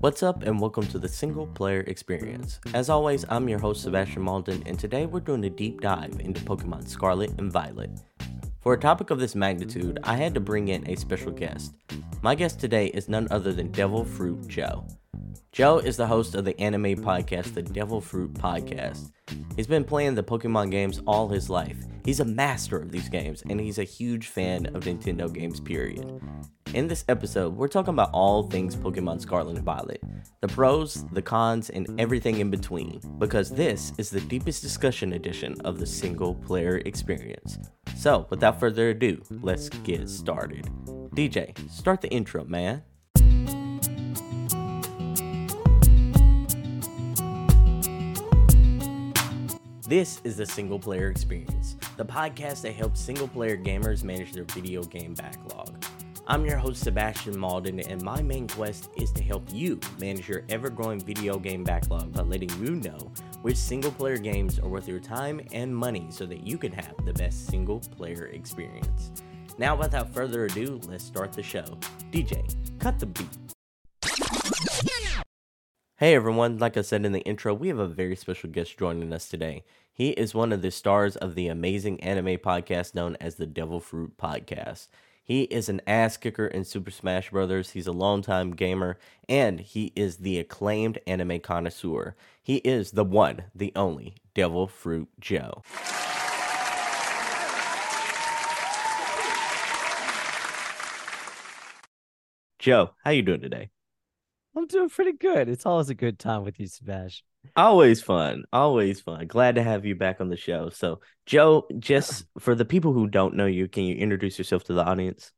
What's 0.00 0.22
up, 0.22 0.44
and 0.44 0.60
welcome 0.60 0.86
to 0.86 0.98
the 1.00 1.08
Single 1.08 1.48
Player 1.48 1.80
Experience. 1.80 2.60
As 2.72 2.88
always, 2.88 3.24
I'm 3.28 3.48
your 3.48 3.58
host, 3.58 3.82
Sebastion 3.82 4.22
Malden, 4.22 4.62
and 4.64 4.78
today 4.78 5.06
we're 5.06 5.18
doing 5.18 5.44
a 5.44 5.50
deep 5.50 5.80
dive 5.80 6.20
into 6.20 6.40
Pokemon 6.42 6.86
Scarlet 6.86 7.32
and 7.38 7.50
Violet. 7.50 7.90
For 8.60 8.74
a 8.74 8.78
topic 8.78 9.10
of 9.10 9.18
this 9.18 9.34
magnitude, 9.34 9.98
I 10.04 10.14
had 10.14 10.34
to 10.34 10.40
bring 10.40 10.68
in 10.68 10.88
a 10.88 10.94
special 10.94 11.32
guest. 11.32 11.74
My 12.22 12.36
guest 12.36 12.60
today 12.60 12.86
is 12.86 13.08
none 13.08 13.26
other 13.32 13.52
than 13.52 13.72
Devil 13.72 14.04
Fruit 14.04 14.46
Joe. 14.46 14.86
Joe 15.50 15.78
is 15.78 15.96
the 15.96 16.06
host 16.06 16.36
of 16.36 16.44
the 16.44 16.58
anime 16.60 17.02
podcast, 17.02 17.54
the 17.54 17.62
Devil 17.62 18.00
Fruit 18.00 18.32
Podcast. 18.34 19.10
He's 19.56 19.66
been 19.66 19.82
playing 19.82 20.14
the 20.14 20.22
Pokemon 20.22 20.70
games 20.70 21.02
all 21.08 21.28
his 21.28 21.50
life. 21.50 21.76
He's 22.04 22.20
a 22.20 22.24
master 22.24 22.78
of 22.78 22.92
these 22.92 23.08
games, 23.08 23.42
and 23.50 23.60
he's 23.60 23.78
a 23.78 23.84
huge 23.84 24.28
fan 24.28 24.66
of 24.76 24.84
Nintendo 24.84 25.32
games, 25.32 25.58
period. 25.58 26.20
In 26.74 26.86
this 26.86 27.02
episode, 27.08 27.56
we're 27.56 27.66
talking 27.66 27.94
about 27.94 28.10
all 28.12 28.42
things 28.42 28.76
Pokemon 28.76 29.22
Scarlet 29.22 29.56
and 29.56 29.64
Violet 29.64 30.02
the 30.40 30.48
pros, 30.48 31.04
the 31.12 31.22
cons, 31.22 31.70
and 31.70 31.98
everything 31.98 32.40
in 32.40 32.50
between, 32.50 33.00
because 33.18 33.50
this 33.50 33.92
is 33.96 34.10
the 34.10 34.20
deepest 34.20 34.62
discussion 34.62 35.14
edition 35.14 35.56
of 35.64 35.78
the 35.78 35.86
single 35.86 36.34
player 36.34 36.76
experience. 36.84 37.58
So, 37.96 38.26
without 38.28 38.60
further 38.60 38.90
ado, 38.90 39.22
let's 39.30 39.70
get 39.70 40.08
started. 40.10 40.66
DJ, 41.14 41.56
start 41.70 42.02
the 42.02 42.10
intro, 42.10 42.44
man. 42.44 42.82
This 49.88 50.20
is 50.22 50.36
the 50.36 50.44
Single 50.44 50.78
Player 50.78 51.08
Experience, 51.08 51.76
the 51.96 52.04
podcast 52.04 52.60
that 52.60 52.74
helps 52.74 53.00
single 53.00 53.26
player 53.26 53.56
gamers 53.56 54.04
manage 54.04 54.32
their 54.32 54.44
video 54.44 54.82
game 54.82 55.14
backlog. 55.14 55.82
I'm 56.30 56.44
your 56.44 56.58
host, 56.58 56.84
Sebastion 56.84 57.38
Malden, 57.38 57.80
and 57.80 58.02
my 58.02 58.20
main 58.20 58.48
quest 58.48 58.90
is 58.98 59.10
to 59.12 59.22
help 59.22 59.44
you 59.50 59.80
manage 59.98 60.28
your 60.28 60.44
ever 60.50 60.68
growing 60.68 61.00
video 61.00 61.38
game 61.38 61.64
backlog 61.64 62.12
by 62.12 62.20
letting 62.20 62.50
you 62.62 62.76
know 62.76 62.98
which 63.40 63.56
single 63.56 63.90
player 63.90 64.18
games 64.18 64.58
are 64.58 64.68
worth 64.68 64.86
your 64.86 65.00
time 65.00 65.40
and 65.54 65.74
money 65.74 66.06
so 66.10 66.26
that 66.26 66.46
you 66.46 66.58
can 66.58 66.70
have 66.70 66.92
the 67.06 67.14
best 67.14 67.46
single 67.46 67.80
player 67.80 68.26
experience. 68.26 69.10
Now, 69.56 69.74
without 69.74 70.12
further 70.12 70.44
ado, 70.44 70.78
let's 70.86 71.02
start 71.02 71.32
the 71.32 71.42
show. 71.42 71.64
DJ, 72.12 72.54
cut 72.78 72.98
the 72.98 73.06
beat. 73.06 73.26
Hey 75.96 76.14
everyone, 76.14 76.58
like 76.58 76.76
I 76.76 76.82
said 76.82 77.06
in 77.06 77.12
the 77.12 77.22
intro, 77.22 77.54
we 77.54 77.68
have 77.68 77.78
a 77.78 77.88
very 77.88 78.14
special 78.16 78.50
guest 78.50 78.78
joining 78.78 79.14
us 79.14 79.30
today. 79.30 79.64
He 79.94 80.10
is 80.10 80.34
one 80.34 80.52
of 80.52 80.60
the 80.60 80.70
stars 80.70 81.16
of 81.16 81.34
the 81.34 81.48
amazing 81.48 82.00
anime 82.00 82.36
podcast 82.36 82.94
known 82.94 83.16
as 83.18 83.36
the 83.36 83.46
Devil 83.46 83.80
Fruit 83.80 84.18
Podcast. 84.18 84.88
He 85.28 85.42
is 85.42 85.68
an 85.68 85.82
ass 85.86 86.16
kicker 86.16 86.46
in 86.46 86.64
Super 86.64 86.90
Smash 86.90 87.28
Bros. 87.28 87.72
He's 87.72 87.86
a 87.86 87.92
longtime 87.92 88.52
gamer, 88.52 88.98
and 89.28 89.60
he 89.60 89.92
is 89.94 90.16
the 90.16 90.38
acclaimed 90.38 90.98
anime 91.06 91.40
connoisseur. 91.40 92.16
He 92.42 92.56
is 92.56 92.92
the 92.92 93.04
one, 93.04 93.44
the 93.54 93.70
only 93.76 94.14
Devil 94.32 94.66
Fruit 94.68 95.06
Joe. 95.20 95.62
Joe, 102.58 102.92
how 103.04 103.10
you 103.10 103.20
doing 103.20 103.42
today? 103.42 103.68
I'm 104.58 104.66
doing 104.66 104.88
pretty 104.88 105.12
good. 105.12 105.48
It's 105.48 105.66
always 105.66 105.88
a 105.88 105.94
good 105.94 106.18
time 106.18 106.42
with 106.42 106.58
you, 106.58 106.66
Sebastion. 106.66 107.24
Always 107.54 108.02
fun. 108.02 108.44
Always 108.52 109.00
fun. 109.00 109.26
Glad 109.28 109.54
to 109.54 109.62
have 109.62 109.84
you 109.84 109.94
back 109.94 110.20
on 110.20 110.28
the 110.28 110.36
show. 110.36 110.68
So, 110.70 111.00
Joe, 111.26 111.66
just 111.78 112.24
for 112.40 112.56
the 112.56 112.64
people 112.64 112.92
who 112.92 113.06
don't 113.06 113.36
know 113.36 113.46
you, 113.46 113.68
can 113.68 113.84
you 113.84 113.94
introduce 113.94 114.36
yourself 114.36 114.64
to 114.64 114.74
the 114.74 114.84
audience? 114.84 115.32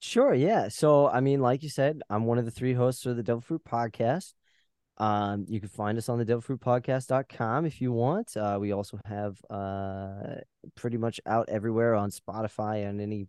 Sure, 0.00 0.32
yeah. 0.32 0.68
So, 0.68 1.08
I 1.08 1.20
mean, 1.20 1.40
like 1.40 1.64
you 1.64 1.68
said, 1.68 2.02
I'm 2.08 2.24
one 2.24 2.38
of 2.38 2.44
the 2.44 2.52
three 2.52 2.74
hosts 2.74 3.04
of 3.06 3.16
the 3.16 3.24
Devil 3.24 3.40
Fruit 3.40 3.64
podcast. 3.64 4.32
Um, 4.98 5.44
you 5.48 5.60
can 5.60 5.68
find 5.68 5.98
us 5.98 6.08
on 6.08 6.18
the 6.18 6.24
devilfruitpodcast.com 6.24 7.66
if 7.66 7.80
you 7.80 7.92
want. 7.92 8.36
Uh, 8.36 8.58
we 8.60 8.72
also 8.72 8.98
have 9.04 9.36
uh 9.50 10.36
pretty 10.74 10.96
much 10.96 11.20
out 11.26 11.48
everywhere 11.50 11.94
on 11.94 12.10
Spotify 12.10 12.88
and 12.88 13.00
any 13.00 13.28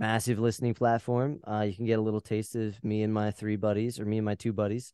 massive 0.00 0.38
listening 0.38 0.74
platform. 0.74 1.38
Uh, 1.46 1.66
you 1.68 1.74
can 1.74 1.84
get 1.84 1.98
a 1.98 2.02
little 2.02 2.22
taste 2.22 2.56
of 2.56 2.82
me 2.82 3.02
and 3.02 3.12
my 3.12 3.30
three 3.30 3.56
buddies, 3.56 4.00
or 4.00 4.06
me 4.06 4.18
and 4.18 4.24
my 4.24 4.34
two 4.34 4.52
buddies. 4.52 4.92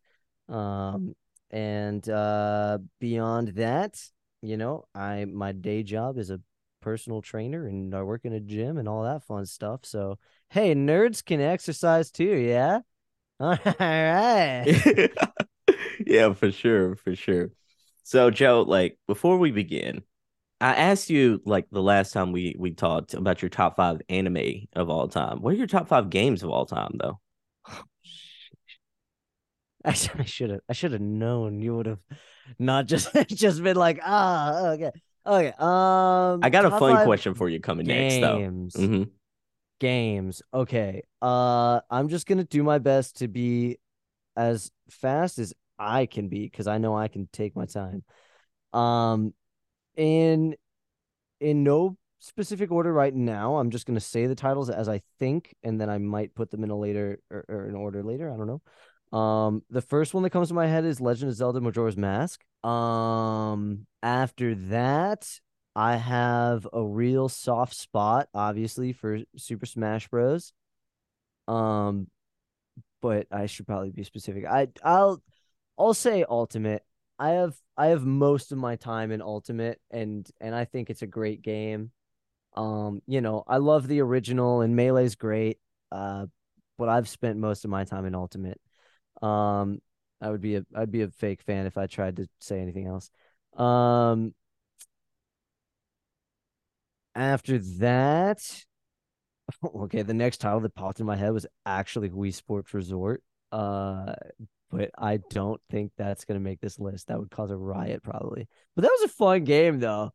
Um, 0.48 1.14
and 1.50 2.06
uh, 2.08 2.78
beyond 3.00 3.48
that, 3.50 4.02
you 4.42 4.56
know, 4.56 4.84
I 4.94 5.24
my 5.24 5.52
day 5.52 5.84
job 5.84 6.18
is 6.18 6.30
a 6.30 6.40
personal 6.82 7.22
trainer, 7.22 7.66
and 7.66 7.94
I 7.94 8.02
work 8.02 8.24
in 8.24 8.32
a 8.32 8.40
gym 8.40 8.76
and 8.76 8.88
all 8.88 9.04
that 9.04 9.22
fun 9.22 9.46
stuff. 9.46 9.80
So, 9.84 10.18
hey, 10.50 10.74
nerds 10.74 11.24
can 11.24 11.40
exercise 11.40 12.10
too, 12.10 12.24
yeah. 12.24 12.80
All 13.40 13.58
right. 13.68 14.64
yeah, 16.06 16.32
for 16.32 16.50
sure, 16.50 16.96
for 16.96 17.14
sure. 17.14 17.50
So, 18.02 18.30
Joe, 18.30 18.62
like 18.62 18.98
before 19.06 19.36
we 19.36 19.50
begin, 19.50 20.02
I 20.60 20.74
asked 20.74 21.10
you 21.10 21.42
like 21.44 21.66
the 21.70 21.82
last 21.82 22.12
time 22.12 22.32
we 22.32 22.56
we 22.58 22.70
talked 22.70 23.14
about 23.14 23.42
your 23.42 23.50
top 23.50 23.76
five 23.76 24.00
anime 24.08 24.68
of 24.74 24.88
all 24.88 25.08
time. 25.08 25.42
What 25.42 25.52
are 25.52 25.56
your 25.56 25.66
top 25.66 25.88
five 25.88 26.08
games 26.08 26.42
of 26.42 26.50
all 26.50 26.64
time, 26.64 26.96
though? 26.98 27.20
I 29.84 29.92
should 29.92 30.50
have 30.50 30.60
I 30.68 30.72
should 30.72 30.92
have 30.92 31.00
known 31.00 31.62
you 31.62 31.76
would 31.76 31.86
have 31.86 32.00
not 32.58 32.86
just 32.86 33.14
just 33.28 33.62
been 33.62 33.76
like 33.76 34.00
ah 34.02 34.70
okay 34.70 34.90
okay 35.24 35.48
um 35.58 36.40
I 36.42 36.50
got 36.50 36.64
a 36.64 36.70
fun 36.70 37.04
question 37.04 37.34
for 37.34 37.48
you 37.48 37.60
coming 37.60 37.86
games. 37.86 38.14
next 38.14 38.20
though. 38.20 38.82
Mm-hmm. 38.82 39.02
Games. 39.78 40.42
Okay. 40.52 41.02
Uh 41.22 41.80
I'm 41.88 42.08
just 42.08 42.26
gonna 42.26 42.44
do 42.44 42.64
my 42.64 42.78
best 42.78 43.18
to 43.18 43.28
be 43.28 43.78
as 44.36 44.72
fast 44.90 45.38
as 45.38 45.54
I 45.78 46.06
can 46.06 46.28
be 46.28 46.44
because 46.44 46.66
I 46.66 46.78
know 46.78 46.96
I 46.96 47.08
can 47.08 47.28
take 47.32 47.54
my 47.54 47.66
time. 47.66 48.02
Um 48.72 49.34
in 49.96 50.56
in 51.40 51.64
no 51.64 51.96
specific 52.20 52.70
order 52.70 52.92
right 52.92 53.14
now. 53.14 53.56
I'm 53.56 53.70
just 53.70 53.86
gonna 53.86 54.00
say 54.00 54.26
the 54.26 54.34
titles 54.34 54.70
as 54.70 54.88
I 54.88 55.02
think, 55.18 55.54
and 55.62 55.80
then 55.80 55.90
I 55.90 55.98
might 55.98 56.34
put 56.34 56.50
them 56.50 56.64
in 56.64 56.70
a 56.70 56.76
later 56.78 57.20
or, 57.30 57.44
or 57.48 57.64
an 57.66 57.74
order 57.74 58.02
later. 58.02 58.30
I 58.32 58.36
don't 58.36 58.46
know. 58.46 58.62
Um, 59.18 59.62
the 59.70 59.82
first 59.82 60.14
one 60.14 60.22
that 60.24 60.30
comes 60.30 60.48
to 60.48 60.54
my 60.54 60.66
head 60.66 60.84
is 60.84 61.00
Legend 61.00 61.30
of 61.30 61.36
Zelda 61.36 61.60
Majora's 61.60 61.96
Mask. 61.96 62.42
Um, 62.64 63.86
after 64.02 64.54
that, 64.54 65.28
I 65.76 65.96
have 65.96 66.66
a 66.72 66.82
real 66.82 67.28
soft 67.28 67.74
spot, 67.74 68.28
obviously, 68.34 68.92
for 68.92 69.20
Super 69.36 69.66
Smash 69.66 70.08
Bros. 70.08 70.52
Um, 71.48 72.08
but 73.02 73.26
I 73.30 73.46
should 73.46 73.66
probably 73.66 73.90
be 73.90 74.04
specific. 74.04 74.46
I 74.46 74.68
I'll 74.82 75.22
I'll 75.78 75.94
say 75.94 76.24
Ultimate. 76.28 76.82
I 77.18 77.30
have 77.30 77.54
I 77.76 77.86
have 77.88 78.04
most 78.04 78.52
of 78.52 78.58
my 78.58 78.76
time 78.76 79.10
in 79.10 79.22
Ultimate, 79.22 79.80
and 79.90 80.28
and 80.40 80.54
I 80.54 80.64
think 80.64 80.90
it's 80.90 81.02
a 81.02 81.06
great 81.06 81.42
game. 81.42 81.92
Um, 82.56 83.02
you 83.06 83.20
know, 83.20 83.44
I 83.48 83.58
love 83.58 83.88
the 83.88 84.00
original, 84.02 84.62
and 84.62 84.76
Melee's 84.76 85.16
great. 85.16 85.58
Uh, 85.92 86.26
but 86.78 86.88
I've 86.88 87.08
spent 87.08 87.38
most 87.38 87.64
of 87.64 87.70
my 87.70 87.84
time 87.84 88.06
in 88.06 88.14
Ultimate. 88.14 88.60
Um, 89.22 89.80
I 90.20 90.30
would 90.30 90.42
be 90.42 90.56
a 90.56 90.66
I'd 90.74 90.92
be 90.92 91.02
a 91.02 91.10
fake 91.10 91.42
fan 91.42 91.66
if 91.66 91.78
I 91.78 91.86
tried 91.86 92.16
to 92.16 92.28
say 92.40 92.60
anything 92.60 92.86
else. 92.86 93.10
Um, 93.56 94.34
after 97.14 97.58
that, 97.78 98.40
okay, 99.64 100.02
the 100.02 100.14
next 100.14 100.38
title 100.38 100.60
that 100.60 100.74
popped 100.74 101.00
in 101.00 101.06
my 101.06 101.16
head 101.16 101.32
was 101.32 101.46
actually 101.64 102.10
Wii 102.10 102.34
Sports 102.34 102.74
Resort. 102.74 103.22
Uh, 103.52 104.14
but 104.70 104.90
I 104.98 105.18
don't 105.30 105.60
think 105.70 105.92
that's 105.96 106.24
gonna 106.24 106.40
make 106.40 106.60
this 106.60 106.78
list. 106.78 107.08
That 107.08 107.18
would 107.18 107.30
cause 107.30 107.50
a 107.50 107.56
riot 107.56 108.02
probably. 108.02 108.48
But 108.74 108.82
that 108.82 108.96
was 109.00 109.10
a 109.10 109.14
fun 109.14 109.44
game 109.44 109.80
though. 109.80 110.12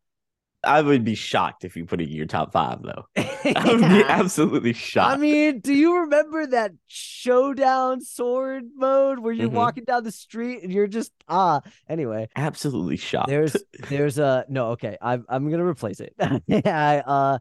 I 0.64 0.84
would 0.84 1.04
be 1.04 1.16
shocked 1.16 1.66
if 1.66 1.76
you 1.76 1.86
put 1.88 2.02
it 2.02 2.10
in 2.10 2.16
your 2.16 2.28
top 2.28 2.52
five, 2.54 2.84
though. 2.84 3.06
I 3.18 3.64
would 3.66 3.80
be 3.80 4.04
absolutely 4.08 4.74
shocked. 4.74 5.12
I 5.12 5.18
mean, 5.18 5.60
do 5.60 5.74
you 5.74 6.02
remember 6.02 6.46
that 6.46 6.74
showdown 6.86 8.00
sword 8.02 8.66
mode 8.76 9.18
where 9.18 9.34
you're 9.34 9.50
Mhm. 9.50 9.54
walking 9.54 9.86
down 9.86 10.04
the 10.04 10.12
street 10.12 10.62
and 10.62 10.72
you're 10.72 10.86
just 10.86 11.12
ah? 11.28 11.62
Anyway, 11.90 12.30
absolutely 12.36 12.98
shocked. 12.98 13.30
there's 13.30 13.56
there's 13.90 14.20
a 14.20 14.46
no. 14.50 14.72
Okay, 14.72 14.98
I'm 15.02 15.26
I'm 15.30 15.50
gonna 15.50 15.66
replace 15.66 16.00
it. 16.00 16.14
yeah, 16.48 17.02
uh, 17.08 17.40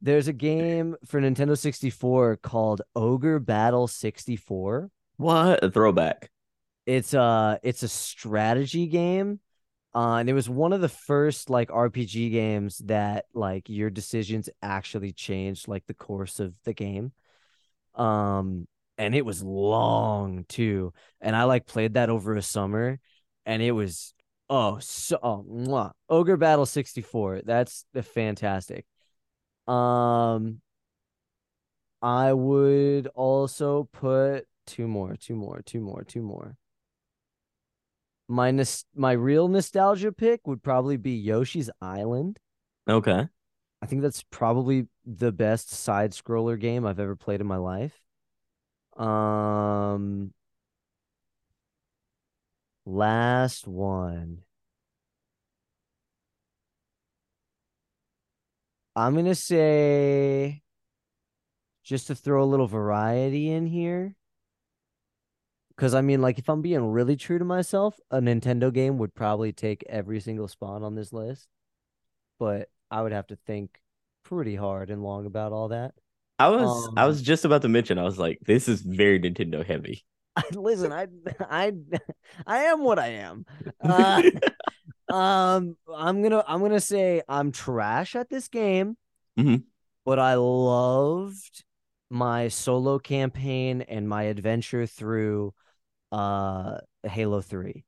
there's 0.00 0.28
a 0.28 0.32
game 0.32 0.96
for 1.06 1.20
Nintendo 1.20 1.58
64 1.58 2.38
called 2.38 2.80
Ogre 2.96 3.38
Battle 3.38 3.86
64. 3.86 4.90
what 5.18 5.62
a 5.62 5.70
throwback. 5.70 6.30
It's 6.86 7.14
a 7.14 7.60
it's 7.62 7.82
a 7.82 7.88
strategy 7.88 8.86
game. 8.86 9.40
Uh, 9.94 10.16
and 10.16 10.28
it 10.30 10.32
was 10.32 10.48
one 10.48 10.72
of 10.72 10.80
the 10.80 10.88
first 10.88 11.50
like 11.50 11.68
RPG 11.68 12.32
games 12.32 12.78
that 12.86 13.26
like 13.34 13.68
your 13.68 13.90
decisions 13.90 14.48
actually 14.62 15.12
changed 15.12 15.68
like 15.68 15.84
the 15.86 15.94
course 15.94 16.40
of 16.40 16.54
the 16.64 16.72
game. 16.72 17.12
Um, 17.94 18.66
and 18.96 19.14
it 19.14 19.24
was 19.24 19.42
long 19.42 20.44
too. 20.48 20.94
And 21.20 21.36
I 21.36 21.44
like 21.44 21.66
played 21.66 21.94
that 21.94 22.08
over 22.08 22.34
a 22.36 22.42
summer, 22.42 22.98
and 23.44 23.62
it 23.62 23.72
was 23.72 24.14
oh 24.48 24.78
so 24.80 25.18
oh. 25.22 25.92
Ogre 26.08 26.36
Battle 26.36 26.66
64. 26.66 27.42
That's 27.44 27.84
fantastic. 28.02 28.86
Um, 29.66 30.60
I 32.00 32.32
would 32.32 33.08
also 33.08 33.88
put 33.92 34.46
two 34.66 34.88
more, 34.88 35.16
two 35.16 35.36
more, 35.36 35.62
two 35.64 35.80
more, 35.80 36.04
two 36.04 36.22
more. 36.22 36.56
My 38.32 38.50
nos- 38.50 38.86
my 38.94 39.12
real 39.12 39.46
nostalgia 39.46 40.10
pick 40.10 40.46
would 40.46 40.62
probably 40.62 40.96
be 40.96 41.12
Yoshi's 41.12 41.68
Island. 41.82 42.38
Okay. 42.88 43.28
I 43.82 43.86
think 43.86 44.00
that's 44.00 44.22
probably 44.30 44.88
the 45.04 45.30
best 45.32 45.68
side 45.70 46.12
scroller 46.12 46.58
game 46.58 46.86
I've 46.86 46.98
ever 46.98 47.14
played 47.14 47.42
in 47.42 47.46
my 47.46 47.58
life. 47.58 48.00
Um 48.96 50.32
last 52.86 53.66
one. 53.66 54.44
I'm 58.96 59.14
gonna 59.14 59.34
say 59.34 60.62
just 61.84 62.06
to 62.06 62.14
throw 62.14 62.42
a 62.42 62.46
little 62.46 62.66
variety 62.66 63.50
in 63.50 63.66
here. 63.66 64.16
Because 65.76 65.94
I 65.94 66.00
mean, 66.00 66.20
like, 66.20 66.38
if 66.38 66.48
I'm 66.48 66.62
being 66.62 66.86
really 66.92 67.16
true 67.16 67.38
to 67.38 67.44
myself, 67.44 67.98
a 68.10 68.20
Nintendo 68.20 68.72
game 68.72 68.98
would 68.98 69.14
probably 69.14 69.52
take 69.52 69.84
every 69.88 70.20
single 70.20 70.48
spot 70.48 70.82
on 70.82 70.94
this 70.94 71.12
list. 71.12 71.48
But 72.38 72.68
I 72.90 73.02
would 73.02 73.12
have 73.12 73.26
to 73.28 73.36
think 73.36 73.80
pretty 74.24 74.54
hard 74.56 74.90
and 74.90 75.02
long 75.02 75.26
about 75.26 75.52
all 75.52 75.68
that. 75.68 75.94
I 76.38 76.48
was 76.48 76.88
I 76.96 77.06
Um, 77.06 77.06
was 77.06 77.22
just 77.22 77.44
about 77.44 77.62
to 77.62 77.68
mention. 77.68 77.98
I 77.98 78.02
was 78.04 78.18
like, 78.18 78.38
this 78.44 78.68
is 78.68 78.82
very 78.82 79.20
Nintendo 79.20 79.64
heavy. 79.64 80.04
Listen, 80.54 80.92
I, 80.92 81.06
I, 81.40 81.72
I 82.46 82.58
am 82.64 82.80
what 82.82 82.98
I 82.98 83.08
am. 83.08 83.44
Uh, 83.80 84.22
um, 85.10 85.76
I'm 85.94 86.22
gonna, 86.22 86.44
I'm 86.46 86.60
gonna 86.60 86.80
say 86.80 87.22
I'm 87.28 87.52
trash 87.52 88.16
at 88.16 88.28
this 88.30 88.48
game, 88.48 88.96
Mhm. 89.36 89.64
but 90.04 90.18
I 90.18 90.34
loved 90.34 91.64
my 92.12 92.48
solo 92.48 92.98
campaign 93.00 93.82
and 93.82 94.08
my 94.08 94.24
adventure 94.24 94.86
through, 94.86 95.54
uh, 96.12 96.78
Halo 97.04 97.40
Three. 97.42 97.84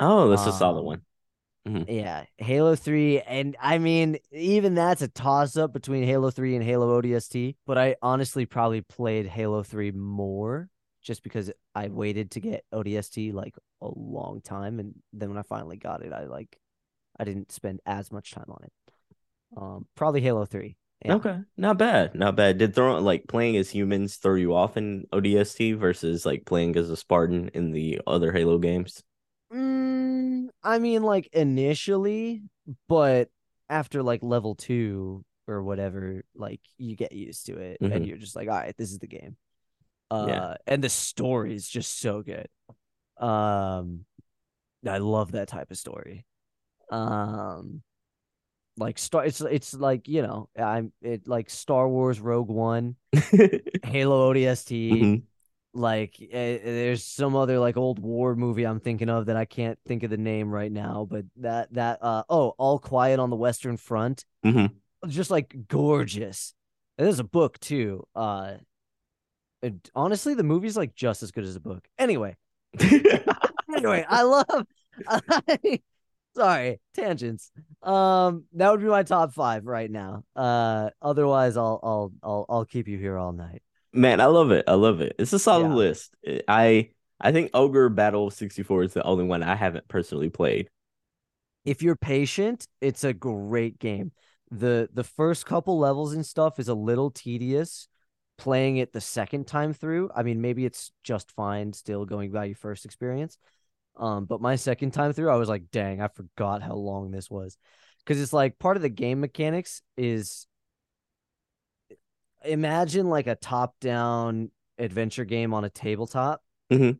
oh, 0.00 0.28
that's 0.28 0.46
a 0.46 0.52
solid 0.52 0.82
Um, 0.84 0.84
one. 0.84 1.02
Yeah, 1.86 2.26
Halo 2.38 2.76
3 2.76 3.20
and 3.22 3.56
I 3.60 3.78
mean 3.78 4.18
even 4.30 4.74
that's 4.74 5.02
a 5.02 5.08
toss 5.08 5.56
up 5.56 5.72
between 5.72 6.04
Halo 6.04 6.30
3 6.30 6.54
and 6.54 6.64
Halo 6.64 6.96
ODST, 6.96 7.56
but 7.66 7.76
I 7.76 7.96
honestly 8.00 8.46
probably 8.46 8.82
played 8.82 9.26
Halo 9.26 9.62
3 9.64 9.90
more 9.90 10.68
just 11.02 11.24
because 11.24 11.50
I 11.74 11.88
waited 11.88 12.30
to 12.32 12.40
get 12.40 12.64
ODST 12.72 13.32
like 13.32 13.56
a 13.80 13.88
long 13.96 14.40
time 14.42 14.78
and 14.78 14.94
then 15.12 15.30
when 15.30 15.38
I 15.38 15.42
finally 15.42 15.76
got 15.76 16.02
it 16.04 16.12
I 16.12 16.24
like 16.26 16.56
I 17.18 17.24
didn't 17.24 17.52
spend 17.52 17.80
as 17.86 18.12
much 18.12 18.32
time 18.32 18.46
on 18.50 18.64
it. 18.64 18.72
Um 19.56 19.86
probably 19.96 20.22
Halo 20.22 20.46
3. 20.46 20.76
Yeah. 21.04 21.14
Okay, 21.14 21.38
not 21.56 21.78
bad, 21.78 22.14
not 22.14 22.36
bad. 22.36 22.58
Did 22.58 22.74
throw 22.74 22.98
like 22.98 23.26
playing 23.28 23.56
as 23.56 23.70
humans 23.70 24.16
throw 24.16 24.34
you 24.36 24.54
off 24.54 24.76
in 24.76 25.06
ODST 25.12 25.72
versus 25.72 26.24
like 26.24 26.44
playing 26.46 26.76
as 26.76 26.90
a 26.90 26.96
Spartan 26.96 27.50
in 27.54 27.72
the 27.72 28.00
other 28.06 28.32
Halo 28.32 28.58
games? 28.58 29.02
Mm, 29.52 30.48
I 30.62 30.78
mean, 30.78 31.02
like 31.02 31.28
initially, 31.32 32.42
but 32.88 33.28
after 33.68 34.02
like 34.02 34.22
level 34.22 34.54
two 34.54 35.24
or 35.46 35.62
whatever, 35.62 36.24
like 36.34 36.60
you 36.78 36.96
get 36.96 37.12
used 37.12 37.46
to 37.46 37.58
it 37.58 37.80
and 37.90 38.04
Mhm. 38.04 38.06
you're 38.06 38.16
just 38.18 38.36
like, 38.36 38.48
all 38.48 38.54
right, 38.56 38.76
this 38.76 38.90
is 38.92 38.98
the 38.98 39.06
game. 39.06 39.36
Uh, 40.10 40.26
Yeah. 40.28 40.56
and 40.66 40.82
the 40.84 40.88
story 40.88 41.54
is 41.54 41.68
just 41.68 41.98
so 42.00 42.22
good. 42.22 42.48
Um, 43.18 44.04
I 44.86 44.98
love 44.98 45.32
that 45.32 45.48
type 45.48 45.70
of 45.70 45.76
story. 45.78 46.26
Um, 46.90 47.82
like 48.76 48.98
Star, 48.98 49.24
it's 49.24 49.40
it's 49.40 49.74
like 49.74 50.08
you 50.08 50.22
know, 50.22 50.48
I'm 50.58 50.92
it 51.02 51.28
like 51.28 51.50
Star 51.50 51.88
Wars 51.88 52.20
Rogue 52.20 52.48
One, 52.48 52.96
Halo 53.84 54.32
ODST 54.32 54.90
Mhm. 54.92 55.22
like 55.74 56.16
uh, 56.20 56.28
there's 56.32 57.04
some 57.04 57.34
other 57.36 57.58
like 57.58 57.76
old 57.76 57.98
war 57.98 58.34
movie 58.36 58.64
I'm 58.64 58.80
thinking 58.80 59.08
of 59.08 59.26
that 59.26 59.36
I 59.36 59.44
can't 59.44 59.78
think 59.86 60.02
of 60.02 60.10
the 60.10 60.16
name 60.16 60.50
right 60.50 60.72
now, 60.72 61.06
but 61.10 61.24
that 61.36 61.72
that 61.74 61.98
uh 62.02 62.22
oh, 62.28 62.54
All 62.58 62.78
Quiet 62.78 63.20
on 63.20 63.30
the 63.30 63.36
Western 63.36 63.76
Front, 63.76 64.24
Mhm. 64.44 64.70
just 65.08 65.30
like 65.30 65.54
gorgeous. 65.68 66.54
And 66.98 67.06
there's 67.06 67.20
a 67.20 67.24
book 67.24 67.58
too. 67.58 68.06
Uh, 68.14 68.54
it, 69.62 69.74
honestly, 69.94 70.34
the 70.34 70.42
movie's 70.42 70.76
like 70.76 70.94
just 70.94 71.22
as 71.22 71.30
good 71.30 71.44
as 71.44 71.56
a 71.56 71.60
book. 71.60 71.86
Anyway, 71.98 72.36
anyway, 73.74 74.04
I 74.08 74.22
love. 74.22 74.66
Sorry, 76.36 76.80
tangents. 76.94 77.50
Um, 77.82 78.44
that 78.54 78.70
would 78.70 78.80
be 78.80 78.86
my 78.86 79.02
top 79.02 79.32
five 79.32 79.64
right 79.66 79.90
now. 79.90 80.24
Uh, 80.36 80.90
otherwise, 81.00 81.56
I'll 81.56 81.80
I'll 81.82 82.12
I'll 82.22 82.46
I'll 82.48 82.64
keep 82.64 82.88
you 82.88 82.98
here 82.98 83.16
all 83.16 83.32
night. 83.32 83.62
Man, 83.92 84.20
I 84.20 84.26
love 84.26 84.50
it. 84.52 84.64
I 84.68 84.74
love 84.74 85.00
it. 85.00 85.14
It's 85.18 85.32
a 85.32 85.38
solid 85.38 85.68
Yeah. 85.68 85.74
list. 85.74 86.14
I 86.48 86.90
I 87.20 87.32
think 87.32 87.50
Ogre 87.54 87.88
Battle 87.90 88.30
64 88.30 88.84
is 88.84 88.94
the 88.94 89.02
only 89.04 89.24
one 89.24 89.42
I 89.42 89.54
haven't 89.54 89.88
personally 89.88 90.30
played. 90.30 90.68
if 91.64 91.82
you're 91.82 91.96
patient, 91.96 92.66
it's 92.80 93.04
a 93.04 93.12
great 93.12 93.78
game. 93.78 94.12
The 94.50 94.88
the 94.92 95.04
first 95.04 95.46
couple 95.46 95.78
levels 95.78 96.12
and 96.12 96.26
stuff 96.26 96.58
is 96.58 96.68
a 96.68 96.74
little 96.74 97.10
tedious 97.10 97.88
playing 98.38 98.78
it 98.78 98.92
the 98.92 99.00
second 99.00 99.46
time 99.46 99.72
through. 99.72 100.10
I 100.14 100.22
mean, 100.22 100.40
maybe 100.40 100.64
it's 100.64 100.90
just 101.04 101.30
fine 101.32 101.72
still 101.72 102.04
going 102.04 102.32
by 102.32 102.46
your 102.46 102.56
first 102.56 102.84
experience. 102.84 103.38
Um, 103.96 104.24
but 104.24 104.40
my 104.40 104.56
second 104.56 104.92
time 104.92 105.12
through, 105.12 105.30
I 105.30 105.36
was 105.36 105.48
like, 105.48 105.70
dang, 105.70 106.00
I 106.00 106.08
forgot 106.08 106.62
how 106.62 106.74
long 106.74 107.10
this 107.10 107.30
was. 107.30 107.56
Cause 108.04 108.20
it's 108.20 108.32
like 108.32 108.58
part 108.58 108.76
of 108.76 108.82
the 108.82 108.88
game 108.88 109.20
mechanics 109.20 109.80
is 109.96 110.46
imagine 112.44 113.08
like 113.08 113.28
a 113.28 113.36
top-down 113.36 114.50
adventure 114.76 115.24
game 115.24 115.54
on 115.54 115.64
a 115.64 115.70
tabletop, 115.70 116.42
Mhm. 116.70 116.98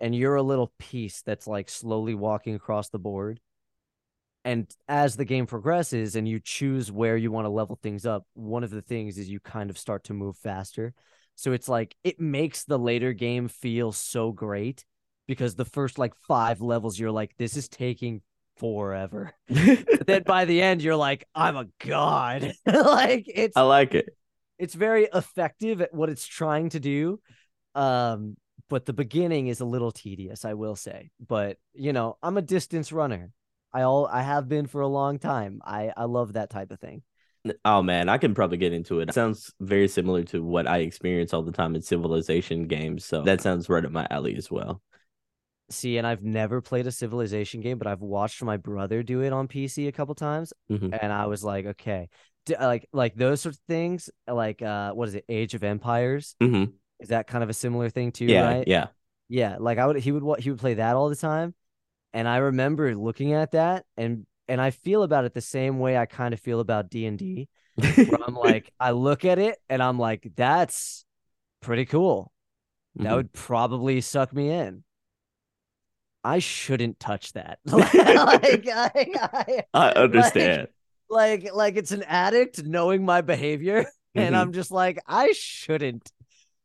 and 0.00 0.14
you're 0.14 0.34
a 0.34 0.42
little 0.42 0.72
piece 0.78 1.22
that's 1.22 1.46
like 1.46 1.68
slowly 1.68 2.14
walking 2.14 2.56
across 2.56 2.88
the 2.88 2.98
board 2.98 3.40
and 4.44 4.74
as 4.88 5.16
the 5.16 5.24
game 5.24 5.46
progresses 5.46 6.16
and 6.16 6.26
you 6.26 6.40
choose 6.40 6.90
where 6.90 7.16
you 7.16 7.30
want 7.30 7.44
to 7.44 7.50
level 7.50 7.78
things 7.82 8.06
up 8.06 8.26
one 8.34 8.64
of 8.64 8.70
the 8.70 8.82
things 8.82 9.18
is 9.18 9.28
you 9.28 9.40
kind 9.40 9.70
of 9.70 9.78
start 9.78 10.04
to 10.04 10.14
move 10.14 10.36
faster 10.36 10.94
so 11.34 11.52
it's 11.52 11.68
like 11.68 11.94
it 12.04 12.20
makes 12.20 12.64
the 12.64 12.78
later 12.78 13.12
game 13.12 13.48
feel 13.48 13.92
so 13.92 14.32
great 14.32 14.84
because 15.30 15.54
the 15.54 15.64
first 15.64 15.96
like 15.96 16.12
five 16.26 16.60
levels 16.60 16.98
you're 16.98 17.12
like 17.12 17.30
this 17.36 17.56
is 17.56 17.68
taking 17.68 18.20
forever 18.56 19.32
then 19.48 20.24
by 20.26 20.44
the 20.44 20.60
end 20.60 20.82
you're 20.82 20.96
like 20.96 21.24
i'm 21.36 21.56
a 21.56 21.66
god 21.86 22.52
like 22.66 23.26
it's 23.32 23.56
I 23.56 23.60
like 23.62 23.94
it. 23.94 24.06
it's 24.58 24.74
very 24.74 25.04
effective 25.14 25.80
at 25.82 25.94
what 25.94 26.10
it's 26.10 26.26
trying 26.26 26.70
to 26.70 26.80
do 26.80 27.20
um 27.76 28.36
but 28.68 28.86
the 28.86 28.92
beginning 28.92 29.46
is 29.46 29.60
a 29.60 29.64
little 29.64 29.92
tedious 29.92 30.44
i 30.44 30.54
will 30.54 30.74
say 30.74 31.12
but 31.24 31.58
you 31.74 31.92
know 31.92 32.18
i'm 32.24 32.36
a 32.36 32.42
distance 32.42 32.90
runner 32.90 33.30
i 33.72 33.82
all 33.82 34.08
i 34.08 34.22
have 34.22 34.48
been 34.48 34.66
for 34.66 34.80
a 34.80 34.88
long 34.88 35.20
time 35.20 35.60
i 35.64 35.92
i 35.96 36.06
love 36.06 36.32
that 36.32 36.50
type 36.50 36.72
of 36.72 36.80
thing 36.80 37.02
Oh 37.64 37.82
man, 37.82 38.10
I 38.10 38.18
can 38.18 38.34
probably 38.34 38.58
get 38.58 38.74
into 38.74 39.00
it. 39.00 39.08
It 39.08 39.14
sounds 39.14 39.50
very 39.60 39.88
similar 39.88 40.24
to 40.24 40.44
what 40.44 40.66
I 40.66 40.80
experience 40.80 41.32
all 41.32 41.40
the 41.40 41.52
time 41.52 41.74
in 41.74 41.80
civilization 41.80 42.66
games. 42.66 43.06
So 43.06 43.22
that 43.22 43.40
sounds 43.40 43.66
right 43.70 43.82
up 43.82 43.90
my 43.92 44.06
alley 44.10 44.36
as 44.36 44.50
well. 44.50 44.82
See 45.70 45.98
and 45.98 46.06
i've 46.06 46.22
never 46.22 46.60
played 46.60 46.86
a 46.86 46.92
civilization 46.92 47.60
game 47.60 47.78
but 47.78 47.86
i've 47.86 48.00
watched 48.00 48.42
my 48.42 48.56
brother 48.56 49.02
do 49.02 49.20
it 49.22 49.32
on 49.32 49.48
pc 49.48 49.86
a 49.88 49.92
couple 49.92 50.14
times 50.14 50.52
Mhm. 50.70 50.98
and 51.00 51.12
i 51.12 51.26
was 51.26 51.44
like 51.44 51.66
okay 51.66 52.08
D- 52.46 52.56
like 52.58 52.88
like 52.92 53.14
those 53.14 53.40
sorts 53.40 53.58
of 53.58 53.64
things 53.68 54.10
like 54.26 54.62
uh 54.62 54.92
what 54.92 55.08
is 55.08 55.14
it 55.14 55.24
age 55.28 55.54
of 55.54 55.62
empires 55.62 56.34
hmm 56.40 56.64
is 57.00 57.08
that 57.08 57.26
kind 57.26 57.42
of 57.42 57.50
a 57.50 57.54
similar 57.54 57.88
thing 57.88 58.12
too 58.12 58.28
Yeah, 58.28 58.42
right 58.42 58.64
yeah. 58.66 58.88
Yeah, 59.28 59.56
like 59.58 59.78
I 59.78 59.86
would 59.86 59.96
he 59.96 60.12
would 60.12 60.40
he 60.40 60.50
would 60.50 60.58
play 60.60 60.74
that 60.74 60.96
all 60.96 61.08
the 61.08 61.16
time. 61.16 61.54
And 62.12 62.26
I 62.28 62.38
remember 62.38 62.94
looking 62.96 63.32
at 63.32 63.52
that 63.52 63.84
and 63.96 64.26
and 64.48 64.60
I 64.60 64.70
feel 64.70 65.02
about 65.04 65.24
it 65.24 65.32
the 65.34 65.40
same 65.40 65.78
way 65.78 65.96
I 65.96 66.06
kind 66.06 66.34
of 66.34 66.40
feel 66.40 66.60
about 66.60 66.90
D&D 66.90 67.48
where 68.04 68.18
I'm 68.26 68.34
like 68.34 68.72
I 68.80 68.90
look 68.90 69.24
at 69.24 69.38
it 69.38 69.58
and 69.68 69.82
I'm 69.82 69.98
like 69.98 70.28
that's 70.36 71.04
pretty 71.60 71.86
cool. 71.86 72.32
That 72.96 73.12
Mhm. 73.12 73.14
would 73.14 73.32
probably 73.32 74.00
suck 74.00 74.32
me 74.32 74.50
in. 74.50 74.84
I 76.22 76.38
shouldn't 76.38 77.00
touch 77.00 77.32
that. 77.32 77.58
like, 77.64 77.94
I, 77.94 78.90
I, 78.94 79.64
I 79.72 79.90
understand. 79.92 80.68
like 81.08 81.52
like 81.52 81.76
it's 81.76 81.92
an 81.92 82.02
addict 82.04 82.62
knowing 82.64 83.04
my 83.04 83.20
behavior 83.20 83.86
and 84.14 84.34
Mhm. 84.34 84.38
I'm 84.38 84.52
just 84.52 84.70
like 84.70 84.98
I 85.06 85.32
shouldn't 85.32 86.10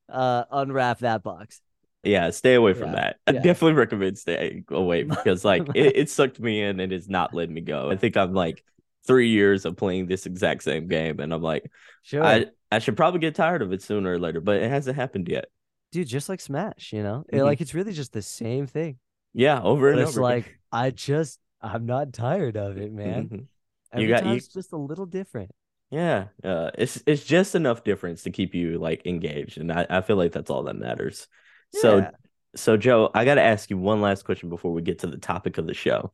uh 0.09 0.43
unwrap 0.51 0.99
that 0.99 1.23
box. 1.23 1.61
Yeah, 2.03 2.29
stay 2.29 2.53
away 2.53 2.73
from 2.73 2.91
Yeah, 2.91 2.95
that. 2.95 3.15
I 3.27 3.31
definitely 3.31 3.73
recommend 3.73 4.17
staying 4.17 4.65
away 4.69 5.03
because 5.03 5.43
like 5.43 5.67
it, 5.73 5.95
it 5.95 6.09
sucked 6.09 6.39
me 6.39 6.61
in 6.61 6.79
and 6.79 6.93
it's 6.93 7.09
not 7.09 7.33
letting 7.33 7.55
me 7.55 7.61
go. 7.61 7.89
I 7.89 7.95
think 7.97 8.15
I'm 8.17 8.33
like 8.33 8.63
three 9.07 9.29
years 9.29 9.65
of 9.65 9.75
playing 9.77 10.07
this 10.07 10.25
exact 10.27 10.63
same 10.63 10.87
game 10.87 11.19
and 11.19 11.33
I'm 11.33 11.41
like, 11.41 11.71
Sure. 12.03 12.23
I, 12.23 12.47
I 12.71 12.79
should 12.79 12.97
probably 12.97 13.19
get 13.21 13.35
tired 13.35 13.61
of 13.63 13.71
it 13.73 13.81
sooner 13.81 14.13
or 14.13 14.19
later, 14.19 14.41
but 14.41 14.57
it 14.61 14.69
hasn't 14.69 14.95
happened 14.95 15.27
yet. 15.29 15.45
dude, 15.91 16.07
just 16.07 16.29
like 16.29 16.41
Smash, 16.41 16.91
you 16.93 17.01
know, 17.01 17.25
It- 17.29 17.37
Mhm. 17.37 17.45
like 17.45 17.61
it's 17.61 17.73
really 17.73 17.93
just 17.93 18.13
the 18.13 18.21
same 18.21 18.67
thing. 18.67 18.99
Yeah, 19.37 19.61
over 19.61 19.89
and 19.91 19.99
it's 19.99 20.17
over. 20.17 20.21
again. 20.27 20.37
like 20.37 20.59
I 20.71 20.89
just 20.91 21.39
I'm 21.61 21.85
not 21.85 22.13
tired 22.13 22.57
of 22.57 22.77
it, 22.77 22.91
man. 22.91 23.27
Mhm. 23.29 23.45
Every 23.91 24.07
got- 24.07 24.21
time 24.21 24.29
you- 24.31 24.37
it's 24.37 24.47
just 24.47 24.71
a 24.73 24.77
little 24.77 25.05
different. 25.05 25.51
Yeah, 25.91 26.27
uh, 26.43 26.71
it's 26.77 27.03
it's 27.05 27.23
just 27.23 27.53
enough 27.53 27.83
difference 27.83 28.23
to 28.23 28.31
keep 28.31 28.55
you 28.55 28.79
like 28.79 29.05
engaged, 29.05 29.57
and 29.59 29.71
I, 29.71 29.85
I 29.89 30.01
feel 30.01 30.15
like 30.15 30.31
that's 30.31 30.49
all 30.49 30.63
that 30.63 30.75
matters. 30.77 31.27
So 31.73 31.97
Yeah. 31.97 32.11
So, 32.57 32.77
Joe, 32.77 33.11
I 33.13 33.25
got 33.25 33.35
to 33.35 33.41
ask 33.41 33.69
you 33.69 33.77
one 33.77 33.99
last 33.99 34.23
question 34.23 34.47
before 34.47 34.71
we 34.71 34.81
get 34.81 34.99
to 34.99 35.07
the 35.07 35.17
topic 35.17 35.57
of 35.57 35.67
the 35.67 35.73
show. 35.73 36.13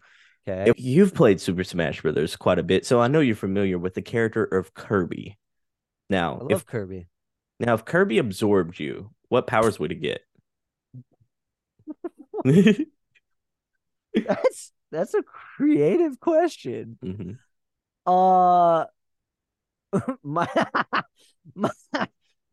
Okay. 0.50 0.74
You've 0.76 1.14
played 1.14 1.40
Super 1.40 1.64
Smash 1.64 2.02
Brothers 2.02 2.36
quite 2.36 2.58
a 2.58 2.64
bit, 2.64 2.84
so 2.84 3.00
I 3.00 3.08
know 3.08 3.20
you're 3.20 3.36
familiar 3.36 3.78
with 3.78 3.94
the 3.94 4.02
character 4.02 4.44
of 4.44 4.74
Kirby. 4.74 5.38
Now, 6.10 6.38
I 6.40 6.42
love 6.42 6.52
if 6.52 6.66
Kirby. 6.66 7.06
now 7.60 7.76
if 7.76 7.86
Kirby 7.86 8.18
absorbed 8.18 8.80
you, 8.80 9.12
what 9.30 9.46
powers 9.46 9.80
would 9.80 9.92
he 9.92 9.98
get? 9.98 10.22
That's 14.14 14.72
that's 14.92 15.14
a 15.14 15.24
creative 15.24 16.20
question. 16.20 16.98
Mhm. 17.04 17.38
Uh 18.06 18.86
my 20.24 20.48
my 21.56 21.70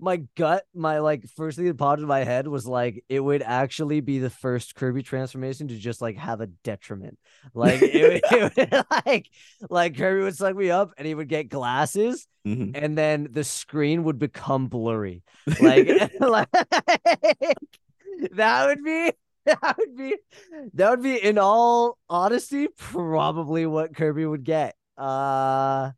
my 0.00 0.16
gut, 0.36 0.64
my 0.74 1.00
like 1.00 1.24
first 1.36 1.56
thing 1.56 1.66
that 1.66 1.76
popped 1.76 2.00
in 2.00 2.06
my 2.06 2.22
head 2.24 2.46
was 2.46 2.66
like 2.66 3.04
it 3.08 3.20
would 3.20 3.42
actually 3.42 4.00
be 4.00 4.18
the 4.18 4.30
first 4.30 4.74
Kirby 4.74 5.02
transformation 5.02 5.68
to 5.68 5.76
just 5.76 6.00
like 6.00 6.16
have 6.16 6.40
a 6.40 6.46
detriment. 6.46 7.18
Like 7.54 7.82
it, 7.82 8.22
it 8.30 8.56
would 8.56 8.84
like 9.06 9.28
like 9.68 9.96
Kirby 9.96 10.22
would 10.22 10.36
suck 10.36 10.54
me 10.56 10.70
up 10.70 10.92
and 10.96 11.06
he 11.06 11.14
would 11.14 11.28
get 11.28 11.48
glasses 11.48 12.26
Mhm. 12.46 12.70
and 12.74 12.96
then 12.96 13.28
the 13.32 13.44
screen 13.44 14.04
would 14.04 14.18
become 14.18 14.68
blurry. 14.68 15.22
Like, 15.60 15.88
like 16.20 16.48
that 18.32 18.66
would 18.66 18.84
be 18.84 19.12
that 19.62 19.76
would 19.78 19.96
be 19.96 20.16
that 20.74 20.90
would 20.90 21.02
be 21.02 21.16
in 21.16 21.38
all 21.38 21.98
honesty 22.08 22.68
probably 22.76 23.64
what 23.66 23.96
Kirby 23.96 24.26
would 24.26 24.44
get. 24.44 24.74
Uh 24.96 25.92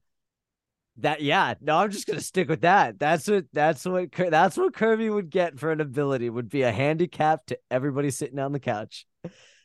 that 0.98 1.22
yeah, 1.22 1.54
no, 1.60 1.78
I'm 1.78 1.90
just 1.90 2.06
gonna 2.06 2.20
stick 2.20 2.48
with 2.48 2.60
that. 2.60 2.98
That's 2.98 3.28
what 3.28 3.46
that's 3.52 3.84
what 3.84 4.12
that's 4.12 4.56
what 4.56 4.74
Kirby 4.74 5.10
would 5.10 5.30
get 5.30 5.58
for 5.58 5.72
an 5.72 5.80
ability 5.80 6.30
would 6.30 6.48
be 6.48 6.62
a 6.62 6.70
handicap 6.70 7.46
to 7.46 7.58
everybody 7.70 8.10
sitting 8.10 8.38
on 8.38 8.52
the 8.52 8.60
couch. 8.60 9.06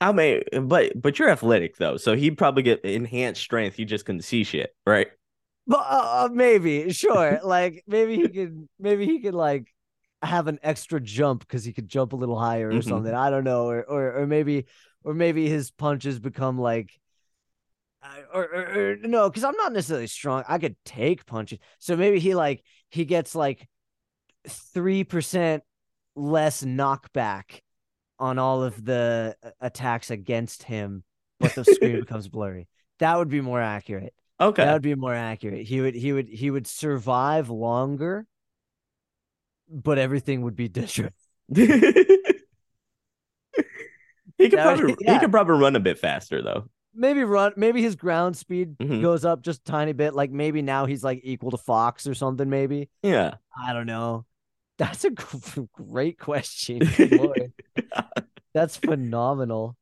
I 0.01 0.11
mean, 0.11 0.41
but 0.63 0.99
but 0.99 1.19
you're 1.19 1.29
athletic 1.29 1.77
though, 1.77 1.97
so 1.97 2.15
he'd 2.15 2.37
probably 2.37 2.63
get 2.63 2.83
enhanced 2.83 3.41
strength. 3.41 3.77
You 3.77 3.85
just 3.85 4.05
couldn't 4.05 4.21
see 4.21 4.43
shit, 4.43 4.73
right? 4.87 5.07
But 5.67 5.79
uh, 5.79 6.25
uh, 6.25 6.29
maybe, 6.31 6.91
sure. 6.93 7.39
like 7.43 7.83
maybe 7.87 8.15
he 8.15 8.29
could, 8.29 8.67
maybe 8.79 9.05
he 9.05 9.19
could 9.19 9.33
like 9.33 9.73
have 10.25 10.47
an 10.47 10.59
extra 10.63 10.99
jump 10.99 11.41
because 11.41 11.63
he 11.63 11.73
could 11.73 11.87
jump 11.87 12.13
a 12.13 12.15
little 12.15 12.37
higher 12.39 12.69
or 12.69 12.73
Mhm. 12.79 12.83
something. 12.83 13.13
I 13.13 13.29
don't 13.29 13.43
know, 13.43 13.67
or 13.67 13.83
or 13.83 14.21
or 14.21 14.27
maybe 14.27 14.65
or 15.03 15.13
maybe 15.13 15.49
his 15.49 15.71
punches 15.71 16.19
become 16.19 16.59
like. 16.59 16.99
Or, 18.33 18.43
or, 18.43 18.91
or 18.91 18.95
no, 18.97 19.29
because 19.29 19.43
I'm 19.43 19.55
not 19.57 19.73
necessarily 19.73 20.05
strong. 20.05 20.43
I 20.47 20.59
could 20.59 20.75
take 20.85 21.25
punches, 21.25 21.57
so 21.79 21.97
maybe 21.97 22.19
he 22.19 22.35
like 22.35 22.63
he 22.89 23.03
gets 23.03 23.33
like 23.33 23.67
three 24.47 25.03
percent 25.03 25.63
less 26.15 26.63
knockback 26.63 27.61
on 28.19 28.37
all 28.37 28.63
of 28.63 28.85
the 28.85 29.35
uh, 29.43 29.49
attacks 29.59 30.11
against 30.11 30.61
him, 30.63 31.03
but 31.39 31.55
the 31.55 31.65
screen 31.65 31.99
becomes 31.99 32.27
blurry. 32.27 32.67
That 32.99 33.17
would 33.17 33.29
be 33.29 33.41
more 33.41 33.59
accurate. 33.59 34.13
Okay. 34.39 34.63
That 34.63 34.73
would 34.73 34.81
be 34.83 34.93
more 34.95 35.13
accurate. 35.13 35.65
He 35.65 35.81
would 35.81 35.95
he 35.95 36.13
would 36.13 36.27
he 36.27 36.51
would 36.51 36.67
survive 36.67 37.49
longer, 37.49 38.27
but 39.69 39.97
everything 39.97 40.41
would 40.43 40.55
be 40.55 40.67
different. 40.67 41.13
he 41.55 41.65
could 41.65 42.39
would- 44.37 44.51
probably 44.51 44.95
he 44.99 45.19
could 45.19 45.31
probably 45.31 45.57
run 45.57 45.75
a 45.75 45.79
bit 45.79 45.99
faster 45.99 46.41
though. 46.41 46.69
Maybe 46.97 47.23
run 47.25 47.51
maybe 47.57 47.81
his 47.81 47.95
ground 47.95 48.37
speed 48.37 48.77
Mhm. 48.77 49.01
goes 49.01 49.25
up 49.25 49.41
just 49.41 49.61
a 49.61 49.71
tiny 49.71 49.91
bit. 49.93 50.13
Like 50.13 50.31
maybe 50.31 50.61
now 50.61 50.85
he's 50.85 51.03
like 51.03 51.21
equal 51.23 51.51
to 51.51 51.57
Fox 51.57 52.07
or 52.07 52.13
something, 52.13 52.49
maybe. 52.49 52.89
Yeah. 53.03 53.35
I 53.61 53.73
don't 53.73 53.85
know. 53.85 54.25
That's 54.77 55.03
a 55.05 55.09
g- 55.11 55.67
great 55.73 56.17
question. 56.19 56.81
That's 58.53 58.77
phenomenal. 58.77 59.75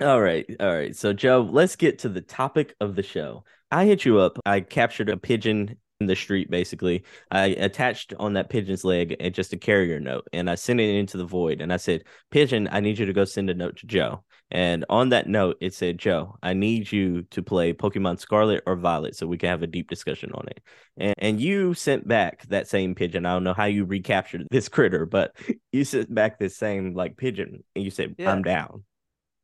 All 0.00 0.20
right, 0.20 0.44
all 0.60 0.72
right. 0.74 0.94
So, 0.94 1.12
Joe, 1.14 1.48
let's 1.50 1.74
get 1.74 2.00
to 2.00 2.08
the 2.08 2.20
topic 2.20 2.74
of 2.80 2.94
the 2.96 3.02
show. 3.02 3.44
I 3.70 3.86
hit 3.86 4.04
you 4.04 4.18
up. 4.18 4.38
I 4.44 4.60
captured 4.60 5.08
a 5.08 5.16
pigeon 5.16 5.76
in 6.00 6.06
the 6.06 6.16
street, 6.16 6.50
basically. 6.50 7.04
I 7.30 7.46
attached 7.46 8.12
on 8.18 8.34
that 8.34 8.50
pigeon's 8.50 8.84
leg 8.84 9.16
and 9.18 9.34
just 9.34 9.52
a 9.52 9.56
carrier 9.56 9.98
note, 10.00 10.26
and 10.32 10.50
I 10.50 10.54
sent 10.54 10.80
it 10.80 10.94
into 10.94 11.16
the 11.16 11.24
void. 11.24 11.60
And 11.60 11.72
I 11.72 11.76
said, 11.78 12.04
"Pigeon, 12.30 12.68
I 12.70 12.80
need 12.80 12.98
you 12.98 13.06
to 13.06 13.12
go 13.12 13.24
send 13.24 13.50
a 13.50 13.54
note 13.54 13.76
to 13.78 13.86
Joe." 13.86 14.24
And 14.50 14.84
on 14.88 15.08
that 15.08 15.26
note, 15.28 15.56
it 15.60 15.74
said, 15.74 15.98
"Joe, 15.98 16.36
I 16.42 16.52
need 16.52 16.92
you 16.92 17.22
to 17.30 17.42
play 17.42 17.72
Pokemon 17.72 18.20
Scarlet 18.20 18.62
or 18.66 18.76
Violet, 18.76 19.16
so 19.16 19.26
we 19.26 19.38
can 19.38 19.48
have 19.48 19.62
a 19.62 19.66
deep 19.66 19.88
discussion 19.88 20.32
on 20.34 20.46
it." 20.48 20.60
And 20.96 21.14
and 21.18 21.40
you 21.40 21.74
sent 21.74 22.06
back 22.06 22.46
that 22.48 22.68
same 22.68 22.94
pigeon. 22.94 23.26
I 23.26 23.32
don't 23.32 23.44
know 23.44 23.54
how 23.54 23.64
you 23.64 23.84
recaptured 23.84 24.46
this 24.50 24.68
critter, 24.68 25.06
but 25.06 25.34
you 25.72 25.84
sent 25.84 26.14
back 26.14 26.38
this 26.38 26.56
same 26.56 26.94
like 26.94 27.16
pigeon, 27.16 27.64
and 27.74 27.84
you 27.84 27.90
said, 27.90 28.16
Yeah. 28.18 28.32
"I'm 28.32 28.42
down." 28.42 28.84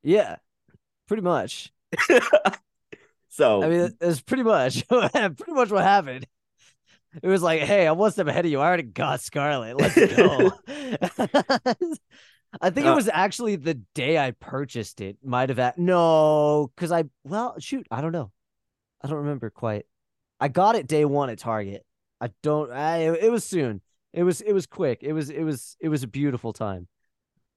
Yeah. 0.02 0.36
Pretty 1.08 1.22
much. 1.22 1.72
so 3.28 3.62
I 3.62 3.68
mean, 3.68 3.96
that's 4.00 4.20
pretty 4.20 4.42
much 4.42 4.86
pretty 4.88 5.52
much 5.52 5.70
what 5.70 5.82
happened. 5.82 6.26
It 7.20 7.28
was 7.28 7.42
like, 7.42 7.60
hey, 7.62 7.86
I'm 7.86 7.98
one 7.98 8.10
step 8.12 8.26
ahead 8.26 8.44
of 8.44 8.50
you. 8.50 8.60
I 8.60 8.66
already 8.66 8.84
got 8.84 9.20
Scarlet. 9.20 9.76
Let's 9.76 10.00
go. 10.00 10.52
I 12.60 12.70
think 12.70 12.86
Uh, 12.86 12.90
it 12.90 12.94
was 12.94 13.08
actually 13.12 13.56
the 13.56 13.74
day 13.94 14.18
I 14.18 14.32
purchased 14.32 15.00
it. 15.00 15.16
Might 15.24 15.48
have 15.48 15.58
at 15.58 15.78
no, 15.78 16.70
because 16.76 16.92
I 16.92 17.04
well, 17.24 17.56
shoot, 17.58 17.86
I 17.90 18.00
don't 18.00 18.12
know. 18.12 18.30
I 19.02 19.08
don't 19.08 19.18
remember 19.18 19.50
quite. 19.50 19.86
I 20.40 20.48
got 20.48 20.76
it 20.76 20.86
day 20.86 21.04
one 21.04 21.30
at 21.30 21.38
Target. 21.38 21.84
I 22.20 22.30
don't. 22.42 22.70
I 22.72 22.98
it 23.14 23.30
was 23.32 23.44
soon. 23.44 23.80
It 24.12 24.24
was 24.24 24.40
it 24.42 24.52
was 24.52 24.66
quick. 24.66 25.00
It 25.02 25.12
was 25.12 25.30
it 25.30 25.42
was 25.42 25.76
it 25.80 25.88
was 25.88 26.02
a 26.02 26.08
beautiful 26.08 26.52
time. 26.52 26.88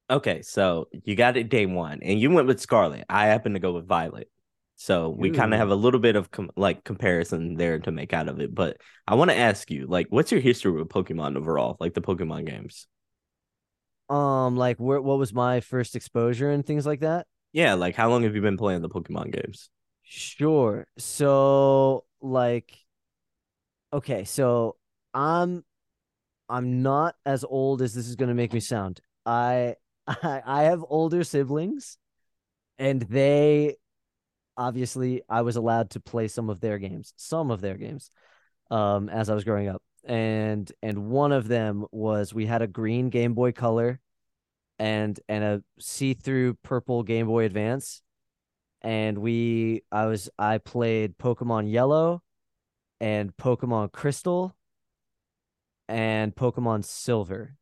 okay, 0.09 0.41
so 0.41 0.88
you 1.03 1.15
got 1.15 1.38
it 1.38 1.50
day 1.50 1.65
one, 1.65 2.00
and 2.03 2.19
you 2.19 2.29
went 2.31 2.47
with 2.47 2.59
Scarlet. 2.62 3.05
I 3.09 3.25
happen 3.27 3.53
to 3.53 3.59
go 3.59 3.74
with 3.74 3.88
Violet. 3.88 4.29
So 4.77 5.10
we 5.10 5.32
kind 5.32 5.53
of 5.53 5.60
have 5.60 5.70
a 5.70 5.75
little 5.75 6.00
bit 6.01 6.15
of 6.15 6.32
com- 6.32 6.51
like 6.58 6.84
comparison 6.84 7.55
there 7.55 7.79
to 7.79 7.91
make 7.91 8.13
out 8.13 8.27
of 8.27 8.39
it. 8.41 8.53
But 8.53 8.77
I 9.08 9.15
want 9.15 9.32
to 9.32 9.38
ask 9.38 9.72
you, 9.72 9.88
like, 9.88 10.08
what's 10.10 10.32
your 10.32 10.41
history 10.41 10.72
with 10.72 10.89
Pokemon 10.89 11.38
overall, 11.38 11.77
like 11.79 11.94
the 11.94 12.01
Pokemon 12.01 12.46
games? 12.46 12.88
Um, 14.10 14.55
like 14.55 14.77
where 14.77 15.01
what 15.01 15.17
was 15.17 15.34
my 15.34 15.62
first 15.62 15.96
exposure 15.96 16.51
and 16.51 16.65
things 16.65 16.86
like 16.86 17.00
that? 17.00 17.25
Yeah, 17.53 17.74
like 17.74 17.96
how 17.96 18.10
long 18.10 18.24
have 18.24 18.36
you 18.36 18.41
been 18.41 18.58
playing 18.58 18.82
the 18.82 18.89
Pokemon 18.89 19.32
games? 19.32 19.70
Sure. 20.03 20.86
So 20.98 22.05
like 22.22 22.77
okay, 23.94 24.24
so 24.25 24.75
I'm 25.13 25.63
I'm 26.50 26.84
not 26.84 27.15
as 27.25 27.44
old 27.44 27.82
as 27.82 27.94
this 27.94 28.08
is 28.08 28.15
going 28.15 28.29
to 28.29 28.36
make 28.36 28.53
me 28.53 28.60
sound. 28.60 29.01
I 29.25 29.75
I 30.08 30.41
I 30.46 30.63
have 30.63 30.84
older 30.88 31.24
siblings 31.24 31.98
and 32.77 33.01
they 33.03 33.77
obviously 34.57 35.21
I 35.29 35.41
was 35.41 35.55
allowed 35.55 35.91
to 35.91 36.00
play 36.00 36.27
some 36.27 36.50
of 36.50 36.59
their 36.59 36.77
games, 36.77 37.13
some 37.17 37.51
of 37.51 37.62
their 37.62 37.77
games 37.77 38.09
um 38.71 39.09
as 39.09 39.29
I 39.29 39.35
was 39.35 39.43
growing 39.43 39.67
up. 39.67 39.81
And 40.03 40.71
and 40.81 41.09
one 41.09 41.31
of 41.31 41.47
them 41.47 41.85
was 41.91 42.33
we 42.33 42.45
had 42.45 42.62
a 42.62 42.67
green 42.67 43.09
Game 43.09 43.33
Boy 43.33 43.51
Color 43.51 44.00
and 44.79 45.19
and 45.29 45.43
a 45.43 45.63
see-through 45.79 46.55
purple 46.63 47.03
Game 47.03 47.27
Boy 47.27 47.45
Advance 47.45 48.01
and 48.81 49.17
we 49.17 49.83
I 49.91 50.05
was 50.05 50.29
I 50.38 50.59
played 50.59 51.17
Pokemon 51.17 51.71
Yellow 51.71 52.21
and 53.00 53.35
Pokemon 53.38 53.91
Crystal 53.91 54.55
and 55.88 56.35
Pokemon 56.35 56.85
Silver. 56.85 57.55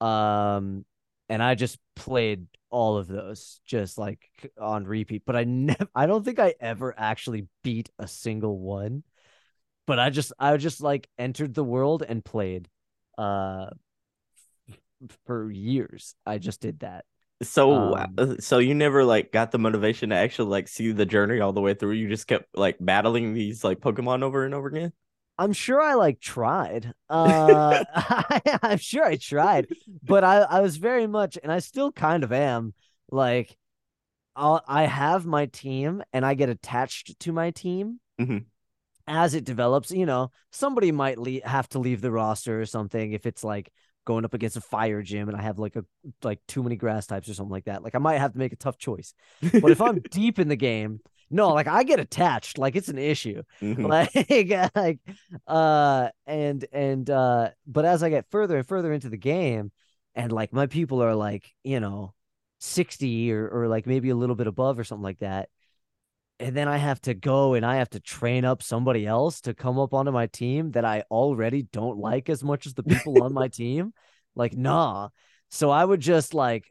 Um 0.00 0.84
and 1.28 1.42
I 1.42 1.54
just 1.54 1.78
played 1.96 2.46
all 2.70 2.96
of 2.98 3.06
those 3.08 3.60
just 3.64 3.98
like 3.98 4.28
on 4.60 4.84
repeat, 4.86 5.22
but 5.26 5.36
I 5.36 5.44
never 5.44 5.88
I 5.94 6.06
don't 6.06 6.24
think 6.24 6.38
I 6.38 6.54
ever 6.60 6.94
actually 6.98 7.48
beat 7.62 7.90
a 7.98 8.08
single 8.08 8.58
one. 8.58 9.02
But 9.86 9.98
I 10.00 10.10
just 10.10 10.32
I 10.38 10.56
just 10.56 10.80
like 10.80 11.08
entered 11.18 11.54
the 11.54 11.64
world 11.64 12.02
and 12.08 12.24
played 12.24 12.68
uh 13.18 13.68
for 15.24 15.50
years. 15.50 16.14
I 16.24 16.38
just 16.38 16.60
did 16.60 16.80
that. 16.80 17.04
So, 17.42 17.92
Um, 17.92 18.10
uh, 18.16 18.36
so 18.40 18.58
you 18.58 18.74
never 18.74 19.04
like 19.04 19.30
got 19.30 19.50
the 19.52 19.58
motivation 19.58 20.08
to 20.10 20.16
actually 20.16 20.50
like 20.50 20.68
see 20.68 20.92
the 20.92 21.04
journey 21.04 21.40
all 21.40 21.52
the 21.52 21.60
way 21.60 21.74
through. 21.74 21.92
You 21.92 22.08
just 22.08 22.26
kept 22.26 22.56
like 22.56 22.76
battling 22.80 23.34
these 23.34 23.62
like 23.62 23.80
Pokemon 23.80 24.22
over 24.22 24.44
and 24.44 24.54
over 24.54 24.68
again. 24.68 24.92
I'm 25.38 25.52
sure 25.52 25.80
I 25.80 25.94
like 25.94 26.20
tried. 26.20 26.92
Uh 27.08 27.80
I, 27.94 28.40
I'm 28.62 28.78
sure 28.78 29.04
I 29.04 29.16
tried, 29.16 29.68
but 30.02 30.24
I 30.24 30.38
I 30.42 30.60
was 30.60 30.76
very 30.76 31.06
much 31.06 31.38
and 31.42 31.52
I 31.52 31.58
still 31.60 31.92
kind 31.92 32.24
of 32.24 32.32
am 32.32 32.74
like 33.10 33.56
I'll, 34.36 34.62
I 34.68 34.84
have 34.86 35.26
my 35.26 35.46
team 35.46 36.02
and 36.12 36.24
I 36.26 36.34
get 36.34 36.48
attached 36.50 37.18
to 37.20 37.32
my 37.32 37.50
team 37.52 38.00
Mhm. 38.18 38.46
as 39.06 39.34
it 39.34 39.44
develops, 39.44 39.90
you 39.90 40.06
know, 40.06 40.30
somebody 40.50 40.90
might 40.92 41.18
le- 41.18 41.46
have 41.46 41.68
to 41.70 41.78
leave 41.78 42.00
the 42.00 42.10
roster 42.10 42.60
or 42.60 42.66
something 42.66 43.12
if 43.12 43.24
it's 43.26 43.44
like 43.44 43.70
going 44.04 44.24
up 44.24 44.34
against 44.34 44.56
a 44.56 44.60
fire 44.60 45.02
gym 45.02 45.28
and 45.28 45.36
I 45.36 45.42
have 45.42 45.58
like 45.58 45.76
a 45.76 45.84
like 46.22 46.40
too 46.48 46.62
many 46.62 46.76
grass 46.76 47.06
types 47.06 47.28
or 47.28 47.34
something 47.34 47.52
like 47.52 47.64
that. 47.66 47.82
Like 47.82 47.94
I 47.94 47.98
might 47.98 48.18
have 48.18 48.32
to 48.32 48.38
make 48.38 48.52
a 48.52 48.56
tough 48.56 48.78
choice. 48.78 49.14
But 49.60 49.72
if 49.72 49.80
I'm 49.80 50.00
deep 50.10 50.38
in 50.38 50.48
the 50.48 50.56
game, 50.56 51.00
no, 51.30 51.52
like 51.52 51.66
I 51.66 51.82
get 51.82 52.00
attached, 52.00 52.58
like 52.58 52.76
it's 52.76 52.88
an 52.88 52.98
issue. 52.98 53.42
Mhm. 53.60 53.88
like 53.88 54.72
like 54.74 54.98
uh 55.46 56.08
and 56.26 56.64
and 56.72 57.08
uh 57.10 57.50
but 57.66 57.84
as 57.84 58.02
i 58.02 58.08
get 58.08 58.30
further 58.30 58.56
and 58.56 58.66
further 58.66 58.92
into 58.92 59.08
the 59.08 59.16
game 59.16 59.72
and 60.14 60.32
like 60.32 60.52
my 60.52 60.66
people 60.66 61.02
are 61.02 61.14
like 61.14 61.52
you 61.64 61.80
know 61.80 62.14
60 62.60 63.32
or 63.32 63.48
or 63.48 63.68
like 63.68 63.86
maybe 63.86 64.10
a 64.10 64.16
little 64.16 64.36
bit 64.36 64.46
above 64.46 64.78
or 64.78 64.84
something 64.84 65.02
like 65.02 65.18
that 65.18 65.48
and 66.38 66.54
then 66.54 66.68
I 66.68 66.76
have 66.76 67.00
to 67.02 67.14
go 67.14 67.54
and 67.54 67.64
I 67.64 67.76
have 67.76 67.90
to 67.90 68.00
train 68.00 68.44
up 68.44 68.62
somebody 68.62 69.06
else 69.06 69.40
to 69.42 69.54
come 69.54 69.78
up 69.78 69.94
onto 69.94 70.12
my 70.12 70.26
team 70.26 70.72
that 70.72 70.84
I 70.84 71.04
already 71.10 71.62
don't 71.62 71.98
like 71.98 72.28
as 72.28 72.44
much 72.44 72.66
as 72.66 72.74
the 72.74 72.82
people 72.82 73.22
on 73.22 73.32
my 73.32 73.48
team. 73.62 73.94
Like, 74.34 74.54
nah. 74.54 75.08
So 75.50 75.70
I 75.70 75.84
would 75.84 76.00
just 76.00 76.34
like 76.34 76.70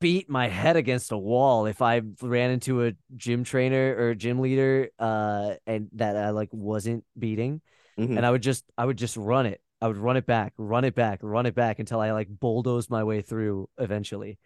beat 0.00 0.28
my 0.28 0.48
head 0.48 0.76
against 0.76 1.12
a 1.12 1.18
wall 1.18 1.66
if 1.66 1.80
I 1.80 2.02
ran 2.20 2.50
into 2.50 2.86
a 2.86 2.92
gym 3.16 3.44
trainer 3.44 3.96
or 3.98 4.14
gym 4.14 4.38
leader 4.40 4.90
uh 4.98 5.54
and 5.66 5.88
that 5.94 6.16
I 6.16 6.30
like 6.30 6.50
wasn't 6.52 7.04
beating. 7.18 7.62
Mm-hmm. 7.98 8.16
And 8.16 8.26
I 8.26 8.30
would 8.30 8.42
just 8.42 8.64
I 8.76 8.84
would 8.84 8.98
just 8.98 9.16
run 9.16 9.46
it. 9.46 9.60
I 9.80 9.88
would 9.88 9.96
run 9.96 10.18
it 10.18 10.26
back, 10.26 10.52
run 10.58 10.84
it 10.84 10.94
back, 10.94 11.20
run 11.22 11.46
it 11.46 11.54
back 11.54 11.78
until 11.78 12.00
I 12.00 12.12
like 12.12 12.28
bulldozed 12.28 12.90
my 12.90 13.04
way 13.04 13.22
through 13.22 13.68
eventually. 13.78 14.38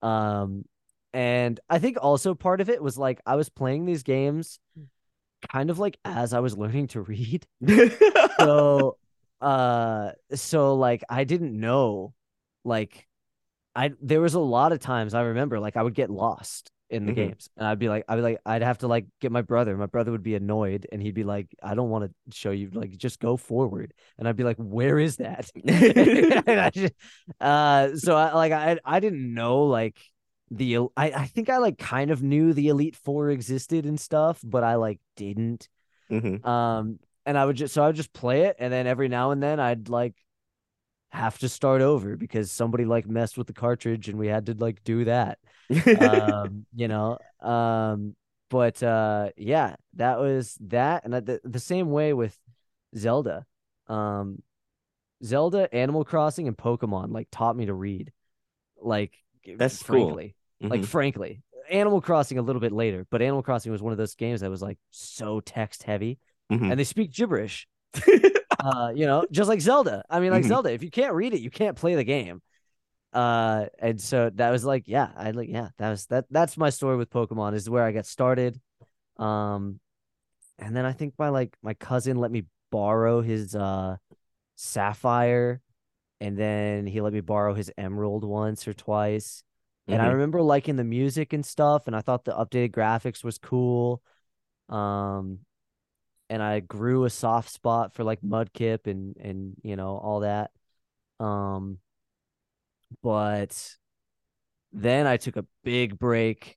Um 0.00 0.64
and 1.12 1.60
I 1.68 1.78
think 1.78 1.98
also 2.00 2.34
part 2.34 2.62
of 2.62 2.70
it 2.70 2.82
was 2.82 2.96
like 2.96 3.20
I 3.26 3.36
was 3.36 3.50
playing 3.50 3.84
these 3.84 4.02
games 4.02 4.58
kind 5.50 5.68
of 5.68 5.78
like 5.78 5.98
as 6.04 6.32
I 6.32 6.40
was 6.40 6.56
learning 6.56 6.88
to 6.88 7.02
read. 7.02 7.46
so 8.38 8.96
uh 9.42 10.12
so 10.34 10.76
like 10.76 11.04
I 11.10 11.24
didn't 11.24 11.58
know 11.58 12.14
like 12.64 13.06
I 13.74 13.92
there 14.00 14.20
was 14.20 14.34
a 14.34 14.40
lot 14.40 14.72
of 14.72 14.80
times 14.80 15.14
I 15.14 15.22
remember 15.22 15.60
like 15.60 15.76
I 15.76 15.82
would 15.82 15.94
get 15.94 16.10
lost 16.10 16.70
in 16.90 17.06
the 17.06 17.12
mm-hmm. 17.12 17.28
games 17.28 17.48
and 17.56 17.66
I'd 17.66 17.78
be 17.78 17.88
like 17.88 18.04
I'd 18.06 18.16
be 18.16 18.22
like 18.22 18.38
I'd 18.44 18.62
have 18.62 18.78
to 18.78 18.86
like 18.86 19.06
get 19.20 19.32
my 19.32 19.40
brother 19.40 19.76
my 19.76 19.86
brother 19.86 20.10
would 20.10 20.22
be 20.22 20.34
annoyed 20.34 20.86
and 20.92 21.00
he'd 21.00 21.14
be 21.14 21.24
like 21.24 21.48
I 21.62 21.74
don't 21.74 21.88
want 21.88 22.04
to 22.04 22.36
show 22.36 22.50
you 22.50 22.68
like 22.72 22.90
just 22.98 23.18
go 23.18 23.38
forward 23.38 23.94
and 24.18 24.28
I'd 24.28 24.36
be 24.36 24.44
like 24.44 24.58
where 24.58 24.98
is 24.98 25.16
that 25.16 25.50
just, 26.74 26.92
uh 27.40 27.96
so 27.96 28.16
I 28.16 28.34
like 28.34 28.52
I 28.52 28.78
I 28.84 29.00
didn't 29.00 29.32
know 29.32 29.64
like 29.64 29.98
the 30.52 30.76
I, 30.96 31.12
I 31.12 31.26
think 31.26 31.48
I 31.48 31.58
like 31.58 31.78
kind 31.78 32.10
of 32.10 32.22
knew 32.22 32.52
the 32.52 32.68
Elite 32.68 32.96
Four 32.96 33.30
existed 33.30 33.86
and 33.86 33.98
stuff, 33.98 34.40
but 34.44 34.62
I 34.62 34.74
like 34.76 35.00
didn't. 35.16 35.68
Mm-hmm. 36.10 36.46
Um, 36.46 36.98
and 37.24 37.38
I 37.38 37.44
would 37.44 37.56
just 37.56 37.72
so 37.72 37.82
I 37.82 37.86
would 37.86 37.96
just 37.96 38.12
play 38.12 38.42
it, 38.42 38.56
and 38.58 38.72
then 38.72 38.86
every 38.86 39.08
now 39.08 39.30
and 39.30 39.42
then 39.42 39.58
I'd 39.58 39.88
like 39.88 40.14
have 41.12 41.38
to 41.38 41.48
start 41.48 41.82
over 41.82 42.16
because 42.16 42.50
somebody 42.50 42.84
like 42.84 43.06
messed 43.06 43.36
with 43.36 43.46
the 43.46 43.52
cartridge, 43.52 44.08
and 44.08 44.18
we 44.18 44.28
had 44.28 44.46
to 44.46 44.54
like 44.54 44.82
do 44.84 45.04
that. 45.04 45.38
um, 46.00 46.66
you 46.74 46.88
know. 46.88 47.18
Um, 47.40 48.16
but 48.50 48.82
uh, 48.82 49.30
yeah, 49.36 49.76
that 49.94 50.18
was 50.18 50.56
that, 50.68 51.04
and 51.04 51.14
the 51.14 51.40
the 51.44 51.60
same 51.60 51.90
way 51.90 52.12
with 52.12 52.36
Zelda. 52.96 53.46
Um, 53.88 54.42
Zelda, 55.24 55.72
Animal 55.74 56.04
Crossing, 56.04 56.48
and 56.48 56.56
Pokemon 56.56 57.12
like 57.12 57.28
taught 57.30 57.56
me 57.56 57.66
to 57.66 57.74
read. 57.74 58.12
Like 58.80 59.12
that's 59.56 59.82
frankly, 59.82 60.34
Mm-hmm. 60.62 60.70
Like 60.70 60.84
frankly, 60.84 61.42
Animal 61.70 62.00
Crossing 62.00 62.38
a 62.38 62.42
little 62.42 62.60
bit 62.60 62.72
later, 62.72 63.06
but 63.10 63.20
Animal 63.20 63.42
Crossing 63.42 63.72
was 63.72 63.82
one 63.82 63.92
of 63.92 63.98
those 63.98 64.14
games 64.14 64.40
that 64.42 64.50
was 64.50 64.62
like 64.62 64.78
so 64.90 65.40
text 65.40 65.82
heavy, 65.82 66.18
mm-hmm. 66.52 66.70
and 66.70 66.78
they 66.78 66.84
speak 66.84 67.12
gibberish. 67.12 67.66
uh, 68.62 68.92
you 68.94 69.06
know, 69.06 69.26
just 69.30 69.48
like 69.48 69.60
Zelda. 69.60 70.04
I 70.08 70.20
mean, 70.20 70.30
like 70.30 70.42
mm-hmm. 70.42 70.48
Zelda. 70.48 70.72
If 70.72 70.82
you 70.82 70.90
can't 70.90 71.14
read 71.14 71.34
it, 71.34 71.40
you 71.40 71.50
can't 71.50 71.76
play 71.76 71.94
the 71.96 72.04
game. 72.04 72.40
Uh, 73.12 73.66
and 73.78 74.00
so 74.00 74.30
that 74.36 74.50
was 74.50 74.64
like, 74.64 74.84
yeah, 74.86 75.08
I 75.16 75.32
like, 75.32 75.48
yeah, 75.48 75.68
that 75.78 75.90
was 75.90 76.06
that. 76.06 76.26
That's 76.30 76.56
my 76.56 76.70
story 76.70 76.96
with 76.96 77.10
Pokemon. 77.10 77.54
Is 77.54 77.68
where 77.68 77.84
I 77.84 77.92
got 77.92 78.06
started. 78.06 78.60
Um, 79.18 79.80
and 80.58 80.76
then 80.76 80.86
I 80.86 80.92
think 80.92 81.14
my 81.18 81.28
like 81.28 81.56
my 81.62 81.74
cousin 81.74 82.16
let 82.16 82.30
me 82.30 82.44
borrow 82.70 83.20
his 83.20 83.54
uh 83.54 83.96
Sapphire, 84.54 85.60
and 86.20 86.38
then 86.38 86.86
he 86.86 87.00
let 87.00 87.12
me 87.12 87.20
borrow 87.20 87.52
his 87.52 87.70
Emerald 87.76 88.24
once 88.24 88.68
or 88.68 88.72
twice. 88.72 89.42
And 89.88 89.98
mm-hmm. 89.98 90.06
I 90.06 90.12
remember 90.12 90.40
liking 90.40 90.76
the 90.76 90.84
music 90.84 91.32
and 91.32 91.44
stuff, 91.44 91.88
and 91.88 91.96
I 91.96 92.00
thought 92.00 92.24
the 92.24 92.32
updated 92.32 92.70
graphics 92.70 93.24
was 93.24 93.38
cool. 93.38 94.02
Um, 94.68 95.40
and 96.30 96.42
I 96.42 96.60
grew 96.60 97.04
a 97.04 97.10
soft 97.10 97.50
spot 97.50 97.94
for 97.94 98.04
like 98.04 98.20
Mudkip 98.22 98.86
and 98.86 99.16
and 99.16 99.54
you 99.62 99.76
know 99.76 99.96
all 99.96 100.20
that. 100.20 100.50
Um, 101.20 101.78
but 103.02 103.76
then 104.72 105.06
I 105.06 105.16
took 105.16 105.36
a 105.36 105.46
big 105.64 105.98
break. 105.98 106.56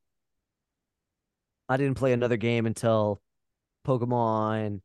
I 1.67 1.77
didn't 1.77 1.97
play 1.97 2.13
another 2.13 2.37
game 2.37 2.65
until 2.65 3.21
Pokemon 3.85 4.81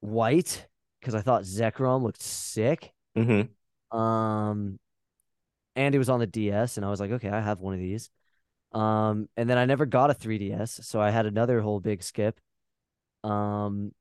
White 0.00 0.66
because 1.00 1.14
I 1.14 1.20
thought 1.20 1.42
Zekrom 1.42 2.02
looked 2.02 2.22
sick. 2.22 2.92
Mm-hmm. 3.16 3.96
Um, 3.96 4.78
and 5.76 5.94
it 5.94 5.98
was 5.98 6.08
on 6.08 6.20
the 6.20 6.26
DS, 6.26 6.76
and 6.76 6.86
I 6.86 6.90
was 6.90 7.00
like, 7.00 7.10
okay, 7.12 7.28
I 7.28 7.40
have 7.40 7.60
one 7.60 7.74
of 7.74 7.80
these. 7.80 8.10
Um, 8.72 9.28
and 9.36 9.48
then 9.48 9.58
I 9.58 9.66
never 9.66 9.86
got 9.86 10.10
a 10.10 10.14
3DS, 10.14 10.84
so 10.84 11.00
I 11.00 11.10
had 11.10 11.26
another 11.26 11.60
whole 11.60 11.80
big 11.80 12.02
skip. 12.02 12.40
Um, 13.24 13.92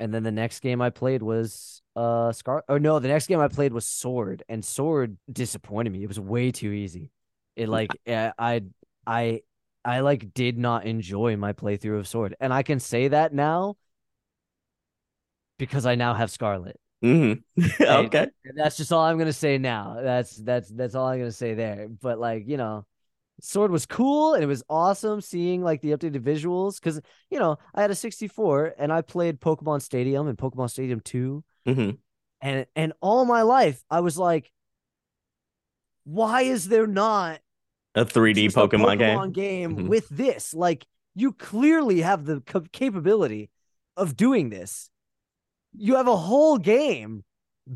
and 0.00 0.14
then 0.14 0.22
the 0.22 0.30
next 0.30 0.60
game 0.60 0.80
I 0.80 0.90
played 0.90 1.22
was 1.22 1.82
uh 1.96 2.32
Scar. 2.32 2.64
Oh 2.68 2.78
no, 2.78 2.98
the 2.98 3.08
next 3.08 3.26
game 3.26 3.40
I 3.40 3.48
played 3.48 3.72
was 3.72 3.86
Sword, 3.86 4.44
and 4.48 4.64
Sword 4.64 5.16
disappointed 5.30 5.90
me. 5.90 6.02
It 6.02 6.08
was 6.08 6.20
way 6.20 6.52
too 6.52 6.70
easy. 6.70 7.10
It 7.56 7.68
like 7.68 7.90
I 8.06 8.62
I 9.06 9.40
I 9.84 10.00
like 10.00 10.32
did 10.32 10.58
not 10.58 10.86
enjoy 10.86 11.36
my 11.36 11.52
playthrough 11.52 11.98
of 11.98 12.06
Sword, 12.06 12.36
and 12.38 12.52
I 12.52 12.62
can 12.62 12.78
say 12.78 13.08
that 13.08 13.32
now 13.32 13.76
because 15.58 15.86
I 15.86 15.96
now 15.96 16.14
have 16.14 16.30
Scarlet. 16.30 16.78
Mm-hmm. 17.02 17.82
okay. 17.82 18.26
And 18.44 18.56
that's 18.56 18.76
just 18.76 18.92
all 18.92 19.04
I'm 19.04 19.18
gonna 19.18 19.32
say 19.32 19.58
now. 19.58 19.98
That's 20.00 20.36
that's 20.36 20.68
that's 20.68 20.94
all 20.94 21.06
I'm 21.06 21.18
gonna 21.18 21.32
say 21.32 21.54
there. 21.54 21.88
But 21.88 22.18
like, 22.18 22.44
you 22.46 22.56
know, 22.56 22.86
Sword 23.40 23.70
was 23.70 23.86
cool 23.86 24.34
and 24.34 24.42
it 24.42 24.46
was 24.46 24.62
awesome 24.68 25.20
seeing 25.20 25.62
like 25.62 25.80
the 25.80 25.90
updated 25.90 26.20
visuals 26.22 26.80
because 26.80 27.00
you 27.30 27.38
know 27.38 27.58
I 27.74 27.82
had 27.82 27.90
a 27.90 27.94
64 27.94 28.74
and 28.78 28.92
I 28.92 29.02
played 29.02 29.40
Pokemon 29.40 29.82
Stadium 29.82 30.26
and 30.28 30.36
Pokemon 30.36 30.70
Stadium 30.70 31.00
2. 31.00 31.44
Mm-hmm. 31.66 31.90
And 32.40 32.66
and 32.74 32.92
all 33.00 33.24
my 33.24 33.42
life 33.42 33.82
I 33.90 34.00
was 34.00 34.18
like, 34.18 34.50
why 36.04 36.42
is 36.42 36.68
there 36.68 36.86
not 36.86 37.40
a 37.94 38.04
3D 38.04 38.52
Pokemon, 38.52 38.94
a 38.94 38.96
Pokemon, 38.96 39.32
game, 39.32 39.70
game 39.70 39.76
mm-hmm. 39.76 39.88
with 39.88 40.08
this? 40.08 40.54
Like, 40.54 40.86
you 41.14 41.32
clearly 41.32 42.00
have 42.00 42.24
the 42.24 42.40
capability 42.72 43.50
of 43.96 44.16
doing 44.16 44.50
this 44.50 44.90
you 45.76 45.96
have 45.96 46.08
a 46.08 46.16
whole 46.16 46.58
game 46.58 47.24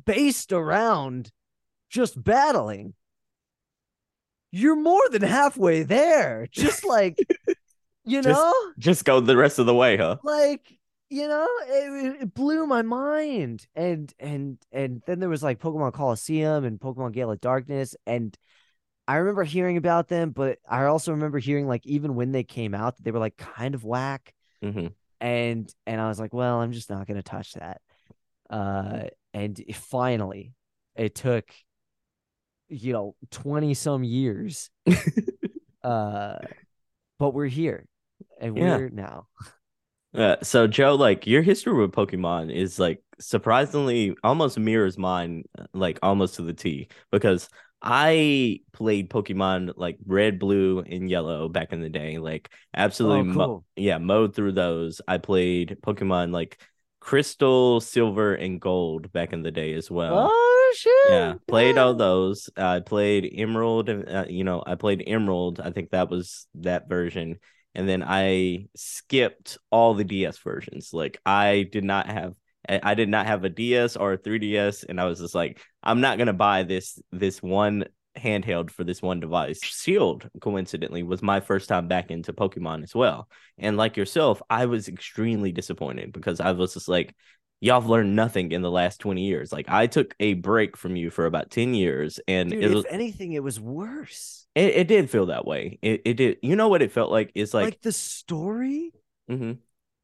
based 0.04 0.52
around 0.52 1.30
just 1.90 2.22
battling. 2.22 2.94
You're 4.52 4.76
more 4.76 5.02
than 5.10 5.22
halfway 5.22 5.82
there. 5.82 6.46
Just 6.52 6.84
like, 6.84 7.18
you 8.04 8.22
know, 8.22 8.52
just 8.78 9.04
go 9.04 9.20
the 9.20 9.36
rest 9.36 9.58
of 9.58 9.66
the 9.66 9.74
way, 9.74 9.96
huh? 9.96 10.18
Like, 10.22 10.78
you 11.08 11.28
know, 11.28 11.48
it, 11.66 12.22
it, 12.22 12.34
blew 12.34 12.66
my 12.66 12.82
mind. 12.82 13.66
And 13.74 14.12
and 14.18 14.58
and 14.70 15.02
then 15.06 15.20
there 15.20 15.28
was 15.28 15.42
like 15.42 15.60
Pokemon 15.60 15.92
Colosseum 15.92 16.64
and 16.64 16.80
Pokemon 16.80 17.12
Gale 17.12 17.30
of 17.30 17.40
Darkness, 17.40 17.96
and 18.06 18.36
I 19.06 19.16
remember 19.16 19.44
hearing 19.44 19.76
about 19.76 20.08
them, 20.08 20.30
but 20.30 20.58
I 20.68 20.84
also 20.84 21.12
remember 21.12 21.38
hearing 21.38 21.66
like 21.66 21.86
even 21.86 22.14
when 22.14 22.32
they 22.32 22.44
came 22.44 22.74
out, 22.74 22.94
they 23.02 23.10
were 23.10 23.18
like 23.18 23.36
kind 23.36 23.74
of 23.74 23.84
whack. 23.84 24.32
Mm-hmm. 24.62 24.88
And 25.20 25.74
and 25.86 26.00
I 26.00 26.08
was 26.08 26.20
like, 26.20 26.32
well, 26.32 26.60
I'm 26.60 26.72
just 26.72 26.90
not 26.90 27.06
gonna 27.06 27.22
touch 27.22 27.52
that. 27.54 27.80
Uh, 28.48 29.04
and 29.34 29.62
finally, 29.74 30.52
it 30.94 31.14
took, 31.14 31.50
you 32.72 32.92
know, 32.92 33.14
20 33.30 33.74
some 33.74 34.04
years. 34.04 34.70
uh, 35.82 36.36
but 37.18 37.34
we're 37.34 37.46
here 37.46 37.86
and 38.40 38.56
yeah. 38.56 38.76
we're 38.76 38.88
now. 38.88 39.26
Uh, 40.14 40.36
so 40.42 40.66
Joe, 40.66 40.94
like 40.94 41.26
your 41.26 41.42
history 41.42 41.74
with 41.74 41.92
Pokemon 41.92 42.52
is 42.54 42.78
like 42.78 43.02
surprisingly 43.18 44.14
almost 44.22 44.58
mirrors 44.58 44.98
mine, 44.98 45.44
like 45.72 45.98
almost 46.02 46.34
to 46.36 46.42
the 46.42 46.52
T, 46.52 46.88
because 47.10 47.48
I 47.80 48.60
played 48.72 49.10
Pokemon 49.10 49.72
like 49.76 49.98
red, 50.06 50.38
blue, 50.38 50.80
and 50.80 51.10
yellow 51.10 51.48
back 51.48 51.72
in 51.72 51.80
the 51.80 51.88
day. 51.88 52.18
Like 52.18 52.50
absolutely, 52.74 53.30
oh, 53.30 53.34
cool. 53.34 53.46
mo- 53.46 53.64
yeah, 53.76 53.98
mowed 53.98 54.34
through 54.34 54.52
those. 54.52 55.00
I 55.08 55.18
played 55.18 55.78
Pokemon 55.82 56.32
like 56.32 56.60
crystal, 57.02 57.80
silver, 57.80 58.34
and 58.34 58.60
gold 58.60 59.12
back 59.12 59.32
in 59.32 59.42
the 59.42 59.50
day 59.50 59.72
as 59.74 59.90
well. 59.90 60.30
Oh 60.30 60.74
shit! 60.76 61.10
Yeah, 61.10 61.34
played 61.48 61.76
all 61.76 61.94
those. 61.94 62.48
I 62.56 62.78
played 62.78 63.28
Emerald, 63.36 63.88
and 63.88 64.08
uh, 64.08 64.24
you 64.28 64.44
know, 64.44 64.62
I 64.64 64.76
played 64.76 65.02
Emerald. 65.04 65.60
I 65.60 65.72
think 65.72 65.90
that 65.90 66.08
was 66.08 66.46
that 66.54 66.88
version, 66.88 67.40
and 67.74 67.88
then 67.88 68.04
I 68.06 68.66
skipped 68.76 69.58
all 69.70 69.94
the 69.94 70.04
DS 70.04 70.38
versions. 70.38 70.90
Like 70.92 71.18
I 71.26 71.68
did 71.70 71.84
not 71.84 72.06
have. 72.06 72.34
I 72.68 72.94
did 72.94 73.08
not 73.08 73.26
have 73.26 73.42
a 73.42 73.48
DS 73.48 73.96
or 73.96 74.12
a 74.12 74.18
3DS, 74.18 74.84
and 74.88 75.00
I 75.00 75.06
was 75.06 75.18
just 75.18 75.34
like, 75.34 75.60
I'm 75.82 76.00
not 76.00 76.18
gonna 76.18 76.32
buy 76.32 76.62
this 76.62 77.02
this 77.10 77.42
one 77.42 77.84
handheld 78.16 78.70
for 78.70 78.84
this 78.84 79.02
one 79.02 79.20
device. 79.20 79.60
Shield, 79.62 80.28
coincidentally, 80.40 81.02
was 81.02 81.22
my 81.22 81.40
first 81.40 81.68
time 81.68 81.88
back 81.88 82.10
into 82.10 82.32
Pokemon 82.32 82.82
as 82.82 82.94
well. 82.94 83.28
And 83.58 83.76
like 83.76 83.96
yourself, 83.96 84.42
I 84.50 84.66
was 84.66 84.88
extremely 84.88 85.52
disappointed 85.52 86.12
because 86.12 86.40
I 86.40 86.52
was 86.52 86.74
just 86.74 86.88
like, 86.88 87.14
y'all 87.60 87.80
have 87.80 87.88
learned 87.90 88.16
nothing 88.16 88.52
in 88.52 88.62
the 88.62 88.70
last 88.70 88.98
20 89.00 89.24
years. 89.24 89.52
Like 89.52 89.66
I 89.68 89.86
took 89.86 90.14
a 90.20 90.34
break 90.34 90.76
from 90.76 90.96
you 90.96 91.10
for 91.10 91.26
about 91.26 91.50
10 91.50 91.74
years 91.74 92.20
and 92.28 92.54
Dude, 92.60 92.62
it 92.64 92.72
if 92.72 92.84
anything, 92.90 93.32
it 93.32 93.42
was 93.42 93.60
worse. 93.60 94.46
it, 94.54 94.74
it 94.76 94.88
did 94.88 95.10
feel 95.10 95.26
that 95.26 95.46
way. 95.46 95.78
It 95.82 96.02
it 96.04 96.14
did. 96.14 96.38
You 96.42 96.56
know 96.56 96.68
what 96.68 96.82
it 96.82 96.92
felt 96.92 97.10
like? 97.10 97.32
It's 97.34 97.54
Like, 97.54 97.64
like, 97.64 97.80
the 97.82 97.92
story 97.92 98.92
mhm. 99.30 99.58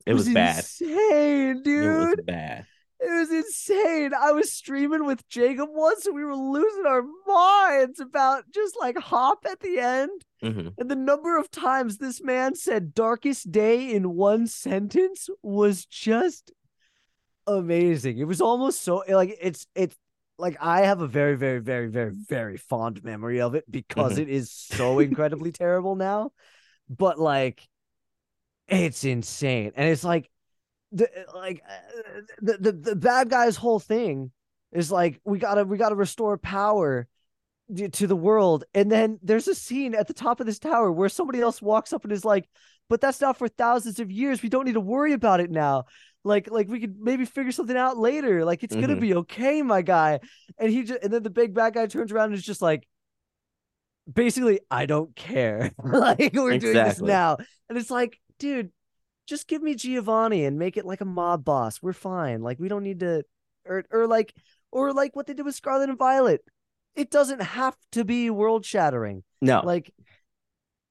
it 0.07 0.14
was, 0.14 0.29
bad. 0.29 0.68
insane, 0.81 1.62
dude. 1.62 1.85
It 1.85 1.88
was 1.88 2.14
bad. 2.27 2.66
It 3.01 3.11
was 3.11 3.31
insane. 3.31 4.13
I 4.13 4.33
was 4.33 4.53
streaming 4.53 5.05
with 5.07 5.29
Jacob 5.29 5.69
once 5.73 6.05
and 6.07 6.15
we 6.15 6.25
were 6.25 6.35
losing 6.37 6.85
our 6.87 7.05
minds 7.27 8.01
about 8.01 8.45
just 8.53 8.77
like 8.81 8.99
hop 8.99 9.47
at 9.49 9.61
the 9.61 9.79
end. 9.79 10.25
hmm 10.43 10.69
And 10.79 10.91
the 10.91 10.97
number 10.97 11.39
of 11.39 11.51
times 11.51 11.99
this 11.99 12.21
man 12.23 12.55
said 12.55 12.95
darkest 12.95 13.53
day 13.53 13.93
in 13.93 14.15
one 14.15 14.47
sentence 14.47 15.29
was 15.43 15.87
just 15.87 16.53
amazing. 17.47 18.19
It 18.19 18.27
was 18.27 18.41
almost 18.41 18.83
so 18.83 19.05
like 19.09 19.37
it's 19.41 19.67
it's 19.75 19.97
like 20.39 20.57
I 20.61 20.83
have 20.83 21.01
a 21.01 21.09
very, 21.09 21.37
very, 21.37 21.61
very, 21.61 21.89
very, 21.89 22.13
very 22.13 22.57
fond 22.57 23.03
memory 23.03 23.41
of 23.41 23.55
it 23.55 23.65
because 23.71 24.15
Mhm. 24.15 24.23
it 24.23 24.29
is 24.29 24.53
so 24.53 24.99
incredibly 25.01 25.51
terrible 25.53 25.97
now. 25.97 26.31
But 26.89 27.19
like 27.19 27.67
it's 28.69 29.05
insane. 29.05 29.73
And 29.77 29.89
it's 29.89 30.05
like 30.05 30.31
the 30.92 31.09
like 31.35 31.62
uh, 31.68 32.20
the, 32.40 32.59
the 32.59 32.72
the 32.72 32.96
bad 32.96 33.29
guy's 33.29 33.57
whole 33.57 33.79
thing 33.81 34.31
is 34.72 34.90
like 34.90 35.20
we 35.24 35.38
gotta 35.38 35.64
we 35.64 35.77
gotta 35.77 35.94
restore 35.94 36.38
power 36.38 37.07
to 37.92 38.07
the 38.07 38.16
world. 38.16 38.64
And 38.74 38.90
then 38.90 39.18
there's 39.22 39.46
a 39.48 39.55
scene 39.55 39.94
at 39.94 40.07
the 40.09 40.14
top 40.14 40.40
of 40.40 40.46
this 40.46 40.59
tower 40.59 40.90
where 40.90 41.11
somebody 41.11 41.40
else 41.40 41.61
walks 41.61 41.92
up 41.92 42.05
and 42.05 42.12
is 42.12 42.24
like 42.24 42.48
but 42.88 43.03
that's 43.03 43.20
not 43.20 43.37
for 43.37 43.48
thousands 43.48 44.01
of 44.01 44.11
years. 44.11 44.42
We 44.42 44.48
don't 44.48 44.64
need 44.64 44.72
to 44.72 44.81
worry 44.81 45.12
about 45.12 45.40
it 45.40 45.51
now. 45.51 45.85
Like 46.24 46.51
like 46.51 46.68
we 46.68 46.81
could 46.81 46.98
maybe 46.98 47.27
figure 47.27 47.53
something 47.53 47.77
out 47.77 47.98
later. 47.98 48.44
Like 48.46 48.64
it's 48.64 48.74
gonna 48.74 48.96
Mhm. 48.96 49.01
be 49.01 49.14
okay 49.16 49.61
my 49.62 49.83
guy. 49.83 50.20
And 50.59 50.70
he 50.70 50.85
just 50.85 51.03
and 51.03 51.12
then 51.12 51.22
the 51.22 51.31
big 51.31 51.53
bad 51.55 51.74
guy 51.74 51.87
turns 51.87 52.11
around 52.12 52.27
and 52.27 52.35
is 52.37 52.42
just 52.42 52.62
like 52.62 52.88
basically 54.12 54.61
i 54.70 54.87
don't 54.87 55.14
care. 55.14 55.72
Like 55.85 56.31
we're 56.33 56.59
doing 56.59 56.72
this 56.88 57.01
now. 57.01 57.37
And 57.68 57.77
it's 57.77 57.90
like 57.90 58.18
dude 58.38 58.70
just 59.29 59.47
give 59.47 59.62
me 59.62 59.75
giovanni 59.75 60.45
and 60.45 60.59
make 60.59 60.77
it 60.77 60.87
like 60.87 61.03
a 61.03 61.05
mob 61.05 61.45
boss. 61.45 61.81
We're 61.83 61.93
fine. 61.93 62.43
Like 62.43 62.59
we 62.59 62.69
don't 62.69 62.83
need 62.83 63.01
to 63.01 63.23
or 63.67 63.85
or 63.91 64.07
like 64.07 64.35
or 64.73 64.93
like 64.93 65.14
what 65.14 65.27
they 65.27 65.35
did 65.35 65.45
with 65.45 65.55
scarlet 65.55 65.91
and 65.91 65.99
violet. 65.99 66.43
It 66.97 67.11
doesn't 67.11 67.43
have 67.43 67.77
to 67.93 68.05
be 68.05 68.31
world 68.31 68.64
shattering. 68.64 69.23
No, 69.41 69.61
like 69.64 69.93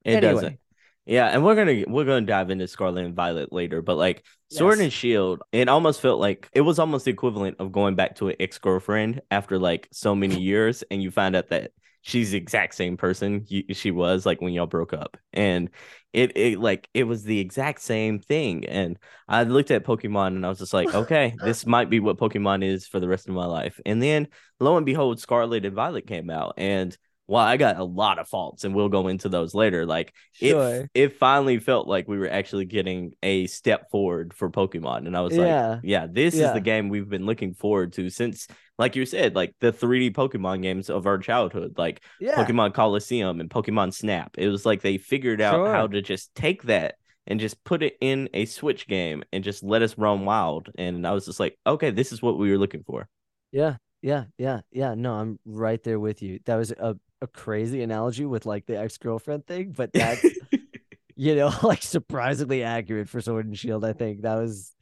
it 0.05 0.23
anyway. 0.23 0.33
doesn't. 0.33 0.59
Yeah, 1.07 1.27
and 1.27 1.43
we're 1.43 1.55
gonna 1.55 1.83
we're 1.87 2.03
gonna 2.03 2.25
dive 2.25 2.49
into 2.49 2.67
Scarlet 2.67 3.05
and 3.05 3.15
Violet 3.15 3.53
later, 3.53 3.81
but 3.81 3.95
like 3.95 4.25
Sword 4.49 4.79
and 4.79 4.91
Shield, 4.91 5.41
it 5.53 5.69
almost 5.69 6.01
felt 6.01 6.19
like 6.19 6.49
it 6.51 6.61
was 6.61 6.79
almost 6.79 7.05
the 7.05 7.11
equivalent 7.11 7.55
of 7.59 7.71
going 7.71 7.95
back 7.95 8.17
to 8.17 8.27
an 8.27 8.35
ex 8.41 8.57
girlfriend 8.57 9.21
after 9.31 9.57
like 9.57 9.87
so 9.93 10.15
many 10.15 10.37
years, 10.37 10.83
and 10.91 11.01
you 11.01 11.09
find 11.09 11.33
out 11.33 11.47
that 11.47 11.71
she's 12.07 12.31
the 12.31 12.37
exact 12.37 12.73
same 12.73 12.95
person 12.95 13.43
you, 13.49 13.63
she 13.73 13.91
was 13.91 14.25
like 14.25 14.39
when 14.41 14.53
y'all 14.53 14.65
broke 14.65 14.93
up, 14.93 15.17
and 15.33 15.69
it 16.13 16.35
it 16.37 16.57
like 16.57 16.89
it 16.93 17.03
was 17.03 17.23
the 17.23 17.39
exact 17.39 17.81
same 17.81 18.19
thing. 18.19 18.65
And 18.65 18.97
I 19.27 19.43
looked 19.43 19.71
at 19.71 19.83
Pokemon 19.83 20.27
and 20.27 20.45
I 20.45 20.49
was 20.49 20.59
just 20.59 20.73
like, 20.73 20.93
okay, 20.95 21.35
this 21.43 21.65
might 21.65 21.89
be 21.89 21.99
what 21.99 22.17
Pokemon 22.17 22.63
is 22.63 22.87
for 22.87 22.99
the 23.01 23.09
rest 23.09 23.27
of 23.27 23.35
my 23.35 23.45
life. 23.45 23.79
And 23.85 24.01
then 24.01 24.29
lo 24.59 24.77
and 24.77 24.85
behold, 24.85 25.19
Scarlet 25.19 25.65
and 25.65 25.75
Violet 25.75 26.07
came 26.07 26.29
out, 26.29 26.53
and 26.57 26.97
while 27.27 27.45
I 27.45 27.57
got 27.57 27.77
a 27.77 27.83
lot 27.83 28.19
of 28.19 28.27
faults, 28.27 28.63
and 28.63 28.73
we'll 28.75 28.89
go 28.89 29.07
into 29.07 29.29
those 29.29 29.53
later, 29.53 29.85
like 29.85 30.13
sure 30.31 30.89
it 30.91 30.91
it 30.93 31.17
finally 31.19 31.59
felt 31.59 31.87
like 31.87 32.07
we 32.07 32.17
were 32.17 32.29
actually 32.29 32.65
getting 32.65 33.13
a 33.21 33.47
step 33.47 33.91
forward 33.91 34.33
for 34.33 34.49
Pokemon. 34.49 35.07
And 35.07 35.15
I 35.15 35.21
was 35.21 35.37
like, 35.37 35.47
Yeah. 35.47 35.79
yeah, 35.81 36.07
this 36.09 36.41
is 36.41 36.51
the 36.51 36.61
game 36.61 36.89
we've 36.89 37.09
been 37.09 37.25
looking 37.25 37.53
forward 37.53 37.93
to 37.93 38.09
since, 38.09 38.47
like 38.79 38.95
you 38.95 39.05
said, 39.05 39.35
like 39.35 39.55
the 39.59 39.71
3D 39.71 40.09
Pokemon 40.11 40.61
games 40.63 40.89
of 40.89 41.05
our 41.05 41.17
childhood, 41.19 41.75
like 41.77 42.01
yeah 42.19 42.35
Pokemon 42.35 42.73
Colosseum 42.73 43.39
and 43.39 43.49
Pokemon 43.49 43.93
Snap. 43.93 44.35
It 44.37 44.47
was 44.49 44.65
like 44.65 44.81
they 44.81 44.97
figured 44.97 45.41
out 45.41 45.65
how 45.65 45.87
to 45.87 46.01
just 46.01 46.33
take 46.35 46.63
that 46.63 46.95
and 47.25 47.39
just 47.39 47.61
put 47.63 47.83
it 47.83 47.95
in 47.99 48.29
a 48.33 48.45
Switch 48.45 48.87
game 48.87 49.23
and 49.33 49.43
just 49.43 49.63
let 49.63 49.81
us 49.81 49.97
roam 49.97 50.25
wild. 50.25 50.69
And 50.77 51.05
I 51.05 51.11
was 51.11 51.25
just 51.25 51.39
like, 51.39 51.57
okay, 51.65 51.91
this 51.91 52.11
is 52.11 52.21
what 52.21 52.37
we 52.37 52.51
were 52.51 52.57
looking 52.57 52.83
for. 52.83 53.09
Yeah, 53.51 53.77
yeah, 54.01 54.25
yeah, 54.37 54.61
yeah. 54.71 54.93
No, 54.95 55.13
I'm 55.13 55.39
right 55.45 55.81
there 55.83 55.99
with 55.99 56.21
you. 56.21 56.39
That 56.45 56.55
was 56.55 56.71
a, 56.71 56.97
a 57.21 57.27
crazy 57.27 57.81
analogy 57.81 58.25
with 58.25 58.45
like 58.45 58.65
the 58.65 58.77
ex 58.79 58.97
girlfriend 58.97 59.47
thing, 59.47 59.73
but 59.75 59.93
that's 59.93 60.25
you 61.15 61.35
know 61.35 61.51
like 61.63 61.83
surprisingly 61.83 62.63
accurate 62.63 63.09
for 63.09 63.21
Sword 63.21 63.45
and 63.47 63.57
Shield. 63.57 63.85
I 63.85 63.93
think 63.93 64.21
that 64.21 64.35
was 64.35 64.73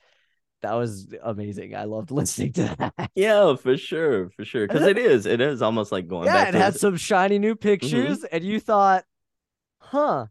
that 0.61 0.73
was 0.73 1.07
amazing. 1.23 1.75
I 1.75 1.85
loved 1.85 2.11
listening 2.11 2.53
to 2.53 2.75
that. 2.79 3.11
yeah, 3.15 3.55
for 3.55 3.77
sure, 3.77 4.29
for 4.31 4.45
sure. 4.45 4.67
Because 4.67 4.85
it 4.85 4.97
is, 4.97 5.25
it 5.25 5.41
is 5.41 5.61
almost 5.61 5.91
like 5.91 6.07
going 6.07 6.31
yeah, 6.31 6.33
back 6.33 6.49
it 6.49 6.55
had 6.55 6.75
some 6.75 6.97
shiny 6.97 7.39
new 7.39 7.55
pictures, 7.55 8.19
Mm-hmm. 8.19 8.27
and 8.31 8.43
you 8.43 8.59
thought, 8.59 9.05
huh? 9.79 10.27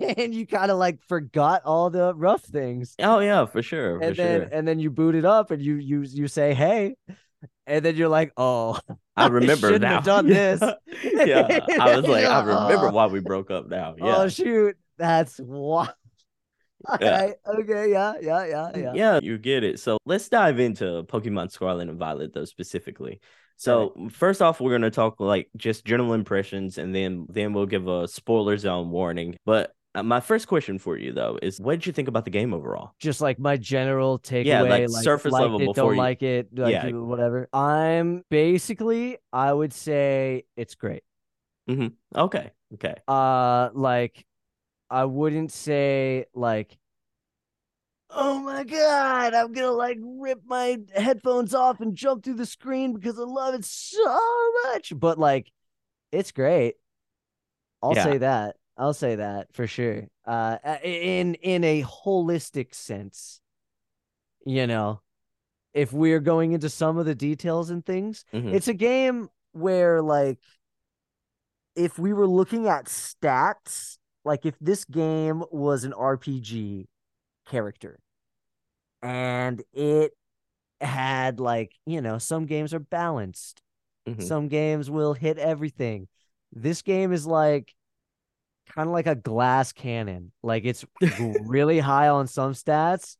and 0.00 0.34
you 0.34 0.46
kind 0.46 0.70
of 0.70 0.78
like 0.78 1.00
forgot 1.02 1.62
all 1.64 1.90
the 1.90 2.14
rough 2.14 2.42
things. 2.42 2.94
Oh 3.00 3.20
yeah, 3.20 3.46
for 3.46 3.62
sure, 3.62 4.00
for 4.02 4.08
and 4.08 4.16
then 4.16 4.40
sure. 4.42 4.48
and 4.50 4.66
then 4.66 4.78
you 4.78 4.90
boot 4.90 5.14
it 5.14 5.24
up 5.24 5.50
and 5.50 5.62
you 5.62 5.76
you 5.76 6.02
you 6.02 6.28
say 6.28 6.54
hey 6.54 6.96
and 7.66 7.84
then 7.84 7.96
you're 7.96 8.08
like 8.08 8.32
oh 8.36 8.78
I 9.16 9.26
remember 9.28 9.68
shouldn't 9.68 9.82
now. 9.82 9.96
have 9.96 10.04
done 10.04 10.26
this. 10.26 10.60
yeah, 11.02 11.60
I 11.80 11.96
was 11.96 12.06
like, 12.06 12.24
I 12.24 12.40
remember 12.42 12.88
"Oh." 12.88 12.90
why 12.92 13.06
we 13.06 13.20
broke 13.20 13.50
up 13.50 13.68
now. 13.68 13.94
Oh, 14.00 14.06
yeah, 14.06 14.16
oh 14.18 14.28
shoot 14.28 14.76
that's 14.96 15.38
what 15.38 15.94
Yeah. 17.00 17.32
okay 17.46 17.90
yeah 17.90 18.14
yeah 18.20 18.44
yeah 18.46 18.70
yeah 18.76 18.92
yeah, 18.94 19.20
you 19.22 19.38
get 19.38 19.64
it. 19.64 19.80
So 19.80 19.98
let's 20.06 20.28
dive 20.28 20.60
into 20.60 21.04
Pokemon 21.04 21.50
Scarlet 21.50 21.88
and 21.88 21.98
Violet 21.98 22.32
though 22.32 22.44
specifically. 22.44 23.20
So 23.56 24.08
first 24.12 24.40
off, 24.40 24.60
we're 24.60 24.70
gonna 24.70 24.90
talk 24.90 25.18
like 25.18 25.50
just 25.56 25.84
general 25.84 26.14
impressions, 26.14 26.78
and 26.78 26.94
then 26.94 27.26
then 27.28 27.52
we'll 27.52 27.66
give 27.66 27.88
a 27.88 28.06
spoiler 28.06 28.56
zone 28.56 28.90
warning. 28.90 29.36
But 29.44 29.74
uh, 29.94 30.02
my 30.02 30.20
first 30.20 30.46
question 30.48 30.78
for 30.78 30.96
you 30.96 31.12
though 31.12 31.38
is, 31.42 31.58
what 31.60 31.72
did 31.72 31.86
you 31.86 31.92
think 31.92 32.08
about 32.08 32.24
the 32.24 32.30
game 32.30 32.52
overall? 32.54 32.92
just 33.00 33.20
like 33.20 33.38
my 33.38 33.56
general 33.56 34.18
takeaway 34.18 34.44
Yeah, 34.44 34.62
like, 34.62 34.88
like 34.90 35.04
surface 35.04 35.32
level 35.32 35.56
it, 35.56 35.66
before 35.66 35.74
don't 35.74 35.92
you- 35.94 35.98
like 35.98 36.22
it 36.22 36.48
like 36.56 36.72
Yeah. 36.72 36.90
whatever. 36.90 37.48
I'm 37.52 38.22
basically 38.30 39.18
i 39.32 39.52
would 39.52 39.72
say 39.72 40.44
it's 40.56 40.74
great. 40.74 41.02
Okay, 42.16 42.50
okay, 42.74 42.94
uh 43.06 43.68
like 43.74 44.24
i 44.90 45.04
wouldn't 45.04 45.52
say 45.52 46.24
like 46.34 46.78
oh 48.10 48.38
my 48.40 48.64
god 48.64 49.34
i'm 49.34 49.52
gonna 49.52 49.70
like 49.70 49.98
rip 50.02 50.40
my 50.46 50.78
headphones 50.96 51.52
off 51.54 51.80
and 51.80 51.94
jump 51.94 52.24
through 52.24 52.34
the 52.40 52.46
screen 52.46 52.94
because 52.94 53.18
i 53.18 53.22
love 53.22 53.52
it 53.54 53.64
so 53.66 54.50
much. 54.64 54.92
But 54.96 55.18
like 55.18 55.52
it's 56.10 56.32
great. 56.32 56.76
I'll 57.82 57.94
Yeah. 57.94 58.04
say 58.04 58.18
that 58.18 58.56
i'll 58.78 58.94
say 58.94 59.16
that 59.16 59.52
for 59.52 59.66
sure 59.66 60.06
uh 60.26 60.56
in 60.82 61.34
in 61.34 61.64
a 61.64 61.82
holistic 61.82 62.74
sense 62.74 63.40
you 64.46 64.66
know 64.66 65.00
if 65.74 65.92
we're 65.92 66.20
going 66.20 66.52
into 66.52 66.68
some 66.68 66.96
of 66.96 67.04
the 67.06 67.14
details 67.14 67.70
and 67.70 67.84
things 67.84 68.24
Mhm. 68.32 68.54
it's 68.54 68.68
a 68.68 68.74
game 68.74 69.28
where 69.52 70.00
like 70.00 70.38
if 71.76 71.98
we 71.98 72.12
were 72.12 72.26
looking 72.26 72.66
at 72.66 72.86
stats 72.86 73.98
like 74.24 74.44
if 74.46 74.58
this 74.60 74.84
game 74.84 75.44
was 75.50 75.84
an 75.84 75.92
rpg 75.92 76.86
character 77.46 77.98
and 79.02 79.62
it 79.72 80.12
had 80.80 81.40
like 81.40 81.72
you 81.86 82.00
know 82.00 82.18
some 82.18 82.46
games 82.46 82.72
are 82.74 82.78
balanced 82.80 83.62
Mhm. 84.06 84.22
some 84.22 84.48
games 84.48 84.90
will 84.90 85.14
hit 85.14 85.38
everything 85.38 86.08
this 86.52 86.82
game 86.82 87.12
is 87.12 87.26
like 87.26 87.74
kind 88.74 88.88
of 88.88 88.92
like 88.92 89.06
a 89.06 89.14
glass 89.14 89.72
cannon 89.72 90.32
like 90.42 90.64
it's 90.64 90.84
really 91.18 91.78
high 91.78 92.08
on 92.08 92.26
some 92.26 92.52
stats 92.52 93.16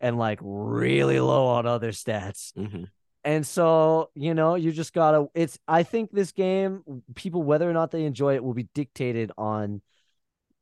and 0.00 0.18
like 0.18 0.38
really 0.42 1.20
low 1.20 1.46
on 1.46 1.66
other 1.66 1.92
stats 1.92 2.52
Mhm. 2.54 2.88
and 3.24 3.46
so, 3.46 4.10
you 4.14 4.32
know, 4.32 4.54
you 4.54 4.72
just 4.72 4.92
gotta 4.94 5.26
it's 5.34 5.58
I 5.68 5.82
think 5.82 6.10
this 6.12 6.32
game, 6.32 6.82
people 7.14 7.42
whether 7.42 7.68
or 7.68 7.72
not 7.72 7.90
they 7.90 8.04
enjoy 8.04 8.34
it 8.36 8.44
will 8.44 8.54
be 8.54 8.68
dictated 8.74 9.32
on 9.36 9.82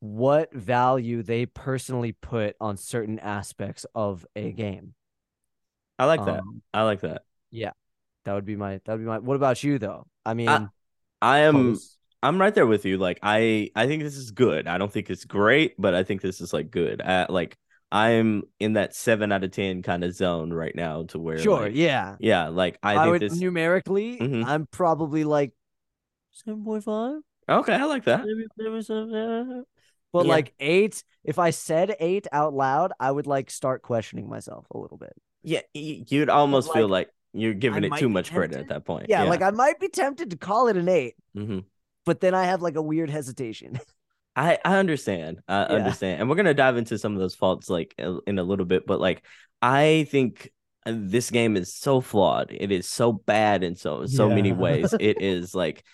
what 0.01 0.53
value 0.55 1.23
they 1.23 1.47
personally 1.47 2.13
put 2.13 2.57
on 2.61 2.77
certain 2.77 3.19
aspects 3.19 3.87
of 3.95 4.27
a 4.37 4.53
game. 4.53 4.95
I 5.99 6.05
like 6.05 6.25
that. 6.25 6.41
Um, 6.41 6.63
I 6.75 6.83
like 6.83 7.01
that. 7.01 7.23
Yeah. 7.51 7.73
That 8.25 8.35
would 8.35 8.45
be 8.45 8.57
my 8.57 8.81
that 8.85 8.93
would 8.93 9.01
be 9.01 9.05
my 9.07 9.19
what 9.19 9.37
about 9.37 9.63
you 9.63 9.79
though? 9.79 10.07
I 10.25 10.35
mean 10.35 10.49
I 11.23 11.39
am. 11.41 11.75
post- 11.75 11.96
I'm 12.27 12.41
right 12.41 12.55
there 12.55 12.67
with 12.67 12.85
you. 12.85 12.99
Like 12.99 13.21
I, 13.23 13.71
I 13.77 13.87
think 13.87 14.03
this 14.03 14.17
is 14.17 14.33
good. 14.33 14.67
I 14.67 14.79
don't 14.79 14.93
think 14.93 15.11
it's 15.11 15.25
great, 15.25 15.75
but 15.79 15.95
I 15.95 16.03
think 16.03 16.23
this 16.23 16.41
is 16.41 16.53
like 16.53 16.71
good. 16.71 17.01
Uh, 17.01 17.27
like 17.29 17.57
I'm 17.93 18.43
in 18.59 18.73
that 18.73 18.95
seven 18.95 19.31
out 19.31 19.45
of 19.45 19.53
ten 19.53 19.83
kind 19.83 20.03
of 20.03 20.13
zone 20.13 20.53
right 20.53 20.75
now, 20.75 21.05
to 21.05 21.19
where 21.19 21.39
sure, 21.39 21.63
like, 21.63 21.77
yeah. 21.77 22.17
yeah, 22.19 22.49
like 22.49 22.79
I, 22.83 22.97
I, 22.97 23.03
think 23.05 23.13
would 23.13 23.23
this. 23.23 23.39
numerically, 23.39 24.19
Mhm. 24.19 24.45
I'm 24.45 24.67
probably 24.67 25.23
like 25.23 25.53
seven 26.33 26.65
point 26.65 26.83
five. 26.83 27.21
Okay, 27.49 27.75
I 27.75 27.85
like 27.85 28.05
that. 28.05 28.25
But 30.13 30.27
Yeah. 30.27 30.33
like 30.33 30.55
eight, 30.59 31.05
if 31.25 31.39
I 31.39 31.51
said 31.51 31.95
eight 32.01 32.27
out 32.33 32.55
loud, 32.55 32.93
I 32.99 33.13
would 33.13 33.27
like 33.27 33.51
start 33.51 33.83
questioning 33.83 34.29
myself 34.29 34.67
a 34.73 34.79
little 34.79 34.99
bit. 34.99 35.13
Yeah, 35.43 35.61
you'd 35.75 36.29
almost 36.29 36.69
like, 36.69 36.77
feel 36.77 36.89
like 36.89 37.11
you're 37.33 37.55
giving 37.55 37.85
I 37.85 37.89
it 37.89 38.01
too 38.01 38.09
much 38.09 38.33
credit 38.33 38.59
at 38.59 38.69
that 38.69 38.85
point. 38.85 39.07
Yeah, 39.09 39.23
like 39.25 39.43
I 39.43 39.51
might 39.51 39.79
be 39.79 39.89
tempted 39.89 40.31
to 40.31 40.37
call 40.37 40.69
it 40.69 40.77
an 40.77 40.89
eight, 40.89 41.15
hmm 41.35 41.61
but 42.07 42.21
then 42.21 42.35
I 42.35 42.45
have 42.45 42.63
like 42.63 42.77
a 42.77 42.83
weird 42.83 43.11
hesitation. 43.11 43.79
I 44.37 44.59
I 44.65 44.77
understand. 44.79 45.41
I 45.49 45.63
Yeah. 45.63 45.75
understand, 45.77 46.21
and 46.21 46.29
we're 46.31 46.37
gonna 46.37 46.55
dive 46.55 46.77
into 46.77 46.99
some 46.99 47.15
of 47.15 47.19
those 47.21 47.35
faults 47.35 47.71
like 47.71 47.95
in 47.99 48.39
a 48.39 48.43
little 48.43 48.67
bit. 48.67 48.87
But 48.87 49.01
like, 49.01 49.25
I 49.63 50.07
think 50.11 50.51
this 50.85 51.31
game 51.31 51.57
is 51.57 51.75
so 51.75 52.01
flawed. 52.01 52.51
It 52.53 52.71
is 52.71 52.87
so 52.89 53.13
bad 53.13 53.65
in 53.65 53.77
so 53.77 54.07
so 54.07 54.29
many 54.31 54.53
ways. 54.53 54.95
It 54.99 55.21
is 55.21 55.55
like 55.55 55.85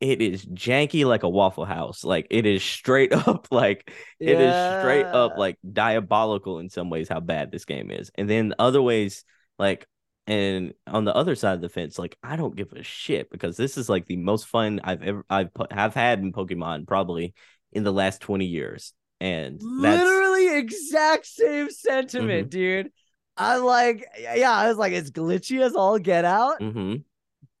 it 0.00 0.20
is 0.22 0.44
janky 0.46 1.04
like 1.04 1.22
a 1.22 1.28
waffle 1.28 1.64
house. 1.64 2.04
Like 2.04 2.26
it 2.30 2.46
is 2.46 2.62
straight 2.62 3.12
up 3.28 3.48
like 3.50 3.92
it 4.24 4.40
is 4.40 4.58
straight 4.58 5.08
up 5.12 5.36
like 5.36 5.58
diabolical 5.72 6.58
in 6.58 6.70
some 6.70 6.90
ways 6.90 7.08
how 7.08 7.20
bad 7.20 7.50
this 7.52 7.64
game 7.64 7.90
is, 7.90 8.10
and 8.16 8.28
then 8.28 8.54
other 8.58 8.82
ways 8.82 9.24
like. 9.58 9.86
And 10.30 10.74
on 10.86 11.04
the 11.04 11.14
other 11.14 11.34
side 11.34 11.54
of 11.54 11.60
the 11.60 11.68
fence, 11.68 11.98
like 11.98 12.16
I 12.22 12.36
don't 12.36 12.54
give 12.54 12.72
a 12.72 12.84
shit 12.84 13.30
because 13.32 13.56
this 13.56 13.76
is 13.76 13.88
like 13.88 14.06
the 14.06 14.16
most 14.16 14.46
fun 14.46 14.80
I've 14.84 15.02
ever 15.02 15.24
I've 15.28 15.50
have 15.72 15.92
had 15.92 16.20
in 16.20 16.32
Pokemon 16.32 16.86
probably 16.86 17.34
in 17.72 17.82
the 17.82 17.92
last 17.92 18.20
20 18.20 18.44
years. 18.46 18.92
And 19.20 19.54
that's 19.60 19.68
Literally 19.78 20.56
exact 20.56 21.26
same 21.26 21.68
sentiment, 21.68 22.48
dude. 22.48 22.92
I'm 23.36 23.64
like, 23.64 24.06
yeah, 24.20 24.52
I 24.52 24.68
was 24.68 24.76
like, 24.76 24.92
it's 24.92 25.10
glitchy 25.10 25.62
as 25.62 25.74
all 25.74 25.98
get 25.98 26.24
out, 26.24 26.60
Mhm. 26.60 27.02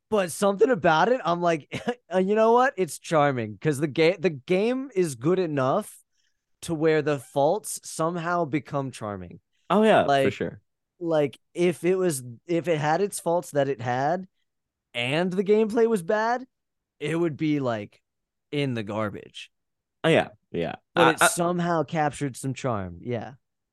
but 0.08 0.30
something 0.30 0.70
about 0.70 1.08
it, 1.08 1.20
I'm 1.24 1.42
like, 1.42 1.68
uh, 2.14 2.18
you 2.18 2.36
know 2.36 2.52
what? 2.52 2.74
It's 2.76 3.00
charming 3.00 3.54
because 3.54 3.80
the 3.80 3.88
game 3.88 4.16
the 4.20 4.30
game 4.30 4.90
is 4.94 5.16
good 5.16 5.40
enough 5.40 6.04
to 6.62 6.74
where 6.74 7.02
the 7.02 7.18
faults 7.18 7.80
somehow 7.82 8.44
become 8.44 8.92
charming. 8.92 9.40
Oh 9.68 9.82
yeah, 9.82 10.02
like, 10.04 10.26
for 10.26 10.30
sure. 10.30 10.60
Like 11.00 11.38
if 11.54 11.82
it 11.84 11.96
was 11.96 12.22
if 12.46 12.68
it 12.68 12.78
had 12.78 13.00
its 13.00 13.18
faults 13.20 13.52
that 13.52 13.68
it 13.68 13.80
had 13.80 14.26
and 14.94 15.32
the 15.32 15.44
gameplay 15.44 15.88
was 15.88 16.02
bad, 16.02 16.44
it 16.98 17.16
would 17.16 17.36
be 17.36 17.58
like 17.60 18.00
in 18.52 18.74
the 18.74 18.82
garbage. 18.82 19.50
Oh 20.04 20.08
yeah, 20.08 20.28
yeah. 20.52 20.74
But 20.94 21.06
I- 21.06 21.10
it 21.12 21.18
I- 21.22 21.26
somehow 21.28 21.82
captured 21.84 22.36
some 22.36 22.54
charm. 22.54 22.98
Yeah. 23.00 23.32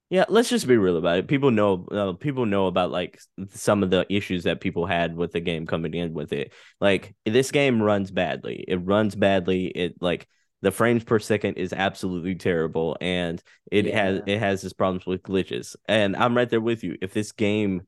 yeah, 0.09 0.25
let's 0.29 0.49
just 0.49 0.67
be 0.67 0.77
real 0.77 0.97
about 0.97 1.17
it. 1.19 1.27
People 1.27 1.51
know 1.51 1.85
uh, 1.91 2.13
people 2.13 2.45
know 2.45 2.67
about 2.67 2.91
like 2.91 3.19
some 3.49 3.83
of 3.83 3.89
the 3.89 4.05
issues 4.09 4.43
that 4.43 4.61
people 4.61 4.85
had 4.85 5.15
with 5.15 5.33
the 5.33 5.41
game 5.41 5.65
coming 5.67 5.93
in 5.93 6.13
with 6.13 6.31
it. 6.31 6.53
Like 6.79 7.13
this 7.25 7.51
game 7.51 7.81
runs 7.81 8.09
badly. 8.11 8.63
It 8.67 8.77
runs 8.77 9.15
badly. 9.15 9.65
It 9.67 9.95
like 10.01 10.27
the 10.61 10.71
frames 10.71 11.03
per 11.03 11.19
second 11.19 11.55
is 11.55 11.71
absolutely 11.73 12.35
terrible 12.35 12.97
and 12.99 13.41
it 13.71 13.93
has 13.93 14.21
it 14.25 14.39
has 14.39 14.63
its 14.63 14.73
problems 14.73 15.05
with 15.05 15.21
glitches. 15.23 15.75
And 15.87 16.15
I'm 16.15 16.35
right 16.35 16.49
there 16.49 16.61
with 16.61 16.83
you. 16.83 16.97
If 17.01 17.13
this 17.13 17.31
game 17.31 17.83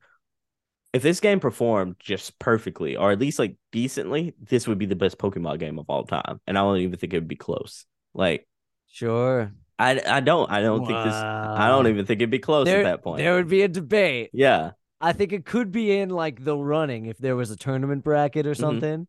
if 0.93 1.01
this 1.03 1.19
game 1.19 1.39
performed 1.39 1.95
just 1.99 2.37
perfectly 2.39 2.95
or 2.95 3.11
at 3.11 3.19
least 3.19 3.37
like 3.39 3.55
decently, 3.71 4.33
this 4.41 4.67
would 4.67 4.77
be 4.79 4.85
the 4.87 4.95
best 4.95 5.17
Pokemon 5.17 5.59
game 5.59 5.77
of 5.79 5.85
all 5.89 6.03
time. 6.03 6.39
And 6.47 6.57
I 6.57 6.61
don't 6.61 6.77
even 6.77 6.97
think 6.97 7.13
it 7.13 7.17
would 7.17 7.27
be 7.27 7.35
close. 7.35 7.85
Like 8.13 8.47
Sure. 8.87 9.51
I 9.77 10.01
I 10.07 10.19
don't 10.19 10.49
I 10.51 10.61
don't 10.61 10.85
think 10.85 11.03
this 11.03 11.13
I 11.13 11.67
don't 11.69 11.87
even 11.87 12.05
think 12.05 12.21
it'd 12.21 12.29
be 12.31 12.39
close 12.39 12.65
there, 12.65 12.79
at 12.79 12.83
that 12.83 13.03
point. 13.03 13.19
There 13.19 13.35
would 13.35 13.47
be 13.47 13.61
a 13.61 13.67
debate. 13.67 14.29
yeah. 14.33 14.71
I 15.01 15.13
think 15.13 15.31
it 15.31 15.45
could 15.45 15.71
be 15.71 15.97
in 15.97 16.09
like 16.09 16.43
the 16.43 16.57
running 16.57 17.05
if 17.05 17.17
there 17.17 17.35
was 17.35 17.51
a 17.51 17.55
tournament 17.55 18.03
bracket 18.03 18.45
or 18.45 18.51
Mhm. 18.53 18.57
something. 18.57 19.07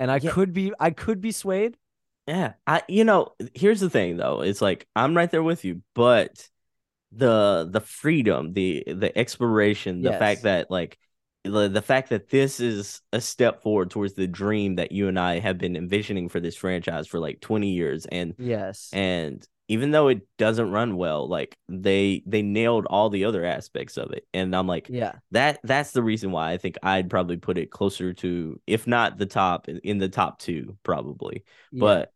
And 0.00 0.10
I 0.10 0.18
Yeah. 0.22 0.30
could 0.30 0.52
be 0.52 0.72
I 0.80 0.90
could 0.90 1.20
be 1.20 1.32
swayed. 1.32 1.76
Yeah. 2.28 2.52
I 2.66 2.82
you 2.88 3.04
know, 3.04 3.34
here's 3.54 3.80
the 3.80 3.90
thing 3.90 4.18
though. 4.18 4.42
It's 4.42 4.60
like 4.60 4.86
I'm 4.94 5.16
right 5.16 5.30
there 5.30 5.42
with 5.42 5.64
you, 5.64 5.82
but 5.94 6.46
the 7.10 7.66
the 7.70 7.80
freedom, 7.80 8.52
the 8.52 8.84
the 8.86 9.16
exploration, 9.16 10.02
the 10.02 10.10
Yes. 10.10 10.18
fact 10.18 10.42
that 10.42 10.70
like 10.70 10.98
the, 11.44 11.68
the 11.68 11.80
fact 11.80 12.10
that 12.10 12.28
this 12.28 12.60
is 12.60 13.00
a 13.12 13.20
step 13.20 13.62
forward 13.62 13.90
towards 13.90 14.12
the 14.12 14.26
dream 14.26 14.76
that 14.76 14.92
you 14.92 15.08
and 15.08 15.18
I 15.18 15.38
have 15.38 15.56
been 15.56 15.76
envisioning 15.76 16.28
for 16.28 16.40
this 16.40 16.54
franchise 16.56 17.06
for 17.06 17.18
like 17.18 17.40
20 17.40 17.70
years 17.70 18.04
and 18.04 18.34
Yes. 18.38 18.90
and 18.92 19.46
even 19.68 19.90
though 19.90 20.08
it 20.08 20.26
doesn't 20.38 20.70
run 20.70 20.96
well 20.96 21.28
like 21.28 21.56
they 21.68 22.22
they 22.26 22.42
nailed 22.42 22.86
all 22.86 23.10
the 23.10 23.24
other 23.24 23.44
aspects 23.44 23.98
of 23.98 24.12
it 24.12 24.26
and 24.32 24.56
i'm 24.56 24.66
like 24.66 24.88
yeah. 24.88 25.12
that 25.30 25.60
that's 25.62 25.92
the 25.92 26.02
reason 26.02 26.30
why 26.30 26.52
i 26.52 26.56
think 26.56 26.76
i'd 26.82 27.10
probably 27.10 27.36
put 27.36 27.58
it 27.58 27.70
closer 27.70 28.14
to 28.14 28.58
if 28.66 28.86
not 28.86 29.18
the 29.18 29.26
top 29.26 29.68
in 29.68 29.98
the 29.98 30.08
top 30.08 30.38
two 30.38 30.76
probably 30.82 31.44
yeah. 31.70 31.80
but 31.80 32.12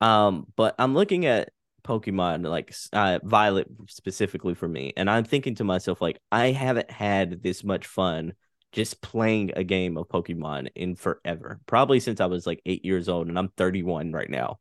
um 0.00 0.46
but 0.56 0.74
i'm 0.78 0.94
looking 0.94 1.26
at 1.26 1.50
pokemon 1.84 2.46
like 2.46 2.74
uh, 2.92 3.18
violet 3.24 3.66
specifically 3.88 4.54
for 4.54 4.68
me 4.68 4.92
and 4.96 5.08
i'm 5.08 5.24
thinking 5.24 5.54
to 5.54 5.64
myself 5.64 6.00
like 6.00 6.20
i 6.30 6.48
haven't 6.48 6.90
had 6.90 7.42
this 7.42 7.64
much 7.64 7.86
fun 7.86 8.32
just 8.72 9.00
playing 9.00 9.50
a 9.56 9.64
game 9.64 9.96
of 9.96 10.06
pokemon 10.08 10.68
in 10.74 10.94
forever 10.94 11.60
probably 11.66 11.98
since 12.00 12.20
i 12.20 12.26
was 12.26 12.46
like 12.46 12.60
eight 12.66 12.84
years 12.84 13.08
old 13.08 13.28
and 13.28 13.38
i'm 13.38 13.48
31 13.56 14.12
right 14.12 14.30
now 14.30 14.58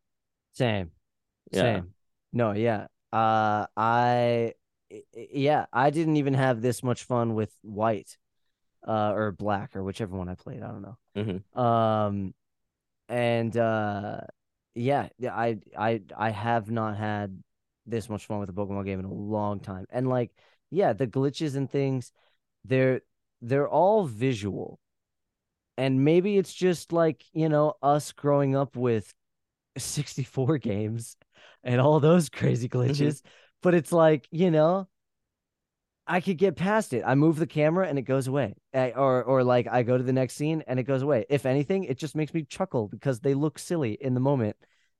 Same. 0.53 0.91
Yeah. 1.51 1.61
Same. 1.61 1.93
No, 2.33 2.51
yeah. 2.51 2.87
Uh 3.13 3.67
I 3.75 4.53
yeah, 5.13 5.65
I 5.71 5.89
didn't 5.91 6.17
even 6.17 6.33
have 6.33 6.61
this 6.61 6.81
much 6.81 7.03
fun 7.03 7.35
with 7.35 7.51
white 7.61 8.17
uh 8.87 9.11
or 9.13 9.31
black 9.31 9.75
or 9.75 9.83
whichever 9.83 10.17
one 10.17 10.29
I 10.29 10.35
played, 10.35 10.63
I 10.63 10.67
don't 10.67 10.81
know. 10.81 10.97
Mhm. 11.15 11.59
Um 11.61 12.33
and 13.09 13.55
uh 13.55 14.21
yeah, 14.77 15.09
yeah, 15.17 15.35
I 15.35 15.59
I 15.77 16.01
I 16.17 16.29
have 16.31 16.69
not 16.71 16.97
had 16.97 17.41
this 17.85 18.09
much 18.09 18.25
fun 18.25 18.39
with 18.39 18.49
a 18.49 18.53
Pokemon 18.53 18.85
game 18.85 18.99
in 18.99 19.05
a 19.05 19.13
long 19.13 19.59
time. 19.59 19.85
And 19.91 20.07
like 20.09 20.31
yeah, 20.71 20.93
the 20.93 21.07
glitches 21.07 21.55
and 21.55 21.69
things 21.69 22.11
they're 22.65 23.01
they're 23.41 23.69
all 23.69 24.05
visual. 24.05 24.79
And 25.77 26.03
maybe 26.03 26.37
it's 26.37 26.53
just 26.53 26.91
like, 26.91 27.23
you 27.33 27.49
know, 27.49 27.75
us 27.83 28.11
growing 28.11 28.55
up 28.55 28.75
with 28.75 29.13
64 29.77 30.57
games 30.59 31.17
and 31.63 31.81
all 31.81 31.99
those 31.99 32.29
crazy 32.29 32.69
glitches. 32.69 33.21
But 33.61 33.73
it's 33.75 33.91
like, 33.91 34.27
you 34.31 34.51
know, 34.51 34.87
I 36.07 36.21
could 36.21 36.37
get 36.37 36.55
past 36.55 36.93
it. 36.93 37.03
I 37.05 37.15
move 37.15 37.37
the 37.37 37.47
camera 37.47 37.87
and 37.87 37.99
it 37.99 38.03
goes 38.03 38.27
away. 38.27 38.55
Eh, 38.73 38.91
Or 38.95 39.23
or 39.23 39.43
like 39.43 39.67
I 39.67 39.83
go 39.83 39.97
to 39.97 40.03
the 40.03 40.13
next 40.13 40.35
scene 40.35 40.63
and 40.67 40.79
it 40.79 40.83
goes 40.83 41.01
away. 41.01 41.25
If 41.29 41.45
anything, 41.45 41.83
it 41.83 41.97
just 41.97 42.15
makes 42.15 42.33
me 42.33 42.43
chuckle 42.43 42.87
because 42.87 43.19
they 43.19 43.33
look 43.33 43.59
silly 43.59 43.93
in 43.99 44.13
the 44.13 44.19
moment 44.21 44.55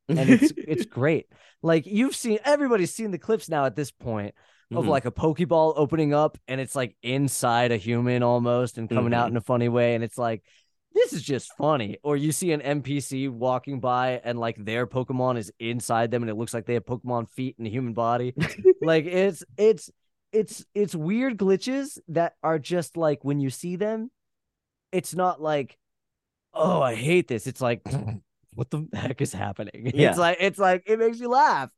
and 0.10 0.30
it's 0.30 0.52
it's 0.58 0.86
great. 0.86 1.28
Like 1.62 1.86
you've 1.86 2.16
seen 2.16 2.40
everybody's 2.46 2.94
seen 2.94 3.12
the 3.12 3.18
clips 3.18 3.50
now 3.50 3.66
at 3.66 3.76
this 3.76 3.92
point 3.92 4.34
of 4.72 4.84
Mhm. 4.86 4.90
like 4.90 5.06
a 5.06 5.12
pokeball 5.12 5.74
opening 5.78 6.14
up 6.14 6.38
and 6.48 6.60
it's 6.60 6.76
like 6.76 6.96
inside 7.02 7.72
a 7.72 7.78
human 7.78 8.22
almost 8.22 8.78
and 8.78 8.90
coming 8.90 9.14
out 9.14 9.28
Mhm. 9.28 9.32
in 9.32 9.38
a 9.38 9.42
funny 9.42 9.70
way 9.70 9.96
and 9.96 10.04
it's 10.04 10.18
like 10.18 10.44
this 10.94 11.14
is 11.14 11.22
just 11.22 11.54
funny 11.58 11.98
or 12.04 12.18
you 12.18 12.32
see 12.34 12.52
an 12.52 12.60
npc 12.82 13.30
walking 13.30 13.80
by 13.80 14.20
and 14.26 14.38
like 14.38 14.58
their 14.64 14.86
pokemon 14.86 15.38
is 15.38 15.54
inside 15.60 16.12
them 16.12 16.22
and 16.24 16.30
it 16.30 16.36
looks 16.36 16.54
like 16.54 16.66
they 16.66 16.74
have 16.74 16.86
pokemon 16.86 17.30
feet 17.30 17.56
in 17.60 17.66
a 17.66 17.70
human 17.70 17.94
body 17.94 18.34
like 18.82 19.06
it's 19.06 19.42
it's 19.58 19.90
it's 20.34 20.66
it's 20.76 20.94
weird 20.96 21.38
glitches 21.38 21.98
that 22.10 22.34
are 22.44 22.60
just 22.60 22.98
like 22.98 23.24
when 23.24 23.40
you 23.40 23.50
see 23.50 23.78
them 23.78 24.12
it's 24.92 25.16
not 25.16 25.42
like 25.42 25.78
oh 26.54 26.82
i 26.82 26.94
hate 26.96 27.30
this 27.30 27.48
it's 27.48 27.62
like 27.62 27.82
what 28.58 28.70
the 28.72 28.88
heck 28.94 29.22
is 29.22 29.34
happening 29.34 29.92
Yeah. 29.96 30.10
it's 30.10 30.18
like 30.20 30.38
it's 30.40 30.60
like 30.60 30.84
it 30.88 31.00
makes 31.00 31.20
you 31.20 31.30
laugh 31.30 31.70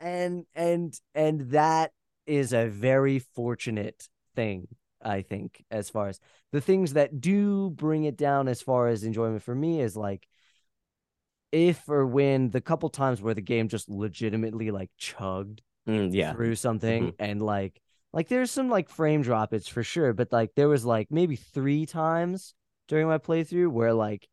and 0.00 0.44
and 0.54 0.94
and 1.14 1.50
that 1.52 1.92
is 2.26 2.52
a 2.52 2.66
very 2.68 3.18
fortunate 3.18 4.08
thing 4.34 4.68
i 5.02 5.22
think 5.22 5.64
as 5.70 5.88
far 5.90 6.08
as 6.08 6.20
the 6.52 6.60
things 6.60 6.92
that 6.94 7.20
do 7.20 7.70
bring 7.70 8.04
it 8.04 8.16
down 8.16 8.48
as 8.48 8.60
far 8.62 8.88
as 8.88 9.04
enjoyment 9.04 9.42
for 9.42 9.54
me 9.54 9.80
is 9.80 9.96
like 9.96 10.26
if 11.52 11.88
or 11.88 12.06
when 12.06 12.50
the 12.50 12.60
couple 12.60 12.88
times 12.88 13.22
where 13.22 13.34
the 13.34 13.40
game 13.40 13.68
just 13.68 13.88
legitimately 13.88 14.70
like 14.70 14.90
chugged 14.96 15.62
Mm, 15.88 16.12
yeah. 16.12 16.32
through 16.32 16.56
something 16.56 17.12
and 17.20 17.40
like 17.40 17.80
like 18.12 18.26
there's 18.26 18.50
some 18.50 18.68
like 18.68 18.88
frame 18.88 19.22
drop 19.22 19.54
it's 19.54 19.68
for 19.68 19.84
sure 19.84 20.12
but 20.12 20.32
like 20.32 20.50
there 20.56 20.68
was 20.68 20.84
like 20.84 21.06
maybe 21.12 21.36
three 21.36 21.86
times 21.86 22.54
during 22.88 23.06
my 23.06 23.18
playthrough 23.18 23.70
where 23.70 23.92
like 23.94 24.26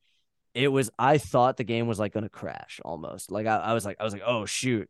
it 0.54 0.68
was 0.68 0.90
i 1.00 1.18
thought 1.18 1.58
the 1.58 1.64
game 1.64 1.88
was 1.88 2.00
like 2.00 2.14
gonna 2.14 2.30
crash 2.30 2.80
almost 2.86 3.32
like 3.32 3.48
i, 3.48 3.58
I 3.58 3.74
was 3.74 3.86
like 3.86 3.98
i 4.00 4.04
was 4.04 4.14
like 4.14 4.24
oh 4.26 4.46
shoot 4.46 4.90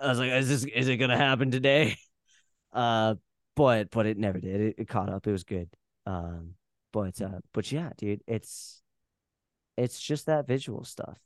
i 0.00 0.08
was 0.08 0.18
like 0.18 0.30
is 0.32 0.48
this 0.48 0.64
is 0.64 0.88
it 0.88 0.96
gonna 0.96 1.16
happen 1.16 1.50
today 1.50 1.96
uh 2.72 3.14
but 3.56 3.90
but 3.90 4.06
it 4.06 4.18
never 4.18 4.40
did 4.40 4.60
it, 4.60 4.74
it 4.78 4.88
caught 4.88 5.08
up 5.10 5.26
it 5.26 5.32
was 5.32 5.44
good 5.44 5.68
um 6.06 6.54
but 6.92 7.20
uh 7.22 7.40
but 7.52 7.70
yeah 7.70 7.90
dude 7.96 8.22
it's 8.26 8.82
it's 9.76 10.00
just 10.00 10.26
that 10.26 10.46
visual 10.46 10.84
stuff 10.84 11.18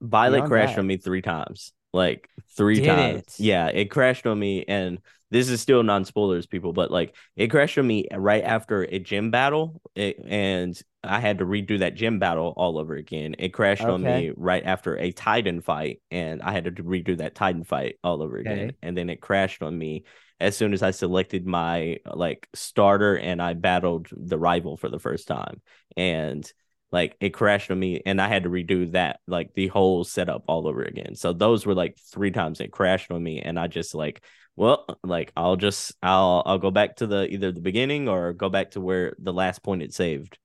Violet 0.00 0.44
crashed 0.46 0.74
that- 0.74 0.80
on 0.80 0.86
me 0.86 0.96
three 0.96 1.22
times. 1.22 1.72
Like 1.92 2.28
three 2.56 2.80
Did 2.80 2.86
times. 2.86 3.18
it? 3.20 3.34
Yeah, 3.38 3.68
it 3.68 3.84
crashed 3.90 4.26
on 4.26 4.38
me. 4.38 4.64
And 4.66 4.98
this 5.30 5.48
is 5.48 5.60
still 5.60 5.82
non 5.84 6.04
spoilers, 6.04 6.46
people, 6.46 6.72
but 6.72 6.90
like 6.90 7.14
it 7.36 7.48
crashed 7.48 7.78
on 7.78 7.86
me 7.86 8.08
right 8.12 8.42
after 8.42 8.82
a 8.82 8.98
gym 8.98 9.30
battle. 9.30 9.80
It, 9.94 10.18
and 10.18 10.80
I 11.04 11.20
had 11.20 11.38
to 11.38 11.44
redo 11.46 11.78
that 11.80 11.94
gym 11.94 12.18
battle 12.18 12.52
all 12.56 12.78
over 12.78 12.94
again. 12.94 13.36
It 13.38 13.50
crashed 13.50 13.88
on 13.88 14.04
me 14.04 14.30
right 14.36 14.64
after 14.64 14.96
a 14.98 15.12
Titan 15.12 15.60
fight, 15.60 16.00
and 16.10 16.42
I 16.42 16.52
had 16.52 16.64
to 16.64 16.70
redo 16.82 17.18
that 17.18 17.34
Titan 17.34 17.64
fight 17.64 17.96
all 18.04 18.22
over 18.22 18.36
again. 18.38 18.76
And 18.82 18.96
then 18.96 19.10
it 19.10 19.20
crashed 19.20 19.62
on 19.62 19.76
me 19.76 20.04
as 20.40 20.56
soon 20.56 20.72
as 20.72 20.82
I 20.82 20.90
selected 20.90 21.46
my 21.46 21.98
uh, 22.04 22.16
like 22.16 22.48
starter 22.54 23.16
and 23.16 23.40
I 23.40 23.54
battled 23.54 24.08
the 24.12 24.38
rival 24.38 24.76
for 24.76 24.88
the 24.88 24.98
first 24.98 25.28
time. 25.28 25.60
And 25.96 26.50
like 26.92 27.16
it 27.20 27.30
crashed 27.30 27.70
on 27.70 27.78
me 27.78 28.02
and 28.04 28.20
I 28.20 28.28
had 28.28 28.44
to 28.44 28.48
redo 28.48 28.90
that 28.92 29.20
like 29.26 29.54
the 29.54 29.68
whole 29.68 30.04
setup 30.04 30.44
all 30.48 30.68
over 30.68 30.82
again. 30.82 31.14
So 31.16 31.32
those 31.32 31.66
were 31.66 31.74
like 31.74 31.96
three 32.12 32.30
times 32.30 32.60
it 32.60 32.72
crashed 32.72 33.10
on 33.10 33.22
me 33.22 33.40
and 33.40 33.58
I 33.58 33.66
just 33.66 33.94
like 33.94 34.24
well 34.56 34.86
like 35.02 35.32
I'll 35.36 35.56
just 35.56 35.92
I'll 36.02 36.42
I'll 36.46 36.58
go 36.58 36.70
back 36.70 36.96
to 36.96 37.06
the 37.06 37.26
either 37.28 37.50
the 37.52 37.60
beginning 37.60 38.08
or 38.08 38.32
go 38.32 38.48
back 38.48 38.72
to 38.72 38.80
where 38.80 39.14
the 39.18 39.32
last 39.32 39.62
point 39.62 39.82
it 39.82 39.92
saved. 39.94 40.38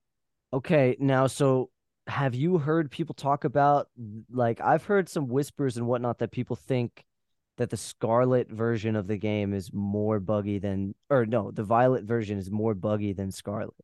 Okay, 0.51 0.95
now 0.99 1.27
so 1.27 1.69
have 2.07 2.33
you 2.33 2.57
heard 2.57 2.89
people 2.89 3.13
talk 3.13 3.43
about 3.43 3.87
like 4.31 4.59
I've 4.61 4.85
heard 4.85 5.07
some 5.07 5.27
whispers 5.27 5.77
and 5.77 5.85
whatnot 5.87 6.19
that 6.19 6.31
people 6.31 6.55
think 6.55 7.05
that 7.57 7.69
the 7.69 7.77
Scarlet 7.77 8.49
version 8.49 8.95
of 8.95 9.05
the 9.07 9.17
game 9.17 9.53
is 9.53 9.71
more 9.71 10.19
buggy 10.19 10.57
than 10.57 10.95
or 11.09 11.25
no, 11.25 11.51
the 11.51 11.63
Violet 11.63 12.03
version 12.03 12.37
is 12.37 12.49
more 12.49 12.73
buggy 12.73 13.13
than 13.13 13.31
Scarlet. 13.31 13.75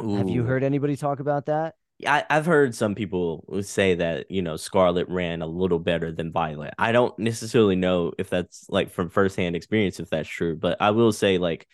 Have 0.00 0.28
you 0.28 0.42
heard 0.42 0.64
anybody 0.64 0.96
talk 0.96 1.20
about 1.20 1.46
that? 1.46 1.76
I, 2.04 2.24
I've 2.28 2.46
heard 2.46 2.74
some 2.74 2.96
people 2.96 3.44
say 3.62 3.94
that 3.94 4.28
you 4.30 4.42
know 4.42 4.56
Scarlet 4.56 5.08
ran 5.08 5.40
a 5.40 5.46
little 5.46 5.78
better 5.78 6.10
than 6.10 6.32
Violet. 6.32 6.74
I 6.78 6.90
don't 6.90 7.16
necessarily 7.18 7.76
know 7.76 8.12
if 8.18 8.28
that's 8.28 8.66
like 8.68 8.90
from 8.90 9.08
firsthand 9.08 9.54
experience 9.54 10.00
if 10.00 10.10
that's 10.10 10.28
true, 10.28 10.56
but 10.56 10.78
I 10.80 10.90
will 10.90 11.12
say 11.12 11.38
like 11.38 11.68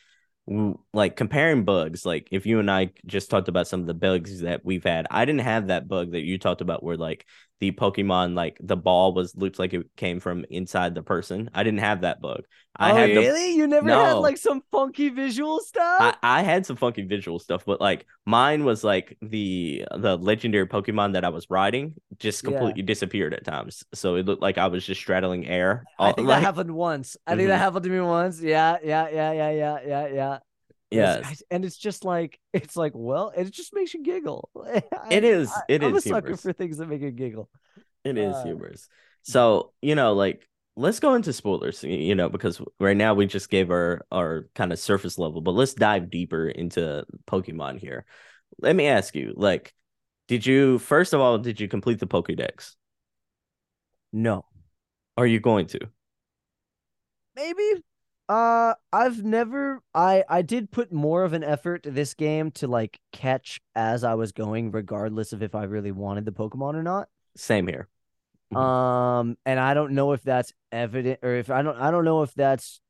like 0.92 1.16
comparing 1.16 1.64
bugs. 1.64 2.06
Like 2.06 2.28
if 2.30 2.46
you 2.46 2.58
and 2.58 2.70
I 2.70 2.90
just 3.06 3.30
talked 3.30 3.48
about 3.48 3.68
some 3.68 3.80
of 3.80 3.86
the 3.86 3.94
bugs 3.94 4.40
that 4.40 4.64
we've 4.64 4.84
had, 4.84 5.06
I 5.10 5.24
didn't 5.24 5.42
have 5.42 5.68
that 5.68 5.88
bug 5.88 6.12
that 6.12 6.22
you 6.22 6.38
talked 6.38 6.60
about 6.60 6.82
where 6.82 6.96
like 6.96 7.26
the 7.60 7.72
Pokemon 7.72 8.34
like 8.34 8.56
the 8.60 8.76
ball 8.76 9.12
was 9.14 9.36
looked 9.36 9.58
like 9.58 9.74
it 9.74 9.86
came 9.96 10.20
from 10.20 10.44
inside 10.50 10.94
the 10.94 11.02
person. 11.02 11.50
I 11.54 11.62
didn't 11.64 11.80
have 11.80 12.02
that 12.02 12.20
bug. 12.20 12.44
I 12.76 12.92
oh, 12.92 12.92
had 12.92 13.14
the 13.14 13.30
really? 13.30 13.54
You 13.56 13.66
never 13.66 13.94
had 13.96 14.20
like 14.20 14.36
some 14.38 14.62
funky 14.70 15.08
visual 15.10 15.60
stuff? 15.60 16.00
I, 16.00 16.14
I 16.22 16.42
had 16.42 16.64
some 16.64 16.76
funky 16.76 17.02
visual 17.02 17.38
stuff, 17.40 17.64
but 17.64 17.80
like 17.80 18.06
mine 18.24 18.64
was 18.64 18.84
like 18.84 19.16
the 19.20 19.84
the 19.96 20.16
legendary 20.16 20.66
Pokemon 20.66 21.14
that 21.14 21.24
I 21.24 21.28
was 21.30 21.50
riding 21.50 21.94
just 22.18 22.44
Yeah. 22.44 22.44
completely 22.44 22.82
disappeared 22.82 23.34
at 23.34 23.44
times. 23.44 23.84
So 23.94 24.14
it 24.14 24.26
looked 24.26 24.42
like 24.42 24.58
I 24.58 24.68
was 24.68 24.86
just 24.86 25.00
straddling 25.00 25.46
air. 25.46 25.88
I 25.98 26.12
think 26.12 26.28
like, 26.28 26.40
that 26.40 26.42
happened 26.42 26.72
once. 26.74 27.16
I 27.26 27.34
think 27.36 27.48
that 27.48 27.58
Mhm. 27.58 27.58
happened 27.58 27.84
to 27.84 27.90
me 27.90 28.00
once. 28.00 28.40
Yeah, 28.40 28.78
yeah, 28.82 29.08
yeah, 29.08 29.32
yeah, 29.32 29.50
yeah, 29.50 29.78
yeah, 29.86 30.06
yeah. 30.06 30.38
Yeah, 30.90 31.18
It's- 31.18 31.42
and 31.50 31.64
it's 31.64 31.76
just 31.76 32.04
like 32.04 32.38
it's 32.52 32.76
like 32.76 32.92
well, 32.94 33.32
it 33.36 33.50
just 33.50 33.74
makes 33.74 33.92
you 33.94 34.02
giggle. 34.02 34.48
It 35.10 35.24
is- 35.24 35.52
it 35.68 35.82
I'm 35.82 35.94
is 35.94 36.04
a 36.06 36.08
sucker 36.08 36.26
humorous. 36.28 36.42
for 36.42 36.52
things 36.52 36.78
that 36.78 36.88
make 36.88 37.02
you 37.02 37.10
giggle. 37.10 37.48
it 38.04 38.16
is 38.18 38.34
uh, 38.34 38.44
humorous. 38.44 38.88
So 39.22 39.72
you 39.82 39.94
know, 39.94 40.14
like 40.14 40.48
let's 40.76 41.00
go 41.00 41.14
into 41.14 41.32
spoilers. 41.32 41.82
You 41.84 42.14
know, 42.14 42.28
because 42.28 42.60
right 42.80 42.96
now 42.96 43.14
we 43.14 43.26
just 43.26 43.50
gave 43.50 43.70
our 43.70 44.06
our 44.12 44.48
kind 44.54 44.72
of 44.72 44.78
surface 44.78 45.18
level, 45.18 45.40
but 45.40 45.52
let's 45.52 45.74
dive 45.74 46.10
deeper 46.10 46.48
into 46.48 47.04
Pokemon 47.26 47.80
here. 47.80 48.04
Let 48.60 48.74
me 48.76 48.86
ask 48.86 49.14
you, 49.14 49.34
like, 49.36 49.74
did 50.28 50.46
you 50.46 50.78
first 50.78 51.12
of 51.12 51.20
all 51.20 51.38
did 51.38 51.60
you 51.60 51.68
complete 51.68 51.98
the 51.98 52.06
Pokédex? 52.06 52.74
No, 54.12 54.46
Are 55.18 55.26
you 55.26 55.38
going 55.40 55.66
to? 55.68 55.80
maybe. 57.36 57.82
Uh, 58.28 58.74
I've 58.92 59.24
never. 59.24 59.82
I 59.94 60.22
I 60.28 60.42
did 60.42 60.70
put 60.70 60.92
more 60.92 61.24
of 61.24 61.32
an 61.32 61.42
effort 61.42 61.84
to 61.84 61.90
this 61.90 62.12
game 62.14 62.50
to 62.52 62.66
like 62.66 63.00
catch 63.12 63.60
as 63.74 64.04
I 64.04 64.14
was 64.14 64.32
going, 64.32 64.70
regardless 64.70 65.32
of 65.32 65.42
if 65.42 65.54
I 65.54 65.64
really 65.64 65.92
wanted 65.92 66.26
the 66.26 66.32
Pokemon 66.32 66.74
or 66.74 66.82
not. 66.82 67.08
Same 67.36 67.66
here. 67.66 67.88
Mhm. 68.52 68.58
Um, 68.58 69.38
and 69.46 69.58
I 69.58 69.74
don't 69.74 69.92
know 69.92 70.12
if 70.12 70.22
that's 70.22 70.52
evident 70.72 71.20
or 71.22 71.34
if 71.34 71.50
I 71.50 71.62
don't 71.62 71.76
I 71.78 71.90
don't 71.90 72.04
know 72.04 72.22
if 72.22 72.34
that's 72.34 72.80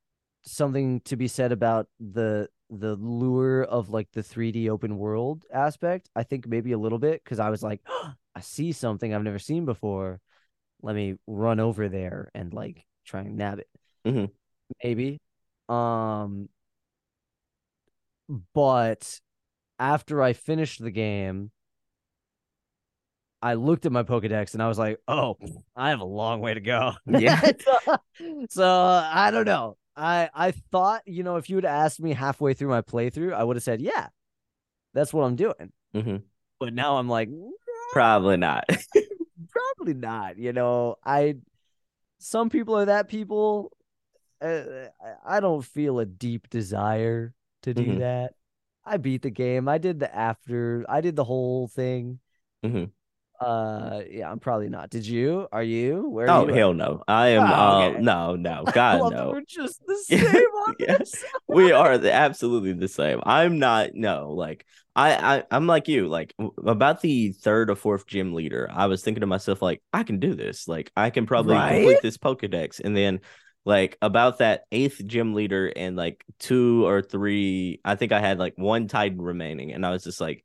something 0.42 1.01
to 1.03 1.16
be 1.16 1.29
said 1.29 1.53
about 1.53 1.88
the 2.01 2.48
the 2.70 2.96
lure 2.96 3.62
of 3.62 3.90
like 3.90 4.11
the 4.12 4.22
3D 4.22 4.68
open 4.70 4.98
world 4.98 5.44
aspect. 5.53 6.11
I 6.16 6.24
think 6.24 6.46
maybe 6.46 6.72
a 6.72 6.79
little 6.79 6.98
bit 6.98 7.22
because 7.22 7.38
I 7.38 7.51
was 7.51 7.62
like, 7.62 7.81
I 8.35 8.40
see 8.40 8.72
something 8.72 9.14
I've 9.14 9.22
never 9.22 9.38
seen 9.38 9.64
before. 9.64 10.20
Let 10.83 10.94
me 10.96 11.14
run 11.27 11.61
over 11.61 11.88
there 11.88 12.31
and 12.35 12.53
like 12.53 12.85
try 13.05 13.20
and 13.20 13.37
nab 13.37 13.61
it. 13.61 13.68
Mhm. 14.05 14.31
Maybe. 14.83 15.20
Um, 15.68 16.48
but 18.54 19.20
after 19.78 20.22
I 20.22 20.33
finished 20.33 20.83
the 20.83 20.90
game, 20.90 21.50
I 23.40 23.54
looked 23.54 23.87
at 23.87 23.92
my 23.92 24.02
Pokedex 24.02 24.54
and 24.54 24.62
I 24.62 24.68
was 24.68 24.78
like, 24.78 24.98
oh, 25.07 25.37
I 25.76 25.90
have 25.90 26.00
a 26.00 26.04
long 26.04 26.40
way 26.40 26.54
to 26.54 26.61
go. 26.61 26.92
Yeah. 27.07 27.40
so, 27.61 27.96
so, 28.50 28.66
I 28.66 29.31
don't 29.31 29.46
know. 29.46 29.76
I 29.96 30.31
I 30.35 30.50
thought, 30.52 31.02
you 31.07 31.22
know, 31.22 31.37
if 31.37 31.48
you 31.50 31.57
would 31.57 31.64
asked 31.64 32.00
me 32.00 32.12
halfway 32.12 32.54
through 32.54 32.68
my 32.68 32.83
playthrough, 32.83 33.33
I 33.35 33.42
would 33.44 33.57
have 33.57 33.62
said, 33.62 33.81
yeah, 33.81 34.09
that's 34.94 35.12
what 35.12 35.24
I'm 35.24 35.37
doing. 35.37 35.72
Mhm. 35.94 36.22
But 36.61 36.72
now 36.74 36.98
I'm 36.98 37.09
like, 37.09 37.28
Probably 37.92 38.37
not. 38.37 38.64
probably 39.50 39.94
not. 39.94 40.38
You 40.38 40.52
know, 40.52 40.96
I 41.04 41.37
some 42.18 42.50
people 42.50 42.76
are 42.76 42.85
that 42.87 43.09
people. 43.09 43.72
Uh, 44.40 44.88
I- 45.01 45.37
I 45.37 45.40
don't 45.40 45.64
feel 45.64 45.98
a 45.98 46.07
deep 46.07 46.48
desire 46.51 47.35
to 47.62 47.74
do 47.74 47.85
Mhm. 47.85 47.98
that. 47.98 48.35
I 48.85 48.96
beat 48.96 49.22
the 49.22 49.31
game. 49.31 49.68
I 49.68 49.79
did 49.79 49.98
the 50.01 50.14
after. 50.14 50.85
I 50.88 51.01
did 51.01 51.16
the 51.16 51.24
whole 51.24 51.68
thing. 51.68 52.20
Mhm. 52.64 52.90
Uh, 53.40 54.03
yeah, 54.11 54.29
I'm 54.31 54.40
probably 54.40 54.68
not. 54.68 54.90
Did 54.90 55.07
you? 55.07 55.46
Are 55.53 55.62
you? 55.62 56.09
Where? 56.09 56.29
Oh 56.29 56.42
are 56.42 56.46
you 56.46 56.51
at? 56.51 56.57
hell 56.57 56.74
no! 56.74 57.03
I 57.07 57.29
am. 57.29 57.42
Oh, 57.42 57.96
uh, 57.96 57.98
no, 58.01 58.35
no, 58.35 58.64
God 58.74 59.12
that 59.12 59.16
no. 59.16 59.31
We're 59.31 59.42
just 59.46 59.81
the 59.87 59.96
same 60.07 60.44
yeah. 60.81 60.98
We 61.48 61.70
are 61.70 61.98
the, 61.98 62.12
absolutely 62.12 62.72
the 62.72 62.88
same. 62.88 63.20
I'm 63.24 63.59
not. 63.61 63.94
No, 63.94 64.33
like 64.33 64.66
I, 64.96 65.37
I, 65.38 65.44
I'm 65.53 65.66
like 65.68 65.87
you. 65.87 66.09
Like 66.09 66.35
about 66.66 67.01
the 67.01 67.31
third 67.33 67.70
or 67.70 67.77
fourth 67.77 68.07
gym 68.07 68.35
leader, 68.35 68.68
I 68.72 68.87
was 68.87 69.03
thinking 69.03 69.20
to 69.20 69.27
myself, 69.29 69.62
like 69.62 69.83
I 69.92 70.03
can 70.03 70.18
do 70.18 70.35
this. 70.35 70.66
Like 70.66 70.90
I 70.96 71.11
can 71.11 71.24
probably 71.27 71.55
Right? 71.55 71.74
complete 71.77 72.03
this 72.03 72.18
Pokedex, 72.18 72.81
and 72.81 72.96
then. 72.96 73.20
Like 73.68 73.98
about 74.00 74.38
that 74.38 74.64
eighth 74.72 75.04
gym 75.04 75.35
leader 75.35 75.66
and 75.66 75.94
like 75.94 76.24
two 76.38 76.87
or 76.87 77.02
three, 77.02 77.83
I 77.85 77.96
think 77.96 78.12
I 78.12 78.18
had 78.18 78.38
like 78.38 78.54
one 78.57 78.88
Titan 78.88 79.20
remaining, 79.20 79.74
and 79.74 79.85
I 79.85 79.90
was 79.90 80.04
just 80.04 80.22
like, 80.22 80.42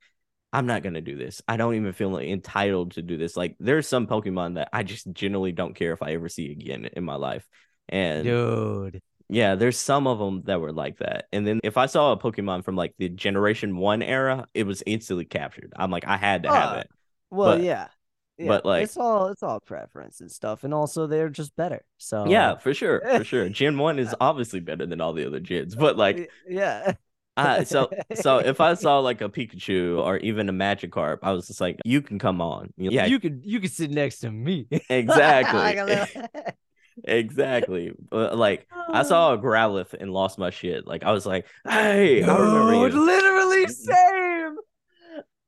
I'm 0.51 0.65
not 0.65 0.83
gonna 0.83 0.99
do 0.99 1.15
this. 1.15 1.41
I 1.47 1.55
don't 1.55 1.75
even 1.75 1.93
feel 1.93 2.09
like 2.09 2.27
entitled 2.27 2.91
to 2.95 3.01
do 3.01 3.15
this. 3.15 3.37
Like 3.37 3.55
there's 3.61 3.87
some 3.87 4.07
Pokemon 4.07 4.55
that 4.55 4.67
I 4.73 4.83
just 4.83 5.09
generally 5.13 5.53
don't 5.53 5.73
care 5.73 5.93
if 5.93 6.03
I 6.03 6.11
ever 6.15 6.27
see 6.27 6.51
again 6.51 6.89
in 6.91 7.05
my 7.05 7.15
life. 7.15 7.47
And 7.87 8.25
Dude. 8.25 9.01
yeah, 9.29 9.55
there's 9.55 9.77
some 9.77 10.05
of 10.05 10.19
them 10.19 10.41
that 10.47 10.59
were 10.59 10.73
like 10.73 10.97
that. 10.97 11.27
And 11.31 11.47
then 11.47 11.61
if 11.63 11.77
I 11.77 11.85
saw 11.85 12.11
a 12.11 12.19
Pokemon 12.19 12.65
from 12.65 12.75
like 12.75 12.93
the 12.97 13.07
Generation 13.07 13.77
One 13.77 14.01
era, 14.01 14.47
it 14.53 14.67
was 14.67 14.83
instantly 14.85 15.23
captured. 15.23 15.71
I'm 15.77 15.91
like, 15.91 16.05
I 16.05 16.17
had 16.17 16.43
to 16.43 16.51
have 16.51 16.77
it. 16.79 16.89
Well, 17.31 17.55
But- 17.55 17.63
yeah. 17.63 17.87
Yeah, 18.43 18.49
but, 18.49 18.65
like- 18.65 18.83
it's 18.83 18.97
all 18.97 19.27
it's 19.27 19.43
all 19.43 19.59
preference 19.59 20.21
and 20.21 20.31
stuff, 20.31 20.63
and 20.63 20.73
also 20.73 21.07
they're 21.07 21.29
just 21.29 21.55
better. 21.55 21.83
So 21.97 22.25
Yeah, 22.27 22.57
for 22.57 22.73
sure, 22.73 23.01
for 23.01 23.23
sure. 23.23 23.49
Gen 23.49 23.77
One 23.77 23.99
is 23.99 24.13
obviously 24.19 24.59
better 24.59 24.85
than 24.85 25.01
all 25.01 25.13
the 25.13 25.25
other 25.25 25.39
gens, 25.39 25.75
but 25.75 25.97
like, 25.97 26.29
yeah, 26.47 26.93
uh, 27.35 27.63
so 27.63 27.89
so 28.13 28.37
if 28.37 28.61
I 28.61 28.75
saw 28.75 28.99
like 28.99 29.21
a 29.21 29.29
Pikachu 29.29 29.99
or 30.03 30.17
even 30.17 30.49
a 30.49 30.53
Magikarp, 30.53 31.19
I 31.23 31.31
was 31.31 31.47
just 31.47 31.61
like, 31.61 31.79
you 31.83 32.01
can 32.01 32.19
come 32.19 32.41
on. 32.41 32.73
Yeah, 32.77 33.05
you 33.05 33.19
could 33.19 33.41
you 33.43 33.59
could 33.59 33.71
sit 33.71 33.91
next 33.91 34.19
to 34.19 34.31
me. 34.31 34.67
Like 34.71 34.83
exactly. 34.89 36.21
Exactly. 37.05 37.91
But 38.11 38.37
like 38.37 38.67
I 38.71 39.01
saw 39.01 39.33
a 39.33 39.37
Growlithe 39.39 39.95
and 39.99 40.11
lost 40.11 40.37
my 40.37 40.51
shit. 40.51 40.85
Like 40.85 41.03
I 41.03 41.11
was 41.11 41.25
like, 41.25 41.47
"Hey, 41.67 42.21
I 42.21 42.37
remember 42.37 42.89
Dude, 42.89 42.93
you." 42.93 43.05
literally 43.05 43.67
same. 43.67 44.57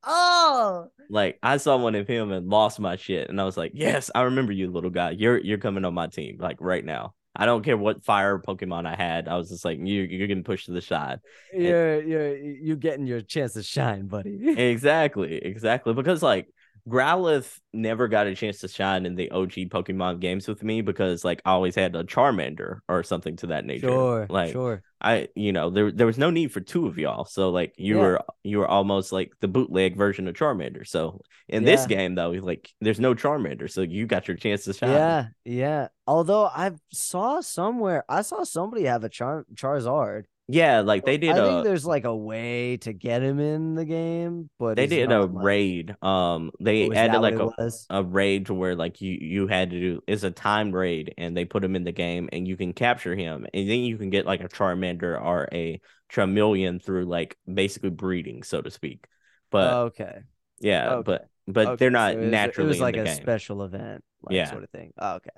Oh, 0.06 0.88
Like 1.08 1.38
I 1.42 1.56
saw 1.58 1.76
one 1.76 1.94
of 1.94 2.06
him 2.08 2.32
and 2.32 2.48
lost 2.48 2.80
my 2.80 2.96
shit, 2.96 3.28
and 3.28 3.40
I 3.40 3.44
was 3.44 3.56
like, 3.56 3.72
"Yes, 3.74 4.10
I 4.14 4.22
remember 4.22 4.52
you, 4.52 4.70
little 4.70 4.90
guy. 4.90 5.10
You're 5.10 5.38
you're 5.38 5.58
coming 5.58 5.84
on 5.84 5.94
my 5.94 6.06
team 6.08 6.38
like 6.40 6.58
right 6.60 6.84
now. 6.84 7.14
I 7.38 7.44
don't 7.44 7.62
care 7.62 7.76
what 7.76 8.02
fire 8.04 8.38
Pokemon 8.38 8.86
I 8.86 8.94
had. 8.96 9.28
I 9.28 9.36
was 9.36 9.50
just 9.50 9.64
like, 9.64 9.78
you 9.78 10.02
you're 10.02 10.26
getting 10.26 10.42
pushed 10.44 10.66
to 10.66 10.72
the 10.72 10.80
side. 10.80 11.20
you're 11.52 12.02
you're 12.02 12.36
you 12.36 12.76
getting 12.76 13.06
your 13.06 13.20
chance 13.20 13.52
to 13.54 13.62
shine, 13.62 14.06
buddy. 14.06 14.38
Exactly, 14.58 15.36
exactly. 15.36 15.92
Because 15.92 16.22
like 16.22 16.48
Growlithe 16.88 17.52
never 17.72 18.06
got 18.06 18.26
a 18.28 18.34
chance 18.34 18.60
to 18.60 18.68
shine 18.68 19.06
in 19.06 19.16
the 19.16 19.30
OG 19.30 19.52
Pokemon 19.70 20.20
games 20.20 20.46
with 20.46 20.62
me 20.62 20.82
because 20.82 21.24
like 21.24 21.42
I 21.44 21.50
always 21.50 21.74
had 21.74 21.96
a 21.96 22.04
Charmander 22.04 22.78
or 22.88 23.02
something 23.02 23.36
to 23.36 23.48
that 23.48 23.64
nature. 23.64 23.88
Sure, 23.88 24.26
like 24.30 24.52
sure. 24.52 24.82
I 25.00 25.28
you 25.34 25.52
know 25.52 25.70
there 25.70 25.90
there 25.90 26.06
was 26.06 26.16
no 26.16 26.30
need 26.30 26.52
for 26.52 26.60
two 26.60 26.86
of 26.86 26.96
y'all. 26.96 27.24
So 27.24 27.50
like 27.50 27.74
you 27.76 27.96
Yeah. 27.96 28.02
were 28.02 28.20
you 28.44 28.58
were 28.58 28.68
almost 28.68 29.10
like 29.10 29.32
the 29.40 29.48
bootleg 29.48 29.96
version 29.96 30.28
of 30.28 30.36
Charmander. 30.36 30.86
So 30.86 31.20
in 31.48 31.64
this 31.64 31.86
game 31.86 32.14
though, 32.14 32.30
like 32.30 32.70
there's 32.80 33.00
no 33.00 33.14
Charmander, 33.14 33.70
so 33.70 33.82
you 33.82 34.06
got 34.06 34.28
your 34.28 34.36
chance 34.36 34.64
to 34.64 34.72
shine. 34.72 34.90
Yeah, 34.90 35.26
yeah. 35.44 35.88
Although 36.06 36.46
I 36.46 36.72
saw 36.92 37.40
somewhere, 37.40 38.04
I 38.08 38.22
saw 38.22 38.44
somebody 38.44 38.84
have 38.84 39.02
a 39.02 39.08
Char 39.08 39.44
Charizard. 39.54 40.24
Yeah, 40.48 40.80
like 40.82 41.04
they 41.04 41.18
did 41.18 41.36
I 41.36 41.38
a 41.38 41.46
think 41.46 41.64
there's 41.64 41.84
like 41.84 42.04
a 42.04 42.14
way 42.14 42.76
to 42.78 42.92
get 42.92 43.20
him 43.22 43.40
in 43.40 43.74
the 43.74 43.84
game, 43.84 44.48
but 44.58 44.76
they 44.76 44.86
did 44.86 45.10
a 45.10 45.26
raid. 45.26 45.96
Um, 46.02 46.52
they 46.60 46.88
added 46.92 47.18
like 47.20 47.34
a 47.34 47.46
was? 47.46 47.86
a 47.90 48.02
raid 48.04 48.46
to 48.46 48.54
where 48.54 48.76
like 48.76 49.00
you 49.00 49.18
you 49.20 49.46
had 49.48 49.70
to 49.70 49.80
do 49.80 50.02
it's 50.06 50.22
a 50.22 50.30
timed 50.30 50.72
raid 50.74 51.14
and 51.18 51.36
they 51.36 51.44
put 51.44 51.64
him 51.64 51.74
in 51.74 51.82
the 51.84 51.92
game 51.92 52.28
and 52.32 52.46
you 52.46 52.56
can 52.56 52.72
capture 52.72 53.16
him 53.16 53.46
and 53.52 53.68
then 53.68 53.80
you 53.80 53.98
can 53.98 54.10
get 54.10 54.24
like 54.24 54.40
a 54.40 54.48
Charmander 54.48 55.20
or 55.20 55.48
a 55.52 55.80
Charmeleon 56.12 56.80
through 56.82 57.06
like 57.06 57.36
basically 57.52 57.90
breeding, 57.90 58.44
so 58.44 58.62
to 58.62 58.70
speak. 58.70 59.06
But 59.50 59.80
okay. 59.86 60.20
yeah, 60.60 60.90
okay, 60.90 61.02
but 61.04 61.28
but 61.48 61.66
Okay, 61.66 61.76
they're 61.78 61.90
not 61.90 62.12
so 62.12 62.18
it 62.18 62.22
was- 62.22 62.30
naturally 62.30 62.66
It 62.66 62.68
was 62.68 62.80
like 62.80 62.96
a 62.96 63.04
game. 63.04 63.14
special 63.14 63.62
event, 63.64 64.04
like 64.22 64.34
Yeah. 64.36 64.50
sort 64.50 64.64
of 64.64 64.70
thing. 64.70 64.92
Oh, 64.98 65.16
okay. 65.16 65.30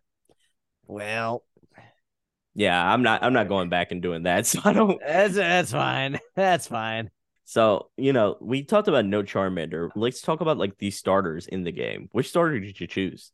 Well, 0.87 1.45
yeah, 2.59 2.93
I'm 2.93 3.03
not 3.03 3.23
I'm 3.23 3.33
not 3.33 3.47
going 3.49 3.69
back 3.71 3.93
and 3.93 4.03
doing 4.03 4.25
that. 4.25 4.47
So 4.51 4.61
I 4.65 4.73
don't 4.73 4.99
that's 5.01 5.35
that's 5.37 5.71
fine. 5.73 6.19
That's 6.35 6.67
fine. 6.67 7.11
so 7.45 7.91
you 7.97 8.13
know, 8.13 8.37
we 8.41 8.65
talked 8.65 8.89
about 8.89 9.07
no 9.07 9.23
Charmander. 9.23 9.91
Let's 9.95 10.21
talk 10.21 10.41
about 10.41 10.59
like 10.59 10.77
the 10.79 10.91
starters 10.91 11.47
in 11.47 11.63
the 11.65 11.73
game. 11.73 12.09
Which 12.13 12.29
starter 12.29 12.59
did 12.61 12.79
you 12.81 12.87
choose? 12.87 13.33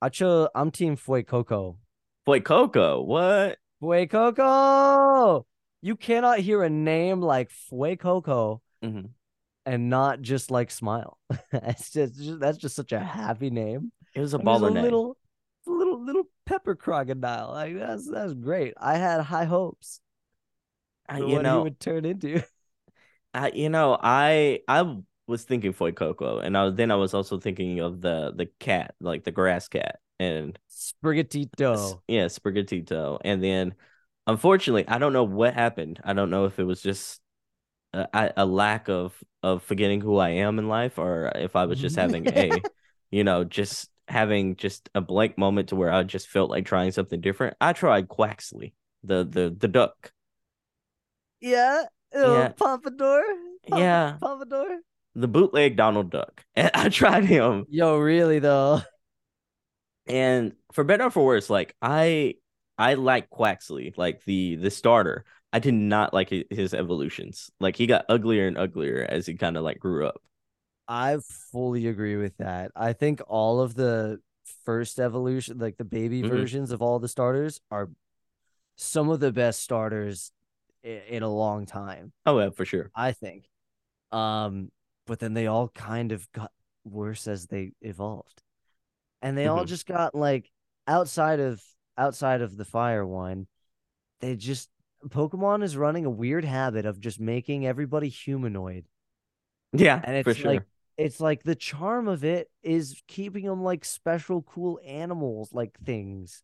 I 0.00 0.08
chose. 0.10 0.48
I'm 0.54 0.70
Team 0.70 0.94
Fue 0.96 1.22
Coco. 1.22 1.78
Boy 2.24 2.40
Coco, 2.40 3.02
what? 3.02 3.58
Fue 3.80 4.06
Coco. 4.06 5.46
You 5.82 5.96
cannot 5.96 6.38
hear 6.40 6.62
a 6.62 6.70
name 6.70 7.20
like 7.20 7.50
Fue 7.50 7.96
Coco 7.96 8.60
Mhm. 8.84 9.10
and 9.64 9.88
not 9.90 10.20
just 10.20 10.50
like 10.50 10.70
smile. 10.70 11.18
it's 11.52 11.90
just, 11.92 12.14
just- 12.16 12.40
that's 12.40 12.58
just 12.58 12.76
such 12.76 12.92
a 12.92 13.00
happy 13.00 13.50
name. 13.50 13.90
It 14.14 14.20
was 14.20 14.34
a 14.34 14.38
baller 14.38 14.68
a 14.68 14.70
name. 14.70 14.82
little, 14.84 15.16
little, 15.66 16.04
little 16.04 16.24
pepper 16.46 16.74
crocodile. 16.74 17.50
Like 17.52 17.76
that's 17.78 18.08
that's 18.10 18.34
great. 18.34 18.74
I 18.78 18.96
had 18.96 19.20
high 19.22 19.44
hopes 19.44 20.00
I- 21.08 21.20
you 21.20 21.26
what 21.34 21.42
know, 21.42 21.58
he 21.58 21.64
would 21.64 21.80
turn 21.80 22.04
into. 22.04 22.42
I, 23.34 23.50
you 23.50 23.68
know, 23.68 23.98
I 24.00 24.60
I 24.68 24.96
was 25.26 25.44
thinking 25.44 25.72
Fue 25.72 25.92
Coco, 25.92 26.38
and 26.38 26.56
I, 26.56 26.70
then 26.70 26.90
I 26.90 26.96
was 26.96 27.14
also 27.14 27.38
thinking 27.38 27.80
of 27.80 28.00
the 28.00 28.32
the 28.34 28.46
cat, 28.60 28.94
like 29.00 29.24
the 29.24 29.32
grass 29.32 29.68
cat, 29.68 30.00
and 30.18 30.58
Sprigatito. 30.68 32.02
yeah, 32.08 32.26
Sprigatito, 32.26 33.18
and 33.24 33.42
then 33.42 33.74
unfortunately, 34.26 34.86
I 34.88 34.98
don't 34.98 35.12
know 35.12 35.24
what 35.24 35.54
happened. 35.54 36.00
I 36.04 36.12
don't 36.12 36.30
know 36.30 36.44
if 36.46 36.58
it 36.58 36.64
was 36.64 36.82
just 36.82 37.20
a- 37.94 38.32
a 38.36 38.46
lack 38.46 38.88
of 38.88 39.22
of 39.42 39.62
forgetting 39.62 40.00
who 40.00 40.18
I 40.18 40.30
am 40.30 40.58
in 40.58 40.68
life, 40.68 40.98
or 40.98 41.32
if 41.36 41.56
I 41.56 41.66
was 41.66 41.80
just 41.80 41.96
having 41.96 42.28
a, 42.32 42.66
you 43.10 43.24
know, 43.24 43.44
just 43.44 43.90
having 44.08 44.56
just 44.56 44.88
a 44.94 45.00
blank 45.00 45.36
moment 45.38 45.68
to 45.70 45.76
where 45.76 45.90
I 45.92 46.02
just 46.04 46.28
felt 46.28 46.50
like 46.50 46.66
trying 46.66 46.92
something 46.92 47.20
different. 47.20 47.56
I 47.60 47.72
tried 47.72 48.08
Quaxly, 48.08 48.72
the 49.04 49.24
the 49.24 49.54
the 49.56 49.68
duck. 49.68 50.12
Yeah. 51.40 51.84
Yeah. 52.14 52.48
Pompadour. 52.56 53.22
Pomp- 53.68 53.80
Yeah. 53.80 54.16
Pompadour. 54.20 54.78
the 55.14 55.28
bootleg 55.28 55.76
Donald 55.76 56.10
Duck. 56.10 56.44
And 56.56 56.70
I 56.74 56.88
tried 56.88 57.24
him, 57.24 57.66
Yo, 57.68 57.98
really 57.98 58.38
though. 58.38 58.80
and 60.06 60.52
for 60.72 60.84
better 60.84 61.04
or 61.04 61.10
for 61.10 61.24
worse, 61.24 61.50
like 61.50 61.74
I 61.82 62.34
I 62.78 62.94
like 62.94 63.30
Quaxly, 63.30 63.96
like 63.96 64.24
the 64.24 64.56
the 64.56 64.70
starter. 64.70 65.24
I 65.52 65.58
did 65.58 65.74
not 65.74 66.12
like 66.12 66.30
his 66.50 66.74
evolutions. 66.74 67.50
Like 67.60 67.76
he 67.76 67.86
got 67.86 68.04
uglier 68.08 68.46
and 68.46 68.58
uglier 68.58 69.06
as 69.08 69.26
he 69.26 69.34
kind 69.34 69.56
of 69.56 69.64
like 69.64 69.78
grew 69.78 70.06
up. 70.06 70.20
I 70.88 71.18
fully 71.52 71.88
agree 71.88 72.16
with 72.16 72.36
that. 72.38 72.70
I 72.76 72.92
think 72.92 73.20
all 73.26 73.60
of 73.60 73.74
the 73.74 74.20
first 74.64 75.00
evolution, 75.00 75.58
like 75.58 75.76
the 75.76 75.84
baby 75.84 76.22
Mhm. 76.22 76.28
versions 76.28 76.70
of 76.70 76.82
all 76.82 76.98
the 76.98 77.08
starters, 77.08 77.60
are 77.70 77.90
some 78.76 79.08
of 79.08 79.20
the 79.20 79.32
best 79.32 79.60
starters 79.62 80.32
in 80.82 81.22
a 81.22 81.28
long 81.28 81.66
time. 81.66 82.12
Oh 82.24 82.38
yeah, 82.38 82.50
for 82.50 82.64
sure. 82.64 82.90
I 82.94 83.12
think. 83.12 83.48
Um, 84.12 84.70
but 85.06 85.18
then 85.18 85.34
they 85.34 85.46
all 85.46 85.68
kind 85.68 86.12
of 86.12 86.30
got 86.32 86.52
worse 86.84 87.26
as 87.26 87.46
they 87.46 87.72
evolved. 87.80 88.42
And 89.22 89.36
they 89.36 89.46
all 89.46 89.64
Mhm. 89.64 89.68
just 89.68 89.86
got 89.86 90.14
like 90.14 90.50
outside 90.86 91.40
of 91.40 91.62
outside 91.98 92.42
of 92.42 92.56
the 92.56 92.64
fire 92.64 93.04
one, 93.04 93.48
they 94.20 94.36
just 94.36 94.70
Pokemon 95.08 95.62
is 95.62 95.76
running 95.76 96.04
a 96.04 96.10
weird 96.10 96.44
habit 96.44 96.86
of 96.86 97.00
just 97.00 97.18
making 97.20 97.66
everybody 97.66 98.08
humanoid. 98.08 98.86
Yeah, 99.72 100.00
And 100.04 100.24
for 100.24 100.30
it's 100.30 100.40
sure. 100.40 100.64
It's 100.98 101.20
like 101.20 101.42
the 101.42 101.54
charm 101.54 102.08
of 102.08 102.24
it 102.24 102.50
is 102.62 103.02
keeping 103.06 103.44
them 103.44 103.62
like 103.62 103.84
special 103.84 104.42
cool 104.42 104.80
animals 104.84 105.52
like 105.52 105.78
things. 105.84 106.42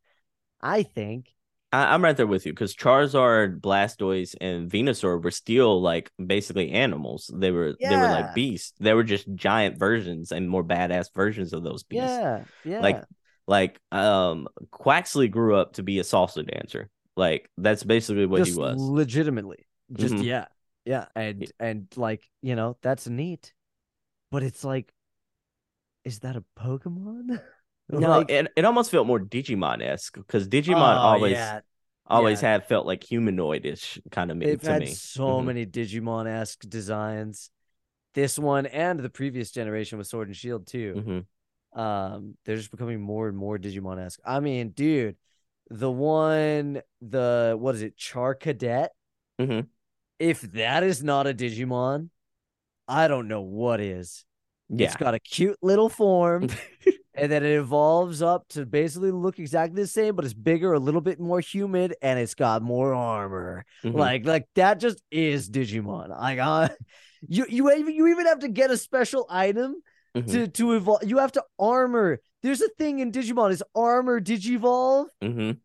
I 0.61 0.83
think. 0.83 1.35
I, 1.73 1.95
I'm 1.95 2.05
right 2.05 2.17
there 2.17 2.27
with 2.27 2.45
you 2.45 2.53
because 2.53 2.75
Charizard, 2.75 3.61
Blastoise, 3.61 4.35
and 4.41 4.71
Venusaur 4.71 5.23
were 5.23 5.31
still 5.31 5.81
like 5.81 6.11
basically 6.25 6.71
animals. 6.71 7.31
They 7.35 7.51
were 7.51 7.75
they 7.81 7.97
were 7.97 8.09
like 8.09 8.35
beasts. 8.35 8.75
They 8.79 8.93
were 8.95 9.05
just 9.05 9.27
giant 9.35 9.79
versions 9.79 10.33
and 10.33 10.49
more 10.49 10.63
badass 10.65 11.07
versions 11.15 11.53
of 11.53 11.63
those 11.65 11.83
beasts. 11.83 12.07
Yeah. 12.07 12.45
Yeah. 12.65 12.81
Like 12.81 13.05
like 13.47 13.81
um 13.91 14.49
Quaxly 14.71 15.31
grew 15.31 15.57
up 15.57 15.75
to 15.75 15.83
be 15.83 15.99
a 15.99 16.03
salsa 16.03 16.47
dancer. 16.47 16.91
Like 17.17 17.51
that's 17.57 17.85
basically 17.85 18.27
what 18.27 18.45
just 18.45 18.53
he 18.53 18.59
was. 18.59 18.77
legitimately 18.77 19.67
just 19.93 20.15
Mhm. 20.15 20.25
yeah 20.25 20.47
yeah 20.85 21.07
and 21.15 21.53
and 21.61 21.87
like 21.97 22.29
you 22.41 22.55
know 22.57 22.77
that's 22.83 23.07
neat 23.09 23.53
but 24.33 24.43
it's 24.43 24.65
like 24.65 24.93
is 26.05 26.19
that 26.21 26.35
a 26.37 26.45
pokemon 26.59 27.41
No, 27.91 28.09
Like, 28.19 28.31
it, 28.31 28.49
it 28.57 28.65
almost 28.65 28.91
felt 28.91 29.07
more 29.07 29.21
Digimon 29.21 29.83
esque 29.83 30.15
because 30.17 30.49
Digimon 30.49 30.97
oh, 30.97 31.01
always 31.01 31.33
yeah. 31.33 31.61
always 32.07 32.41
yeah. 32.41 32.53
had 32.53 32.67
felt 32.67 32.87
like 32.87 33.03
humanoidish 33.03 34.01
kind 34.11 34.31
of 34.31 34.37
me 34.37 34.47
they've 34.47 34.61
to 34.61 34.67
had 34.67 34.81
me. 34.81 34.87
so 34.87 35.41
Mhm. 35.41 35.45
many 35.47 35.67
digimon-esque 35.67 36.69
designs 36.69 37.51
this 38.15 38.39
one 38.39 38.67
and 38.67 39.01
the 39.01 39.11
previous 39.11 39.51
generation 39.51 39.99
with 39.99 40.07
sword 40.07 40.29
and 40.29 40.37
shield 40.37 40.67
too 40.67 40.95
Mhm. 40.97 41.81
um 41.81 42.37
they're 42.45 42.57
just 42.57 42.71
becoming 42.71 43.01
more 43.01 43.29
and 43.29 43.37
more 43.37 43.59
digimon-esque 43.59 44.21
i 44.25 44.41
mean 44.41 44.71
dude 44.71 45.17
the 45.71 45.91
one 45.91 46.83
the 47.01 47.57
what 47.59 47.75
is 47.75 47.83
it 47.83 47.97
Charcadet 47.97 48.89
Mhm. 49.41 49.69
if 50.19 50.41
that 50.43 50.83
is 50.83 51.03
not 51.03 51.27
a 51.27 51.35
digimon 51.35 52.11
i 52.93 53.09
don't 53.09 53.29
know 53.29 53.41
what 53.43 53.81
is 53.81 54.25
Yeah. 54.69 54.87
It's 54.87 54.97
got 54.97 55.13
a 55.15 55.21
cute 55.21 55.59
little 55.61 55.91
form, 55.91 56.49
and 57.15 57.29
then 57.31 57.43
it 57.45 57.57
evolves 57.59 58.23
up 58.23 58.49
to 58.55 58.65
basically 58.65 59.11
look 59.13 59.39
exactly 59.39 59.83
the 59.83 59.87
same, 59.89 60.17
but 60.17 60.25
it's 60.25 60.33
bigger, 60.51 60.73
a 60.73 60.79
little 60.79 61.03
bit 61.03 61.21
more 61.21 61.41
humid, 61.41 61.95
and 62.01 62.19
it's 62.19 62.35
got 62.35 62.63
more 62.63 62.95
armor. 62.95 63.65
Mhm. 63.85 63.93
Like, 64.05 64.25
like 64.25 64.47
that 64.55 64.81
just 64.81 65.03
is 65.11 65.51
Digimon. 65.51 66.09
Like, 66.09 66.39
uh, 66.39 66.69
you 67.29 67.45
you 67.57 67.71
even 67.71 67.93
you 67.95 68.07
even 68.09 68.25
have 68.33 68.39
to 68.47 68.49
get 68.49 68.71
a 68.71 68.79
special 68.79 69.27
item 69.29 69.71
Mhm. 70.17 70.31
to 70.33 70.39
to 70.59 70.73
evolve. 70.73 71.05
You 71.05 71.19
have 71.19 71.33
to 71.33 71.45
armor. 71.59 72.21
There's 72.43 72.63
a 72.63 72.71
thing 72.81 73.01
in 73.01 73.13
Digimon 73.13 73.51
is 73.53 73.63
armor 73.75 74.21
Digivolve. 74.23 75.09
Mhm. 75.21 75.59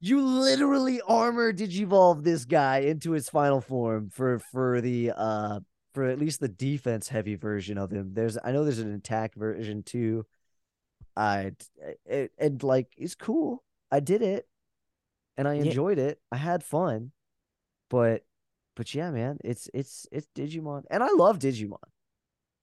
You 0.00 0.18
literally 0.26 0.98
armor 1.06 1.52
Digivolve 1.52 2.24
this 2.24 2.44
guy 2.46 2.78
into 2.90 3.12
his 3.12 3.28
final 3.28 3.60
form 3.60 4.10
for 4.10 4.40
for 4.50 4.80
the 4.80 5.12
uh 5.14 5.60
for 5.94 6.04
at 6.06 6.18
least 6.18 6.40
the 6.40 6.48
defense 6.48 7.08
heavy 7.08 7.34
version 7.34 7.78
of 7.78 7.90
him. 7.90 8.14
There's 8.14 8.38
I 8.42 8.52
know 8.52 8.64
there's 8.64 8.78
an 8.78 8.94
attack 8.94 9.34
version 9.34 9.82
too. 9.82 10.26
I 11.16 11.52
it, 12.06 12.32
and 12.38 12.62
like 12.62 12.92
it's 12.96 13.14
cool. 13.14 13.64
I 13.90 14.00
did 14.00 14.22
it 14.22 14.48
and 15.36 15.48
I 15.48 15.54
Yeah. 15.54 15.62
enjoyed 15.64 15.98
it. 15.98 16.20
I 16.32 16.36
had 16.36 16.64
fun. 16.64 17.12
But 17.90 18.24
but 18.76 18.94
yeah, 18.94 19.10
man, 19.10 19.38
it's 19.44 19.68
it's 19.74 20.06
it's 20.12 20.28
Digimon. 20.36 20.84
And 20.90 21.02
I 21.02 21.10
love 21.12 21.38
Digimon. 21.38 21.78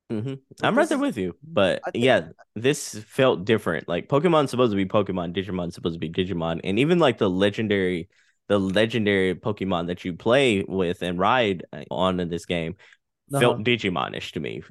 hmm 0.10 0.36
I'm 0.64 0.78
right 0.78 0.88
there 0.88 0.98
with 0.98 1.18
you, 1.18 1.36
but 1.54 1.84
yeah, 1.94 2.30
this 2.56 2.98
felt 2.98 3.46
different. 3.46 3.88
Like 3.90 4.08
Pokemon's 4.08 4.50
supposed 4.52 4.72
to 4.72 4.78
be 4.78 4.86
Pokemon, 4.86 5.36
Digimon's 5.36 5.76
supposed 5.76 5.96
to 5.96 6.00
be 6.00 6.10
Digimon, 6.10 6.62
and 6.64 6.80
even 6.80 6.98
like 6.98 7.18
the 7.18 7.30
legendary, 7.30 8.10
the 8.48 8.58
legendary 8.60 9.36
Pokemon 9.36 9.88
that 9.88 10.06
you 10.06 10.14
play 10.14 10.64
with 10.68 11.02
and 11.02 11.20
ride 11.20 11.66
uh, 11.74 11.84
on 11.92 12.20
in 12.22 12.30
this 12.30 12.46
game 12.46 12.76
felt 13.32 13.56
Uh-huh. 13.56 13.64
Digimonish 13.64 14.32
to 14.34 14.40
me. 14.40 14.64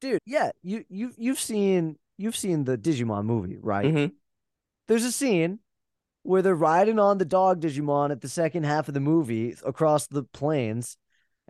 Dude, 0.00 0.20
yeah, 0.26 0.50
you 0.62 0.84
you 0.88 1.12
you've 1.16 1.40
seen 1.40 1.96
you've 2.16 2.36
seen 2.36 2.64
the 2.64 2.78
Digimon 2.78 3.24
movie, 3.24 3.58
right? 3.60 3.86
Mhm. 3.94 4.12
there's 4.86 5.04
a 5.04 5.12
scene 5.12 5.58
where 6.22 6.40
they're 6.42 6.54
riding 6.54 6.98
on 6.98 7.18
the 7.18 7.24
dog 7.24 7.60
Digimon 7.60 8.10
at 8.10 8.20
the 8.20 8.28
second 8.28 8.64
half 8.64 8.88
of 8.88 8.94
the 8.94 9.00
movie 9.00 9.54
across 9.64 10.06
the 10.06 10.22
plains. 10.22 10.96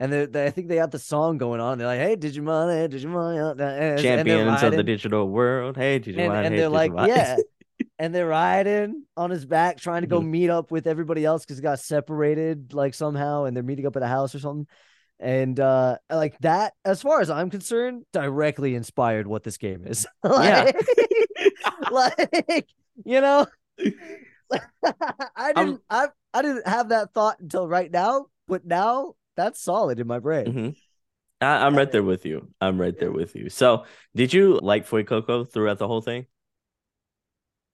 And 0.00 0.12
they 0.12 0.26
they 0.26 0.46
I 0.46 0.50
think 0.50 0.68
they 0.68 0.76
got 0.76 0.92
the 0.92 0.98
song 0.98 1.38
going 1.38 1.60
on. 1.60 1.76
They're 1.78 1.86
like, 1.88 1.98
"Hey, 2.00 2.16
Digimon, 2.16 2.72
hey, 2.72 2.88
Digimon," 2.96 3.58
and- 3.60 4.00
Champions 4.00 4.62
of 4.62 4.72
the 4.72 4.82
digital 4.84 5.28
world. 5.28 5.76
Hey, 5.76 5.98
Digimon. 6.00 6.28
and, 6.30 6.46
and 6.46 6.54
hey, 6.54 6.60
they're 6.60 6.68
like, 6.68 6.92
"Yeah," 7.06 7.36
and 7.98 8.14
they're 8.14 8.28
riding 8.28 9.02
on 9.16 9.30
his 9.30 9.44
back, 9.44 9.78
trying 9.78 10.02
to 10.02 10.06
go 10.06 10.20
Mhm. 10.20 10.26
meet 10.26 10.50
up 10.50 10.70
with 10.70 10.86
everybody 10.86 11.24
else 11.24 11.44
because 11.44 11.58
he 11.58 11.62
got 11.62 11.80
separated 11.80 12.72
like 12.74 12.94
somehow, 12.94 13.44
and 13.44 13.56
they're 13.56 13.64
meeting 13.64 13.86
up 13.86 13.96
at 13.96 14.02
a 14.02 14.06
house 14.06 14.34
or 14.36 14.38
something. 14.38 14.66
And 15.20 15.58
uh 15.58 15.98
like 16.10 16.38
that, 16.40 16.74
as 16.84 17.02
far 17.02 17.20
as 17.20 17.30
I'm 17.30 17.50
concerned, 17.50 18.04
directly 18.12 18.74
inspired 18.74 19.26
what 19.26 19.42
this 19.42 19.56
game 19.58 19.86
is. 19.86 20.06
Yeah. 20.24 20.70
like, 21.90 21.90
like 22.48 22.66
you 23.04 23.20
know, 23.20 23.46
I 25.36 25.52
didn't 25.54 25.80
I 25.90 26.08
I 26.32 26.42
didn't 26.42 26.66
have 26.68 26.90
that 26.90 27.12
thought 27.14 27.40
until 27.40 27.66
right 27.66 27.90
now, 27.90 28.26
but 28.46 28.64
now 28.64 29.14
that's 29.36 29.60
solid 29.62 30.00
in 30.00 30.06
my 30.06 30.18
brain. 30.18 30.46
Mhm. 30.46 30.76
I, 31.40 31.66
I'm 31.66 31.76
right 31.76 31.90
there 31.90 32.02
with 32.02 32.26
you. 32.26 32.48
I'm 32.60 32.80
right 32.80 32.98
there 32.98 33.12
with 33.12 33.36
you. 33.36 33.48
So, 33.48 33.84
did 34.14 34.32
you 34.32 34.58
like 34.60 34.88
Fuecoco 34.88 35.48
throughout 35.50 35.78
the 35.78 35.86
whole 35.86 36.00
thing? 36.00 36.26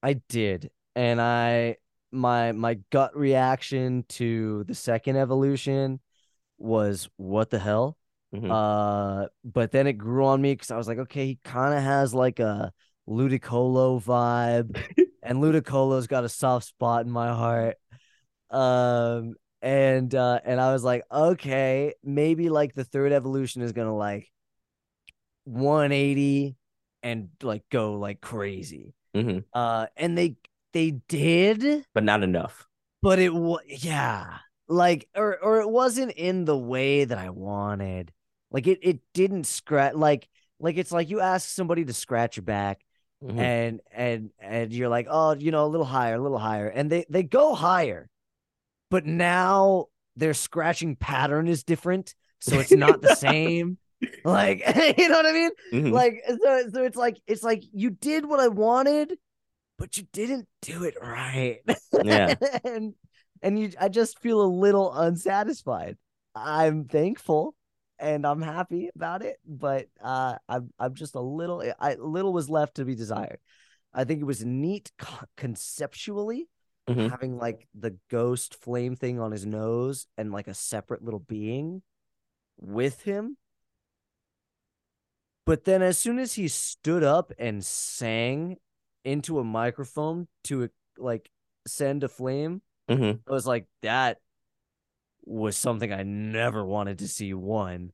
I 0.02 0.14
did. 0.28 0.70
And 0.94 1.20
I 1.20 1.76
my 2.12 2.52
my 2.52 2.74
gut 2.90 3.16
reaction 3.16 4.04
to 4.08 4.64
the 4.64 4.74
second 4.74 5.16
evolution 5.16 5.98
was 6.58 7.08
what 7.16 7.50
the 7.50 7.58
hell? 7.58 7.96
Mhm. 8.34 8.50
Uh 8.50 9.28
but 9.44 9.70
then 9.72 9.86
it 9.86 9.94
grew 9.94 10.24
on 10.26 10.40
me 10.42 10.52
because 10.54 10.70
I 10.70 10.76
was 10.76 10.88
like, 10.88 10.98
okay, 10.98 11.26
he 11.26 11.38
kind 11.44 11.74
of 11.74 11.82
has 11.82 12.14
like 12.14 12.40
a 12.40 12.72
Ludicolo 13.08 14.02
vibe, 14.02 14.76
and 15.22 15.38
Ludicolo's 15.40 16.06
got 16.06 16.24
a 16.24 16.28
soft 16.28 16.66
spot 16.66 17.04
in 17.06 17.10
my 17.12 17.28
heart. 17.28 17.76
Um 18.50 19.34
and 19.62 20.14
uh 20.14 20.40
and 20.44 20.60
I 20.60 20.72
was 20.72 20.84
like, 20.84 21.04
okay, 21.10 21.94
maybe 22.02 22.48
like 22.50 22.74
the 22.74 22.84
third 22.84 23.12
evolution 23.12 23.62
is 23.62 23.72
gonna 23.72 23.94
like 23.96 24.30
180 25.44 26.56
and 27.02 27.28
like 27.42 27.62
go 27.70 27.94
like 27.94 28.20
crazy. 28.20 28.94
Mhm. 29.14 29.44
Uh 29.52 29.86
and 29.96 30.16
they 30.16 30.36
they 30.72 30.92
did, 31.08 31.84
But 31.94 32.04
not 32.04 32.22
enough. 32.22 32.66
but 33.02 33.18
it 33.18 33.32
was 33.32 33.60
yeah. 33.68 34.38
Like 34.68 35.08
or 35.14 35.38
or 35.42 35.60
it 35.60 35.68
wasn't 35.68 36.12
in 36.12 36.44
the 36.44 36.56
way 36.56 37.04
that 37.04 37.18
I 37.18 37.30
wanted. 37.30 38.12
Like 38.50 38.66
it 38.66 38.78
it 38.82 39.00
didn't 39.12 39.44
scratch 39.44 39.94
like 39.94 40.28
like 40.60 40.76
it's 40.76 40.92
like 40.92 41.10
you 41.10 41.20
ask 41.20 41.48
somebody 41.48 41.84
to 41.84 41.92
scratch 41.92 42.36
your 42.36 42.44
back 42.44 42.80
Mhm. 43.22 43.38
and 43.38 43.80
and 43.90 44.30
and 44.38 44.72
you're 44.72 44.88
like, 44.88 45.06
"Oh, 45.10 45.34
you 45.34 45.50
know, 45.50 45.64
a 45.64 45.68
little 45.68 45.86
higher, 45.86 46.14
a 46.16 46.20
little 46.20 46.38
higher." 46.38 46.68
And 46.68 46.90
they 46.90 47.04
they 47.08 47.22
go 47.22 47.54
higher. 47.54 48.08
But 48.90 49.06
now 49.06 49.86
their 50.16 50.34
scratching 50.34 50.94
pattern 50.96 51.48
is 51.48 51.64
different, 51.64 52.14
so 52.40 52.58
it's 52.58 52.70
not 52.72 53.00
the 53.02 53.14
same. 53.16 53.78
Like, 54.24 54.58
you 54.98 55.08
know 55.08 55.16
what 55.16 55.26
I 55.26 55.32
mean? 55.32 55.50
Mhm. 55.72 55.92
Like 55.92 56.22
so 56.28 56.68
so 56.74 56.82
it's 56.84 56.96
like 56.96 57.16
it's 57.26 57.42
like 57.42 57.62
you 57.72 57.88
did 57.90 58.26
what 58.26 58.38
I 58.40 58.48
wanted, 58.48 59.16
but 59.78 59.96
you 59.96 60.04
didn't 60.12 60.46
do 60.60 60.84
it 60.84 60.94
right. 61.00 61.60
Yeah. 62.02 62.34
and 62.64 62.94
and 63.44 63.58
you 63.60 63.70
I 63.80 63.88
just 63.88 64.18
feel 64.18 64.42
a 64.42 64.46
little 64.48 64.92
unsatisfied. 64.92 65.98
I'm 66.34 66.86
thankful 66.86 67.54
and 68.00 68.26
I'm 68.26 68.42
happy 68.42 68.90
about 68.96 69.22
it, 69.22 69.38
but 69.46 69.86
uh 70.02 70.36
I'm 70.48 70.72
I'm 70.80 70.94
just 70.94 71.14
a 71.14 71.20
little 71.20 71.62
I 71.78 71.94
little 71.94 72.32
was 72.32 72.50
left 72.50 72.76
to 72.76 72.84
be 72.84 72.96
desired. 72.96 73.38
I 73.92 74.04
think 74.04 74.20
it 74.20 74.24
was 74.24 74.44
neat 74.44 74.90
co- 74.98 75.26
conceptually 75.36 76.48
Mhm. 76.88 77.10
having 77.10 77.38
like 77.38 77.68
the 77.74 77.96
ghost 78.10 78.56
flame 78.56 78.96
thing 78.96 79.20
on 79.20 79.32
his 79.32 79.46
nose 79.46 80.06
and 80.18 80.32
like 80.32 80.48
a 80.48 80.54
separate 80.54 81.02
little 81.04 81.20
being 81.20 81.82
with 82.58 83.02
him. 83.02 83.36
But 85.46 85.64
then 85.64 85.82
as 85.82 85.98
soon 85.98 86.18
as 86.18 86.34
he 86.34 86.48
stood 86.48 87.02
up 87.04 87.32
and 87.38 87.64
sang 87.64 88.58
into 89.04 89.38
a 89.38 89.44
microphone 89.44 90.28
to 90.44 90.70
like 90.98 91.30
send 91.66 92.02
a 92.04 92.08
flame, 92.08 92.62
Mhm. 92.88 93.20
I 93.28 93.32
was 93.32 93.46
like, 93.46 93.66
that 93.82 94.20
was 95.24 95.56
something 95.56 95.92
I 95.92 96.02
never 96.02 96.64
wanted 96.64 96.98
to 96.98 97.08
see 97.08 97.34
one. 97.34 97.92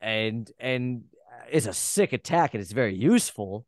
And 0.00 0.50
and 0.60 1.04
it's 1.50 1.66
a 1.66 1.74
sick 1.74 2.12
attack 2.14 2.54
and 2.54 2.62
it's 2.62 2.72
very 2.72 2.94
useful. 2.96 3.66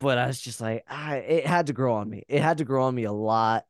But 0.00 0.18
I 0.18 0.26
was 0.28 0.40
just 0.40 0.60
like, 0.60 0.84
ah, 0.90 1.14
it 1.14 1.46
had 1.46 1.68
to 1.68 1.74
grow 1.74 1.94
on 1.96 2.10
me. 2.10 2.24
It 2.28 2.42
had 2.42 2.58
to 2.58 2.64
grow 2.64 2.84
on 2.86 2.94
me 2.94 3.04
a 3.04 3.12
lot. 3.12 3.66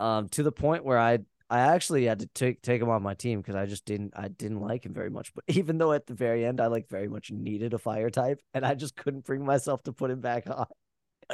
Um, 0.00 0.28
to 0.30 0.42
the 0.44 0.52
point 0.52 0.84
where 0.84 0.98
I 0.98 1.20
I 1.50 1.60
actually 1.60 2.06
had 2.06 2.20
to 2.20 2.26
take 2.28 2.62
take 2.62 2.82
him 2.82 2.90
on 2.90 3.02
my 3.02 3.14
team 3.14 3.40
because 3.40 3.56
I 3.56 3.66
just 3.66 3.84
didn't 3.86 4.14
I 4.16 4.28
didn't 4.28 4.60
like 4.60 4.86
him 4.86 4.94
very 4.94 5.10
much. 5.10 5.34
But 5.34 5.44
even 5.48 5.78
though 5.78 5.92
at 5.92 6.06
the 6.06 6.14
very 6.14 6.44
end 6.46 6.60
I 6.60 6.68
like 6.68 6.88
very 6.90 7.08
much 7.08 7.30
needed 7.32 7.74
a 7.74 7.78
fire 7.78 8.10
type, 8.10 8.40
and 8.54 8.66
I 8.66 8.74
just 8.74 8.96
couldn't 8.96 9.26
bring 9.26 9.44
myself 9.46 9.82
to 9.84 9.92
put 9.92 10.10
him 10.12 10.20
back 10.20 10.48
on. 10.50 10.66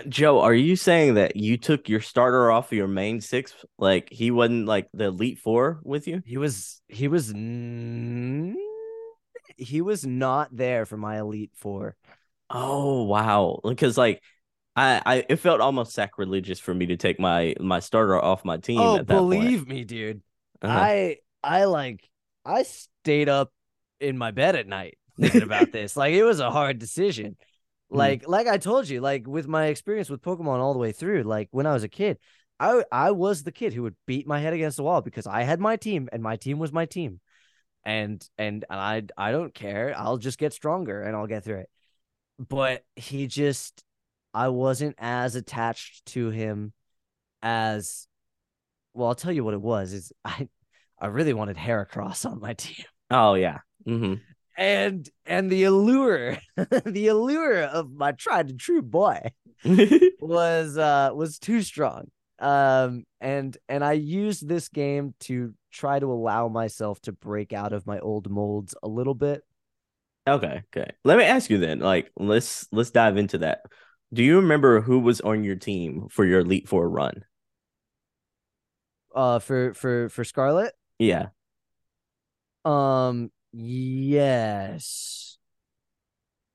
Joe, 0.09 0.41
are 0.41 0.55
you 0.55 0.75
saying 0.77 1.15
that 1.15 1.37
you 1.37 1.57
took 1.57 1.89
your 1.89 2.01
starter 2.01 2.51
off 2.51 2.73
of 2.73 2.79
your 2.79 2.89
main 2.89 3.21
six? 3.21 3.55
Like 3.79 4.09
he 4.11 4.31
wasn't 4.31 4.67
like 4.67 4.89
the 4.93 5.05
elite 5.05 5.39
four 5.39 5.81
with 5.85 6.09
you? 6.09 6.23
He 6.25 6.37
was 6.37 6.83
he 6.89 7.07
was 7.07 7.31
n- 7.31 8.57
he 9.57 9.81
was 9.81 10.05
not 10.05 10.55
there 10.55 10.85
for 10.85 10.97
my 10.97 11.19
elite 11.19 11.53
four. 11.55 11.97
Oh 12.51 13.05
wow! 13.05 13.61
Because 13.63 13.97
like 13.97 14.21
I, 14.77 15.01
I, 15.07 15.27
it 15.29 15.37
felt 15.37 15.61
almost 15.61 15.93
sacrilegious 15.93 16.59
for 16.59 16.75
me 16.75 16.87
to 16.87 16.97
take 16.97 17.21
my 17.21 17.55
my 17.61 17.81
starter 17.81 18.21
off 18.21 18.45
my 18.45 18.57
team. 18.57 18.81
Oh, 18.81 18.97
at 18.97 19.07
that 19.07 19.15
believe 19.15 19.69
me, 19.69 19.85
dude. 19.85 20.23
Uh-huh. 20.61 20.77
I 20.77 21.17
I 21.43 21.65
like 21.65 22.09
I 22.45 22.65
stayed 22.65 23.29
up 23.29 23.53
in 24.01 24.19
my 24.19 24.33
bed 24.33 24.57
at 24.57 24.67
night 24.67 24.99
thinking 25.21 25.43
about 25.43 25.71
this. 25.73 25.97
Like 25.97 26.15
it 26.15 26.25
was 26.25 26.41
a 26.41 26.51
hard 26.51 26.79
decision. 26.79 27.37
Hmm. 27.95 27.99
Like 27.99 28.29
like 28.29 28.47
I 28.49 28.59
told 28.59 28.89
you, 28.89 29.01
like 29.01 29.27
with 29.27 29.47
my 29.47 29.67
experience 29.67 30.11
with 30.11 30.21
Pokemon 30.21 30.59
all 30.59 30.73
the 30.73 30.81
way 30.81 30.93
through, 30.93 31.23
like 31.23 31.49
when 31.53 31.67
I 31.67 31.73
was 31.73 31.85
a 31.85 31.89
kid, 31.89 32.19
I 32.59 32.83
I 32.91 33.13
was 33.13 33.43
the 33.45 33.53
kid 33.53 33.73
who 33.73 33.83
would 33.85 33.97
beat 34.07 34.27
my 34.27 34.41
head 34.41 34.53
against 34.53 34.77
the 34.77 34.83
wall 34.83 35.01
because 35.01 35.27
I 35.27 35.43
had 35.43 35.61
my 35.61 35.77
team 35.77 36.09
and 36.13 36.23
my 36.23 36.37
team 36.37 36.59
was 36.59 36.73
my 36.73 36.87
team. 36.87 37.21
And 37.85 38.27
and 38.37 38.65
I 38.69 39.03
I 39.17 39.31
don't 39.31 39.55
care. 39.55 39.95
I'll 39.97 40.17
just 40.17 40.39
get 40.39 40.53
stronger 40.53 41.03
and 41.03 41.17
I'll 41.17 41.29
get 41.29 41.45
through 41.45 41.61
it. 41.61 41.71
But 42.39 42.85
he 42.97 43.29
just 43.29 43.85
I 44.33 44.49
wasn't 44.49 44.97
as 44.99 45.37
attached 45.37 46.07
to 46.07 46.31
him 46.31 46.73
as 47.43 48.09
well, 48.93 49.09
I'll 49.09 49.15
tell 49.15 49.33
you 49.33 49.45
what 49.45 49.55
it 49.55 49.61
was. 49.61 49.93
Is 49.93 50.13
I 50.25 50.49
I 50.99 51.07
really 51.07 51.35
wanted 51.35 51.57
Heracross 51.57 52.29
on 52.29 52.41
my 52.41 52.55
team. 52.65 52.87
oh 53.11 53.35
yeah. 53.35 53.59
Mm 53.87 53.99
hmm 53.99 54.15
And 54.57 55.09
and 55.27 55.51
the 55.51 55.65
allure, 55.65 56.39
the 56.57 57.09
allure 57.09 57.63
of 57.65 57.91
my 57.93 58.13
tried 58.13 58.51
and 58.51 58.61
true 58.61 58.83
boy 58.83 59.33
was 60.21 60.79
uh 60.79 61.11
was 61.15 61.39
too 61.39 61.63
strong. 61.63 62.11
Um 62.39 63.05
and 63.21 63.57
and 63.69 63.85
I 63.85 63.93
used 63.93 64.47
this 64.49 64.69
game 64.69 65.15
to 65.21 65.55
try 65.73 65.99
to 65.99 66.13
allow 66.13 66.49
myself 66.49 67.01
to 67.03 67.13
break 67.13 67.53
out 67.53 67.73
of 67.73 67.87
my 67.87 67.99
old 67.99 68.31
molds 68.31 68.75
a 68.83 68.89
little 68.89 69.15
bit. 69.15 69.43
okay. 70.27 70.63
Okay. 70.77 70.91
Let 71.05 71.19
me 71.19 71.25
ask 71.25 71.51
you 71.51 71.59
then. 71.59 71.81
Like, 71.81 72.11
let's 72.17 72.69
let's 72.73 72.91
dive 72.91 73.17
into 73.17 73.39
that. 73.39 73.63
Do 74.13 74.23
you 74.23 74.37
remember 74.37 74.81
who 74.81 75.01
was 75.01 75.21
on 75.21 75.45
your 75.45 75.57
team 75.57 76.09
for 76.11 76.25
your 76.25 76.41
elite 76.41 76.69
four 76.69 76.89
run? 76.89 77.25
Uh 79.15 79.39
for 79.39 79.75
for 79.75 80.09
for 80.09 80.25
Scarlet. 80.25 80.75
Yeah. 80.99 81.29
Um 82.65 83.31
yes. 83.55 85.39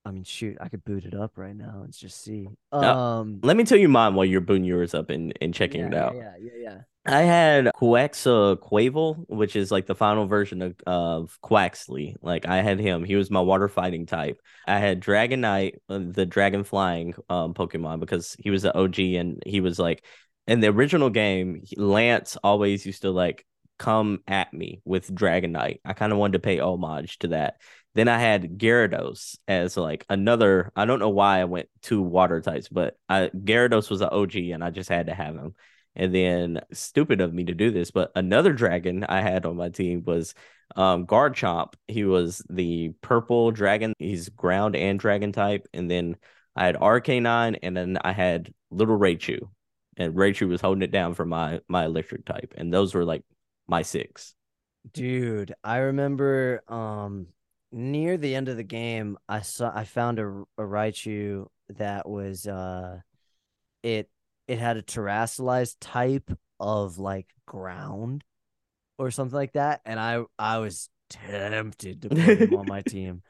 I 0.06 0.12
mean 0.12 0.24
shoot, 0.24 0.58
I 0.60 0.70
could 0.70 0.84
boot 0.84 1.06
it 1.06 1.14
up 1.14 1.38
right 1.38 1.56
now 1.56 1.82
and 1.84 1.94
just 1.94 2.22
see. 2.22 2.48
Um 2.72 3.40
Let 3.44 3.58
me 3.58 3.64
tell 3.64 3.78
you 3.78 3.90
mine 3.90 4.16
while 4.16 4.26
you're 4.26 4.42
booting 4.42 4.64
yours 4.64 4.94
up 4.94 5.10
and, 5.10 5.34
and 5.42 5.54
checking 5.54 5.82
yeah, 5.82 5.88
it 5.88 5.94
out. 5.94 6.16
Yeah, 6.16 6.34
yeah, 6.40 6.52
yeah. 6.62 6.78
I 7.06 7.22
had 7.22 7.66
Quaxa 7.76 8.58
Quavel, 8.58 9.26
which 9.28 9.56
is 9.56 9.72
like 9.72 9.88
the 9.88 9.96
final 9.96 10.26
version 10.26 10.62
of, 10.62 10.76
of 10.86 11.40
Quaxly. 11.44 12.16
Like 12.22 12.46
I 12.48 12.62
had 12.62 12.80
him. 12.80 13.04
He 13.04 13.16
was 13.16 13.32
my 13.32 13.42
water 13.42 13.68
fighting 13.68 14.06
type. 14.06 14.40
I 14.68 14.80
had 14.80 15.02
Dragonite, 15.02 15.76
uh, 15.88 16.00
the 16.02 16.26
dragon 16.26 16.64
flying 16.64 17.16
um, 17.30 17.54
Pokemon, 17.54 18.00
because 18.00 18.36
he 18.38 18.52
was 18.52 18.62
the 18.62 18.78
OG 18.78 19.00
and 19.00 19.42
he 19.46 19.62
was 19.62 19.80
like 19.80 20.04
in 20.50 20.60
the 20.60 20.68
original 20.68 21.10
game, 21.10 21.64
Lance 21.78 22.36
always 22.44 22.86
used 22.86 23.04
to 23.04 23.12
like 23.12 23.46
come 23.80 24.22
at 24.28 24.54
me 24.54 24.82
with 24.86 25.14
Dragonite. 25.14 25.80
I 25.84 25.94
kind 25.94 26.12
of 26.12 26.20
wanted 26.20 26.34
to 26.34 26.40
pay 26.40 26.60
homage 26.60 27.18
to 27.20 27.30
that. 27.30 27.60
Then 27.96 28.08
I 28.08 28.20
had 28.20 28.60
Gyarados 28.60 29.38
as 29.48 29.76
like 29.76 30.06
another. 30.10 30.72
I 30.76 30.86
don't 30.86 31.00
know 31.00 31.10
why 31.10 31.40
I 31.40 31.46
went 31.46 31.70
two 31.82 32.02
water 32.02 32.42
types, 32.42 32.70
but 32.70 32.98
I 33.08 33.32
Gyarados 33.36 33.90
was 33.90 34.02
an 34.02 34.10
OG 34.12 34.36
and 34.36 34.64
I 34.64 34.70
just 34.70 34.90
had 34.90 35.08
to 35.08 35.16
have 35.16 35.36
him. 35.36 35.56
And 35.96 36.14
then 36.14 36.62
stupid 36.72 37.20
of 37.20 37.34
me 37.34 37.46
to 37.46 37.56
do 37.56 37.72
this, 37.72 37.90
but 37.90 38.12
another 38.16 38.54
dragon 38.54 39.04
I 39.06 39.22
had 39.22 39.46
on 39.46 39.56
my 39.58 39.70
team 39.70 40.04
was 40.06 40.36
um 40.76 41.08
Garchomp. 41.08 41.74
He 41.88 42.04
was 42.04 42.44
the 42.50 42.90
purple 43.02 43.52
dragon. 43.52 43.94
He's 43.98 44.30
ground 44.30 44.76
and 44.76 45.00
dragon 45.00 45.32
type. 45.32 45.68
And 45.74 45.90
then 45.90 46.18
I 46.56 46.66
had 46.66 46.76
Arcanine 46.76 47.58
and 47.64 47.76
then 47.76 47.98
I 48.02 48.12
had 48.12 48.54
little 48.70 48.98
Raichu. 48.98 49.50
And 49.98 50.14
Raichu 50.16 50.48
was 50.48 50.62
holding 50.62 50.84
it 50.84 50.92
down 50.92 51.16
for 51.16 51.26
my 51.26 51.62
my 51.68 51.86
electric 51.86 52.26
type. 52.26 52.54
And 52.58 52.74
those 52.74 52.94
were 52.94 53.06
like 53.06 53.24
my 53.70 53.82
six. 53.82 54.36
Dude, 54.92 55.54
I 55.64 55.78
remember 55.78 56.64
um 56.68 57.28
near 57.72 58.18
the 58.18 58.36
end 58.36 58.50
of 58.50 58.58
the 58.58 58.64
game, 58.64 59.18
I 59.28 59.42
saw 59.42 59.72
I 59.74 59.84
found 59.84 60.20
a, 60.20 60.28
a 60.58 60.64
Raichu 60.64 61.48
that 61.70 62.10
was 62.10 62.48
uh 62.48 63.00
it 63.84 64.10
it 64.48 64.60
had 64.60 64.78
a 64.78 64.82
terastallized 64.84 65.78
type 65.80 66.32
of 66.60 66.98
like 66.98 67.28
ground 67.46 68.24
or 68.98 69.12
something 69.12 69.36
like 69.36 69.54
that. 69.54 69.82
And 69.86 70.00
I 70.00 70.24
I 70.38 70.60
was 70.60 70.90
tempted 71.10 72.04
to 72.04 72.10
put 72.10 72.40
him 72.40 72.56
on 72.56 72.68
my 72.68 72.82
team 72.84 73.22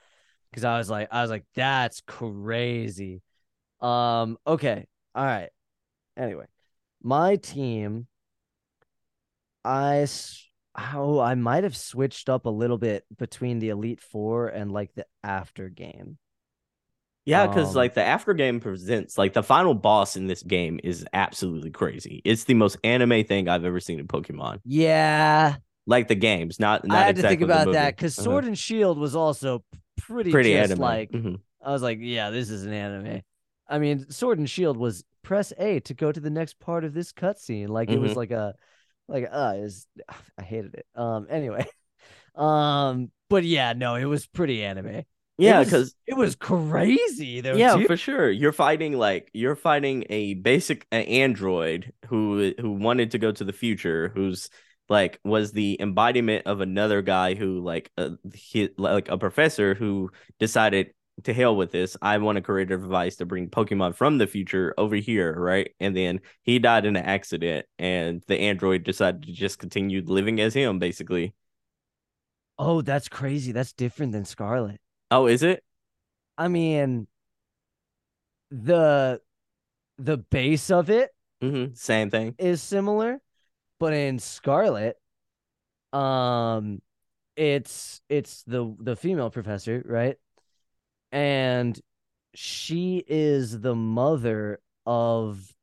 because 0.49 0.63
I 0.63 0.77
was 0.77 0.89
like, 0.89 1.09
I 1.11 1.21
was 1.21 1.31
like, 1.31 1.45
that's 1.55 2.01
crazy. 2.07 3.21
Um, 3.81 4.37
okay, 4.47 4.87
all 5.15 5.25
right. 5.25 5.49
Anyway, 6.17 6.45
my 7.01 7.37
team, 7.37 8.07
I 9.63 10.07
oh, 10.93 11.19
I 11.19 11.35
might 11.35 11.63
have 11.63 11.75
switched 11.77 12.29
up 12.29 12.45
a 12.45 12.49
little 12.49 12.77
bit 12.77 13.05
between 13.17 13.59
the 13.59 13.69
Elite 13.69 14.01
Four 14.01 14.47
and 14.49 14.71
like 14.71 14.93
the 14.95 15.05
after 15.23 15.69
game. 15.69 16.17
Yeah, 17.25 17.45
because 17.45 17.75
Um, 17.75 17.75
like 17.75 17.93
the 17.93 18.03
after 18.03 18.33
game 18.33 18.59
presents 18.59 19.17
like 19.17 19.33
the 19.33 19.43
final 19.43 19.75
boss 19.75 20.15
in 20.15 20.25
this 20.25 20.41
game 20.41 20.79
is 20.83 21.05
absolutely 21.13 21.69
crazy. 21.69 22.21
It's 22.25 22.45
the 22.45 22.55
most 22.55 22.77
anime 22.83 23.23
thing 23.23 23.47
I've 23.47 23.65
ever 23.65 23.79
seen 23.79 23.99
in 23.99 24.07
Pokemon. 24.07 24.61
Yeah, 24.63 25.57
Like 25.85 26.07
the 26.07 26.15
games, 26.15 26.59
not 26.59 26.85
not 26.85 27.05
I 27.05 27.05
had 27.05 27.15
to 27.17 27.23
think 27.23 27.41
about 27.41 27.71
that 27.71 27.95
because 27.95 28.15
Uh-huh. 28.17 28.39
Sword 28.39 28.45
and 28.45 28.57
Shield 28.57 28.97
was 28.97 29.15
also 29.15 29.63
pretty, 29.97 30.37
pretty 30.37 30.55
just 30.55 30.77
anime. 30.77 30.79
like 30.79 31.11
Mhm. 31.13 31.41
I 31.63 31.71
was 31.71 31.81
like, 31.81 31.99
yeah, 32.01 32.29
this 32.29 32.49
is 32.49 32.65
an 32.65 32.73
anime. 32.73 33.21
I 33.67 33.77
mean, 33.79 34.09
Sword 34.09 34.39
and 34.39 34.49
Shield 34.49 34.77
was 34.77 35.03
press 35.21 35.53
A 35.57 35.79
to 35.81 35.93
go 35.93 36.11
to 36.11 36.19
the 36.19 36.29
next 36.31 36.59
part 36.59 36.83
of 36.83 36.93
this 36.93 37.11
cutscene. 37.13 37.67
Like 37.69 37.91
it 37.91 37.97
was 37.97 38.15
Mhm. 38.15 38.15
like 38.15 38.31
a 38.31 38.55
like 39.09 39.27
uh 39.31 39.55
is 39.57 39.87
I 40.37 40.43
hated 40.43 40.75
it. 40.75 40.85
Um 40.95 41.27
anyway. 41.29 41.67
Um 42.35 43.11
but 43.29 43.43
yeah, 43.43 43.73
no, 43.73 43.95
it 43.95 44.05
was 44.05 44.25
pretty 44.27 44.63
anime. 44.63 45.03
Yeah, 45.37 45.63
because 45.63 45.95
It 46.05 46.15
was 46.15 46.35
crazy 46.35 47.41
though. 47.41 47.55
yeah, 47.55 47.75
dude. 47.75 47.87
for 47.87 47.97
sure. 47.97 48.29
You're 48.29 48.51
fighting 48.53 48.93
like 48.97 49.29
you're 49.33 49.55
fighting 49.55 50.05
a 50.09 50.35
basic 50.35 50.85
an 50.91 51.03
android 51.03 51.93
who 52.07 52.53
who 52.59 52.71
wanted 52.71 53.11
to 53.11 53.17
go 53.17 53.31
to 53.31 53.43
the 53.43 53.53
future, 53.53 54.09
who's 54.13 54.49
like 54.89 55.19
was 55.23 55.51
the 55.51 55.77
embodiment 55.79 56.45
of 56.47 56.61
another 56.61 57.01
guy 57.01 57.35
who 57.35 57.59
like 57.61 57.91
uh, 57.97 58.11
he, 58.33 58.69
like 58.77 59.09
a 59.09 59.17
professor 59.17 59.75
who 59.75 60.11
decided 60.39 60.93
to 61.23 61.33
hell 61.33 61.55
with 61.55 61.71
this. 61.71 61.95
I 62.01 62.17
want 62.17 62.37
a 62.37 62.41
create 62.41 62.71
a 62.71 62.77
device 62.77 63.17
to 63.17 63.25
bring 63.25 63.49
Pokemon 63.49 63.95
from 63.95 64.17
the 64.17 64.27
future 64.27 64.73
over 64.77 64.95
here, 64.95 65.33
right? 65.37 65.71
And 65.79 65.95
then 65.95 66.21
he 66.43 66.59
died 66.59 66.85
in 66.85 66.95
an 66.95 67.05
accident, 67.05 67.65
and 67.77 68.23
the 68.27 68.39
android 68.39 68.83
decided 68.83 69.23
to 69.23 69.31
just 69.31 69.59
continue 69.59 70.01
living 70.05 70.39
as 70.39 70.53
him, 70.53 70.79
basically. 70.79 71.33
Oh, 72.57 72.81
that's 72.81 73.07
crazy. 73.07 73.51
That's 73.51 73.73
different 73.73 74.11
than 74.11 74.25
Scarlet. 74.25 74.79
Oh, 75.11 75.27
is 75.27 75.43
it? 75.43 75.63
I 76.37 76.47
mean 76.47 77.07
the 78.51 79.21
the 79.97 80.17
base 80.17 80.71
of 80.71 80.89
it 80.89 81.11
Mm-hmm. 81.41 81.73
Same 81.73 82.09
thing. 82.09 82.35
is 82.37 82.61
similar, 82.61 83.21
but 83.79 83.93
in 83.93 84.19
Scarlet, 84.19 84.97
um, 85.93 86.81
it's 87.35 88.01
it's 88.09 88.43
the 88.43 88.75
the 88.79 88.95
female 88.95 89.29
professor, 89.29 89.81
right? 89.85 90.17
And 91.11 91.79
she 92.35 93.03
is 93.07 93.59
the 93.59 93.75
mother 93.75 94.59
of 94.85 95.53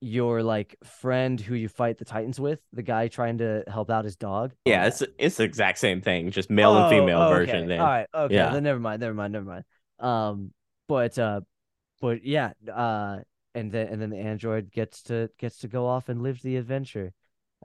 your 0.00 0.42
like 0.42 0.76
friend 0.84 1.40
who 1.40 1.54
you 1.54 1.68
fight 1.68 1.98
the 1.98 2.04
Titans 2.04 2.38
with, 2.38 2.60
the 2.72 2.82
guy 2.82 3.08
trying 3.08 3.38
to 3.38 3.64
help 3.66 3.90
out 3.90 4.04
his 4.04 4.16
dog. 4.16 4.52
Yeah, 4.64 4.86
it's 4.86 5.02
it's 5.18 5.36
the 5.36 5.44
exact 5.44 5.78
same 5.78 6.00
thing, 6.00 6.30
just 6.30 6.50
male 6.50 6.76
and 6.76 6.88
female 6.88 7.20
Oh, 7.20 7.28
okay. 7.34 7.34
version. 7.34 7.68
Then 7.68 7.80
All 7.80 7.86
right, 7.86 8.06
okay. 8.14 8.34
Yeah. 8.34 8.52
Then 8.52 8.62
never 8.62 8.80
mind, 8.80 9.00
never 9.00 9.14
mind, 9.14 9.32
never 9.32 9.44
mind. 9.44 9.64
Um, 9.98 10.52
but 10.88 11.18
uh, 11.18 11.40
but 12.00 12.24
yeah, 12.24 12.52
uh, 12.72 13.18
and 13.54 13.72
then 13.72 13.88
and 13.88 14.00
then 14.00 14.10
the 14.10 14.18
android 14.18 14.70
gets 14.70 15.02
to 15.04 15.30
gets 15.38 15.58
to 15.58 15.68
go 15.68 15.86
off 15.86 16.08
and 16.08 16.22
live 16.22 16.40
the 16.42 16.56
adventure, 16.56 17.12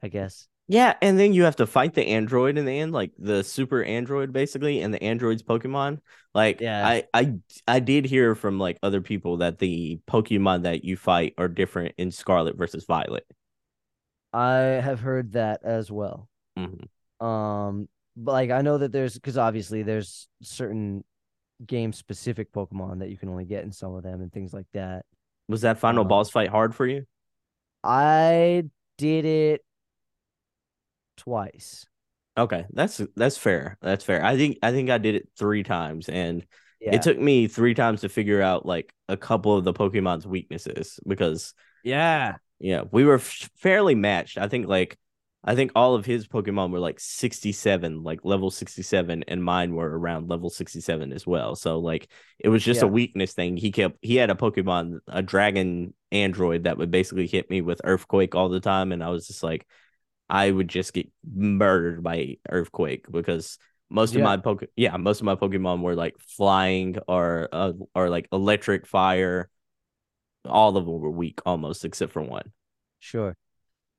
I 0.02 0.08
guess. 0.08 0.48
Yeah, 0.74 0.96
and 1.04 1.20
then 1.20 1.34
you 1.34 1.44
have 1.44 1.58
to 1.58 1.68
fight 1.68 1.94
the 1.94 2.08
android 2.08 2.58
in 2.58 2.66
the 2.66 2.80
end, 2.80 2.94
like 2.94 3.12
the 3.20 3.44
super 3.44 3.84
android 3.84 4.34
basically, 4.34 4.82
and 4.82 4.92
the 4.92 5.04
android's 5.04 5.44
Pokemon. 5.44 6.00
Like 6.34 6.60
Yeah. 6.60 6.82
I 6.82 7.04
I 7.14 7.36
I 7.68 7.80
did 7.80 8.06
hear 8.06 8.34
from 8.34 8.58
like 8.60 8.80
other 8.82 9.00
people 9.02 9.38
that 9.38 9.60
the 9.60 10.00
Pokemon 10.08 10.64
that 10.64 10.84
you 10.84 10.98
fight 10.98 11.36
are 11.38 11.48
different 11.48 11.94
in 11.98 12.10
Scarlet 12.12 12.58
versus 12.58 12.86
Violet. 12.86 13.26
I 14.34 14.56
have 14.82 15.00
heard 15.00 15.34
that 15.34 15.62
as 15.64 15.92
well. 15.92 16.30
Mhm. 16.56 16.88
Um, 17.22 17.90
but 18.18 18.34
like 18.34 18.52
I 18.52 18.62
know 18.62 18.80
that 18.80 18.92
there's 18.92 19.16
because 19.16 19.38
obviously 19.38 19.84
there's 19.84 20.28
certain 20.44 21.04
game 21.66 21.94
specific 21.94 22.54
Pokemon 22.54 23.00
that 23.00 23.10
you 23.10 23.18
can 23.18 23.30
only 23.30 23.46
get 23.46 23.64
in 23.66 23.72
some 23.74 23.96
of 23.96 24.04
them 24.04 24.22
and 24.22 24.32
things 24.34 24.54
like 24.54 24.68
that. 24.74 25.06
Was 25.48 25.62
that 25.62 25.80
final 25.80 26.04
Um, 26.04 26.06
boss 26.06 26.30
fight 26.30 26.50
hard 26.50 26.76
for 26.76 26.86
you? 26.86 27.06
I 27.84 28.70
did 28.98 29.26
it 29.26 29.66
twice. 31.18 31.86
Okay, 32.38 32.66
that's 32.74 33.00
that's 33.16 33.38
fair. 33.38 33.78
That's 33.82 34.04
fair. 34.04 34.24
I 34.26 34.36
think 34.38 34.58
I 34.64 34.72
think 34.72 34.90
I 34.90 34.98
did 34.98 35.16
it 35.16 35.30
three 35.38 35.64
times, 35.64 36.10
and 36.10 36.46
Yeah. 36.82 36.96
it 36.96 37.02
took 37.04 37.18
me 37.20 37.48
three 37.48 37.74
times 37.76 38.02
to 38.02 38.10
figure 38.10 38.42
out 38.42 38.66
like 38.66 38.92
a 39.08 39.16
couple 39.18 39.56
of 39.56 39.64
the 39.64 39.74
Pokemon's 39.74 40.26
weaknesses 40.28 41.00
because 41.08 41.54
yeah. 41.84 42.38
Yeah, 42.60 42.84
we 42.92 43.04
were 43.04 43.16
f- 43.16 43.50
fairly 43.58 43.94
matched. 43.94 44.38
I 44.38 44.48
think 44.48 44.68
like 44.68 44.98
I 45.44 45.54
think 45.56 45.74
all 45.76 45.96
of 45.96 46.06
his 46.06 46.26
Pokemon 46.28 46.72
were 46.72 46.80
like 46.80 47.00
67, 47.02 48.02
like 48.04 48.22
level 48.24 48.50
67 48.50 49.26
and 49.28 49.44
mine 49.44 49.76
were 49.76 50.00
around 50.00 50.30
level 50.30 50.50
67 50.50 51.12
as 51.12 51.28
well. 51.28 51.56
So 51.58 51.80
like 51.80 52.08
it 52.40 52.48
was 52.50 52.64
just 52.64 52.82
Yeah. 52.82 52.88
a 52.88 52.92
weakness 52.92 53.34
thing. 53.34 53.58
He 53.58 53.72
kept 53.72 53.98
he 54.02 54.16
had 54.16 54.30
a 54.30 54.36
Pokemon, 54.36 55.00
a 55.08 55.22
dragon 55.22 55.94
android 56.12 56.64
that 56.64 56.78
would 56.78 56.90
basically 56.92 57.28
hit 57.28 57.50
me 57.50 57.62
with 57.62 57.82
earthquake 57.84 58.34
all 58.36 58.48
the 58.50 58.62
time 58.62 58.92
and 58.94 59.04
I 59.04 59.10
was 59.10 59.28
just 59.28 59.44
like 59.44 59.68
I 60.30 60.50
would 60.52 60.68
just 60.68 60.94
get 60.94 61.10
murdered 61.26 62.04
by 62.04 62.38
earthquake 62.50 63.06
because 63.12 63.58
most 63.90 64.16
Yeah. 64.16 64.18
of 64.18 64.24
my 64.24 64.38
poke 64.38 64.64
yeah, 64.76 64.98
most 64.98 65.20
of 65.22 65.26
my 65.26 65.36
Pokemon 65.36 65.82
were 65.82 65.96
like 65.96 66.16
flying 66.20 66.98
or 67.08 67.50
uh, 67.52 67.74
or 67.96 68.10
like 68.10 68.28
electric 68.32 68.88
fire. 68.88 69.50
All 70.46 70.78
of 70.78 70.86
them 70.86 71.00
were 71.02 71.12
weak 71.12 71.42
almost 71.46 71.86
except 71.86 72.14
for 72.14 72.22
one. 72.22 72.52
Sure. 73.00 73.36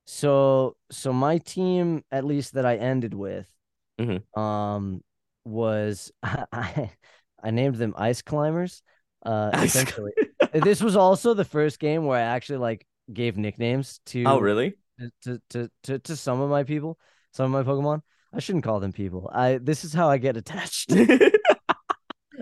So 0.06 0.76
so 0.90 1.12
my 1.12 1.38
team, 1.38 2.04
at 2.10 2.24
least 2.24 2.54
that 2.54 2.66
I 2.66 2.76
ended 2.76 3.14
with, 3.14 3.50
Mhm. 3.98 4.24
um, 4.36 5.02
was 5.44 6.12
I 6.24 6.92
I 7.42 7.50
named 7.52 7.76
them 7.76 7.94
ice 7.98 8.22
climbers. 8.22 8.82
Uh, 9.24 9.54
essentially, 9.60 10.12
this 10.52 10.82
was 10.82 10.96
also 10.96 11.34
the 11.34 11.44
first 11.46 11.80
game 11.80 12.06
where 12.06 12.18
I 12.18 12.22
actually 12.22 12.58
like 12.58 12.86
gave 13.12 13.36
nicknames 13.38 14.00
to 14.06 14.22
Oh, 14.24 14.38
really? 14.40 14.76
To, 15.22 15.40
to 15.50 15.70
to 15.84 15.98
to 15.98 16.16
some 16.16 16.40
of 16.40 16.50
my 16.50 16.62
people, 16.62 16.98
some 17.32 17.52
of 17.52 17.66
my 17.66 17.72
Pokemon. 17.72 18.02
I 18.32 18.40
shouldn't 18.40 18.64
call 18.64 18.80
them 18.80 18.92
people. 18.92 19.30
I 19.32 19.58
this 19.58 19.84
is 19.84 19.92
how 19.92 20.08
I 20.08 20.18
get 20.18 20.36
attached. 20.36 20.92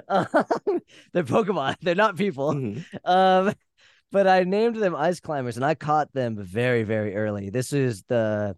Um, 0.08 0.26
they're 1.12 1.22
Pokemon. 1.24 1.76
They're 1.82 1.94
not 1.94 2.16
people. 2.16 2.52
Mhm. 2.52 2.84
Um, 3.04 3.54
but 4.10 4.26
I 4.26 4.44
named 4.44 4.76
them 4.76 4.94
ice 4.94 5.20
climbers, 5.20 5.56
and 5.56 5.64
I 5.64 5.74
caught 5.74 6.12
them 6.12 6.36
very, 6.36 6.82
very 6.82 7.14
early. 7.14 7.50
This 7.50 7.72
is 7.72 8.02
the 8.04 8.56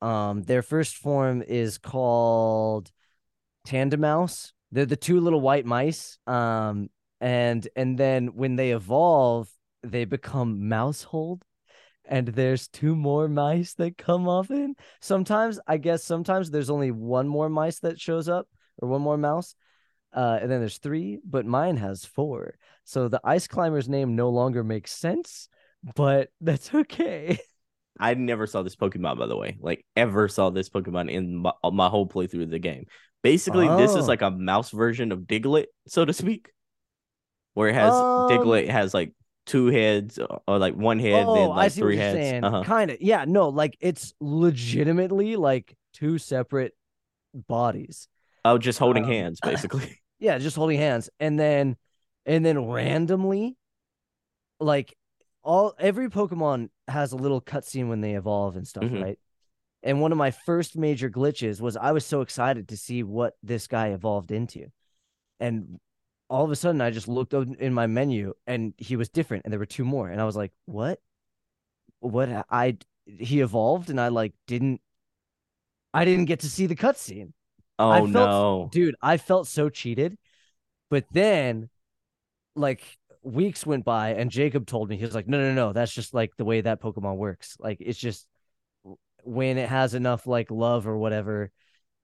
um, 0.00 0.42
their 0.42 0.62
first 0.62 0.96
form 0.96 1.42
is 1.42 1.78
called 1.78 2.90
Tandemaus. 3.66 4.52
They're 4.72 4.86
the 4.86 4.96
two 4.96 5.20
little 5.20 5.40
white 5.40 5.66
mice. 5.66 6.18
Um, 6.26 6.88
and 7.20 7.66
and 7.76 7.98
then 7.98 8.28
when 8.28 8.56
they 8.56 8.70
evolve, 8.70 9.48
they 9.82 10.04
become 10.04 10.60
Maushold. 10.62 11.42
And 12.10 12.26
there's 12.26 12.66
two 12.68 12.96
more 12.96 13.28
mice 13.28 13.74
that 13.74 13.96
come 13.96 14.28
off 14.28 14.50
in. 14.50 14.74
Sometimes, 15.00 15.60
I 15.66 15.76
guess, 15.78 16.02
sometimes 16.04 16.50
there's 16.50 16.68
only 16.68 16.90
one 16.90 17.28
more 17.28 17.48
mice 17.48 17.78
that 17.78 18.00
shows 18.00 18.28
up, 18.28 18.48
or 18.78 18.88
one 18.88 19.00
more 19.00 19.16
mouse. 19.16 19.54
Uh, 20.12 20.40
and 20.42 20.50
then 20.50 20.58
there's 20.58 20.78
three, 20.78 21.20
but 21.24 21.46
mine 21.46 21.76
has 21.76 22.04
four. 22.04 22.56
So 22.84 23.06
the 23.06 23.20
ice 23.22 23.46
climber's 23.46 23.88
name 23.88 24.16
no 24.16 24.30
longer 24.30 24.64
makes 24.64 24.90
sense, 24.92 25.48
but 25.94 26.30
that's 26.40 26.74
okay. 26.74 27.38
I 27.98 28.14
never 28.14 28.46
saw 28.48 28.62
this 28.62 28.74
Pokemon, 28.76 29.18
by 29.18 29.26
the 29.28 29.36
way. 29.36 29.56
Like, 29.60 29.86
ever 29.94 30.26
saw 30.26 30.50
this 30.50 30.68
Pokemon 30.68 31.10
in 31.10 31.36
my, 31.36 31.52
my 31.72 31.88
whole 31.88 32.08
playthrough 32.08 32.42
of 32.42 32.50
the 32.50 32.58
game. 32.58 32.86
Basically, 33.22 33.68
this 33.68 33.94
is 33.94 34.04
Oh. 34.04 34.08
like 34.08 34.22
a 34.22 34.30
mouse 34.30 34.70
version 34.70 35.12
of 35.12 35.20
Diglett, 35.20 35.66
so 35.86 36.04
to 36.04 36.12
speak, 36.12 36.50
where 37.54 37.68
it 37.68 37.74
has 37.74 37.92
Um, 37.94 38.30
Diglett 38.30 38.68
has 38.68 38.94
like 38.94 39.12
two 39.50 39.66
heads 39.66 40.18
or, 40.18 40.40
or, 40.46 40.58
like 40.58 40.74
one 40.74 40.98
head, 40.98 41.24
oh, 41.26 41.34
then 41.34 41.44
I 41.44 41.54
like 41.54 41.72
see 41.72 41.80
three 41.80 41.96
heads. 41.96 42.44
Uh-huh. 42.44 42.62
Kind 42.64 42.90
of, 42.90 43.00
yeah. 43.00 43.24
No, 43.26 43.48
like 43.48 43.76
it's 43.80 44.14
legitimately 44.20 45.36
like 45.36 45.76
two 45.92 46.18
separate 46.18 46.74
bodies. 47.34 48.08
Oh, 48.44 48.58
just 48.58 48.78
holding 48.78 49.04
Um, 49.04 49.10
hands, 49.10 49.40
basically. 49.44 49.98
Yeah, 50.22 50.36
just 50.38 50.54
holding 50.56 50.76
hands, 50.78 51.08
and 51.18 51.38
then 51.40 51.76
and 52.26 52.44
then 52.44 52.66
randomly, 52.66 53.56
like 54.60 54.94
all 55.42 55.74
every 55.78 56.10
Pokemon 56.10 56.68
has 56.88 57.12
a 57.12 57.16
little 57.16 57.40
cutscene 57.40 57.88
when 57.88 58.02
they 58.02 58.14
evolve 58.16 58.56
and 58.56 58.68
stuff, 58.68 58.84
Mhm. 58.84 59.02
right? 59.02 59.18
And 59.82 60.02
one 60.02 60.12
of 60.12 60.18
my 60.18 60.30
first 60.30 60.76
major 60.76 61.08
glitches 61.08 61.58
was 61.58 61.74
I 61.74 61.92
was 61.92 62.04
so 62.04 62.20
excited 62.20 62.68
to 62.68 62.76
see 62.76 63.02
what 63.02 63.32
this 63.42 63.66
guy 63.66 63.88
evolved 63.88 64.30
into, 64.30 64.66
and 65.40 65.80
all 66.30 66.44
of 66.44 66.50
a 66.50 66.56
sudden 66.56 66.80
I 66.80 66.90
just 66.90 67.08
looked 67.08 67.34
up 67.34 67.46
in 67.58 67.74
my 67.74 67.86
menu 67.86 68.34
and 68.46 68.72
he 68.78 68.96
was 68.96 69.10
different, 69.10 69.44
and 69.44 69.52
there 69.52 69.58
were 69.60 69.66
two 69.66 69.84
more, 69.84 70.08
and 70.08 70.20
I 70.20 70.24
was 70.24 70.36
like, 70.36 70.52
"What? 70.66 71.00
What? 72.00 72.30
I 72.50 72.78
he 73.06 73.40
evolved, 73.40 73.90
and 73.90 74.00
I 74.00 74.08
like 74.08 74.32
didn't." 74.46 74.80
I 75.92 76.04
didn't 76.04 76.26
get 76.26 76.40
to 76.40 76.48
see 76.48 76.66
the 76.66 76.76
cutscene 76.76 77.32
Oh 77.78 77.92
felt- 77.92 78.10
no. 78.10 78.68
dude 78.70 78.94
i 79.02 79.16
felt 79.16 79.48
so 79.48 79.68
cheated 79.68 80.16
but 80.90 81.04
then 81.12 81.68
like 82.54 82.82
weeks 83.22 83.66
went 83.66 83.84
by 83.84 84.10
and 84.10 84.30
jacob 84.30 84.66
told 84.66 84.88
me 84.88 84.96
he 84.96 85.04
was 85.04 85.14
like 85.14 85.26
no 85.26 85.40
no 85.40 85.52
no 85.52 85.72
that's 85.72 85.92
just 85.92 86.14
like 86.14 86.30
the 86.36 86.44
way 86.44 86.60
that 86.60 86.80
pokemon 86.80 87.16
works 87.16 87.56
like 87.58 87.78
it's 87.80 87.98
just 87.98 88.26
when 89.24 89.58
it 89.58 89.68
has 89.68 89.94
enough 89.94 90.26
like 90.26 90.50
love 90.50 90.86
or 90.88 90.96
whatever, 90.96 91.50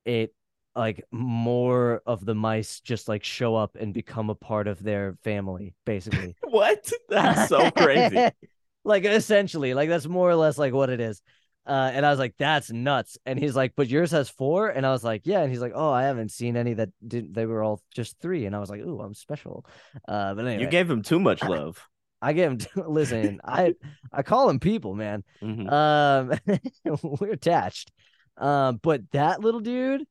it 0.04 0.34
like 0.76 1.04
more 1.10 2.02
of 2.06 2.24
the 2.24 2.34
mice 2.34 2.80
just 2.80 3.08
like 3.08 3.24
show 3.24 3.56
up 3.56 3.76
and 3.80 3.94
become 3.94 4.30
a 4.30 4.34
part 4.34 4.68
of 4.68 4.82
their 4.82 5.16
family, 5.24 5.74
basically. 5.84 6.36
what? 6.42 6.90
That's 7.08 7.48
so 7.48 7.70
crazy. 7.70 8.28
like 8.84 9.04
essentially, 9.04 9.74
like 9.74 9.88
that's 9.88 10.06
more 10.06 10.28
or 10.28 10.36
less 10.36 10.58
like 10.58 10.74
what 10.74 10.90
it 10.90 11.00
is. 11.00 11.22
Uh, 11.66 11.90
and 11.92 12.06
I 12.06 12.10
was 12.10 12.18
like, 12.20 12.34
that's 12.38 12.70
nuts. 12.70 13.18
And 13.26 13.38
he's 13.38 13.56
like, 13.56 13.72
but 13.74 13.88
yours 13.88 14.12
has 14.12 14.28
four. 14.28 14.68
And 14.68 14.86
I 14.86 14.92
was 14.92 15.02
like, 15.02 15.22
yeah. 15.24 15.40
And 15.40 15.50
he's 15.50 15.60
like, 15.60 15.72
oh, 15.74 15.90
I 15.90 16.04
haven't 16.04 16.30
seen 16.30 16.56
any 16.56 16.74
that 16.74 16.90
didn't, 17.06 17.32
they 17.34 17.44
were 17.44 17.62
all 17.62 17.82
just 17.92 18.20
three. 18.20 18.46
And 18.46 18.54
I 18.54 18.60
was 18.60 18.70
like, 18.70 18.80
ooh, 18.82 19.00
I'm 19.00 19.14
special. 19.14 19.66
Uh, 20.06 20.34
but 20.34 20.46
anyway, 20.46 20.62
you 20.62 20.68
gave 20.68 20.88
him 20.88 21.02
too 21.02 21.18
much 21.18 21.42
love. 21.48 21.84
I 22.22 22.34
gave 22.34 22.50
him, 22.52 22.58
t- 22.58 22.68
listen, 22.76 23.40
I, 23.44 23.74
I 24.12 24.22
call 24.22 24.48
him 24.48 24.60
people, 24.60 24.94
man. 24.94 25.24
Mhm. 25.42 25.70
Um, 25.72 26.98
we're 27.02 27.32
attached. 27.32 27.90
Um, 28.36 28.78
but 28.82 29.02
that 29.10 29.40
little 29.40 29.60
dude 29.60 30.04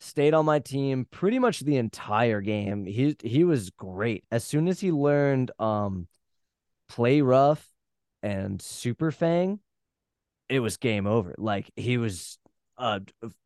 stayed 0.00 0.34
on 0.34 0.44
my 0.44 0.58
team 0.58 1.06
pretty 1.10 1.38
much 1.38 1.60
the 1.60 1.76
entire 1.76 2.40
game. 2.40 2.84
He 2.86 3.16
he 3.22 3.44
was 3.44 3.70
great. 3.70 4.24
As 4.30 4.44
soon 4.44 4.68
as 4.68 4.80
he 4.80 4.92
learned 4.92 5.50
um 5.58 6.06
play 6.88 7.20
rough 7.20 7.66
and 8.22 8.60
super 8.62 9.10
fang, 9.10 9.60
it 10.48 10.60
was 10.60 10.76
game 10.76 11.06
over. 11.06 11.34
Like 11.38 11.70
he 11.76 11.98
was 11.98 12.38
uh 12.78 13.00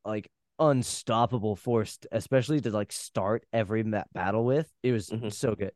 like 0.04 0.30
unstoppable 0.58 1.56
force, 1.56 1.98
especially 2.12 2.60
to 2.62 2.70
like 2.70 2.92
start 2.92 3.44
every 3.52 3.82
battle 4.12 4.44
with. 4.44 4.70
It 4.82 4.92
was 4.92 5.08
Mhm. 5.08 5.32
so 5.32 5.54
good. 5.54 5.72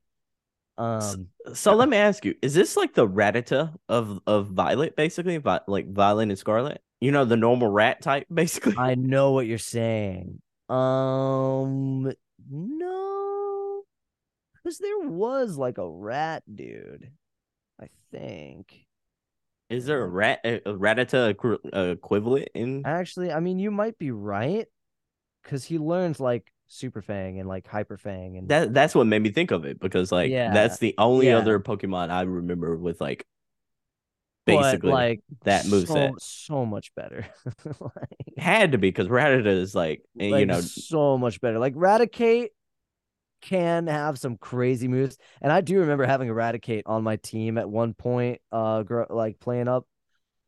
Um 0.76 1.28
So 1.54 1.74
let 1.74 1.88
me 1.88 1.96
ask 1.96 2.24
you: 2.24 2.34
Is 2.42 2.54
this 2.54 2.76
like 2.76 2.94
the 2.94 3.06
Rattata 3.06 3.74
of 3.88 4.20
of 4.26 4.48
Violet, 4.48 4.96
basically, 4.96 5.36
Vi- 5.38 5.60
like 5.66 5.92
Violet 5.92 6.28
and 6.30 6.38
Scarlet? 6.38 6.82
You 7.00 7.12
know, 7.12 7.24
the 7.24 7.36
normal 7.36 7.68
rat 7.68 8.00
type, 8.02 8.26
basically. 8.32 8.74
I 8.76 8.94
know 8.94 9.32
what 9.32 9.46
you're 9.46 9.58
saying. 9.58 10.40
Um, 10.68 12.12
no, 12.50 13.82
because 14.54 14.78
there 14.78 14.98
was 15.00 15.56
like 15.56 15.78
a 15.78 15.88
rat 15.88 16.42
dude, 16.52 17.10
I 17.80 17.88
think. 18.10 18.86
Is 19.70 19.86
there 19.86 20.02
a 20.02 20.06
rat 20.06 20.40
a, 20.44 20.60
Rattata 20.60 21.30
equivalent 21.92 22.48
in? 22.54 22.82
Actually, 22.84 23.32
I 23.32 23.40
mean, 23.40 23.58
you 23.58 23.70
might 23.70 23.98
be 23.98 24.10
right, 24.10 24.66
because 25.42 25.64
he 25.64 25.78
learns 25.78 26.18
like 26.18 26.52
Super 26.66 27.02
Fang 27.02 27.38
and 27.38 27.48
like 27.48 27.66
Hyper 27.66 27.96
Fang 27.96 28.36
and 28.36 28.48
That 28.48 28.74
that's 28.74 28.94
what 28.94 29.06
made 29.06 29.22
me 29.22 29.30
think 29.30 29.50
of 29.50 29.64
it 29.64 29.78
because 29.78 30.10
like 30.10 30.30
Yeah, 30.30 30.52
that's 30.52 30.78
the 30.78 30.94
only 30.98 31.28
yeah. 31.28 31.38
other 31.38 31.60
Pokemon 31.60 32.10
I 32.10 32.22
remember 32.22 32.76
with 32.76 33.00
like 33.00 33.26
but, 34.46 34.62
basically 34.62 34.90
like 34.90 35.20
that 35.44 35.64
so, 35.64 35.70
moveset. 35.70 36.20
so 36.20 36.66
much 36.66 36.94
better. 36.94 37.26
like, 37.80 38.38
had 38.38 38.72
to 38.72 38.78
be 38.78 38.88
because 38.88 39.08
Rattata 39.08 39.46
is 39.46 39.74
like 39.74 40.02
eh, 40.18 40.36
you 40.36 40.46
know 40.46 40.60
so 40.60 41.16
much 41.18 41.40
better. 41.40 41.58
Like 41.58 41.74
Raticate 41.74 42.48
can 43.40 43.86
have 43.86 44.18
some 44.18 44.36
crazy 44.36 44.88
moves, 44.88 45.18
and 45.40 45.52
I 45.52 45.60
do 45.60 45.80
remember 45.80 46.06
having 46.06 46.30
a 46.30 46.34
Raticate 46.34 46.82
on 46.86 47.02
my 47.02 47.16
team 47.16 47.58
at 47.58 47.68
one 47.68 47.94
point. 47.94 48.40
Uh, 48.50 48.82
gr- 48.82 49.04
like 49.10 49.38
playing 49.40 49.68
up, 49.68 49.86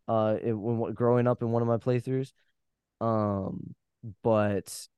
uh, 0.08 0.36
it, 0.42 0.52
when 0.52 0.92
growing 0.92 1.26
up 1.26 1.42
in 1.42 1.50
one 1.50 1.62
of 1.62 1.68
my 1.68 1.78
playthroughs. 1.78 2.32
Um, 3.00 3.74
but, 4.22 4.88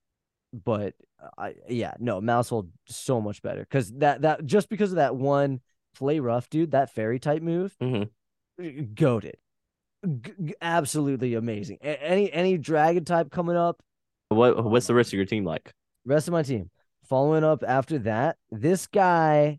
but 0.53 0.95
I 1.37 1.55
yeah 1.69 1.95
no 1.99 2.21
Maushold 2.21 2.69
so 2.87 3.21
much 3.21 3.43
better 3.43 3.61
because 3.61 3.91
that 3.95 4.23
that 4.23 4.47
just 4.47 4.69
because 4.69 4.93
of 4.93 4.97
that 4.97 5.17
one 5.17 5.61
play 5.97 6.21
rough 6.21 6.49
dude 6.49 6.71
that 6.71 6.95
fairy 6.95 7.19
type 7.19 7.43
move, 7.43 7.77
Mhm. 7.83 8.09
Goaded. 8.95 9.37
G- 10.23 10.55
absolutely 10.61 11.35
amazing. 11.35 11.79
A- 11.83 12.03
any 12.03 12.33
any 12.33 12.59
dragon 12.59 13.05
type 13.05 13.31
coming 13.31 13.57
up, 13.57 13.83
what 14.29 14.65
what's 14.65 14.87
the 14.87 14.95
rest 14.95 15.11
of 15.11 15.17
your 15.17 15.27
team 15.27 15.45
like? 15.45 15.73
rest 16.05 16.27
of 16.27 16.33
my 16.33 16.43
team 16.43 16.71
following 17.05 17.45
up 17.45 17.63
after 17.67 17.99
that 17.99 18.37
this 18.51 18.87
guy 18.87 19.59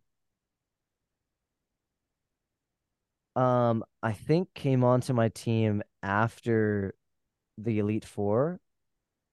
um 3.35 3.83
i 4.01 4.11
think 4.11 4.51
came 4.55 4.83
onto 4.83 5.13
my 5.13 5.29
team 5.29 5.83
after 6.01 6.95
the 7.57 7.77
elite 7.77 8.05
four 8.05 8.59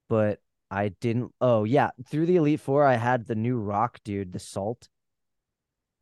but 0.09 0.39
i 0.69 0.89
didn't 0.89 1.31
oh 1.41 1.63
yeah 1.63 1.89
through 2.07 2.25
the 2.27 2.35
elite 2.35 2.59
four 2.59 2.83
i 2.85 2.95
had 2.95 3.25
the 3.25 3.35
new 3.35 3.57
rock 3.57 3.99
dude 4.03 4.31
the 4.31 4.39
salt 4.39 4.89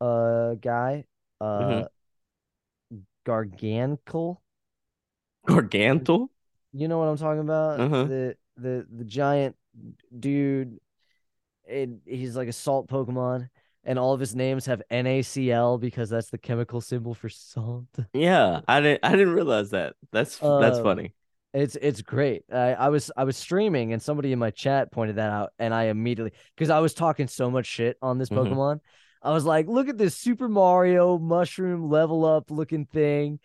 uh 0.02 0.54
guy 0.54 1.04
uh 1.40 1.86
Garganacl 3.26 4.38
Gargantual? 5.46 6.30
you 6.72 6.88
know 6.88 6.98
what 6.98 7.06
i'm 7.08 7.16
talking 7.16 7.40
about 7.40 7.80
Uh-huh. 7.80 8.06
the 8.08 8.36
the 8.56 8.86
the 8.96 9.04
giant 9.04 9.56
dude 10.18 10.78
and 11.68 12.00
he's 12.06 12.36
like 12.36 12.48
a 12.48 12.52
salt 12.52 12.88
Pokemon, 12.88 13.48
and 13.84 13.98
all 13.98 14.12
of 14.14 14.20
his 14.20 14.36
names 14.36 14.66
have 14.66 14.82
NaCl 14.90 15.80
because 15.80 16.08
that's 16.10 16.30
the 16.30 16.38
chemical 16.38 16.80
symbol 16.80 17.12
for 17.14 17.28
salt. 17.28 17.86
Yeah, 18.12 18.60
I 18.68 18.80
didn't 18.80 19.00
I 19.04 19.10
didn't 19.12 19.34
realize 19.34 19.70
that. 19.70 19.94
That's 20.12 20.38
that's 20.38 20.78
Um, 20.78 20.84
funny. 20.84 21.12
It's 21.52 21.76
it's 21.76 22.02
great. 22.02 22.44
I, 22.52 22.74
I 22.74 22.88
was 22.88 23.10
I 23.16 23.24
was 23.24 23.36
streaming 23.36 23.92
and 23.92 24.00
somebody 24.00 24.32
in 24.32 24.38
my 24.38 24.50
chat 24.50 24.92
pointed 24.92 25.16
that 25.16 25.30
out, 25.30 25.52
and 25.58 25.74
I 25.74 25.84
immediately 25.84 26.32
because 26.54 26.70
I 26.70 26.78
was 26.80 26.94
talking 26.94 27.28
so 27.28 27.50
much 27.50 27.66
shit 27.66 27.96
on 28.00 28.18
this 28.18 28.30
Mhm. 28.30 28.48
Pokemon, 28.48 28.80
I 29.26 29.30
was 29.30 29.44
like, 29.44 29.66
look 29.66 29.88
at 29.88 29.98
this 29.98 30.16
Super 30.16 30.48
Mario 30.48 31.18
mushroom 31.18 31.90
level 31.90 32.24
up 32.24 32.48
looking 32.50 32.86
thing. 32.86 33.40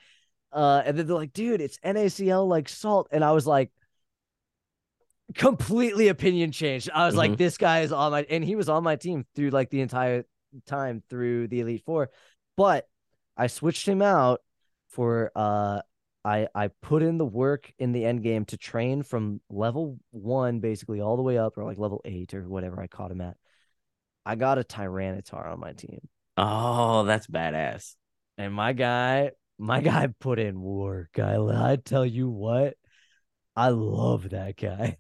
Uh, 0.52 0.84
and 0.86 0.96
then 0.96 1.08
they're 1.08 1.16
like, 1.16 1.34
dude, 1.34 1.60
it's 1.60 1.80
NaCl 1.80 2.48
like 2.48 2.70
salt. 2.70 3.08
And 3.12 3.24
I 3.24 3.32
was 3.32 3.48
like, 3.48 3.72
completely 5.34 6.10
opinion 6.10 6.52
changed. 6.52 6.92
I 6.94 7.08
was 7.08 7.16
like, 7.16 7.32
Mhm. 7.32 7.38
this 7.38 7.58
guy 7.58 7.80
is 7.82 7.92
on 7.92 8.12
my, 8.12 8.24
and 8.30 8.44
he 8.44 8.56
was 8.56 8.70
on 8.70 8.84
my 8.84 8.96
team 8.96 9.26
through 9.34 9.50
like 9.50 9.72
the 9.72 9.82
entire 9.82 10.26
time 10.68 11.02
through 11.10 11.48
the 11.48 11.62
Elite 11.62 11.84
Four. 11.84 12.12
But 12.58 12.88
I 13.36 13.48
switched 13.48 13.88
him 13.88 14.04
out 14.04 14.42
for, 14.90 15.32
uh, 15.36 15.82
I, 16.24 16.48
I 16.54 16.68
put 16.84 17.02
in 17.02 17.18
the 17.18 17.26
work 17.26 17.74
in 17.80 17.92
the 17.92 18.06
end 18.06 18.22
game 18.22 18.46
to 18.46 18.58
train 18.58 19.02
from 19.02 19.42
level 19.50 19.98
one 20.12 20.60
basically 20.60 21.02
all 21.02 21.16
the 21.16 21.24
way 21.24 21.40
up 21.40 21.58
or 21.58 21.64
like 21.64 21.80
level 21.80 22.02
eight 22.06 22.36
or 22.36 22.48
whatever 22.48 22.80
I 22.80 22.86
caught 22.86 23.10
him 23.10 23.22
at. 23.22 23.38
I 24.26 24.36
got 24.36 24.58
a 24.60 24.64
Tyranitar 24.64 25.52
on 25.52 25.60
my 25.60 25.74
team. 25.74 26.08
Oh, 26.38 27.04
that's 27.04 27.28
badass. 27.28 27.96
And 28.38 28.54
my 28.54 28.74
guy, 28.74 29.32
my 29.58 29.82
guy 29.82 30.08
put 30.20 30.40
in 30.40 30.60
work. 30.62 31.20
I, 31.20 31.36
I 31.38 31.78
tell 31.84 32.06
you 32.06 32.30
what, 32.30 32.76
I 33.56 33.70
love 33.70 34.30
that 34.30 34.58
guy. 34.58 34.98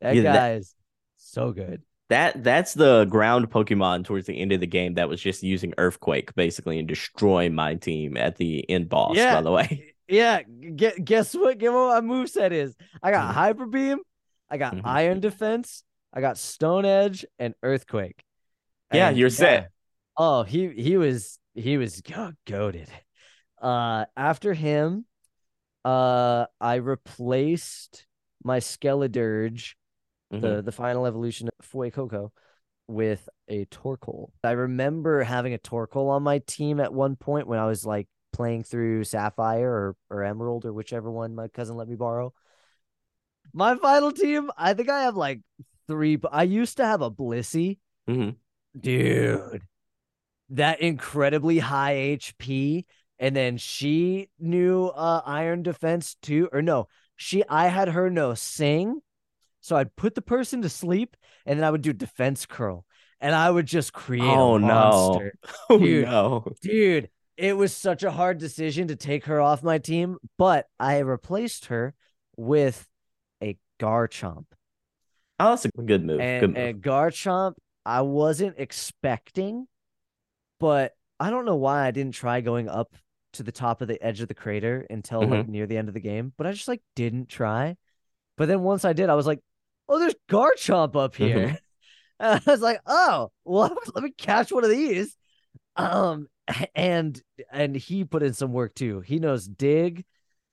That 0.00 0.16
Yeah, 0.16 0.22
guy 0.22 0.32
that- 0.32 0.56
is 0.58 0.74
so 1.16 1.52
good. 1.52 1.82
That 2.10 2.44
that's 2.44 2.74
the 2.74 3.06
ground 3.06 3.50
Pokemon 3.50 4.04
towards 4.04 4.26
the 4.26 4.38
end 4.38 4.52
of 4.52 4.60
the 4.60 4.66
game 4.66 4.94
that 4.94 5.08
was 5.08 5.22
just 5.22 5.42
using 5.42 5.72
Earthquake 5.78 6.34
basically 6.34 6.78
and 6.78 6.86
destroying 6.86 7.54
my 7.54 7.76
team 7.76 8.18
at 8.18 8.36
the 8.36 8.68
end 8.68 8.90
boss. 8.90 9.16
Yeah. 9.16 9.36
By 9.36 9.40
the 9.40 9.50
way, 9.50 9.94
Yeah, 10.08 10.42
get, 10.42 11.02
guess 11.02 11.34
what? 11.34 11.56
Guess 11.56 11.70
what 11.72 12.04
my 12.04 12.14
moveset 12.14 12.52
is? 12.52 12.76
I 13.02 13.10
got 13.10 13.30
Mhm. 13.30 13.34
Hyper 13.34 13.66
Beam, 13.66 13.98
I 14.50 14.58
got 14.58 14.74
Mhm. 14.76 14.82
Iron 14.84 15.20
Defense, 15.20 15.82
I 16.12 16.20
got 16.20 16.36
Stone 16.36 16.84
Edge, 16.84 17.24
and 17.38 17.54
Earthquake. 17.62 18.22
Yeah, 18.92 19.08
And 19.08 19.16
you're 19.16 19.30
set. 19.30 19.70
Oh, 20.16 20.42
he 20.42 20.68
he 20.68 20.96
was 20.96 21.38
he 21.54 21.76
was 21.76 22.00
go- 22.00 22.32
goaded. 22.46 22.88
Uh, 23.60 24.04
after 24.16 24.54
him, 24.54 25.06
uh, 25.84 26.46
I 26.60 26.76
replaced 26.76 28.06
my 28.42 28.58
Skeledirge, 28.60 29.74
Mhm. 30.32 30.40
the 30.40 30.62
the 30.62 30.72
final 30.72 31.06
evolution 31.06 31.48
of 31.48 31.66
Fuecoco, 31.66 32.30
with 32.86 33.28
a 33.48 33.64
Torkoal. 33.66 34.30
I 34.42 34.52
remember 34.52 35.22
having 35.22 35.54
a 35.54 35.58
Torkoal 35.58 36.10
on 36.10 36.22
my 36.22 36.38
team 36.40 36.80
at 36.80 36.92
one 36.92 37.16
point 37.16 37.46
when 37.46 37.58
I 37.58 37.66
was 37.66 37.84
like 37.86 38.08
playing 38.32 38.64
through 38.64 39.04
Sapphire 39.04 39.70
or 39.70 39.96
or 40.10 40.22
Emerald 40.22 40.64
or 40.64 40.72
whichever 40.72 41.10
one 41.10 41.34
my 41.34 41.48
cousin 41.48 41.76
let 41.76 41.88
me 41.88 41.96
borrow. 41.96 42.32
My 43.52 43.76
final 43.76 44.10
team, 44.12 44.50
I 44.56 44.74
think 44.74 44.88
I 44.88 45.02
have 45.02 45.16
like 45.16 45.40
three. 45.86 46.18
I 46.30 46.42
used 46.42 46.76
to 46.78 46.84
have 46.86 47.02
a 47.02 47.10
Blissey 47.10 47.78
Mhm. 48.08 48.36
Dude 48.78 49.62
that 50.50 50.80
incredibly 50.80 51.58
high 51.58 52.18
hp 52.20 52.84
and 53.18 53.34
then 53.34 53.56
she 53.56 54.28
knew 54.38 54.86
uh 54.86 55.22
iron 55.24 55.62
defense 55.62 56.16
too 56.22 56.48
or 56.52 56.60
no 56.62 56.86
she 57.16 57.44
i 57.48 57.68
had 57.68 57.88
her 57.88 58.10
know 58.10 58.34
sing 58.34 59.00
so 59.60 59.76
i'd 59.76 59.94
put 59.96 60.14
the 60.14 60.22
person 60.22 60.62
to 60.62 60.68
sleep 60.68 61.16
and 61.46 61.58
then 61.58 61.64
i 61.64 61.70
would 61.70 61.82
do 61.82 61.92
defense 61.92 62.46
curl 62.46 62.84
and 63.20 63.34
i 63.34 63.50
would 63.50 63.66
just 63.66 63.92
create 63.92 64.22
Oh, 64.24 64.56
a 64.56 64.58
no. 64.60 64.66
monster 64.66 65.34
Oh 65.70 65.78
Dude. 65.78 66.04
no. 66.04 66.44
dude 66.60 67.08
it 67.36 67.56
was 67.56 67.72
such 67.74 68.02
a 68.02 68.10
hard 68.12 68.38
decision 68.38 68.88
to 68.88 68.96
take 68.96 69.24
her 69.26 69.40
off 69.40 69.62
my 69.62 69.78
team 69.78 70.18
but 70.36 70.66
i 70.78 70.98
replaced 70.98 71.66
her 71.66 71.94
with 72.36 72.86
a 73.42 73.56
garchomp 73.80 74.44
Oh, 75.40 75.50
that's 75.50 75.64
a 75.64 75.68
good 75.70 76.04
move. 76.04 76.18
good 76.18 76.24
and, 76.24 76.52
move. 76.54 76.56
and 76.56 76.80
Garchomp, 76.80 77.54
I 77.84 78.02
wasn't 78.02 78.56
expecting, 78.58 79.66
but 80.58 80.92
I 81.20 81.30
don't 81.30 81.44
know 81.44 81.56
why 81.56 81.86
I 81.86 81.90
didn't 81.90 82.14
try 82.14 82.40
going 82.40 82.68
up 82.68 82.94
to 83.34 83.42
the 83.42 83.52
top 83.52 83.82
of 83.82 83.88
the 83.88 84.02
edge 84.02 84.20
of 84.20 84.28
the 84.28 84.34
crater 84.34 84.86
until 84.88 85.22
like 85.22 85.48
near 85.48 85.66
the 85.66 85.76
end 85.76 85.88
of 85.88 85.94
the 85.94 86.00
game, 86.00 86.32
but 86.36 86.46
I 86.46 86.52
just 86.52 86.68
like 86.68 86.82
didn't 86.94 87.28
try. 87.28 87.76
But 88.36 88.48
then 88.48 88.62
once 88.62 88.84
I 88.84 88.92
did, 88.92 89.10
I 89.10 89.14
was 89.14 89.26
like, 89.26 89.40
oh, 89.88 89.98
there's 89.98 90.14
Garchomp 90.28 90.96
up 90.96 91.14
here. 91.14 91.58
I 92.20 92.40
was 92.46 92.60
like, 92.60 92.80
oh, 92.86 93.30
well, 93.44 93.76
let 93.94 94.04
me 94.04 94.12
catch 94.16 94.52
one 94.52 94.64
of 94.64 94.70
these. 94.70 95.16
Um, 95.76 96.28
and 96.74 97.20
and 97.50 97.74
he 97.74 98.04
put 98.04 98.22
in 98.22 98.34
some 98.34 98.52
work 98.52 98.74
too. 98.74 99.00
He 99.00 99.18
knows 99.18 99.46
dig, 99.46 100.04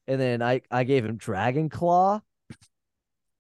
and 0.08 0.20
then 0.20 0.42
I 0.42 0.62
I 0.70 0.84
gave 0.84 1.06
him 1.06 1.18
Dragon 1.18 1.70
Claw, 1.70 2.22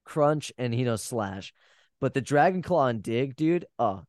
Crunch, 0.05 0.51
and 0.57 0.73
he 0.73 0.83
knows 0.83 1.03
Slash. 1.03 1.53
But 2.01 2.15
the 2.15 2.21
Dragon 2.21 2.61
Claw 2.61 2.87
and 2.87 3.01
dig, 3.01 3.35
dude, 3.35 3.65
oh, 3.79 4.01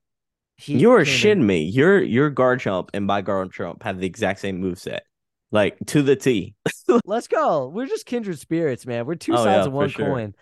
he 0.57 0.78
you 0.78 0.93
are 0.93 1.05
shitting 1.05 1.32
in. 1.32 1.47
me. 1.47 1.62
Your 1.62 2.03
your 2.03 2.30
Garchomp 2.30 2.88
and 2.95 3.07
my 3.07 3.22
Garchomp 3.22 3.82
have 3.82 4.01
the 4.01 4.07
exact 4.07 4.40
same 4.40 4.61
move 4.61 4.78
set, 4.78 5.05
like 5.51 5.76
to 5.88 6.03
the 6.03 6.16
T. 6.16 6.55
Let's 7.05 7.28
go. 7.28 7.68
We're 7.68 7.86
just 7.86 8.07
kindred 8.07 8.38
spirits, 8.38 8.86
man. 8.86 9.07
We're 9.07 9.14
two 9.14 9.34
oh, 9.34 9.45
sides 9.45 9.64
yeah, 9.64 9.66
of 9.66 9.72
one 9.72 9.90
sure. 9.90 10.07
coin. 10.07 10.34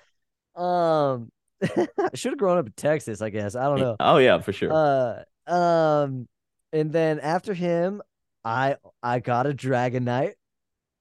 Um, 0.56 1.32
I 1.62 2.10
should 2.14 2.32
have 2.32 2.38
grown 2.38 2.58
up 2.58 2.66
in 2.66 2.72
Texas, 2.76 3.20
I 3.20 3.30
guess. 3.30 3.56
I 3.56 3.64
don't 3.64 3.80
know. 3.80 3.96
Oh 3.98 4.18
yeah, 4.18 4.38
for 4.40 4.52
sure. 4.52 4.72
Uh, 4.72 5.50
um, 5.52 6.28
and 6.72 6.92
then 6.92 7.18
after 7.18 7.52
him, 7.52 8.00
I 8.44 8.76
I 9.02 9.18
got 9.18 9.46
a 9.46 9.52
Dragonite 9.52 10.34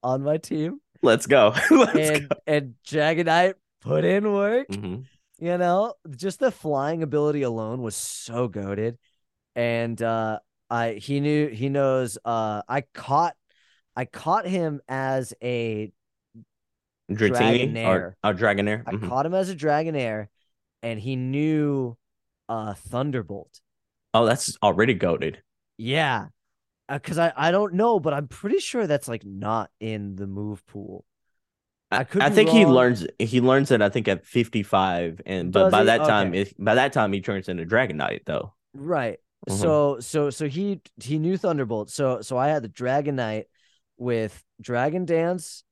on 0.01 0.23
my 0.23 0.37
team. 0.37 0.79
Let's 1.01 1.27
go. 1.27 1.53
Let's 1.71 2.09
and 2.09 2.29
go. 2.29 2.35
and 2.47 2.73
Dragonite 2.87 3.53
put 3.81 4.03
in 4.03 4.31
work. 4.31 4.67
Mm-hmm. 4.69 5.01
You 5.41 5.57
know, 5.57 5.93
just 6.17 6.39
the 6.39 6.51
flying 6.51 7.01
ability 7.01 7.43
alone 7.43 7.81
was 7.81 7.95
so 7.95 8.47
goaded. 8.47 8.97
And 9.55 10.01
uh 10.01 10.39
I 10.69 10.93
he 10.93 11.19
knew 11.19 11.47
he 11.47 11.69
knows 11.69 12.17
uh 12.25 12.61
I 12.67 12.81
caught 12.93 13.35
I 13.95 14.05
caught 14.05 14.45
him 14.45 14.81
as 14.87 15.33
a 15.41 15.91
Dratini 17.09 17.73
Dragonair. 17.73 18.13
Or, 18.23 18.33
Dragonair. 18.33 18.83
Mm-hmm. 18.83 19.05
I 19.05 19.07
caught 19.07 19.25
him 19.25 19.33
as 19.33 19.49
a 19.49 19.55
Dragonair 19.55 20.27
and 20.83 20.99
he 20.99 21.15
knew 21.15 21.97
uh 22.49 22.73
Thunderbolt. 22.73 23.61
Oh, 24.13 24.25
that's 24.25 24.57
already 24.61 24.93
goaded. 24.93 25.41
Yeah. 25.77 26.27
Uh, 26.89 26.99
Cause 26.99 27.17
I, 27.17 27.31
I 27.37 27.51
don't 27.51 27.75
know, 27.75 27.99
but 27.99 28.13
I'm 28.13 28.27
pretty 28.27 28.59
sure 28.59 28.87
that's 28.87 29.07
like 29.07 29.23
not 29.23 29.69
in 29.79 30.15
the 30.15 30.27
move 30.27 30.65
pool. 30.65 31.05
I, 31.91 32.03
could 32.03 32.21
I 32.21 32.29
think 32.29 32.49
wrong. 32.49 32.57
he 32.57 32.65
learns 32.65 33.07
he 33.17 33.41
learns 33.41 33.71
it 33.71 33.81
I 33.81 33.89
think 33.89 34.07
at 34.07 34.25
55 34.25 35.21
and 35.25 35.51
but 35.51 35.65
Does 35.65 35.71
by 35.71 35.79
he? 35.79 35.85
that 35.85 36.05
time 36.05 36.29
okay. 36.29 36.53
by 36.59 36.75
that 36.75 36.93
time 36.93 37.13
he 37.13 37.21
turns 37.21 37.49
into 37.49 37.65
Dragonite 37.65 38.25
though. 38.25 38.53
Right. 38.73 39.19
Mm-hmm. 39.47 39.59
So 39.59 39.99
so 39.99 40.29
so 40.29 40.47
he 40.47 40.81
he 41.01 41.17
knew 41.17 41.37
Thunderbolt. 41.37 41.89
So 41.89 42.21
so 42.21 42.37
I 42.37 42.49
had 42.49 42.63
the 42.63 42.69
Dragonite 42.69 43.45
with 43.97 44.43
Dragon 44.61 45.05
Dance, 45.05 45.63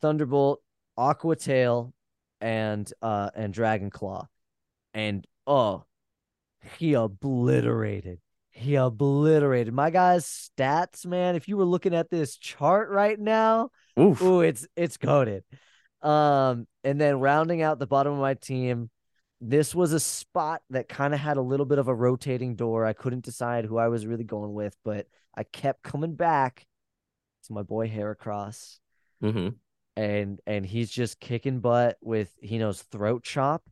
Thunderbolt, 0.00 0.62
Aqua 0.96 1.36
Tail, 1.36 1.94
and 2.40 2.90
uh 3.00 3.30
and 3.34 3.54
Dragon 3.54 3.90
Claw. 3.90 4.26
And 4.94 5.24
oh, 5.46 5.84
he 6.78 6.94
obliterated. 6.94 8.18
He 8.50 8.74
obliterated 8.74 9.72
my 9.72 9.90
guy's 9.90 10.26
stats, 10.26 11.06
man. 11.06 11.36
If 11.36 11.46
you 11.48 11.56
were 11.56 11.64
looking 11.64 11.94
at 11.94 12.10
this 12.10 12.36
chart 12.36 12.90
right 12.90 13.18
now, 13.18 13.70
Oof. 13.98 14.20
ooh, 14.22 14.40
it's 14.40 14.66
it's 14.76 14.96
coded. 14.96 15.44
Um, 16.02 16.66
and 16.84 17.00
then 17.00 17.20
rounding 17.20 17.62
out 17.62 17.78
the 17.78 17.86
bottom 17.86 18.12
of 18.12 18.18
my 18.18 18.34
team, 18.34 18.90
this 19.40 19.74
was 19.74 19.92
a 19.92 20.00
spot 20.00 20.62
that 20.70 20.88
kind 20.88 21.14
of 21.14 21.20
had 21.20 21.36
a 21.36 21.42
little 21.42 21.66
bit 21.66 21.78
of 21.78 21.88
a 21.88 21.94
rotating 21.94 22.56
door. 22.56 22.84
I 22.84 22.92
couldn't 22.92 23.24
decide 23.24 23.64
who 23.64 23.78
I 23.78 23.88
was 23.88 24.06
really 24.06 24.24
going 24.24 24.52
with, 24.52 24.76
but 24.84 25.06
I 25.34 25.44
kept 25.44 25.82
coming 25.82 26.14
back 26.14 26.66
to 27.44 27.52
my 27.52 27.62
boy 27.62 27.88
Heracross. 27.88 28.78
Mm-hmm. 29.22 29.48
And 29.96 30.40
and 30.46 30.64
he's 30.64 30.90
just 30.90 31.20
kicking 31.20 31.60
butt 31.60 31.96
with 32.00 32.30
he 32.40 32.58
knows 32.58 32.82
throat 32.82 33.22
chop, 33.22 33.62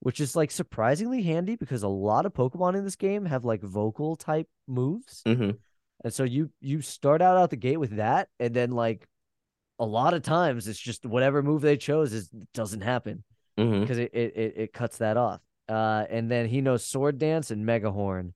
which 0.00 0.20
is 0.20 0.36
like 0.36 0.50
surprisingly 0.50 1.22
handy 1.22 1.56
because 1.56 1.82
a 1.82 1.88
lot 1.88 2.26
of 2.26 2.34
Pokemon 2.34 2.76
in 2.76 2.84
this 2.84 2.96
game 2.96 3.24
have 3.24 3.44
like 3.44 3.62
vocal 3.62 4.16
type 4.16 4.48
moves. 4.68 5.22
Mm-hmm. 5.26 5.52
And 6.04 6.12
so 6.12 6.24
you 6.24 6.50
you 6.60 6.82
start 6.82 7.22
out 7.22 7.36
out 7.36 7.50
the 7.50 7.56
gate 7.56 7.78
with 7.78 7.96
that, 7.96 8.28
and 8.38 8.54
then 8.54 8.70
like 8.72 9.08
a 9.82 9.84
lot 9.84 10.14
of 10.14 10.22
times 10.22 10.68
it's 10.68 10.78
just 10.78 11.04
whatever 11.04 11.42
move 11.42 11.60
they 11.60 11.76
chose 11.76 12.12
is 12.12 12.30
doesn't 12.54 12.82
happen 12.82 13.24
because 13.56 13.98
mm-hmm. 13.98 14.16
it, 14.16 14.32
it 14.36 14.54
it 14.56 14.72
cuts 14.72 14.98
that 14.98 15.16
off. 15.16 15.40
Uh, 15.68 16.04
and 16.08 16.30
then 16.30 16.46
he 16.46 16.60
knows 16.60 16.84
sword 16.84 17.18
dance 17.18 17.50
and 17.50 17.66
mega 17.66 17.90
horn. 17.90 18.32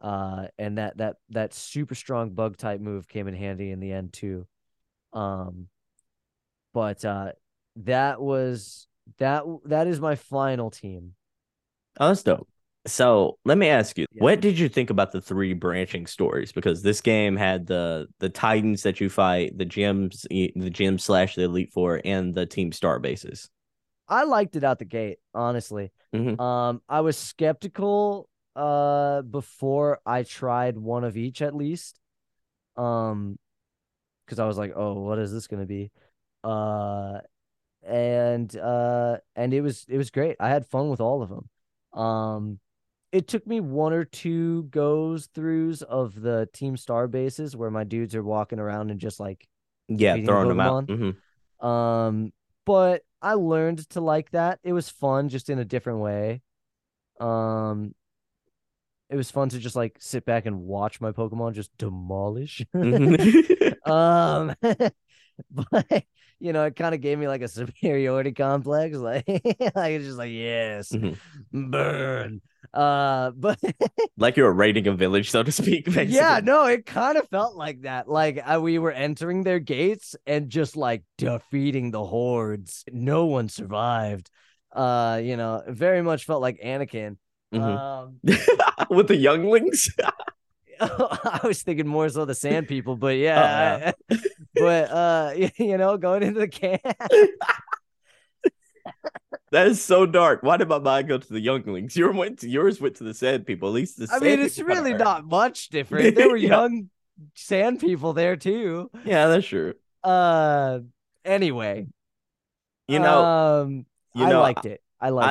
Uh, 0.00 0.46
and 0.56 0.78
that 0.78 0.96
that 0.98 1.16
that 1.30 1.52
super 1.52 1.96
strong 1.96 2.30
bug 2.30 2.56
type 2.56 2.80
move 2.80 3.08
came 3.08 3.26
in 3.26 3.34
handy 3.34 3.72
in 3.72 3.80
the 3.80 3.92
end 3.92 4.12
too. 4.12 4.46
Um, 5.12 5.66
but 6.72 7.04
uh, 7.04 7.32
that 7.76 8.20
was 8.20 8.86
that 9.18 9.42
that 9.64 9.88
is 9.88 10.00
my 10.00 10.14
final 10.14 10.70
team. 10.70 11.14
Oh, 11.98 12.08
that's 12.08 12.22
dope. 12.22 12.48
So 12.86 13.38
let 13.44 13.56
me 13.56 13.68
ask 13.68 13.96
you, 13.96 14.06
yeah. 14.12 14.22
what 14.22 14.40
did 14.40 14.58
you 14.58 14.68
think 14.68 14.90
about 14.90 15.12
the 15.12 15.20
three 15.20 15.54
branching 15.54 16.06
stories? 16.06 16.52
Because 16.52 16.82
this 16.82 17.00
game 17.00 17.36
had 17.36 17.66
the 17.66 18.08
the 18.18 18.28
Titans 18.28 18.82
that 18.82 19.00
you 19.00 19.08
fight, 19.08 19.56
the 19.56 19.64
gyms, 19.64 20.26
the 20.28 20.70
gym 20.70 20.98
slash 20.98 21.34
the 21.34 21.44
Elite 21.44 21.72
Four, 21.72 22.00
and 22.04 22.34
the 22.34 22.46
Team 22.46 22.72
Star 22.72 22.98
bases. 22.98 23.48
I 24.06 24.24
liked 24.24 24.54
it 24.56 24.64
out 24.64 24.78
the 24.78 24.84
gate, 24.84 25.18
honestly. 25.34 25.92
Mm-hmm. 26.14 26.38
Um, 26.38 26.82
I 26.88 27.00
was 27.00 27.16
skeptical 27.16 28.28
uh 28.54 29.22
before 29.22 29.98
I 30.06 30.22
tried 30.22 30.78
one 30.78 31.04
of 31.04 31.16
each 31.16 31.42
at 31.42 31.56
least. 31.56 31.98
Um, 32.76 33.38
because 34.24 34.38
I 34.38 34.46
was 34.46 34.58
like, 34.58 34.72
oh, 34.74 34.94
what 35.00 35.18
is 35.18 35.32
this 35.32 35.46
gonna 35.46 35.66
be? 35.66 35.90
Uh, 36.42 37.20
and 37.82 38.54
uh, 38.56 39.18
and 39.36 39.52
it 39.54 39.60
was 39.60 39.84
it 39.88 39.96
was 39.96 40.10
great. 40.10 40.36
I 40.40 40.48
had 40.48 40.66
fun 40.66 40.88
with 40.88 41.00
all 41.00 41.22
of 41.22 41.30
them. 41.30 41.48
Um, 42.00 42.58
it 43.14 43.28
took 43.28 43.46
me 43.46 43.60
one 43.60 43.92
or 43.92 44.04
two 44.04 44.64
goes 44.64 45.28
throughs 45.28 45.84
of 45.84 46.20
the 46.20 46.48
Team 46.52 46.76
Star 46.76 47.06
bases 47.06 47.54
where 47.54 47.70
my 47.70 47.84
dudes 47.84 48.16
are 48.16 48.24
walking 48.24 48.58
around 48.58 48.90
and 48.90 48.98
just 48.98 49.20
like 49.20 49.46
yeah 49.86 50.14
throwing 50.16 50.48
Pokemon. 50.48 50.48
them 50.48 50.60
out. 50.60 50.86
Mm-hmm. 50.88 51.66
Um, 51.66 52.32
but 52.66 53.02
I 53.22 53.34
learned 53.34 53.88
to 53.90 54.00
like 54.00 54.32
that. 54.32 54.58
It 54.64 54.72
was 54.72 54.88
fun, 54.88 55.28
just 55.28 55.48
in 55.48 55.60
a 55.60 55.64
different 55.64 56.00
way. 56.00 56.42
Um, 57.20 57.94
it 59.08 59.14
was 59.14 59.30
fun 59.30 59.48
to 59.50 59.60
just 59.60 59.76
like 59.76 59.96
sit 60.00 60.24
back 60.24 60.44
and 60.44 60.62
watch 60.62 61.00
my 61.00 61.12
Pokemon 61.12 61.52
just 61.52 61.70
demolish. 61.78 62.62
Mm-hmm. 62.74 63.90
um, 63.92 64.56
but 65.52 66.04
you 66.40 66.52
know, 66.52 66.64
it 66.64 66.74
kind 66.74 66.96
of 66.96 67.00
gave 67.00 67.16
me 67.16 67.28
like 67.28 67.42
a 67.42 67.48
superiority 67.48 68.32
complex. 68.32 68.96
Like, 68.96 69.24
like 69.28 69.92
it's 69.92 70.04
just 70.04 70.18
like 70.18 70.32
yes, 70.32 70.90
mm-hmm. 70.90 71.70
burn. 71.70 72.40
Uh, 72.74 73.30
but 73.36 73.58
like 74.18 74.36
you 74.36 74.42
were 74.42 74.52
raiding 74.52 74.86
a 74.88 74.92
village, 74.92 75.30
so 75.30 75.42
to 75.42 75.52
speak. 75.52 75.84
Basically. 75.86 76.06
Yeah, 76.06 76.40
no, 76.42 76.66
it 76.66 76.84
kind 76.84 77.16
of 77.16 77.28
felt 77.28 77.54
like 77.54 77.82
that. 77.82 78.08
Like 78.08 78.42
I, 78.44 78.58
we 78.58 78.78
were 78.78 78.92
entering 78.92 79.44
their 79.44 79.60
gates 79.60 80.16
and 80.26 80.50
just 80.50 80.76
like 80.76 81.04
defeating 81.16 81.92
the 81.92 82.04
hordes. 82.04 82.84
No 82.92 83.26
one 83.26 83.48
survived. 83.48 84.30
Uh, 84.72 85.20
you 85.22 85.36
know, 85.36 85.62
very 85.68 86.02
much 86.02 86.24
felt 86.24 86.42
like 86.42 86.60
Anakin. 86.60 87.16
Mm-hmm. 87.54 87.62
Um, 87.62 88.18
with 88.90 89.06
the 89.06 89.16
younglings. 89.16 89.94
I 90.80 91.40
was 91.44 91.62
thinking 91.62 91.86
more 91.86 92.08
so 92.08 92.24
the 92.24 92.34
sand 92.34 92.66
people, 92.66 92.96
but 92.96 93.16
yeah, 93.16 93.92
oh, 93.92 93.92
yeah. 94.10 94.18
but 94.56 94.90
uh, 94.90 95.34
you 95.56 95.78
know, 95.78 95.96
going 95.96 96.24
into 96.24 96.40
the 96.40 96.48
camp. 96.48 96.80
That 99.54 99.68
is 99.68 99.80
so 99.80 100.04
dark. 100.04 100.42
Why 100.42 100.56
did 100.56 100.68
my 100.68 100.80
mind 100.80 101.06
go 101.06 101.16
to 101.16 101.32
the 101.32 101.40
younglings? 101.40 101.96
Yours 101.96 102.16
went 102.16 102.40
to 102.40 102.48
yours 102.48 102.80
went 102.80 102.96
to 102.96 103.04
the 103.04 103.14
sand 103.14 103.46
people. 103.46 103.68
At 103.68 103.74
least 103.74 103.98
the 103.98 104.08
I 104.10 104.18
mean, 104.18 104.40
it's 104.40 104.58
really 104.58 104.92
are. 104.94 104.98
not 104.98 105.24
much 105.24 105.68
different. 105.68 106.16
There 106.16 106.28
were 106.28 106.36
yeah. 106.36 106.48
young 106.48 106.90
sand 107.34 107.78
people 107.78 108.12
there 108.14 108.36
too. 108.36 108.90
Yeah, 109.04 109.28
that's 109.28 109.46
true. 109.46 109.74
Uh, 110.02 110.80
anyway, 111.24 111.86
you 112.88 112.98
know, 112.98 113.24
um, 113.24 113.86
you 114.14 114.26
know, 114.26 114.40
I 114.40 114.42
liked 114.42 114.66
it. 114.66 114.82
I 115.00 115.10
like 115.10 115.28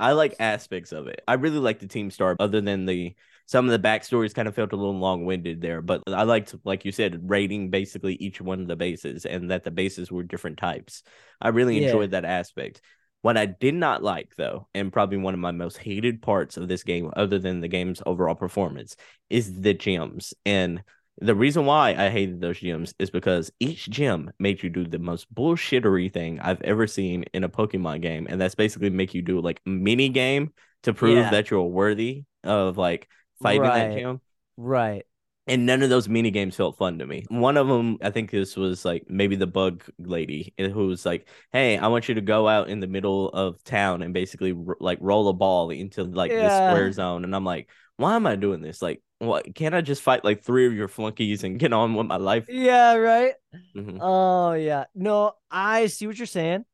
I 0.00 0.08
I 0.08 0.12
like 0.12 0.34
aspects 0.40 0.90
of 0.90 1.06
it. 1.06 1.22
I 1.28 1.34
really 1.34 1.58
like 1.58 1.78
the 1.78 1.86
team 1.86 2.10
star, 2.10 2.36
other 2.40 2.60
than 2.60 2.86
the 2.86 3.14
some 3.46 3.68
of 3.68 3.72
the 3.72 3.88
backstories 3.88 4.34
kind 4.34 4.46
of 4.46 4.54
felt 4.54 4.72
a 4.72 4.76
little 4.76 4.98
long 4.98 5.24
winded 5.24 5.60
there. 5.60 5.80
But 5.82 6.02
I 6.06 6.22
liked, 6.22 6.54
like 6.64 6.84
you 6.84 6.92
said, 6.92 7.28
rating 7.28 7.70
basically 7.70 8.14
each 8.14 8.40
one 8.40 8.60
of 8.60 8.68
the 8.68 8.76
bases 8.76 9.26
and 9.26 9.50
that 9.50 9.64
the 9.64 9.72
bases 9.72 10.10
were 10.10 10.22
different 10.22 10.56
types. 10.56 11.02
I 11.40 11.48
really 11.48 11.80
yeah. 11.80 11.88
enjoyed 11.88 12.12
that 12.12 12.24
aspect. 12.24 12.80
What 13.22 13.36
I 13.36 13.46
did 13.46 13.74
not 13.74 14.02
like, 14.02 14.34
though, 14.36 14.68
and 14.74 14.92
probably 14.92 15.18
one 15.18 15.34
of 15.34 15.40
my 15.40 15.50
most 15.50 15.76
hated 15.76 16.22
parts 16.22 16.56
of 16.56 16.68
this 16.68 16.82
game, 16.82 17.10
other 17.16 17.38
than 17.38 17.60
the 17.60 17.68
game's 17.68 18.02
overall 18.06 18.34
performance, 18.34 18.96
is 19.28 19.60
the 19.60 19.74
gyms. 19.74 20.32
And 20.46 20.82
the 21.18 21.34
reason 21.34 21.66
why 21.66 21.90
I 21.90 22.08
hated 22.08 22.40
those 22.40 22.58
gyms 22.58 22.94
is 22.98 23.10
because 23.10 23.52
each 23.60 23.90
gym 23.90 24.30
made 24.38 24.62
you 24.62 24.70
do 24.70 24.86
the 24.86 24.98
most 24.98 25.32
bullshittery 25.34 26.10
thing 26.10 26.40
I've 26.40 26.62
ever 26.62 26.86
seen 26.86 27.24
in 27.34 27.44
a 27.44 27.48
Pokemon 27.48 28.00
game. 28.00 28.26
And 28.30 28.40
that's 28.40 28.54
basically 28.54 28.88
make 28.88 29.12
you 29.12 29.20
do 29.20 29.40
like 29.40 29.60
a 29.66 29.68
mini 29.68 30.08
game 30.08 30.52
to 30.84 30.94
prove 30.94 31.18
yeah. 31.18 31.30
that 31.30 31.50
you're 31.50 31.62
worthy 31.62 32.24
of 32.42 32.78
like 32.78 33.06
fighting 33.42 33.62
right. 33.62 33.88
that 33.90 33.98
gym. 33.98 34.20
Right. 34.56 35.04
And 35.46 35.66
none 35.66 35.82
of 35.82 35.90
those 35.90 36.08
mini 36.08 36.30
games 36.30 36.56
felt 36.56 36.76
fun 36.78 36.98
to 36.98 37.06
me. 37.06 37.24
One 37.28 37.56
of 37.56 37.66
them, 37.66 37.98
I 38.02 38.10
think 38.10 38.30
this 38.30 38.56
was 38.56 38.84
like 38.84 39.04
maybe 39.08 39.36
the 39.36 39.46
bug 39.46 39.84
lady 39.98 40.54
eh, 40.58 40.68
who 40.68 40.86
was 40.88 41.04
like, 41.06 41.28
"Hey, 41.52 41.76
I 41.78 41.88
want 41.88 42.08
you 42.08 42.14
to 42.16 42.20
go 42.20 42.46
out 42.48 42.68
in 42.68 42.80
the 42.80 42.86
middle 42.86 43.28
of 43.30 43.62
town 43.64 44.02
and 44.02 44.14
basically 44.14 44.52
r- 44.52 44.76
like 44.80 44.98
roll 45.00 45.28
a 45.28 45.32
ball 45.32 45.70
into 45.70 46.04
like 46.04 46.36
the 46.36 46.50
square 46.50 46.92
zone." 46.92 47.24
And 47.24 47.34
I'm 47.34 47.44
like, 47.44 47.68
"Why 47.96 48.16
am 48.16 48.26
I 48.26 48.36
doing 48.36 48.60
this? 48.60 48.80
Like, 48.82 49.02
what? 49.18 49.54
Can't 49.54 49.74
I 49.74 49.80
just 49.80 50.02
fight 50.02 50.24
like 50.24 50.42
three 50.44 50.66
of 50.66 50.72
your 50.74 50.88
flunkies 50.88 51.42
and 51.44 51.58
get 51.58 51.72
on 51.72 51.94
with 51.94 52.06
my 52.06 52.16
life?" 52.16 52.48
Yeah, 52.48 52.94
right. 52.94 53.34
Mhm. 53.74 53.98
Oh 54.00 54.52
yeah. 54.54 54.86
No, 54.94 55.34
I 55.50 55.86
see 55.86 56.06
what 56.06 56.18
you're 56.18 56.26
saying. 56.26 56.64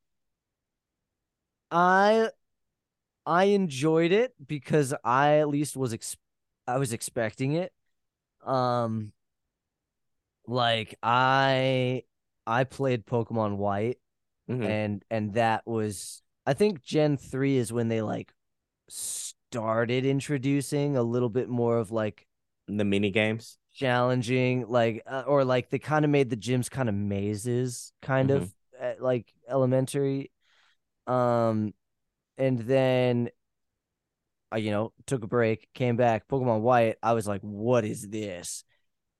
I 1.71 2.31
I 3.27 3.45
enjoyed 3.47 4.12
it 4.12 4.35
because 4.47 4.95
I 5.05 5.39
at 5.39 5.49
least 5.49 5.77
was 5.77 5.93
ex- 5.93 6.17
I 6.67 6.79
was 6.79 6.93
expecting 6.93 7.53
it. 7.55 7.73
Um 8.47 9.12
like 10.47 10.94
I 11.03 12.03
I 12.47 12.64
played 12.64 13.07
Pokemon 13.07 13.57
White 13.57 13.99
Mhm. 14.49 14.64
and 14.64 15.05
and 15.11 15.34
that 15.34 15.66
was 15.66 16.22
I 16.47 16.55
think 16.55 16.82
Gen 16.82 17.16
3 17.16 17.57
is 17.57 17.72
when 17.72 17.88
they 17.88 18.03
like 18.03 18.32
started 18.88 20.05
introducing 20.05 20.97
a 20.97 21.03
little 21.03 21.28
bit 21.28 21.49
more 21.49 21.78
of 21.78 21.90
like 21.90 22.26
The 22.68 22.84
mini 22.84 23.11
games. 23.11 23.59
challenging 23.72 24.66
like 24.68 25.03
uh, 25.07 25.24
or 25.26 25.44
like 25.44 25.70
they 25.70 25.78
kind 25.78 26.05
of 26.05 26.11
made 26.11 26.30
the 26.30 26.36
gyms 26.36 26.70
kind 26.70 26.88
of 26.88 26.94
mazes 26.94 27.92
kind 28.01 28.30
of 28.30 28.55
uh, 28.80 28.92
like 29.01 29.32
elementary 29.49 30.30
um 31.07 31.74
and 32.38 32.59
then 32.61 33.28
I 34.57 34.61
you 34.61 34.70
know 34.70 34.92
took 35.07 35.22
a 35.22 35.26
break 35.26 35.68
came 35.74 35.96
back 35.96 36.26
pokemon 36.28 36.62
white 36.62 36.96
i 37.02 37.12
was 37.12 37.28
like 37.28 37.42
what 37.42 37.84
is 37.84 38.09
this? 38.09 38.64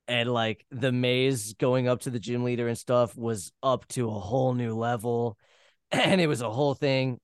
And 0.07 0.31
like 0.31 0.65
the 0.71 0.91
maze 0.91 1.53
going 1.53 1.87
up 1.87 2.01
to 2.01 2.09
the 2.09 2.19
gym 2.19 2.43
leader 2.43 2.67
and 2.67 2.77
stuff 2.77 3.15
was 3.15 3.51
up 3.61 3.87
to 3.89 4.09
a 4.09 4.19
whole 4.19 4.53
new 4.53 4.75
level 4.75 5.37
and 5.91 6.19
it 6.21 6.27
was 6.27 6.41
a 6.41 6.49
whole 6.49 6.73
thing. 6.73 7.19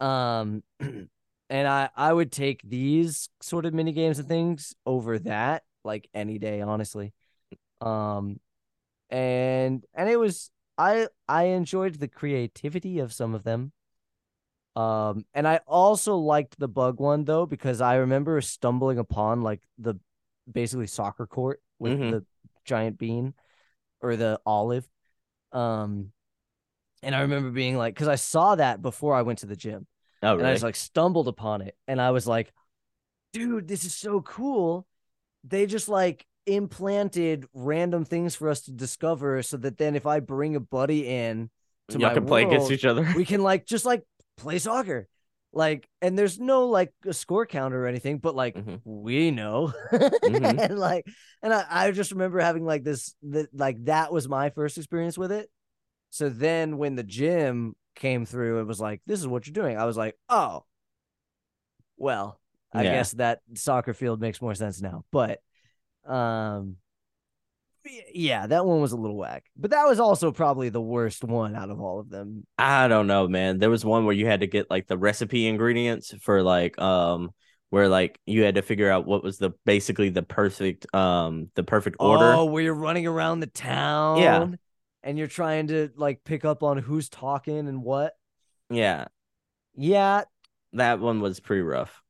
Um 0.00 0.62
and 0.80 1.68
i 1.68 1.88
i 1.96 2.12
would 2.12 2.30
take 2.32 2.60
these 2.62 3.28
sort 3.40 3.66
of 3.66 3.74
mini 3.74 3.92
games 3.92 4.18
and 4.18 4.28
things 4.28 4.74
over 4.84 5.18
that 5.20 5.64
like 5.84 6.08
any 6.14 6.38
day 6.38 6.60
honestly. 6.60 7.14
Um 7.80 8.38
and 9.10 9.84
and 9.94 10.08
it 10.08 10.18
was 10.18 10.50
i 10.78 11.08
i 11.28 11.44
enjoyed 11.44 11.96
the 11.96 12.08
creativity 12.08 12.98
of 13.00 13.12
some 13.12 13.34
of 13.34 13.44
them 13.44 13.72
um 14.76 15.24
and 15.34 15.48
i 15.48 15.58
also 15.66 16.16
liked 16.16 16.58
the 16.58 16.68
bug 16.68 17.00
one 17.00 17.24
though 17.24 17.46
because 17.46 17.80
i 17.80 17.96
remember 17.96 18.40
stumbling 18.40 18.98
upon 18.98 19.42
like 19.42 19.62
the 19.78 19.94
basically 20.50 20.86
soccer 20.86 21.26
court 21.26 21.60
with 21.78 21.94
Mhm. 21.94 22.10
the 22.10 22.24
giant 22.64 22.98
bean 22.98 23.32
or 24.02 24.16
the 24.16 24.38
olive 24.46 24.86
um 25.52 26.12
and 27.02 27.14
i 27.14 27.20
remember 27.22 27.50
being 27.50 27.76
like 27.76 27.94
because 27.94 28.08
i 28.08 28.14
saw 28.16 28.54
that 28.54 28.82
before 28.82 29.14
i 29.14 29.22
went 29.22 29.38
to 29.40 29.46
the 29.46 29.56
gym 29.56 29.86
Oh, 30.22 30.32
and 30.32 30.42
I 30.42 30.50
really? 30.50 30.54
just 30.54 30.64
like 30.64 30.76
stumbled 30.76 31.28
upon 31.28 31.62
it 31.62 31.76
and 31.86 32.00
I 32.00 32.10
was 32.10 32.26
like, 32.26 32.52
dude, 33.32 33.68
this 33.68 33.84
is 33.84 33.94
so 33.94 34.22
cool. 34.22 34.86
They 35.44 35.66
just 35.66 35.88
like 35.88 36.26
implanted 36.46 37.46
random 37.52 38.04
things 38.04 38.34
for 38.34 38.48
us 38.48 38.62
to 38.62 38.72
discover 38.72 39.42
so 39.42 39.56
that 39.58 39.76
then 39.78 39.94
if 39.94 40.06
I 40.06 40.20
bring 40.20 40.56
a 40.56 40.60
buddy 40.60 41.06
in 41.06 41.50
to 41.90 41.98
Y'all 41.98 42.14
can 42.14 42.26
play 42.26 42.44
against 42.44 42.70
each 42.70 42.84
other. 42.84 43.06
we 43.14 43.24
can 43.24 43.42
like 43.42 43.66
just 43.66 43.84
like 43.84 44.02
play 44.36 44.58
soccer. 44.58 45.08
Like, 45.52 45.88
and 46.02 46.18
there's 46.18 46.38
no 46.38 46.66
like 46.66 46.92
a 47.06 47.14
score 47.14 47.46
counter 47.46 47.84
or 47.84 47.86
anything, 47.86 48.18
but 48.18 48.34
like 48.34 48.56
Mhm. 48.56 48.80
we 48.84 49.30
know. 49.30 49.72
Mhm. 49.92 50.60
and 50.68 50.78
like, 50.78 51.06
and 51.42 51.52
I, 51.52 51.64
I 51.68 51.90
just 51.92 52.12
remember 52.12 52.40
having 52.40 52.64
like 52.64 52.84
this 52.84 53.14
that 53.22 53.48
like 53.54 53.84
that 53.86 54.12
was 54.12 54.28
my 54.28 54.50
first 54.50 54.76
experience 54.76 55.16
with 55.16 55.32
it. 55.32 55.50
So 56.10 56.28
then 56.28 56.78
when 56.78 56.94
the 56.94 57.02
gym 57.02 57.74
came 57.94 58.26
through, 58.26 58.60
it 58.60 58.64
was 58.64 58.80
like, 58.80 59.00
this 59.06 59.20
is 59.20 59.26
what 59.26 59.46
you're 59.46 59.52
doing. 59.54 59.78
I 59.78 59.84
was 59.84 59.96
like, 59.96 60.16
oh, 60.28 60.64
well, 61.96 62.40
I 62.72 62.84
Yeah. 62.84 62.92
guess 62.92 63.12
that 63.12 63.40
soccer 63.54 63.94
field 63.94 64.20
makes 64.20 64.40
more 64.40 64.54
sense 64.54 64.80
now. 64.80 65.04
But 65.10 65.40
um 66.04 66.76
yeah, 68.14 68.46
that 68.46 68.64
one 68.66 68.80
was 68.80 68.92
a 68.92 68.96
little 68.96 69.16
whack. 69.16 69.44
But 69.56 69.70
that 69.70 69.84
was 69.84 70.00
also 70.00 70.32
probably 70.32 70.68
the 70.68 70.80
worst 70.80 71.24
one 71.24 71.54
out 71.56 71.70
of 71.70 71.80
all 71.80 72.00
of 72.00 72.08
them. 72.10 72.46
I 72.58 72.88
don't 72.88 73.06
know, 73.06 73.28
man. 73.28 73.58
There 73.58 73.70
was 73.70 73.84
one 73.84 74.04
where 74.04 74.14
you 74.14 74.26
had 74.26 74.40
to 74.40 74.46
get 74.46 74.70
like 74.70 74.86
the 74.86 74.98
recipe 74.98 75.46
ingredients 75.46 76.14
for 76.22 76.42
like 76.42 76.78
um 76.78 77.30
where 77.70 77.88
like 77.88 78.18
you 78.26 78.42
had 78.42 78.54
to 78.54 78.62
figure 78.62 78.90
out 78.90 79.06
what 79.06 79.22
was 79.24 79.38
the 79.38 79.50
basically 79.64 80.08
the 80.10 80.22
perfect 80.22 80.92
um 80.94 81.50
the 81.54 81.62
perfect 81.64 81.96
order. 82.00 82.32
Oh, 82.32 82.44
where 82.46 82.62
you're 82.62 82.74
running 82.74 83.06
around 83.06 83.40
the 83.40 83.46
town 83.48 84.18
Yeah. 84.20 84.46
and 85.02 85.18
you're 85.18 85.26
trying 85.26 85.68
to 85.68 85.90
like 85.96 86.22
pick 86.24 86.44
up 86.44 86.62
on 86.62 86.78
who's 86.78 87.08
talking 87.08 87.68
and 87.68 87.82
what. 87.82 88.14
Yeah, 88.70 89.06
Yeah, 89.74 90.22
that 90.72 91.00
one 91.00 91.20
was 91.20 91.40
pretty 91.40 91.62
rough. 91.62 92.02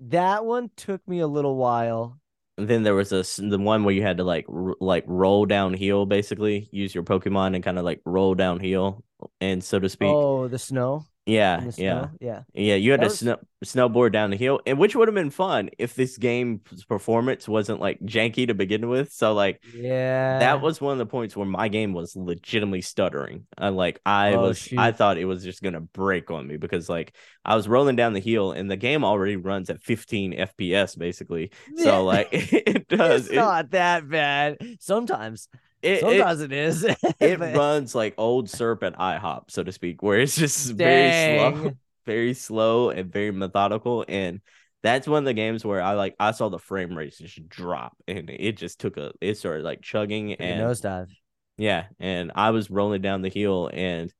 that 0.00 0.44
one 0.44 0.70
took 0.76 1.06
me 1.08 1.20
a 1.20 1.26
little 1.26 1.56
while. 1.56 2.18
Then 2.56 2.84
there 2.84 2.94
was 2.94 3.12
a 3.12 3.18
s- 3.20 3.36
the 3.36 3.58
one 3.58 3.84
where 3.84 3.94
you 3.94 4.02
had 4.02 4.18
to 4.18 4.24
like 4.24 4.46
r- 4.48 4.76
like 4.80 5.04
roll 5.08 5.44
downhill 5.46 6.06
basically, 6.06 6.68
use 6.72 6.94
your 6.94 7.04
Pokemon 7.04 7.54
and 7.54 7.64
kind 7.64 7.78
of 7.78 7.84
like 7.84 8.00
roll 8.04 8.34
downhill 8.34 9.04
and 9.40 9.62
so 9.62 9.80
to 9.80 9.88
speak. 9.88 10.08
Oh, 10.10 10.48
the 10.48 10.58
snow. 10.58 11.06
Yeah, 11.26 11.70
yeah. 11.76 12.08
Yeah. 12.20 12.42
Yeah, 12.52 12.74
you 12.74 12.90
had 12.90 13.00
That 13.00 13.04
to 13.04 13.08
was- 13.10 13.18
snow, 13.18 13.36
snowboard 13.64 14.12
down 14.12 14.30
the 14.30 14.36
hill, 14.36 14.60
and 14.66 14.78
which 14.78 14.94
would 14.94 15.08
have 15.08 15.14
been 15.14 15.30
fun 15.30 15.70
if 15.78 15.94
this 15.94 16.18
game's 16.18 16.84
performance 16.84 17.48
wasn't 17.48 17.80
like 17.80 17.98
janky 18.00 18.46
to 18.46 18.54
begin 18.54 18.88
with. 18.90 19.10
So 19.12 19.32
like 19.32 19.62
Yeah. 19.74 20.38
that 20.40 20.60
was 20.60 20.80
one 20.82 20.92
of 20.92 20.98
the 20.98 21.06
points 21.06 21.34
where 21.34 21.46
my 21.46 21.68
game 21.68 21.94
was 21.94 22.14
legitimately 22.14 22.82
stuttering. 22.82 23.46
I 23.56 23.70
like 23.70 24.00
I 24.04 24.34
Oh, 24.34 24.42
was 24.48 24.68
I 24.76 24.92
thought 24.92 25.16
it 25.16 25.24
was 25.24 25.42
just 25.42 25.62
gonna 25.62 25.80
break 25.80 26.30
on 26.30 26.46
me 26.46 26.58
because 26.58 26.88
like 26.90 27.16
I 27.44 27.56
was 27.56 27.68
rolling 27.68 27.96
down 27.96 28.12
the 28.12 28.20
hill 28.20 28.52
and 28.52 28.70
the 28.70 28.76
game 28.76 29.02
already 29.04 29.36
runs 29.36 29.70
at 29.70 29.80
15 29.82 30.34
FPS 30.34 30.94
basically. 30.98 31.52
So 31.76 32.04
like 32.04 32.28
it 32.32 32.86
does 32.88 33.22
it's 33.26 33.32
it 33.32 33.36
not 33.36 33.70
that 33.70 34.08
bad. 34.08 34.58
Sometimes. 34.80 35.48
It, 35.84 35.92
it, 35.92 36.00
Sometimes 36.00 36.40
it 36.40 36.52
is. 36.52 36.84
it 37.20 37.38
runs 37.38 37.94
like 37.94 38.14
old 38.18 38.48
syrup 38.48 38.82
at 38.82 38.98
IHOP, 38.98 39.50
so 39.50 39.62
to 39.62 39.72
speak, 39.72 40.02
where 40.02 40.18
it's 40.18 40.36
just 40.36 40.70
very 40.72 41.38
slow 41.38 41.76
very 42.06 42.34
slow 42.34 42.90
and 42.90 43.12
very 43.12 43.30
methodical 43.30 44.04
and 44.08 44.40
that's 44.82 45.08
one 45.08 45.18
of 45.18 45.24
the 45.24 45.34
games 45.34 45.64
where 45.64 45.80
I 45.80 45.92
like 45.94 46.14
I 46.20 46.32
saw 46.32 46.48
the 46.48 46.58
frame 46.58 46.96
rates 46.96 47.18
just 47.18 47.48
drop 47.48 47.96
and 48.06 48.28
it 48.28 48.56
just 48.56 48.80
took 48.80 48.96
a 48.96 49.12
it 49.20 49.38
started 49.38 49.64
like 49.64 49.80
chugging 49.82 50.34
and 50.34 50.60
nosedive. 50.60 51.08
yeah 51.56 51.86
and 51.98 52.32
I 52.34 52.50
was 52.50 52.70
rolling 52.70 53.00
down 53.00 53.22
the 53.22 53.30
hill 53.30 53.70
and 53.72 54.12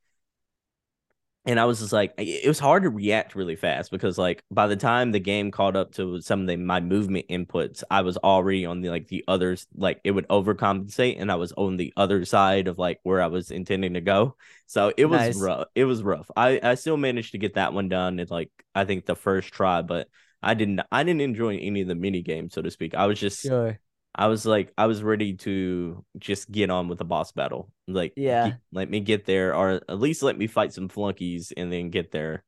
and 1.47 1.61
I 1.61 1.67
was 1.67 1.81
just 1.81 1.93
like 1.93 2.15
it 2.17 2.49
was 2.49 2.59
hard 2.59 2.85
to 2.85 2.91
react 2.91 3.35
really 3.35 3.57
fast 3.57 3.91
because 3.91 4.17
like 4.17 4.43
by 4.51 4.67
the 4.67 4.77
time 4.77 5.13
the 5.13 5.21
game 5.21 5.51
caught 5.51 5.77
up 5.77 5.93
to 5.95 6.21
some 6.21 6.41
of 6.43 6.47
the 6.47 6.57
my 6.57 6.81
movement 6.81 7.27
inputs 7.29 7.83
I 7.91 8.03
was 8.03 8.17
already 8.19 8.65
on 8.67 8.81
the 8.81 8.89
like 8.91 9.09
the 9.09 9.25
others 9.29 9.67
like 9.75 10.01
it 10.05 10.13
would 10.13 10.29
overcompensate 10.29 11.21
and 11.21 11.31
I 11.31 11.35
was 11.37 11.53
on 11.53 11.77
the 11.77 11.93
other 11.97 12.25
side 12.25 12.69
of 12.69 12.79
like 12.79 13.01
where 13.03 13.21
I 13.23 13.27
was 13.27 13.51
intending 13.51 13.95
to 13.95 14.01
go 14.01 14.37
so 14.67 14.93
it 14.97 15.05
was 15.07 15.29
Nice. 15.29 15.37
rough 15.37 15.69
it 15.75 15.85
was 15.85 16.03
rough 16.03 16.31
I 16.37 16.61
I 16.63 16.75
still 16.77 16.97
managed 16.97 17.33
to 17.33 17.39
get 17.39 17.55
that 17.55 17.73
one 17.73 17.89
done 17.89 18.19
in 18.19 18.27
like 18.31 18.51
I 18.75 18.85
think 18.85 19.05
the 19.07 19.17
first 19.17 19.53
try 19.53 19.83
but 19.83 20.09
I 20.43 20.55
didn't 20.55 20.81
I 20.91 21.03
didn't 21.05 21.23
enjoy 21.23 21.57
any 21.59 21.83
of 21.83 21.89
the 21.89 21.95
mini 21.95 22.23
games 22.23 22.55
so 22.55 22.63
to 22.63 22.71
speak 22.71 22.95
I 22.95 23.07
was 23.07 23.21
just 23.21 23.51
Sure. 23.51 23.79
I 24.15 24.29
was 24.29 24.47
like, 24.47 24.73
I 24.79 24.87
was 24.87 25.03
ready 25.03 25.35
to 25.39 26.05
just 26.19 26.51
get 26.51 26.71
on 26.71 26.89
with 26.89 26.99
the 26.99 27.05
boss 27.05 27.33
battle. 27.33 27.71
Like, 27.89 28.17
Yeah. 28.17 28.53
ge- 28.53 28.59
let 28.73 28.89
me 28.91 29.01
get 29.01 29.25
there, 29.27 29.55
or 29.55 29.81
at 29.89 30.01
least 30.01 30.23
let 30.23 30.39
me 30.39 30.47
fight 30.47 30.73
some 30.73 30.89
flunkies 30.89 31.53
and 31.57 31.73
then 31.73 31.91
get 31.91 32.13
there. 32.13 32.45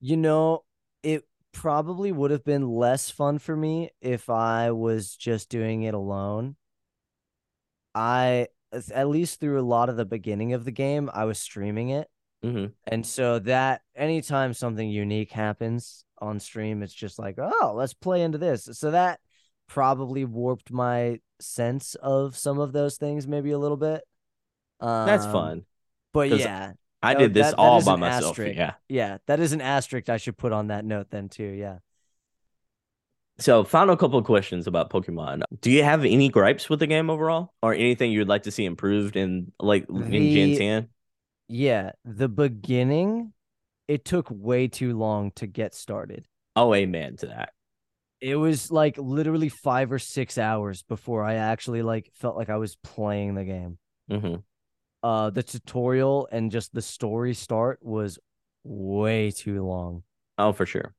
You 0.00 0.16
know, 0.16 0.64
it 1.02 1.26
probably 1.52 2.12
would 2.12 2.30
have 2.30 2.44
been 2.44 2.68
less 2.68 3.10
fun 3.10 3.38
for 3.38 3.56
me 3.56 3.90
if 4.00 4.30
I 4.30 4.70
was 4.70 5.16
just 5.16 5.48
doing 5.48 5.82
it 5.82 5.94
alone. 5.94 6.56
I 7.94 8.48
at 8.94 9.08
least 9.08 9.40
through 9.40 9.60
a 9.60 9.62
lot 9.62 9.88
of 9.88 9.96
the 9.96 10.04
beginning 10.04 10.52
of 10.52 10.64
the 10.64 10.70
game, 10.70 11.10
I 11.12 11.24
was 11.24 11.38
streaming 11.38 11.90
it. 11.90 12.08
hmm 12.42 12.72
And 12.86 13.06
so 13.06 13.38
that 13.40 13.82
anytime 13.96 14.54
something 14.54 14.88
unique 14.88 15.32
happens 15.32 16.04
on 16.18 16.40
stream, 16.40 16.82
it's 16.82 16.94
just 16.94 17.18
like, 17.18 17.36
oh, 17.38 17.74
let's 17.76 17.94
play 17.94 18.22
into 18.22 18.38
this. 18.38 18.68
So 18.72 18.92
that 18.92 19.20
probably 19.70 20.24
warped 20.24 20.70
my 20.72 21.20
sense 21.40 21.94
of 21.94 22.36
some 22.36 22.58
of 22.58 22.72
those 22.72 22.96
things 22.98 23.26
maybe 23.26 23.52
a 23.52 23.58
little 23.58 23.76
bit. 23.76 24.02
Um, 24.80 25.06
That's 25.06 25.24
fun. 25.24 25.64
But 26.12 26.30
yeah, 26.30 26.72
I 27.02 27.14
did 27.14 27.32
this 27.32 27.46
that- 27.46 27.56
that 27.56 27.62
all 27.62 27.78
is 27.78 27.84
by 27.84 27.94
myself. 27.96 28.32
asterisk. 28.32 28.56
Yeah. 28.58 28.72
yeah, 28.88 29.18
that 29.26 29.38
is 29.38 29.52
an 29.52 29.60
asterisk 29.60 30.08
I 30.08 30.16
should 30.16 30.36
put 30.36 30.52
on 30.52 30.66
that 30.66 30.84
note 30.84 31.06
then 31.10 31.28
too. 31.28 31.44
Yeah. 31.44 31.78
So, 33.38 33.64
final 33.64 33.96
couple 33.96 34.18
of 34.18 34.26
questions 34.26 34.66
about 34.66 34.90
Pokemon. 34.90 35.42
Do 35.62 35.70
you 35.70 35.82
have 35.82 36.04
any 36.04 36.28
gripes 36.28 36.68
with 36.68 36.80
the 36.80 36.86
game 36.86 37.08
overall, 37.08 37.54
or 37.62 37.72
anything 37.72 38.12
you'd 38.12 38.28
like 38.28 38.42
to 38.42 38.50
see 38.50 38.66
improved 38.66 39.16
in 39.16 39.52
like 39.58 39.86
in 39.88 40.10
Gen 40.32 40.56
Ten? 40.58 40.88
Yeah. 41.48 41.92
The 42.04 42.28
beginning, 42.28 43.32
it 43.88 44.04
took 44.04 44.26
way 44.30 44.68
too 44.68 44.98
long 44.98 45.30
to 45.36 45.46
get 45.46 45.74
started. 45.74 46.26
Oh, 46.54 46.74
amen 46.74 47.16
to 47.18 47.28
that. 47.28 47.52
It 48.20 48.36
was 48.36 48.70
like 48.70 48.96
literally 48.98 49.48
five 49.48 49.92
or 49.92 49.98
six 49.98 50.36
hours 50.38 50.82
before 50.82 51.24
I 51.24 51.34
actually 51.34 51.82
like 51.82 52.10
felt 52.14 52.36
like 52.36 52.50
I 52.50 52.56
was 52.56 52.76
playing 52.76 53.34
the 53.34 53.44
game. 53.44 53.78
hmm 54.08 54.36
Uh, 55.02 55.30
the 55.30 55.42
tutorial 55.42 56.28
and 56.30 56.50
just 56.50 56.74
the 56.74 56.82
story 56.82 57.32
start 57.34 57.78
was 57.82 58.18
way 58.64 59.30
too 59.30 59.64
long. 59.64 60.02
Oh, 60.36 60.52
for 60.52 60.66
sure. 60.66 60.94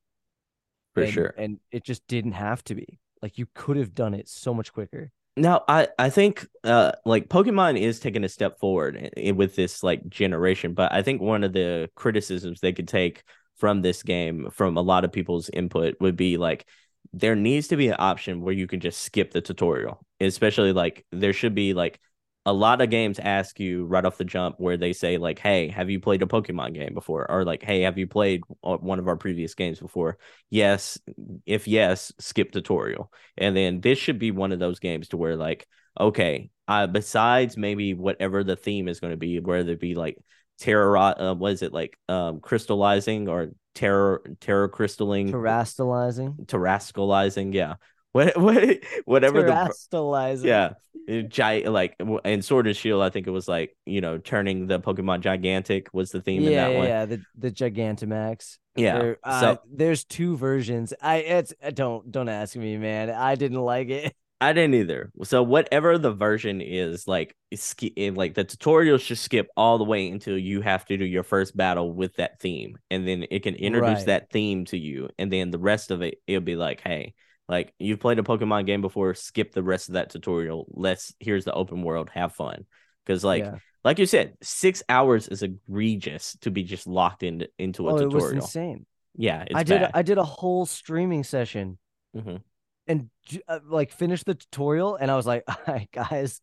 For 0.95 1.03
and, 1.03 1.13
sure. 1.13 1.34
and 1.38 1.59
it 1.72 1.84
just 1.84 2.05
didn't 2.07 2.34
have 2.34 2.63
to 2.65 2.76
be. 2.76 2.99
Like 3.22 3.38
you 3.38 3.47
could 3.53 3.78
have 3.78 3.93
done 3.93 4.13
it 4.15 4.28
so 4.28 4.53
much 4.53 4.74
quicker. 4.74 5.11
Now, 5.38 5.63
I 5.67 5.88
I 5.97 6.09
think 6.09 6.45
uh 6.63 6.91
like 7.05 7.30
Pokemon 7.30 7.80
is 7.80 7.99
taking 7.99 8.24
a 8.24 8.30
step 8.30 8.59
forward 8.59 9.11
with 9.36 9.55
this 9.55 9.84
like 9.84 10.07
generation, 10.09 10.74
but 10.74 10.91
I 10.91 11.01
think 11.03 11.22
one 11.22 11.43
of 11.43 11.53
the 11.53 11.89
criticisms 11.95 12.59
they 12.59 12.74
could 12.74 12.88
take 12.88 13.24
from 13.55 13.82
this 13.82 14.03
game 14.03 14.49
from 14.51 14.76
a 14.76 14.82
lot 14.82 15.05
of 15.05 15.11
people's 15.11 15.49
input 15.49 15.95
would 16.01 16.15
be 16.17 16.38
like 16.38 16.67
there 17.14 17.36
needs 17.36 17.68
to 17.70 17.78
be 17.78 17.88
an 17.89 17.95
option 17.99 18.41
where 18.41 18.54
you 18.54 18.68
can 18.68 18.80
just 18.80 19.02
skip 19.02 19.32
the 19.32 19.41
tutorial. 19.41 20.06
Especially 20.20 20.74
like 20.74 21.06
there 21.12 21.34
should 21.34 21.56
be 21.56 21.74
like 21.74 21.99
a 22.45 22.54
lot 22.54 22.82
of 22.82 22.89
games 22.89 23.20
ask 23.20 23.60
you 23.60 23.86
right 23.86 24.04
off 24.04 24.18
the 24.18 24.26
jump 24.26 24.56
where 24.60 24.78
they 24.78 24.93
say 24.93 25.18
like, 25.18 25.39
"Hey, 25.39 25.68
have 25.68 25.89
you 25.89 25.99
played 25.99 26.24
a 26.24 26.26
Pokemon 26.26 26.74
game 26.74 26.93
before?" 26.93 27.30
or 27.30 27.45
like, 27.45 27.64
"Hey, 27.64 27.82
have 27.82 27.97
you 27.97 28.08
played 28.08 28.41
one 28.62 28.99
of 28.99 29.08
our 29.08 29.18
previous 29.18 29.54
games 29.56 29.80
before?" 29.80 30.18
Yes, 30.49 30.99
if 31.45 31.68
yes, 31.68 32.12
skip 32.20 32.52
tutorial. 32.52 33.12
And 33.38 33.56
then 33.56 33.82
this 33.82 33.99
should 33.99 34.20
be 34.20 34.32
one 34.32 34.52
of 34.52 34.60
those 34.60 34.80
games 34.80 35.10
to 35.10 35.18
where 35.18 35.36
like, 35.36 35.68
okay, 35.99 36.49
uh, 36.68 36.88
besides 36.88 37.58
maybe 37.58 37.93
whatever 37.93 38.43
the 38.43 38.56
theme 38.56 38.88
is 38.88 38.99
going 38.99 39.12
to 39.12 39.18
be, 39.18 39.39
whether 39.39 39.74
it 39.74 39.80
be 39.80 39.95
like 39.95 40.18
terror, 40.62 40.97
uh, 40.97 41.34
what 41.34 41.51
is 41.53 41.62
it 41.62 41.74
like, 41.74 41.97
um, 42.07 42.39
crystallizing 42.39 43.28
or 43.28 43.49
terror, 43.76 44.22
terror 44.39 44.70
crystalling, 44.70 45.32
Terastallizing. 45.32 46.45
terrascalizing, 46.45 47.53
yeah, 47.53 47.76
what, 48.12 48.38
what, 48.41 48.80
whatever 49.05 49.43
the 49.43 49.51
Terastallizing. 49.51 50.45
yeah, 50.45 50.74
it 51.07 51.30
gi- 51.30 51.68
like 51.68 51.95
in 52.24 52.41
Sword 52.41 52.68
and 52.68 52.76
Shield, 52.76 53.01
I 53.01 53.09
think 53.09 53.28
it 53.28 53.32
was 53.32 53.47
like 53.47 53.76
you 53.86 54.01
know 54.01 54.18
turning 54.20 54.68
the 54.68 54.80
Pokemon 54.80 55.22
gigantic 55.22 55.88
was 55.93 56.12
the 56.12 56.22
theme 56.22 56.43
in 56.45 56.53
that 56.53 56.72
yeah, 56.72 56.78
one. 56.78 56.88
yeah, 56.88 57.05
the 57.05 57.22
the 57.38 57.51
Gigantamax. 57.51 58.57
Yeah, 58.76 58.99
There- 58.99 59.18
uh, 59.24 59.41
so 59.41 59.59
there's 59.70 60.03
two 60.05 60.38
versions. 60.38 60.93
I 61.01 61.18
it's 61.18 61.53
uh, 61.62 61.72
don't 61.72 62.12
don't 62.12 62.30
ask 62.30 62.55
me, 62.55 62.78
man. 62.78 63.09
I 63.09 63.36
didn't 63.36 63.62
like 63.62 63.89
it. 63.89 64.16
I 64.42 64.54
didn't 64.54 64.74
either. 64.74 65.12
So 65.24 65.44
whatever 65.44 65.98
the 66.00 66.12
version 66.12 66.62
is, 66.62 67.08
like 67.08 67.36
it- 67.52 68.18
like 68.18 68.34
the 68.34 68.44
tutorial 68.44 68.98
should 68.98 69.20
skip 69.20 69.48
all 69.56 69.78
the 69.78 69.84
way 69.84 70.10
until 70.10 70.38
you 70.38 70.62
have 70.62 70.84
to 70.86 70.98
do 70.98 71.06
your 71.06 71.22
first 71.24 71.56
battle 71.56 71.94
with 71.94 72.16
that 72.16 72.39
theme, 72.39 72.78
and 72.89 73.08
then 73.08 73.26
it 73.30 73.44
can 73.44 73.54
introduce 73.56 74.00
Right. 74.00 74.06
that 74.08 74.32
theme 74.32 74.66
to 74.66 74.78
you, 74.78 75.10
and 75.20 75.32
then 75.32 75.52
the 75.52 75.60
rest 75.60 75.92
of 75.92 76.02
it, 76.02 76.16
it'll 76.26 76.42
be 76.42 76.56
like, 76.56 76.82
hey, 76.82 77.14
like 77.48 77.74
you've 77.78 78.00
played 78.00 78.18
a 78.18 78.24
Pokemon 78.24 78.66
game 78.66 78.82
before, 78.82 79.14
skip 79.14 79.52
the 79.54 79.62
rest 79.64 79.89
of 79.89 79.94
that 79.94 80.10
tutorial. 80.10 80.66
Let's 80.72 81.14
here's 81.20 81.46
the 81.46 81.54
open 81.54 81.84
world, 81.84 82.10
have 82.10 82.34
fun, 82.34 82.66
because 83.06 83.24
like 83.24 83.44
yeah. 83.44 83.58
like 83.84 84.00
you 84.00 84.08
said, 84.08 84.34
six 84.42 84.82
hours 84.89 85.28
is 85.28 85.44
egregious 85.44 86.36
to 86.42 86.50
be 86.50 86.64
just 86.64 86.88
locked 86.88 87.22
in, 87.24 87.46
into 87.60 87.89
a 87.89 87.94
Oh, 87.94 87.98
it 87.98 88.06
was 88.06 88.14
tutorial. 88.24 88.36
insane. 88.44 88.86
Yeah, 89.16 89.44
it's 89.44 89.54
I 89.56 89.64
did 89.64 89.82
bad. 89.82 89.92
I 89.94 90.02
did 90.02 90.18
a 90.18 90.24
whole 90.24 90.66
streaming 90.66 91.24
session 91.24 91.78
Mhm. 92.16 92.42
And 92.88 93.09
uh, 93.47 93.59
like 93.67 93.91
finished 93.91 94.25
the 94.25 94.36
tutorial 94.36 94.95
and 94.95 95.09
I 95.11 95.15
was 95.15 95.25
like, 95.25 95.43
"All 95.47 95.55
right, 95.67 95.89
guys, 95.91 96.41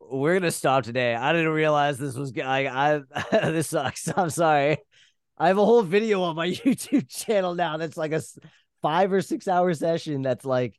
we're 0.00 0.38
gonna 0.38 0.50
stop 0.50 0.84
today. 0.84 1.14
I 1.14 1.32
didn't 1.32 1.52
realize 1.52 1.98
this 1.98 2.16
was 2.16 2.32
i 2.38 3.00
this 3.32 3.68
sucks. 3.68 4.08
I'm 4.16 4.30
sorry. 4.30 4.78
I 5.36 5.48
have 5.48 5.58
a 5.58 5.64
whole 5.64 5.82
video 5.82 6.22
on 6.22 6.36
my 6.36 6.48
YouTube 6.48 7.08
channel 7.08 7.54
now 7.54 7.76
that's 7.76 7.96
like 7.96 8.12
a 8.12 8.22
five 8.82 9.12
or 9.12 9.20
six 9.22 9.46
hour 9.46 9.72
session 9.74 10.22
that's 10.22 10.44
like, 10.44 10.78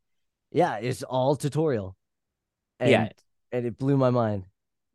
yeah, 0.51 0.77
it's 0.77 1.03
all 1.03 1.35
tutorial. 1.35 1.95
And, 2.79 2.91
Yeah. 2.91 3.09
and 3.51 3.65
it 3.65 3.77
blew 3.77 3.97
my 3.97 4.09
mind. 4.09 4.45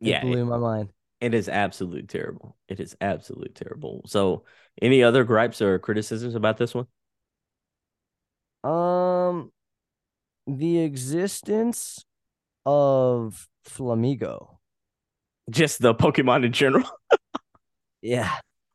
It 0.00 0.10
Yeah, 0.10 0.20
blew 0.20 0.44
my 0.44 0.58
mind. 0.58 0.92
It 1.20 1.32
is 1.32 1.48
absolutely 1.48 2.02
terrible. 2.02 2.56
It 2.68 2.80
is 2.80 2.96
absolutely 3.00 3.50
terrible. 3.50 4.02
So, 4.06 4.44
any 4.82 5.02
other 5.02 5.24
gripes 5.24 5.62
or 5.62 5.78
criticisms 5.78 6.34
about 6.34 6.58
this 6.58 6.74
one? 6.74 6.86
Um, 8.62 9.52
the 10.46 10.78
existence 10.80 12.04
of 12.66 13.48
Flamigo. 13.68 14.56
Just 15.50 15.80
the 15.82 15.94
Pokemon 15.94 16.44
in 16.44 16.52
general. 16.52 16.84
Yeah, 18.02 18.30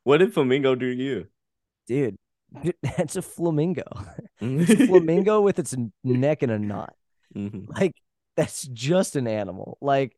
what 0.05 0.17
did 0.17 0.33
Flamingo 0.33 0.73
do 0.73 0.95
to 0.95 1.01
you? 1.03 1.27
dude, 1.87 2.17
that's 2.81 3.15
a 3.15 3.21
flamingo. 3.21 3.83
It's 4.41 4.71
a 4.81 4.87
flamingo 4.87 5.41
with 5.41 5.59
its 5.59 5.75
neck 6.03 6.41
in 6.41 6.49
a 6.49 6.57
knot. 6.57 6.95
Mhm. 7.35 7.67
Like 7.69 7.93
that's 8.35 8.63
just 8.67 9.15
an 9.15 9.27
animal. 9.27 9.77
Like, 9.81 10.17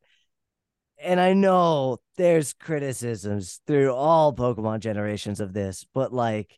and 0.98 1.20
I 1.20 1.34
know 1.34 1.98
there's 2.16 2.54
criticisms 2.54 3.60
through 3.68 3.94
all 3.94 4.34
Pokemon 4.34 4.80
generations 4.80 5.42
of 5.42 5.52
this, 5.52 5.86
but 5.94 6.14
like, 6.14 6.58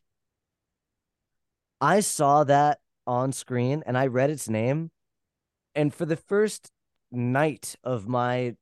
I 1.80 2.00
saw 2.00 2.44
that 2.44 2.78
on 3.06 3.32
screen 3.32 3.82
and 3.86 3.96
I 3.98 4.06
read 4.06 4.30
its 4.30 4.48
name, 4.48 4.90
and 5.74 5.92
for 5.92 6.04
the 6.06 6.16
first 6.16 6.70
night 7.12 7.76
of 7.84 8.06
my 8.08 8.56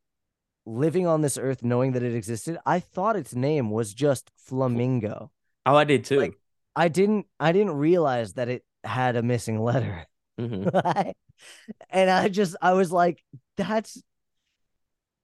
living 0.66 1.06
on 1.06 1.20
this 1.22 1.36
earth, 1.38 1.62
knowing 1.62 1.92
that 1.92 2.02
it 2.02 2.14
existed, 2.14 2.58
I 2.64 2.80
thought 2.80 3.16
its 3.16 3.34
name 3.34 3.70
was 3.70 3.92
just 3.94 4.30
Flamingo. 4.36 5.30
Oh, 5.66 5.76
I 5.76 5.84
did 5.84 6.04
too. 6.04 6.18
Like- 6.20 6.38
I 6.74 6.88
didn't. 6.88 7.26
I 7.38 7.52
didn't 7.52 7.74
realize 7.74 8.32
that 8.34 8.48
it 8.48 8.64
had 8.84 9.16
a 9.16 9.22
missing 9.22 9.60
letter. 9.60 10.06
Mhm. 10.40 11.12
and 11.90 12.10
I 12.10 12.28
just 12.30 12.56
I 12.62 12.72
was 12.72 12.90
like, 12.90 13.22
that's 13.58 14.02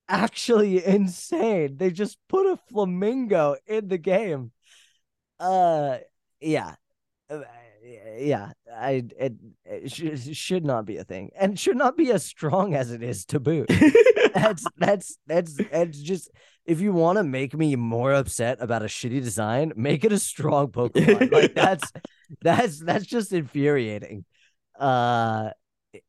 actually 0.09 0.85
insane. 0.85 1.77
They 1.79 1.91
just 1.91 2.19
put 2.29 2.45
a 2.47 2.59
flamingo 2.71 3.57
in 3.67 3.89
the 3.89 3.97
game. 3.99 4.53
Uh 5.41 5.99
yeah. 6.41 6.75
Yeah, 7.83 8.53
I 8.75 9.05
it, 9.19 9.35
it 9.65 9.93
should, 9.93 10.37
should 10.37 10.65
not 10.65 10.85
be 10.85 10.97
a 10.97 11.05
thing, 11.05 11.31
and 11.39 11.59
should 11.59 11.77
not 11.77 11.97
be 11.97 12.11
as 12.11 12.25
strong 12.25 12.75
as 12.75 12.91
it 12.91 13.03
is 13.03 13.25
to 13.27 13.41
boot. 13.41 13.71
That's 14.35 14.65
that's 14.77 15.19
that's 15.27 15.55
that's 15.55 15.99
just 15.99 16.31
if 16.65 16.81
you 16.81 16.93
want 16.93 17.17
to 17.17 17.25
make 17.25 17.55
me 17.55 17.75
more 17.77 18.13
upset 18.13 18.59
about 18.61 18.83
a 18.83 18.87
shitty 18.87 19.23
design, 19.23 19.73
make 19.75 20.05
it 20.05 20.13
a 20.13 20.19
strong 20.19 20.69
Pokemon. 20.69 21.33
like 21.33 21.55
that's 21.55 21.91
that's 22.43 22.79
that's 22.79 23.07
just 23.07 23.33
infuriating. 23.33 24.27
Uh 24.79 25.51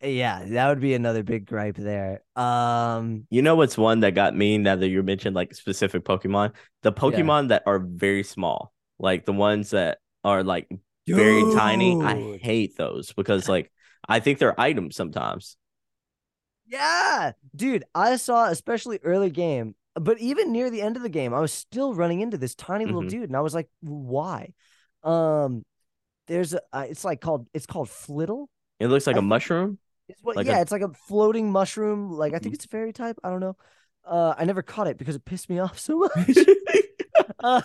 yeah, 0.01 0.43
that 0.45 0.67
would 0.67 0.81
be 0.81 0.93
another 0.93 1.23
big 1.23 1.45
gripe 1.45 1.77
there. 1.77 2.21
Um 2.35 3.25
you 3.29 3.41
know 3.41 3.55
what's 3.55 3.77
one 3.77 4.01
that 4.01 4.15
got 4.15 4.35
me 4.35 4.57
now 4.57 4.75
that 4.75 4.89
you 4.89 5.01
mentioned 5.01 5.35
like 5.35 5.55
specific 5.55 6.03
Pokemon? 6.03 6.53
The 6.83 6.91
Pokemon 6.91 7.47
that 7.47 7.63
are 7.65 7.79
very 7.79 8.23
small, 8.23 8.73
like 8.99 9.25
the 9.25 9.33
ones 9.33 9.69
that 9.69 9.99
are 10.25 10.43
like 10.43 10.69
very 11.09 11.45
tiny. 11.45 11.97
I 12.01 12.39
hate 12.41 12.77
those 12.77 13.13
because 13.13 13.47
like 13.49 13.71
I 14.07 14.19
think 14.19 14.39
they're 14.39 14.59
items 14.59 14.95
sometimes. 14.95 15.57
Yeah, 16.67 17.31
dude, 17.55 17.83
I 17.95 18.15
saw 18.17 18.45
especially 18.47 18.99
early 19.03 19.31
game, 19.31 19.75
but 19.95 20.19
even 20.19 20.51
near 20.51 20.69
the 20.69 20.81
end 20.81 20.97
of 20.97 21.01
the 21.03 21.09
game, 21.09 21.33
I 21.33 21.39
was 21.39 21.51
still 21.51 21.95
running 21.95 22.21
into 22.21 22.37
this 22.37 22.53
tiny 22.53 22.85
little 22.85 23.01
Mhm. 23.03 23.09
dude, 23.09 23.23
and 23.29 23.35
I 23.35 23.41
was 23.41 23.55
like, 23.55 23.69
why? 23.81 24.53
Um, 25.03 25.65
there's 26.27 26.53
a, 26.53 26.61
uh, 26.73 26.85
it's 26.89 27.03
like 27.05 27.21
called, 27.21 27.47
it's 27.53 27.65
called 27.65 27.89
Flittle. 27.89 28.47
It 28.79 28.87
looks 28.87 29.07
like 29.07 29.15
I 29.15 29.19
a 29.19 29.21
mushroom. 29.21 29.79
It's 30.09 30.23
what, 30.23 30.37
Like 30.37 30.47
a- 30.47 30.51
yeah, 30.51 30.61
it's 30.61 30.71
like 30.71 30.81
a 30.83 30.93
floating 31.07 31.51
mushroom. 31.51 32.11
Like 32.11 32.33
I 32.33 32.39
think 32.39 32.53
Mhm. 32.53 32.55
it's 32.55 32.65
a 32.65 32.69
fairy 32.69 32.93
type. 32.93 33.17
I 33.23 33.29
don't 33.29 33.39
know. 33.41 33.57
Uh, 34.05 34.33
I 34.37 34.45
never 34.45 34.61
caught 34.63 34.87
it 34.87 34.97
because 34.97 35.15
it 35.15 35.25
pissed 35.25 35.49
me 35.49 35.59
off 35.59 35.79
so 35.79 35.99
much. 36.15 36.37
Uh, 37.41 37.61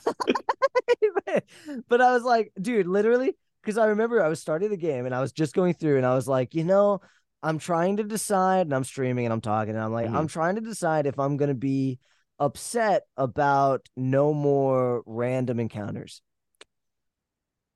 but 1.89 2.01
I 2.01 2.13
was 2.13 2.23
like, 2.23 2.53
dude, 2.61 2.87
literally, 2.87 3.37
because 3.65 3.79
I 3.79 3.87
remember 3.87 4.23
I 4.23 4.29
was 4.29 4.41
starting 4.41 4.71
the 4.71 4.77
game 4.77 5.07
and 5.07 5.15
I 5.15 5.21
was 5.21 5.33
just 5.33 5.55
going 5.55 5.75
through 5.75 5.97
and 5.97 6.07
I 6.07 6.15
was 6.15 6.29
like, 6.29 6.55
you 6.55 6.65
know, 6.65 7.01
I'm 7.43 7.59
trying 7.59 7.97
to 7.97 8.05
decide 8.05 8.67
and 8.67 8.75
I'm 8.75 8.85
streaming 8.85 9.27
and 9.27 9.33
I'm 9.33 9.41
talking 9.41 9.75
and 9.75 9.83
I'm 9.83 9.93
like, 9.93 10.09
Mhm. 10.09 10.17
I'm 10.17 10.29
trying 10.29 10.55
to 10.57 10.61
decide 10.61 11.07
if 11.07 11.19
I'm 11.19 11.37
gonna 11.37 11.55
be 11.55 11.99
upset 12.39 13.03
about 13.17 13.89
no 13.97 14.35
more 14.35 15.03
random 15.07 15.61
encounters. 15.61 16.23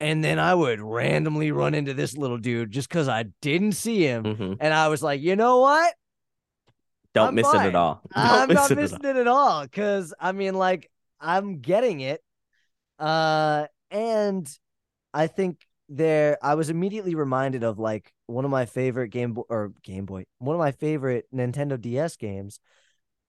And 0.00 0.22
then 0.22 0.38
I 0.38 0.54
would 0.54 0.80
randomly 0.80 1.50
run 1.50 1.74
into 1.74 1.92
this 1.92 2.16
little 2.16 2.38
dude 2.38 2.70
just 2.70 2.88
because 2.88 3.08
I 3.08 3.24
didn't 3.40 3.72
see 3.72 4.02
him. 4.02 4.24
Mhm. 4.24 4.56
And 4.60 4.72
I 4.72 4.88
was 4.88 5.02
like, 5.02 5.20
you 5.20 5.34
know 5.36 5.58
what? 5.58 5.92
Don't 7.14 7.28
I'm 7.28 7.34
miss 7.34 7.48
it 7.52 7.56
at 7.56 7.74
all. 7.74 8.02
Don't 8.14 8.24
I'm 8.24 8.48
not 8.54 8.70
it 8.70 8.76
missing 8.76 9.04
it 9.04 9.16
at 9.16 9.26
all 9.26 9.62
because 9.62 10.14
I 10.20 10.32
mean, 10.32 10.54
like, 10.54 10.90
I'm 11.20 11.60
getting 11.60 12.00
it. 12.00 12.22
Uh, 12.98 13.66
and 13.90 14.48
I 15.12 15.26
think 15.26 15.66
there, 15.88 16.38
I 16.42 16.54
was 16.54 16.70
immediately 16.70 17.14
reminded 17.14 17.64
of 17.64 17.78
like 17.78 18.12
one 18.26 18.44
of 18.44 18.50
my 18.50 18.66
favorite 18.66 19.08
Game 19.08 19.32
Boy 19.34 19.42
or 19.48 19.72
Game 19.82 20.04
Boy, 20.06 20.24
one 20.38 20.54
of 20.54 20.60
my 20.60 20.72
favorite 20.72 21.26
Nintendo 21.34 21.80
DS 21.80 22.16
games. 22.16 22.60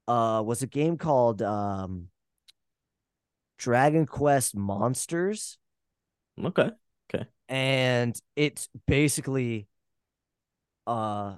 Uh, 0.08 0.42
was 0.46 0.64
a 0.64 0.68
game 0.68 0.98
called 0.98 1.42
um, 1.42 2.10
Dragon 3.60 4.08
Quest 4.08 4.56
Monsters, 4.56 5.60
Okay. 6.44 6.72
Okay. 7.14 7.26
and 7.48 8.20
it's 8.36 8.70
basically 8.88 9.68
uh 10.88 11.36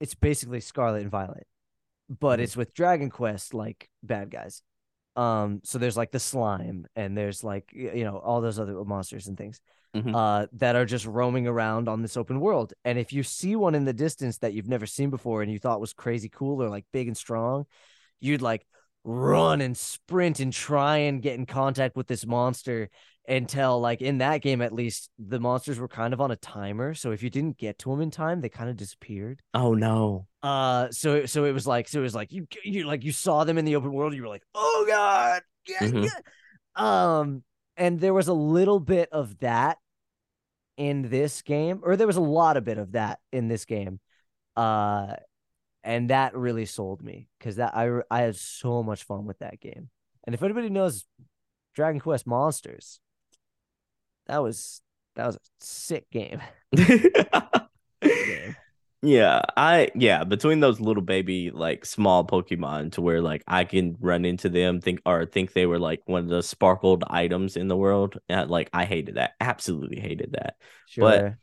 it's 0.00 0.14
basically 0.14 0.60
Scarlet 0.60 1.02
and 1.02 1.10
Violet, 1.10 1.46
but 2.08 2.40
Mhm. 2.40 2.44
it's 2.44 2.56
with 2.56 2.74
Dragon 2.74 3.10
Quest 3.10 3.54
like 3.54 3.88
bad 4.02 4.30
guys. 4.30 4.62
Um, 5.16 5.60
so 5.64 5.78
there's 5.78 5.96
like 5.96 6.12
the 6.12 6.20
slime, 6.20 6.86
and 6.96 7.16
there's 7.18 7.44
like 7.44 7.70
you 7.74 8.04
know 8.04 8.18
all 8.18 8.40
those 8.42 8.58
other 8.58 8.84
monsters 8.84 9.28
and 9.28 9.38
things, 9.38 9.60
Mhm. 9.94 10.14
uh, 10.14 10.46
that 10.54 10.74
are 10.76 10.84
just 10.84 11.06
roaming 11.06 11.46
around 11.46 11.88
on 11.88 12.02
this 12.02 12.16
open 12.16 12.40
world. 12.40 12.72
And 12.84 12.98
if 12.98 13.12
you 13.12 13.22
see 13.22 13.54
one 13.56 13.74
in 13.74 13.84
the 13.84 13.92
distance 13.92 14.38
that 14.38 14.52
you've 14.52 14.68
never 14.68 14.86
seen 14.86 15.10
before 15.10 15.42
and 15.42 15.52
you 15.52 15.58
thought 15.58 15.80
was 15.80 15.92
crazy 15.92 16.28
cool 16.28 16.62
or 16.62 16.68
like 16.68 16.84
big 16.92 17.06
and 17.06 17.16
strong, 17.16 17.66
you'd 18.20 18.42
like 18.42 18.66
run 19.04 19.60
and 19.60 19.76
sprint 19.76 20.40
and 20.40 20.52
try 20.52 20.96
and 20.96 21.22
get 21.22 21.34
in 21.34 21.46
contact 21.46 21.94
with 21.94 22.06
this 22.06 22.26
monster 22.26 22.88
until 23.28 23.80
like 23.80 24.02
in 24.02 24.18
that 24.18 24.40
game 24.42 24.60
at 24.62 24.72
least 24.72 25.10
the 25.18 25.38
monsters 25.40 25.78
were 25.78 25.88
kind 25.88 26.12
of 26.12 26.20
on 26.20 26.30
a 26.30 26.36
timer 26.36 26.92
so 26.94 27.10
if 27.10 27.22
you 27.22 27.30
didn't 27.30 27.56
get 27.56 27.78
to 27.78 27.90
them 27.90 28.00
in 28.02 28.10
time 28.10 28.40
they 28.40 28.48
kind 28.50 28.68
of 28.68 28.76
disappeared 28.76 29.40
Oh 29.54 29.72
no. 29.74 30.26
uh 30.42 30.88
so 30.90 31.24
so 31.26 31.44
it 31.44 31.52
was 31.52 31.66
like 31.66 31.88
so 31.88 32.00
it 32.00 32.02
was 32.02 32.14
like 32.14 32.32
you 32.32 32.46
you 32.64 32.84
like 32.86 33.02
you 33.04 33.12
saw 33.12 33.44
them 33.44 33.56
in 33.58 33.64
the 33.64 33.76
open 33.76 33.92
world 33.92 34.14
you 34.14 34.20
were 34.22 34.28
like 34.28 34.42
oh 34.54 34.84
god 34.86 35.42
yeah, 35.66 35.78
Mhm. 35.80 36.04
yeah. 36.04 36.20
um 36.76 37.42
and 37.76 37.98
there 38.00 38.14
was 38.14 38.28
a 38.28 38.34
little 38.34 38.78
bit 38.80 39.08
of 39.10 39.38
that 39.40 39.78
in 40.76 41.08
this 41.08 41.42
game 41.42 41.80
or 41.82 41.96
there 41.96 42.06
was 42.06 42.16
a 42.16 42.20
lot 42.20 42.56
of 42.56 42.64
bit 42.64 42.78
of 42.78 42.92
that 42.92 43.20
in 43.32 43.48
this 43.48 43.64
game 43.64 44.00
uh 44.56 45.14
and 45.84 46.08
that 46.10 46.34
really 46.34 46.64
sold 46.64 47.02
me 47.02 47.28
because 47.38 47.56
that 47.56 47.76
I 47.76 48.00
I 48.10 48.22
had 48.22 48.36
so 48.36 48.82
much 48.82 49.04
fun 49.04 49.26
with 49.26 49.38
that 49.40 49.60
game. 49.60 49.90
And 50.24 50.34
if 50.34 50.42
anybody 50.42 50.70
knows 50.70 51.04
Dragon 51.74 52.00
Quest 52.00 52.26
Monsters, 52.26 53.00
that 54.26 54.42
was 54.42 54.80
that 55.14 55.26
was 55.26 55.36
a 55.36 55.40
sick 55.60 56.10
game. 56.10 56.40
game. 56.74 58.56
Yeah, 59.04 59.42
I 59.56 59.90
yeah, 59.94 60.24
between 60.24 60.60
those 60.60 60.80
little 60.80 61.02
baby 61.02 61.50
like 61.50 61.84
small 61.84 62.26
Pokemon 62.26 62.92
to 62.92 63.02
where 63.02 63.20
like 63.20 63.44
I 63.46 63.64
can 63.64 63.96
run 64.00 64.24
into 64.24 64.48
them 64.48 64.80
think 64.80 65.00
or 65.04 65.26
think 65.26 65.52
they 65.52 65.66
were 65.66 65.78
like 65.78 66.02
one 66.06 66.24
of 66.24 66.28
the 66.28 66.42
sparkled 66.42 67.04
items 67.08 67.56
in 67.56 67.68
the 67.68 67.76
world. 67.76 68.18
uh, 68.30 68.46
like 68.48 68.70
I 68.72 68.84
hated 68.84 69.16
that. 69.16 69.34
Absolutely 69.40 70.00
hated 70.00 70.32
that. 70.32 70.56
Sure. 70.86 71.04
But- 71.04 71.34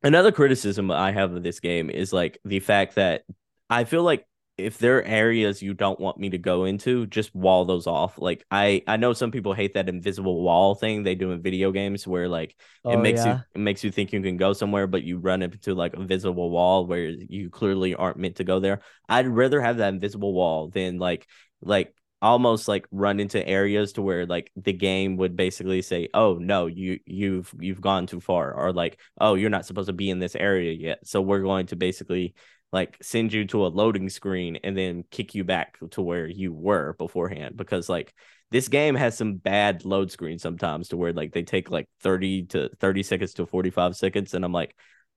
Another 0.00 0.30
criticism 0.30 0.92
I 0.92 1.10
have 1.10 1.32
of 1.32 1.42
this 1.42 1.58
game 1.58 1.90
is 1.90 2.12
like 2.12 2.38
the 2.44 2.60
fact 2.60 2.94
that 2.94 3.24
I 3.68 3.82
feel 3.82 4.04
like 4.04 4.27
if 4.58 4.78
there 4.78 4.98
are 4.98 5.02
areas 5.02 5.62
you 5.62 5.72
don't 5.72 6.00
want 6.00 6.18
me 6.18 6.30
to 6.30 6.38
go 6.38 6.64
into, 6.64 7.06
just 7.06 7.34
wall 7.34 7.64
those 7.64 7.86
off. 7.86 8.18
Like 8.18 8.44
I 8.50 8.82
I 8.88 8.96
know 8.96 9.12
some 9.12 9.30
people 9.30 9.54
hate 9.54 9.74
that 9.74 9.88
invisible 9.88 10.42
wall 10.42 10.74
thing 10.74 11.04
they 11.04 11.14
do 11.14 11.30
in 11.30 11.40
video 11.40 11.70
games 11.70 12.06
where 12.06 12.28
like 12.28 12.56
oh, 12.84 12.90
it 12.90 12.96
makes 12.98 13.24
yeah. 13.24 13.36
you 13.36 13.40
it 13.54 13.58
makes 13.60 13.84
you 13.84 13.92
think 13.92 14.12
you 14.12 14.20
can 14.20 14.36
go 14.36 14.52
somewhere, 14.52 14.88
but 14.88 15.04
you 15.04 15.18
run 15.18 15.42
into 15.42 15.74
like 15.74 15.94
a 15.94 16.04
visible 16.04 16.50
wall 16.50 16.86
where 16.86 17.06
you 17.06 17.50
clearly 17.50 17.94
aren't 17.94 18.18
meant 18.18 18.36
to 18.36 18.44
go 18.44 18.58
there. 18.58 18.80
I'd 19.08 19.28
rather 19.28 19.60
have 19.60 19.78
that 19.78 19.94
invisible 19.94 20.34
wall 20.34 20.68
than 20.68 20.98
like 20.98 21.26
like 21.62 21.94
almost 22.20 22.66
like 22.66 22.86
run 22.90 23.20
into 23.20 23.46
areas 23.46 23.92
to 23.92 24.02
where 24.02 24.26
like 24.26 24.50
the 24.56 24.72
game 24.72 25.16
would 25.18 25.36
basically 25.36 25.82
say, 25.82 26.08
"Oh 26.14 26.34
no, 26.34 26.66
you 26.66 26.98
you've 27.06 27.54
you've 27.60 27.80
gone 27.80 28.06
too 28.06 28.20
far," 28.20 28.52
or 28.52 28.72
like, 28.72 28.98
"Oh, 29.20 29.34
you're 29.34 29.50
not 29.50 29.66
supposed 29.66 29.86
to 29.86 29.92
be 29.92 30.10
in 30.10 30.18
this 30.18 30.34
area 30.34 30.72
yet." 30.72 31.06
So 31.06 31.20
we're 31.22 31.42
going 31.42 31.66
to 31.66 31.76
basically 31.76 32.34
like 32.72 32.96
send 33.00 33.32
you 33.32 33.46
to 33.46 33.66
a 33.66 33.68
loading 33.68 34.08
screen 34.08 34.58
and 34.62 34.76
then 34.76 35.04
kick 35.10 35.34
you 35.34 35.44
back 35.44 35.78
to 35.90 36.02
where 36.02 36.26
you 36.26 36.52
were 36.52 36.94
beforehand 36.98 37.56
because 37.56 37.88
like 37.88 38.12
this 38.50 38.68
game 38.68 38.94
has 38.94 39.16
some 39.16 39.34
bad 39.34 39.84
load 39.84 40.10
screens 40.10 40.42
sometimes 40.42 40.88
to 40.88 40.96
where 40.96 41.12
like 41.12 41.32
they 41.32 41.42
take 41.42 41.70
like 41.70 41.88
30 42.00 42.44
to 42.44 42.68
30 42.78 43.02
seconds 43.02 43.34
to 43.34 43.46
45 43.46 43.96
seconds 43.96 44.34
and 44.34 44.44
i'm 44.44 44.52
like 44.52 44.74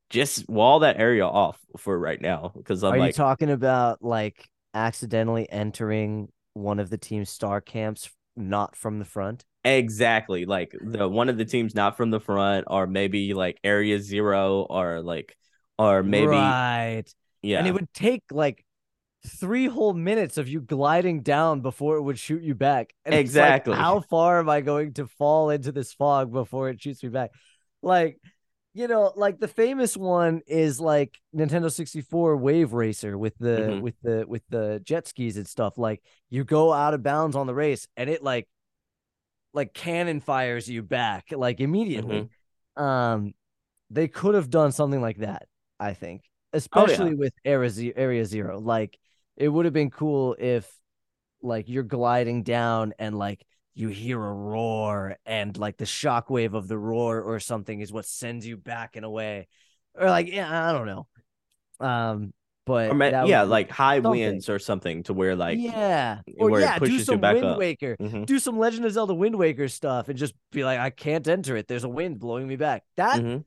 just 0.09 0.47
wall 0.49 0.79
that 0.79 0.99
area 0.99 1.25
off 1.25 1.59
for 1.77 1.97
right 1.97 2.21
now 2.21 2.51
because 2.55 2.83
i'm 2.83 2.91
Are 2.91 2.97
you 2.97 3.07
like 3.07 3.15
talking 3.15 3.49
about 3.49 4.01
like 4.01 4.49
accidentally 4.73 5.49
entering 5.51 6.29
one 6.53 6.79
of 6.79 6.89
the 6.89 6.97
team's 6.97 7.29
star 7.29 7.61
camps 7.61 8.09
not 8.35 8.75
from 8.75 8.99
the 8.99 9.05
front? 9.05 9.45
exactly 9.63 10.45
like 10.45 10.75
the 10.81 11.07
one 11.07 11.29
of 11.29 11.37
the 11.37 11.45
teams 11.45 11.75
not 11.75 11.95
from 11.95 12.09
the 12.09 12.19
front 12.19 12.65
or 12.67 12.87
maybe 12.87 13.33
like 13.33 13.59
area 13.63 13.99
zero 13.99 14.61
or 14.63 15.01
like 15.01 15.35
or 15.77 16.01
maybe 16.01 16.57
right. 16.57 17.13
Yeah 17.41 17.59
And 17.59 17.67
it 17.67 17.73
would 17.73 17.93
take 17.93 18.23
like 18.31 18.65
three 19.25 19.67
whole 19.67 19.93
minutes 19.93 20.37
of 20.37 20.47
you 20.47 20.61
gliding 20.61 21.21
down 21.21 21.61
before 21.61 21.97
it 21.97 22.01
would 22.01 22.17
shoot 22.19 22.41
you 22.41 22.55
back. 22.55 22.93
And 23.05 23.13
it's 23.15 23.35
like, 23.35 23.57
Exactly. 23.57 23.75
how 23.75 23.99
far 24.01 24.39
am 24.39 24.49
I 24.49 24.61
going 24.61 24.93
to 24.93 25.07
fall 25.07 25.49
into 25.51 25.71
this 25.71 25.93
fog 25.93 26.31
before 26.31 26.69
it 26.69 26.81
shoots 26.81 27.03
me 27.03 27.09
back? 27.09 27.31
Like, 27.83 28.19
you 28.73 28.87
know, 28.87 29.11
like 29.15 29.39
the 29.39 29.47
famous 29.49 29.97
one 29.97 30.41
is 30.47 30.79
like 30.79 31.19
Nintendo 31.35 31.71
64 31.71 32.37
Wave 32.37 32.73
Racer 32.73 33.17
with 33.17 33.37
the 33.37 33.57
Mhm. 33.69 33.81
with 33.81 33.95
the 34.01 34.25
with 34.27 34.43
the 34.49 34.79
jet 34.83 35.07
skis 35.07 35.37
and 35.37 35.47
stuff. 35.47 35.77
Like 35.77 36.01
you 36.29 36.43
go 36.45 36.71
out 36.71 36.93
of 36.93 37.03
bounds 37.03 37.35
on 37.35 37.47
the 37.47 37.53
race 37.53 37.87
and 37.97 38.09
it 38.09 38.23
like 38.23 38.47
like 39.53 39.73
cannon 39.73 40.21
fires 40.21 40.69
you 40.69 40.81
back 40.81 41.25
like 41.31 41.59
immediately. 41.59 42.29
Um 42.77 43.33
they 43.89 44.07
could 44.07 44.35
have 44.35 44.49
done 44.49 44.71
something 44.71 45.01
like 45.01 45.17
that, 45.17 45.47
I 45.79 45.93
think. 45.93 46.30
Especially 46.53 47.15
with 47.15 47.33
Area 47.45 47.69
Zero, 47.69 47.93
Area 47.95 48.25
Zero. 48.25 48.59
Like 48.59 48.97
it 49.37 49.47
would 49.47 49.65
have 49.65 49.73
been 49.73 49.89
cool 49.89 50.35
if 50.39 50.69
like 51.41 51.69
you're 51.69 51.83
gliding 51.83 52.43
down 52.43 52.93
and 52.99 53.17
like 53.17 53.45
you 53.73 53.87
hear 53.87 54.23
a 54.23 54.33
roar 54.33 55.17
and 55.25 55.57
like 55.57 55.77
the 55.77 55.85
shockwave 55.85 56.53
of 56.53 56.67
the 56.67 56.77
roar 56.77 57.21
or 57.21 57.39
something 57.39 57.79
is 57.79 57.91
what 57.91 58.05
sends 58.05 58.45
you 58.45 58.57
back 58.57 58.95
in 58.95 59.03
a 59.03 59.09
way. 59.09 59.47
Or 59.95 60.09
like, 60.09 60.31
yeah, 60.31 60.69
I 60.69 60.73
don't 60.73 60.87
know. 60.87 61.07
Um, 61.79 62.33
but 62.65 62.95
yeah 63.27 63.41
like 63.41 63.71
high 63.71 63.97
something. 63.97 64.11
winds 64.11 64.47
or 64.47 64.59
something 64.59 65.01
to 65.03 65.13
where 65.13 65.35
like 65.35 65.57
yeah, 65.59 66.19
or 66.37 66.51
where 66.51 66.61
it 66.61 66.65
yeah, 66.65 66.79
do 66.79 66.99
some 66.99 67.19
back 67.19 67.33
Wind 67.35 67.45
up. 67.45 67.57
Waker, 67.57 67.97
Mhm. 67.99 68.25
do 68.25 68.37
some 68.37 68.59
Legend 68.59 68.85
of 68.85 68.91
Zelda 68.91 69.15
Wind 69.15 69.35
Waker 69.35 69.67
stuff, 69.67 70.09
and 70.09 70.17
just 70.17 70.35
be 70.51 70.63
like, 70.63 70.79
I 70.79 70.91
can't 70.91 71.27
enter 71.27 71.57
it. 71.57 71.67
There's 71.67 71.83
a 71.83 71.89
wind 71.89 72.19
blowing 72.19 72.47
me 72.47 72.55
back. 72.57 72.83
That 72.97 73.19
Mhm. 73.19 73.45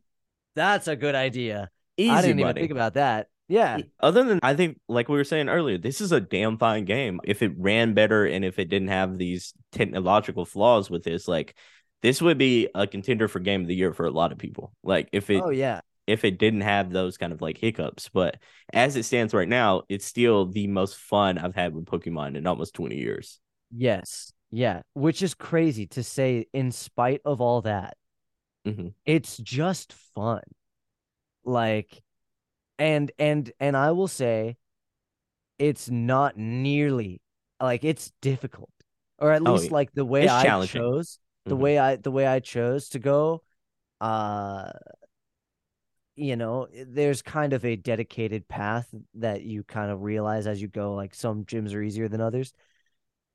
that's 0.57 0.89
a 0.89 0.97
good 0.97 1.15
idea. 1.15 1.71
Easy 1.97 2.11
I 2.11 2.23
didn't 2.23 2.41
even 2.41 2.49
money. 2.49 2.61
think 2.61 2.73
about 2.73 2.95
that. 2.95 3.29
Yeah, 3.47 3.81
Other 4.01 4.25
than 4.25 4.41
I 4.43 4.55
think, 4.55 4.81
like 4.89 5.11
we 5.11 5.17
were 5.17 5.25
saying 5.25 5.51
earlier, 5.51 5.77
this 5.77 6.01
is 6.01 6.13
a 6.13 6.21
damn 6.21 6.57
fine 6.57 6.87
game. 6.87 7.21
If 7.25 7.43
it 7.43 7.53
ran 7.59 7.93
better 7.93 8.25
and 8.25 8.43
if 8.43 8.59
it 8.59 8.71
didn't 8.71 8.89
have 8.89 9.19
these 9.19 9.53
technological 9.71 10.47
flaws 10.47 10.89
with 10.89 11.03
this, 11.05 11.29
like 11.29 11.55
this 12.01 12.23
would 12.23 12.39
be 12.39 12.69
a 12.75 12.87
contender 12.87 13.29
for 13.29 13.41
game 13.41 13.61
of 13.61 13.67
the 13.67 13.75
year 13.75 13.93
for 13.93 14.07
a 14.07 14.11
lot 14.11 14.33
of 14.33 14.39
people. 14.39 14.73
Like 14.83 15.11
if 15.13 15.29
it 15.29 15.43
oh 15.45 15.51
yeah, 15.51 15.83
if 16.07 16.25
it 16.25 16.39
didn't 16.39 16.63
have 16.63 16.91
those 16.91 17.19
kind 17.19 17.35
of 17.35 17.43
like 17.43 17.59
hiccups, 17.59 18.09
but 18.09 18.39
as 18.73 18.97
it 18.97 19.03
stands 19.05 19.35
right 19.35 19.49
now, 19.49 19.83
it's 19.91 20.07
still 20.07 20.47
the 20.47 20.67
most 20.67 20.97
fun 20.97 21.37
I've 21.37 21.55
had 21.55 21.75
with 21.75 21.85
Pokemon 21.85 22.37
in 22.37 22.47
almost 22.47 22.73
twenty 22.73 22.97
years. 22.97 23.41
yes, 23.77 24.33
yeah. 24.51 24.81
Which 24.95 25.23
is 25.23 25.35
crazy 25.35 25.87
to 25.89 26.03
say. 26.03 26.47
In 26.55 26.73
spite 26.73 27.21
of 27.27 27.43
all 27.43 27.61
that, 27.63 27.99
Mhm. 28.67 28.95
it's 29.05 29.37
just 29.37 29.93
fun. 30.15 30.41
Like, 31.45 32.03
and 32.79 33.13
and 33.19 33.53
and 33.61 33.77
I 33.77 33.93
will 33.93 34.09
say, 34.09 34.57
it's 35.59 35.89
not 35.89 36.37
nearly 36.37 37.21
like 37.61 37.85
it's 37.85 38.13
difficult, 38.21 38.71
or 39.19 39.33
at 39.33 39.43
Oh, 39.45 39.55
least 39.55 39.65
yeah. 39.65 39.71
like 39.71 39.93
the 39.93 40.05
way 40.05 40.29
I 40.29 40.51
chose 40.51 41.19
the 41.47 41.55
Mhm. 41.55 41.61
way 41.61 41.79
I 41.79 41.97
the 41.97 42.11
way 42.11 42.27
I 42.27 42.41
chose 42.41 42.89
to 42.91 42.99
go. 42.99 43.43
Uh, 44.01 44.71
you 46.17 46.37
know, 46.37 46.69
there's 46.87 47.23
kind 47.23 47.53
of 47.53 47.65
a 47.65 47.77
dedicated 47.77 48.47
path 48.47 48.95
that 49.15 49.43
you 49.43 49.65
kind 49.65 49.91
of 49.91 50.03
realize 50.03 50.47
as 50.47 50.63
you 50.63 50.69
go. 50.69 50.95
Like 50.95 51.15
some 51.15 51.45
gyms 51.45 51.75
are 51.75 51.83
easier 51.83 52.09
than 52.09 52.21
others, 52.21 52.53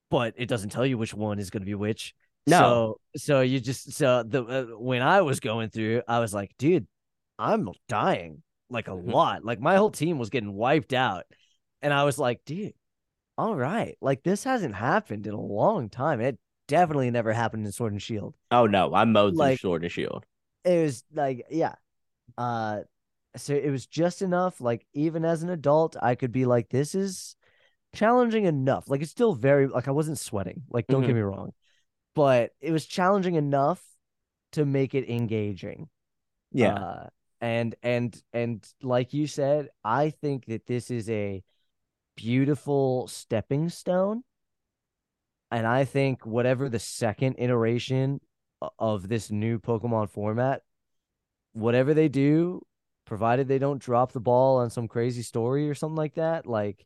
but 0.10 0.34
it 0.38 0.48
doesn't 0.48 0.70
tell 0.72 0.86
you 0.86 0.98
which 0.98 1.14
one 1.14 1.40
is 1.40 1.50
going 1.50 1.62
to 1.62 1.68
be 1.68 1.76
which. 1.76 2.16
No. 2.46 2.58
So, 2.58 3.00
so 3.18 3.42
you 3.42 3.60
just 3.60 3.94
so 3.94 4.24
the 4.24 4.44
uh, 4.44 4.66
when 4.80 5.02
I 5.02 5.22
was 5.22 5.40
going 5.40 5.70
through, 5.70 6.04
I 6.08 6.20
was 6.20 6.34
like, 6.34 6.52
dude, 6.58 6.88
I'm 7.40 7.70
dying 7.88 8.44
like 8.70 8.88
a 8.88 8.92
Mhm. 8.92 9.12
lot. 9.12 9.44
Like 9.46 9.60
my 9.60 9.76
whole 9.78 9.90
team 9.92 10.20
was 10.20 10.30
getting 10.30 10.54
wiped 10.54 10.94
out, 10.94 11.26
and 11.82 11.94
I 11.94 12.04
was 12.04 12.20
like, 12.20 12.44
dude, 12.46 12.74
all 13.38 13.56
right, 13.56 13.98
like 14.02 14.22
this 14.24 14.44
hasn't 14.44 14.76
happened 14.76 15.26
in 15.26 15.34
a 15.34 15.42
long 15.42 15.90
time. 15.90 16.22
It 16.22 16.38
definitely 16.68 17.10
never 17.10 17.34
happened 17.34 17.66
in 17.66 17.72
Sword 17.72 17.94
and 17.94 18.02
Shield. 18.02 18.36
Oh 18.52 18.68
no, 18.68 18.94
I 18.94 19.06
mowed 19.06 19.34
Like- 19.36 19.60
Sword 19.60 19.84
and 19.84 19.92
Shield. 19.92 20.26
it 20.66 20.84
was 20.84 21.04
like 21.14 21.46
yeah. 21.50 21.76
Uh 22.38 22.82
so 23.38 23.54
it 23.56 23.70
was 23.70 23.86
just 23.88 24.22
enough 24.22 24.60
like 24.60 24.86
even 24.94 25.24
as 25.24 25.44
an 25.44 25.50
adult 25.52 25.96
i 26.02 26.16
could 26.16 26.32
be 26.32 26.46
like 26.46 26.68
this 26.70 26.96
is 26.96 27.36
challenging 27.94 28.46
enough. 28.46 28.90
Like 28.90 29.02
it's 29.02 29.12
still 29.12 29.34
very 29.34 29.68
like 29.68 29.88
i 29.88 29.92
wasn't 29.92 30.20
sweating. 30.20 30.64
Like 30.70 30.86
don't 30.88 31.06
get 31.06 31.16
me 31.16 31.22
wrong. 31.22 31.54
But 32.16 32.52
it 32.60 32.72
was 32.72 32.86
challenging 32.86 33.36
enough 33.36 33.82
to 34.54 34.66
make 34.66 34.94
it 34.96 35.10
engaging. 35.10 35.90
Yeah, 36.52 36.74
uh, 36.74 37.08
and 37.42 37.76
and 37.84 38.22
and 38.34 38.68
like 38.82 39.14
you 39.14 39.28
said 39.28 39.70
i 39.84 40.10
think 40.10 40.46
that 40.46 40.66
this 40.66 40.92
is 40.92 41.10
a 41.10 41.44
beautiful 42.16 43.08
stepping 43.08 43.70
stone 43.70 44.24
and 45.52 45.66
i 45.66 45.86
think 45.86 46.26
whatever 46.26 46.68
the 46.68 46.80
second 46.80 47.36
iteration 47.40 48.20
of 48.78 49.08
this 49.08 49.32
new 49.32 49.58
pokemon 49.58 50.10
format 50.10 50.62
whatever 51.54 51.94
they 51.94 52.10
do 52.10 52.62
provided 53.10 53.48
they 53.48 53.60
don't 53.60 53.82
drop 53.82 54.12
the 54.12 54.20
ball 54.20 54.58
on 54.58 54.70
some 54.70 54.88
crazy 54.88 55.24
story 55.24 55.68
or 55.68 55.74
something 55.74 55.98
like 55.98 56.14
that, 56.14 56.46
like 56.46 56.86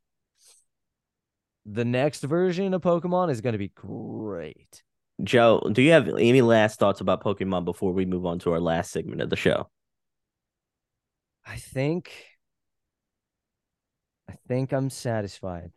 the 1.66 1.86
next 1.86 2.24
version 2.24 2.74
of 2.74 2.82
Pokemon 2.82 3.30
is 3.30 3.42
going 3.42 3.52
to 3.54 3.60
be 3.60 3.68
great. 3.76 4.84
Joe, 5.22 5.62
do 5.72 5.82
you 5.82 5.92
have 5.92 6.08
any 6.08 6.42
last 6.42 6.80
thoughts 6.80 7.02
about 7.02 7.24
Pokemon 7.24 7.66
before 7.66 7.92
we 7.92 8.06
move 8.06 8.26
on 8.26 8.40
to 8.40 8.54
our 8.54 8.60
last 8.60 8.92
segment 8.92 9.22
of 9.22 9.30
the 9.30 9.36
show? 9.36 9.70
I 11.46 11.58
think 11.58 12.12
I 14.30 14.36
think 14.48 14.72
I'm 14.72 14.90
satisfied. 14.90 15.72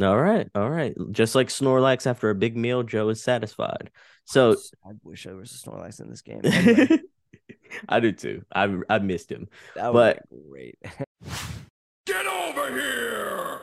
All 0.00 0.18
right, 0.20 0.48
all 0.54 0.68
right. 0.70 0.94
Just 1.12 1.34
like 1.36 1.48
Snorlax 1.48 2.06
after 2.06 2.28
a 2.30 2.34
big 2.34 2.56
meal, 2.56 2.82
Joe 2.82 3.08
is 3.10 3.22
satisfied. 3.22 3.90
So 4.24 4.56
I 4.84 4.90
wish 5.02 5.26
I 5.26 5.32
was 5.32 5.52
a 5.52 5.54
Snorlax 5.68 6.00
in 6.00 6.10
this 6.10 6.22
game. 6.22 6.40
Anyway, 6.42 6.98
I 7.88 8.00
do 8.00 8.10
too. 8.12 8.42
I 8.52 8.76
I 8.88 8.98
missed 8.98 9.30
him. 9.30 9.48
that 9.76 9.92
But- 9.92 10.22
great. 10.50 10.78
Get 12.06 12.26
over 12.26 12.70
here! 12.70 13.60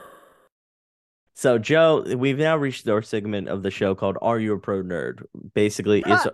So 1.36 1.60
Joe, 1.60 2.04
we've 2.18 2.40
now 2.40 2.58
reached 2.58 2.88
our 2.88 3.02
segment 3.04 3.50
of 3.50 3.62
the 3.62 3.70
show 3.70 3.94
called 3.94 4.18
"Are 4.22 4.40
You 4.40 4.54
a 4.54 4.60
Pro 4.60 4.82
Nerd?" 4.82 5.24
Basically, 5.54 6.00
it's 6.00 6.26
ah. 6.26 6.32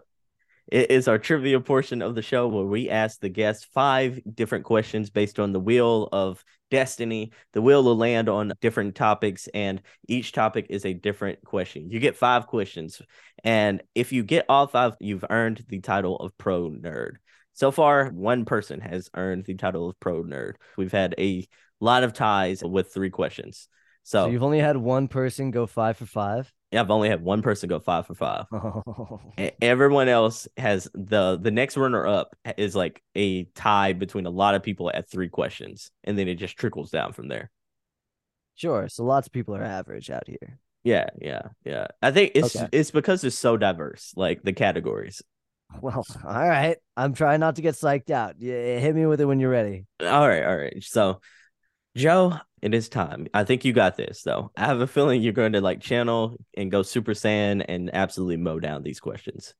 It 0.68 0.92
is 0.92 1.08
our 1.08 1.18
trivia 1.18 1.60
portion 1.60 2.02
of 2.02 2.16
the 2.16 2.22
show 2.22 2.48
where 2.48 2.66
we 2.66 2.90
ask 2.90 3.20
the 3.20 3.30
guests 3.30 3.66
five 3.74 4.20
different 4.34 4.66
questions 4.66 5.10
based 5.10 5.40
on 5.40 5.54
the 5.54 5.60
wheel 5.60 6.10
of 6.12 6.44
destiny. 6.70 7.32
The 7.54 7.62
wheel 7.62 7.84
will 7.84 7.96
land 7.96 8.28
on 8.28 8.52
different 8.60 8.96
topics, 8.96 9.48
and 9.54 9.82
each 10.08 10.34
topic 10.34 10.68
is 10.70 10.86
a 10.86 10.94
different 10.94 11.44
question. 11.44 11.90
You 11.90 12.00
get 12.00 12.18
five 12.18 12.48
questions, 12.48 13.02
and 13.44 13.82
if 13.96 14.12
you 14.12 14.24
get 14.24 14.46
all 14.50 14.68
five, 14.68 14.96
you've 15.00 15.26
earned 15.30 15.64
the 15.70 15.80
title 15.80 16.18
of 16.18 16.38
Pro 16.38 16.70
Nerd. 16.70 17.14
So 17.54 17.72
far, 17.72 18.10
one 18.10 18.46
person 18.46 18.82
has 18.82 19.10
earned 19.16 19.46
the 19.46 19.56
title 19.56 19.90
of 19.90 20.00
Pro 20.00 20.24
Nerd. 20.24 20.54
We've 20.78 20.92
had 20.92 21.16
a 21.18 21.48
lot 21.80 22.04
of 22.04 22.14
ties 22.14 22.64
with 22.64 22.94
three 22.94 23.10
questions. 23.10 23.68
so 24.04 24.26
So, 24.26 24.32
you've 24.32 24.44
only 24.44 24.60
had 24.60 24.78
one 24.78 25.08
person 25.08 25.52
go 25.52 25.66
five 25.66 25.98
for 25.98 26.06
five. 26.06 26.52
I've 26.74 26.92
only 26.92 27.08
had 27.10 27.24
one 27.24 27.42
person 27.42 27.70
go 27.70 27.80
five 27.80 28.08
for 28.08 28.14
five. 28.16 28.46
Oh, 28.52 29.20
Everyone 29.62 30.10
else 30.10 30.48
has 30.58 30.90
the 30.94 31.38
the 31.42 31.52
next 31.52 31.78
runner 31.78 32.06
up 32.06 32.36
is 32.58 32.76
like 32.76 33.02
a 33.16 33.46
tie 33.56 33.94
between 33.94 34.26
a 34.26 34.30
lot 34.32 34.56
of 34.56 34.64
people 34.64 34.92
at 34.94 35.10
three 35.10 35.30
questions, 35.30 35.92
and 36.04 36.18
then 36.18 36.28
it 36.28 36.36
just 36.36 36.58
trickles 36.58 36.92
down 36.92 37.14
from 37.14 37.28
there. 37.30 37.52
sure. 38.56 38.90
So 38.90 39.04
lots 39.06 39.28
of 39.28 39.34
people 39.34 39.56
are 39.56 39.64
average 39.64 40.10
out 40.10 40.28
here. 40.28 40.60
Yeah, 40.84 41.10
yeah, 41.22 41.42
yeah. 41.66 41.88
I 42.02 42.12
think 42.12 42.32
it's 42.36 42.56
Okay. 42.56 42.68
it's 42.72 42.92
because 42.92 43.24
it's 43.24 43.38
so 43.38 43.58
diverse, 43.58 44.14
like 44.16 44.42
the 44.44 44.54
categories. 44.54 45.22
Well, 45.82 46.06
all 46.24 46.48
right. 46.50 46.78
I'm 46.96 47.14
trying 47.14 47.42
not 47.42 47.58
to 47.58 47.62
get 47.62 47.76
psyched 47.76 48.10
out. 48.10 48.36
Yeah, 48.40 48.80
hit 48.80 48.96
me 48.96 49.06
with 49.06 49.20
it 49.20 49.26
when 49.26 49.40
you're 49.40 49.50
ready. 49.52 49.86
All 50.02 50.28
right, 50.28 50.44
all 50.44 50.56
right. 50.58 50.82
So, 50.84 51.20
Joe, 51.98 52.40
it 52.62 52.74
is 52.74 52.90
time. 52.90 53.28
I 53.34 53.44
think 53.44 53.66
you 53.66 53.74
got 53.74 53.98
this, 53.98 54.24
though. 54.24 54.52
I 54.56 54.66
have 54.66 54.82
a 54.82 54.88
feeling 54.88 55.22
you're 55.22 55.34
going 55.34 55.54
to 55.54 55.62
like 55.62 55.82
channel 55.82 56.38
and 56.56 56.72
go 56.72 56.84
Super 56.84 57.14
Saiyan 57.14 57.66
and 57.68 57.94
absolutely 57.94 58.38
mow 58.38 58.60
down 58.60 58.84
these 58.84 59.00
questions. 59.00 59.54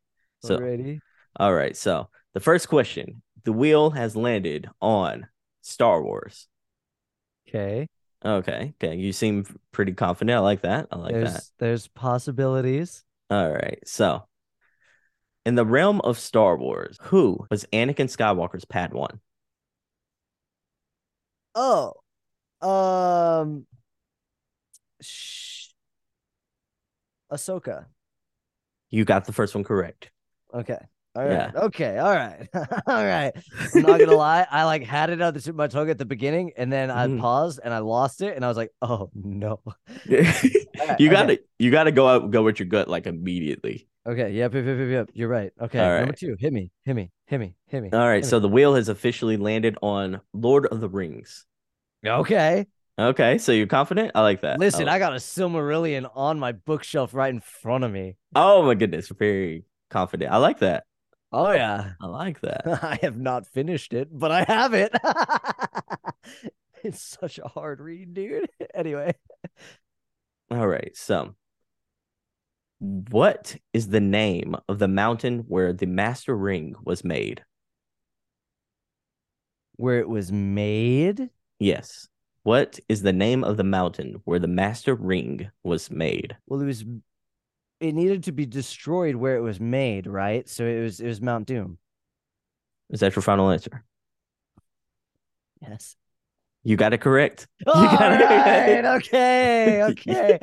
So, 0.44 0.56
Already. 0.56 1.00
all 1.38 1.54
right. 1.54 1.76
So, 1.76 2.10
the 2.34 2.40
first 2.40 2.70
question: 2.70 3.22
the 3.44 3.54
wheel 3.54 3.90
has 3.92 4.16
landed 4.16 4.70
on 4.82 5.28
Star 5.62 6.02
Wars. 6.02 6.48
Okay. 7.48 7.88
Okay. 8.24 8.74
Okay. 8.82 8.96
You 8.96 9.14
seem 9.14 9.46
pretty 9.72 9.94
confident. 9.94 10.38
I 10.38 10.40
like 10.40 10.62
that. 10.62 10.88
I 10.92 10.98
like 10.98 11.14
there's 11.14 11.34
that. 11.34 11.44
there's 11.60 11.88
possibilities. 11.88 13.04
All 13.30 13.52
right. 13.52 13.80
So, 13.86 14.28
in 15.46 15.56
the 15.56 15.66
realm 15.66 16.02
of 16.02 16.20
Star 16.20 16.58
Wars, 16.58 16.98
who 17.04 17.46
was 17.50 17.66
Anakin 17.74 18.08
Skywalker's 18.08 18.66
Padawan? 18.66 19.20
Oh. 21.56 21.94
Um 22.62 23.66
sh- 25.02 25.68
Ahsoka. 27.32 27.86
You 28.90 29.06
got 29.06 29.26
the 29.26 29.34
first 29.34 29.54
one 29.54 29.64
correct. 29.64 30.12
Okay. 30.54 30.78
All 31.16 31.24
right. 31.26 31.32
Yeah. 31.32 31.52
Okay. 31.56 31.98
All 31.98 32.12
right. 32.14 32.48
all 32.88 33.06
right. 33.06 33.34
I'm 33.76 33.82
not 33.82 34.00
gonna 34.00 34.16
lie. 34.16 34.46
I 34.50 34.64
like 34.66 34.84
had 34.84 35.10
it 35.10 35.22
on 35.22 35.34
the 35.34 35.42
tip 35.42 35.50
of 35.52 35.56
my 35.56 35.68
tongue 35.68 35.90
at 35.90 35.98
the 35.98 36.06
beginning, 36.06 36.52
and 36.58 36.72
then 36.72 36.90
I 36.92 37.08
Mhm. 37.08 37.20
paused 37.20 37.60
and 37.64 37.74
I 37.74 37.80
lost 37.80 38.22
it, 38.22 38.36
and 38.36 38.46
I 38.46 38.48
was 38.48 38.56
like, 38.58 38.72
"Oh 38.82 39.10
no." 39.16 39.60
you 40.08 41.10
gotta 41.10 41.40
you 41.60 41.72
gotta 41.72 41.92
go 41.92 42.08
out 42.08 42.32
go 42.32 42.44
with 42.44 42.60
your 42.60 42.68
gut 42.68 42.88
like 42.88 43.08
immediately. 43.08 43.88
Okay. 44.08 44.32
Yep. 44.32 44.54
Yep. 44.54 44.66
Yep. 44.66 44.90
Yep. 44.90 45.10
You're 45.16 45.28
right. 45.28 45.52
Okay. 45.60 45.80
All 45.80 45.98
Number 46.00 46.14
two. 46.14 46.36
Hit 46.40 46.54
me. 46.54 46.72
Hit 46.86 46.96
me. 46.96 47.12
Hit 47.26 47.40
me. 47.40 47.56
Hit 47.68 47.82
me. 47.84 47.90
All 47.92 48.00
right. 48.00 48.16
hit 48.18 48.24
me. 48.26 48.30
So 48.30 48.40
the 48.40 48.48
wheel 48.48 48.76
has 48.76 48.88
officially 48.88 49.36
landed 49.38 49.76
on 49.82 50.22
Lord 50.34 50.68
of 50.68 50.80
the 50.82 50.88
Rings. 50.88 51.46
Okay. 52.08 52.68
Okay. 53.00 53.38
So 53.38 53.52
you're 53.52 53.68
confident? 53.68 54.12
I 54.16 54.22
like 54.22 54.42
that. 54.42 54.60
Listen, 54.60 54.88
Oh, 54.88 54.92
I 54.92 55.00
got 55.00 55.14
a 55.14 55.18
Silmarillion 55.18 56.10
on 56.16 56.40
my 56.40 56.52
bookshelf 56.52 57.14
right 57.14 57.34
in 57.34 57.42
front 57.42 57.84
of 57.84 57.92
me. 57.92 58.16
oh 58.36 58.64
my 58.64 58.76
goodness. 58.76 59.10
Very 59.10 59.66
confident. 59.90 60.32
I 60.32 60.38
like 60.38 60.60
that. 60.60 60.84
Oh 61.32 61.52
yeah. 61.52 61.92
I 62.02 62.08
like 62.08 62.42
that. 62.42 62.62
I 62.84 63.00
have 63.02 63.18
not 63.18 63.46
finished 63.46 63.94
it, 63.94 64.08
but 64.12 64.32
I 64.32 64.44
have 64.44 64.74
it. 64.74 64.92
it's 66.84 67.02
such 67.02 67.38
a 67.40 67.48
hard 67.48 67.80
read, 67.82 68.14
dude. 68.14 68.50
Anyway, 68.74 69.14
All 70.52 70.68
right. 70.68 70.96
So, 70.96 71.36
what 72.80 73.56
is 73.74 73.90
the 73.90 74.00
name 74.00 74.56
of 74.70 74.78
the 74.80 74.88
mountain 74.88 75.40
where 75.48 75.74
the 75.74 75.88
Master 75.88 76.36
Ring 76.38 76.76
was 76.84 77.04
made? 77.04 77.44
where 79.80 80.00
it 80.00 80.10
was 80.10 80.32
made. 80.32 81.30
Yes. 81.60 82.08
What 82.44 82.80
is 82.88 83.02
the 83.02 83.14
name 83.14 83.44
of 83.44 83.58
the 83.58 83.64
mountain 83.64 84.22
where 84.24 84.40
the 84.40 84.48
Master 84.48 84.96
Ring 84.96 85.52
was 85.64 85.92
made? 85.92 86.38
Well, 86.48 86.62
it 86.62 86.66
was. 86.66 86.86
It 87.80 87.94
needed 87.94 88.24
to 88.24 88.32
be 88.32 88.46
destroyed 88.46 89.16
where 89.16 89.38
it 89.38 89.42
was 89.42 89.60
made, 89.60 90.08
right? 90.08 90.48
So 90.48 90.66
it 90.66 90.82
was. 90.82 91.00
It 91.00 91.08
was 91.08 91.22
Mount 91.22 91.48
Doom. 91.48 91.78
Is 92.90 93.02
that 93.02 93.16
your 93.16 93.24
final 93.24 93.52
answer? 93.52 93.84
Yes. 95.62 95.96
You 96.68 96.76
got 96.76 96.92
it 96.92 96.98
correct. 96.98 97.48
All 97.66 97.74
got 97.76 98.20
it. 98.20 98.26
right. 98.26 98.86
Okay. 98.98 99.84
Okay. 99.88 100.38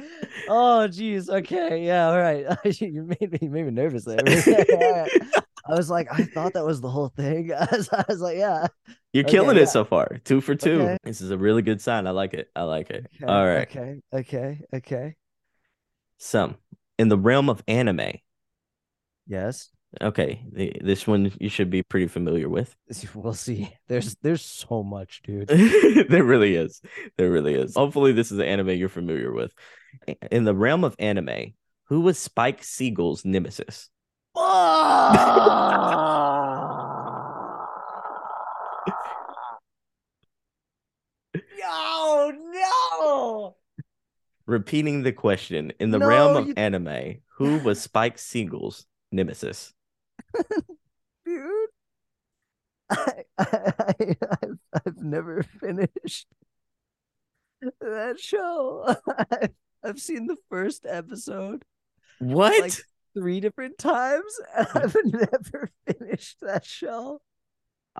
oh, 0.49 0.89
geez. 0.89 1.29
Okay. 1.29 1.85
Yeah. 1.85 2.09
All 2.09 2.19
right. 2.19 2.47
you 2.81 3.03
made 3.03 3.31
me. 3.31 3.39
You 3.43 3.51
made 3.51 3.67
me 3.67 3.71
nervous 3.73 4.07
there. 4.07 4.19
I 4.27 5.75
was 5.75 5.91
like, 5.91 6.09
I 6.11 6.25
thought 6.25 6.55
that 6.55 6.65
was 6.65 6.81
the 6.81 6.89
whole 6.89 7.09
thing. 7.09 7.53
I 7.53 7.69
was, 7.71 7.91
I 7.93 8.05
was 8.09 8.21
like, 8.23 8.39
yeah. 8.39 8.69
You're 9.13 9.25
Okay, 9.25 9.33
killing 9.33 9.57
yeah. 9.57 9.65
it 9.65 9.69
so 9.69 9.85
far. 9.85 10.19
Two 10.25 10.41
for 10.41 10.55
two. 10.55 10.81
Okay. 10.81 10.97
This 11.05 11.21
is 11.21 11.31
a 11.31 11.37
really 11.37 11.61
good 11.61 11.83
sign. 11.83 12.07
I 12.07 12.13
like 12.13 12.33
it. 12.33 12.49
I 12.57 12.63
like 12.63 12.89
it. 12.89 13.07
Okay, 13.17 13.31
All 13.31 13.45
right. 13.47 13.69
Okay. 13.69 14.01
Okay. 14.15 14.61
Okay. 14.75 15.17
Some 16.19 16.57
in 16.99 17.09
the 17.09 17.19
realm 17.19 17.51
of 17.51 17.63
anime, 17.69 18.13
Yes. 19.27 19.69
Okay, 20.01 20.45
the, 20.53 20.73
this 20.83 21.07
one 21.07 21.33
you 21.41 21.49
should 21.49 21.71
be 21.71 21.83
pretty 21.83 22.07
familiar 22.09 22.49
with. 22.49 22.75
We'll 23.15 23.33
see. 23.35 23.75
There's 23.89 24.15
there's 24.23 24.43
so 24.43 24.83
much, 24.83 25.23
dude. 25.23 25.49
there 26.09 26.25
really 26.25 26.55
is. 26.57 26.81
There 27.17 27.31
really 27.31 27.55
is. 27.55 27.75
Hopefully, 27.75 28.13
this 28.13 28.33
is 28.33 28.39
an 28.39 28.45
anime 28.47 28.71
you're 28.71 28.89
familiar 28.89 29.33
with. 29.33 29.53
In 30.31 30.45
the 30.45 30.55
realm 30.55 30.85
of 30.85 30.97
anime, 30.99 31.55
who 31.85 32.01
was 32.01 32.19
Spike 32.19 32.65
Siegel's 32.65 33.25
nemesis? 33.25 33.91
no, 41.59 42.33
no. 42.53 43.57
Repeating 44.47 45.03
the 45.03 45.13
question, 45.13 45.73
in 45.81 45.91
the 45.91 45.99
No, 45.99 46.07
realm 46.07 46.37
of 46.37 46.49
you- 46.49 46.55
anime, 46.57 47.17
who 47.37 47.59
was 47.59 47.81
Spike 47.81 48.19
Siegel's 48.19 48.87
nemesis? 49.11 49.73
Dude. 51.27 51.69
I, 52.91 53.25
I, 53.39 53.95
I've, 54.43 54.59
I've 54.75 54.97
never 54.99 55.43
finished 55.43 56.27
that 57.81 58.21
show. 58.21 58.95
I've, 59.31 59.51
I've 59.83 60.01
seen 60.01 60.27
the 60.27 60.37
first 60.51 60.87
episode 60.89 61.65
What? 62.19 62.61
Like- 62.61 62.73
three 63.17 63.41
different 63.41 63.79
times, 63.79 64.41
and 64.57 64.67
I've 64.75 64.97
never 65.05 65.71
finished 65.87 66.39
that 66.43 66.65
show. 66.65 67.21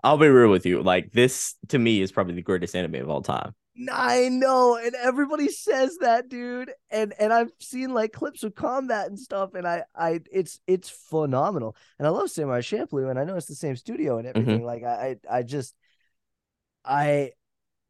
I'll 0.03 0.19
be 0.19 0.27
real 0.27 0.51
with 0.51 0.67
you. 0.67 0.83
Like 0.83 1.13
this 1.13 1.55
to 1.69 1.79
me 1.79 2.03
is 2.03 2.11
probably 2.11 2.35
the 2.35 2.43
greatest 2.43 2.75
anime 2.75 2.97
of 2.97 3.09
all 3.09 3.23
time. 3.23 3.55
I 3.93 4.29
know, 4.29 4.77
and 4.77 4.95
everybody 4.95 5.49
says 5.49 5.97
that, 6.01 6.29
dude. 6.29 6.71
And 6.91 7.13
and 7.19 7.33
I've 7.33 7.51
seen 7.59 7.93
like 7.93 8.13
clips 8.13 8.45
of 8.45 8.55
combat 8.55 9.09
and 9.09 9.19
stuff, 9.19 9.55
and 9.55 9.67
I 9.67 9.85
I 9.95 10.21
it's 10.31 10.61
it's 10.67 10.89
phenomenal. 10.89 11.77
And 11.99 12.07
I 12.07 12.11
love 12.11 12.31
Samurai 12.31 12.61
Champloo, 12.61 13.11
and 13.11 13.19
I 13.19 13.25
know 13.25 13.37
it's 13.37 13.47
the 13.47 13.55
same 13.55 13.77
studio 13.77 14.19
and 14.19 14.29
everything. 14.29 14.65
Like 14.65 14.85
I 14.85 15.17
I 15.31 15.43
just 15.43 15.75
I 16.85 17.33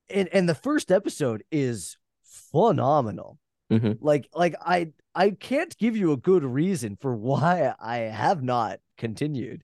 and 0.09 0.29
and 0.33 0.49
the 0.49 0.55
first 0.55 0.91
episode 0.91 1.45
is 1.51 1.99
phenomenal. 2.23 3.39
Mhm. 3.71 3.99
Like 4.01 4.29
like 4.35 4.55
I 4.61 4.93
I 5.15 5.31
can't 5.31 5.77
give 5.77 5.97
you 5.97 6.13
a 6.13 6.17
good 6.17 6.45
reason 6.45 6.97
for 6.97 7.15
why 7.15 7.75
I 7.79 7.99
have 7.99 8.43
not 8.43 8.81
continued. 8.97 9.63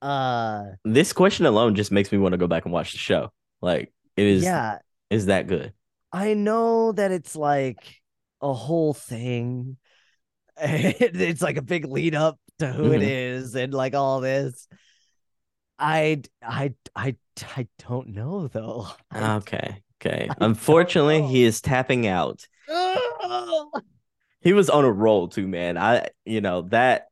Uh 0.00 0.64
This 0.84 1.12
question 1.12 1.46
alone 1.46 1.74
just 1.74 1.90
makes 1.92 2.12
me 2.12 2.18
want 2.18 2.32
to 2.32 2.38
go 2.38 2.46
back 2.46 2.64
and 2.64 2.72
watch 2.72 2.92
the 2.92 2.98
show. 2.98 3.32
Like 3.60 3.92
it 4.16 4.26
is 4.26 4.44
yeah, 4.44 4.78
is 5.10 5.26
that 5.26 5.46
good. 5.46 5.72
I 6.12 6.34
know 6.34 6.92
that 6.92 7.10
it's 7.10 7.36
like 7.36 7.82
a 8.40 8.52
whole 8.52 8.94
thing. 8.94 9.76
it's 10.56 11.42
like 11.42 11.56
a 11.56 11.62
big 11.62 11.84
lead 11.84 12.14
up 12.14 12.38
to 12.58 12.66
who 12.72 12.92
it 12.92 13.00
Mhm. 13.00 13.08
is 13.08 13.54
and 13.54 13.72
like 13.72 13.94
all 13.94 14.20
this. 14.20 14.66
I 15.78 16.22
I 16.42 16.74
I 16.96 17.16
I 17.44 17.68
don't 17.78 18.08
know 18.08 18.48
though. 18.48 18.88
I- 19.10 19.36
Okay. 19.36 19.82
Okay. 20.00 20.28
I 20.30 20.34
Unfortunately, 20.40 21.22
he 21.22 21.44
is 21.44 21.60
tapping 21.60 22.06
out. 22.06 22.46
He 24.40 24.52
was 24.52 24.70
on 24.70 24.84
a 24.84 24.90
roll 24.92 25.26
too, 25.28 25.48
man. 25.48 25.76
I 25.76 26.08
you 26.24 26.40
know 26.40 26.62
that 26.70 27.08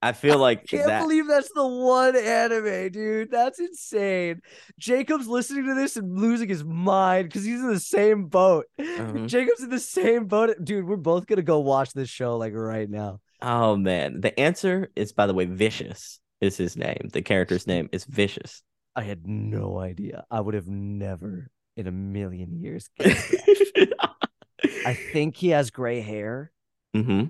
I 0.00 0.12
feel 0.12 0.38
like 0.38 0.60
I 0.60 0.64
can't 0.76 0.86
that 0.86 1.02
believe 1.02 1.26
that's 1.26 1.50
the 1.52 1.66
one 1.66 2.14
anime, 2.16 2.90
dude. 2.92 3.30
That's 3.32 3.58
insane. 3.58 4.40
Jacob's 4.78 5.26
listening 5.26 5.66
to 5.66 5.74
this 5.74 5.96
and 5.96 6.16
losing 6.16 6.48
his 6.48 6.64
mind 6.64 7.28
because 7.28 7.44
he's 7.44 7.60
in 7.60 7.68
the 7.68 7.80
same 7.80 8.26
boat. 8.26 8.66
Mhm. 8.78 9.26
Jacob's 9.26 9.62
in 9.62 9.70
the 9.70 9.80
same 9.80 10.26
boat. 10.26 10.54
Dude, 10.62 10.86
we're 10.86 10.96
both 10.96 11.26
gonna 11.26 11.42
go 11.42 11.58
watch 11.60 11.92
this 11.92 12.08
show 12.08 12.36
like 12.36 12.52
right 12.54 12.88
now. 12.88 13.20
Oh 13.42 13.76
man. 13.76 14.20
The 14.20 14.38
answer 14.38 14.90
is 14.96 15.12
by 15.12 15.26
the 15.26 15.34
way, 15.34 15.46
Vicious 15.46 16.20
is 16.40 16.56
his 16.56 16.76
name. 16.76 17.08
The 17.12 17.22
character's 17.22 17.66
name 17.66 17.88
is 17.92 18.04
Vicious. 18.04 18.62
I 18.94 19.02
had 19.02 19.26
no 19.26 19.78
idea. 19.80 20.24
I 20.30 20.40
would 20.40 20.54
have 20.54 20.68
never 20.68 21.50
in 21.76 21.86
a 21.88 21.92
million 21.92 22.56
years 22.60 22.88
guessed. 22.98 23.34
I 24.84 24.94
think 25.12 25.36
he 25.36 25.48
has 25.50 25.70
gray 25.70 26.00
hair. 26.00 26.50
hmm 26.94 27.24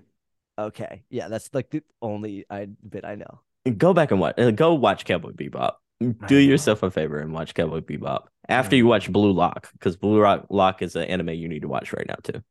Okay. 0.59 1.05
Yeah, 1.09 1.29
that's 1.29 1.51
like 1.55 1.71
the 1.71 1.83
only 2.03 2.45
I 2.51 2.67
bit 2.67 3.05
I 3.05 3.15
know. 3.15 3.41
Go 3.77 3.95
back 3.95 4.11
and 4.11 4.21
watch. 4.21 4.39
uh, 4.39 4.51
Go 4.51 4.75
watch 4.75 5.05
Cowboy 5.05 5.33
Bebop. 5.33 5.75
Do 6.27 6.37
yourself 6.37 6.83
a 6.83 6.91
favor 6.91 7.19
and 7.19 7.33
watch 7.33 7.55
Cowboy 7.55 7.81
Bebop 7.81 8.27
after 8.49 8.77
you 8.77 8.87
watch 8.87 9.11
Blue 9.11 9.33
Lock, 9.33 9.71
because 9.73 9.97
Blue 9.97 10.21
Rock 10.21 10.47
Lock 10.49 10.81
is 10.81 10.95
an 10.97 11.05
anime 11.05 11.31
you 11.31 11.49
need 11.49 11.63
to 11.63 11.69
watch 11.69 11.93
right 11.93 12.07
now 12.07 12.17
too. 12.23 12.43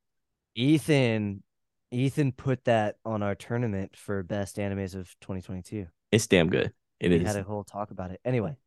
Ethan 0.55 1.43
Ethan 1.91 2.33
put 2.33 2.65
that 2.65 2.97
on 3.05 3.23
our 3.23 3.35
tournament 3.35 3.95
for 3.95 4.21
best 4.23 4.57
animes 4.57 4.95
of 4.95 5.15
2022. 5.21 5.87
It's 6.11 6.27
damn 6.27 6.49
good. 6.49 6.73
It 6.99 7.09
we 7.11 7.17
is. 7.17 7.27
had 7.27 7.37
a 7.37 7.43
whole 7.43 7.63
talk 7.63 7.91
about 7.91 8.11
it. 8.11 8.19
Anyway, 8.25 8.57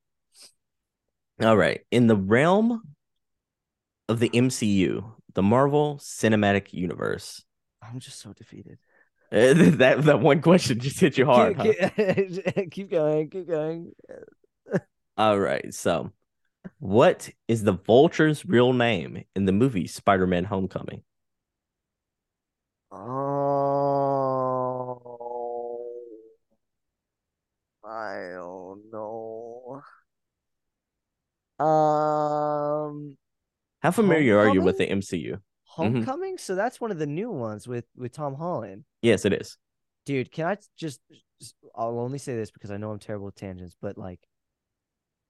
All 1.43 1.57
right. 1.57 1.81
In 1.91 2.07
the 2.07 2.17
realm 2.17 2.83
of 4.09 4.19
the 4.19 4.31
MCU, 4.31 5.12
the 5.35 5.43
Marvel 5.43 5.99
Cinematic 6.01 6.73
Universe, 6.73 7.45
I'm 7.83 7.99
just 7.99 8.21
so 8.21 8.33
defeated. 8.33 8.79
that 9.78 10.02
that 10.05 10.20
one 10.20 10.43
question 10.43 10.81
just 10.81 10.98
hit 10.98 11.16
you 11.16 11.24
hard. 11.24 11.57
keep, 11.59 11.78
keep- 11.94 12.70
keep 12.73 12.90
going, 12.90 13.31
keep 13.31 13.47
going. 13.47 13.93
All 15.16 15.39
right. 15.39 15.73
So, 15.73 16.11
what 16.78 17.31
is 17.47 17.62
the 17.62 17.74
Vulture's 17.74 18.44
real 18.44 18.73
name 18.73 19.24
in 19.36 19.44
the 19.44 19.52
movie 19.52 19.86
Spider-Man: 19.86 20.44
Homecoming? 20.44 21.02
Oh, 22.90 23.31
I 27.85 28.31
don't 28.32 28.82
know. 28.93 29.82
Um, 31.65 33.16
How 33.82 33.90
familiar 33.93 34.39
are 34.39 34.48
you 34.48 34.62
with 34.62 34.78
the 34.78 34.86
MCU? 34.86 35.40
Homecoming. 35.71 36.39
So 36.39 36.55
that's 36.55 36.81
one 36.81 36.91
of 36.91 36.99
the 36.99 37.07
new 37.07 37.31
ones 37.31 37.69
with 37.69 37.85
with 37.97 38.13
Tom 38.13 38.35
Holland. 38.35 38.85
Yes, 39.03 39.25
it 39.25 39.33
is. 39.33 39.57
Dude, 40.05 40.33
can 40.33 40.47
I 40.47 40.57
just? 40.77 41.01
I'll 41.75 41.99
only 41.99 42.19
say 42.19 42.35
this 42.37 42.51
because 42.51 42.71
I 42.71 42.77
know 42.77 42.91
I'm 42.91 42.99
terrible 42.99 43.27
with 43.27 43.35
tangents, 43.37 43.75
but 43.81 43.97
like, 43.97 44.21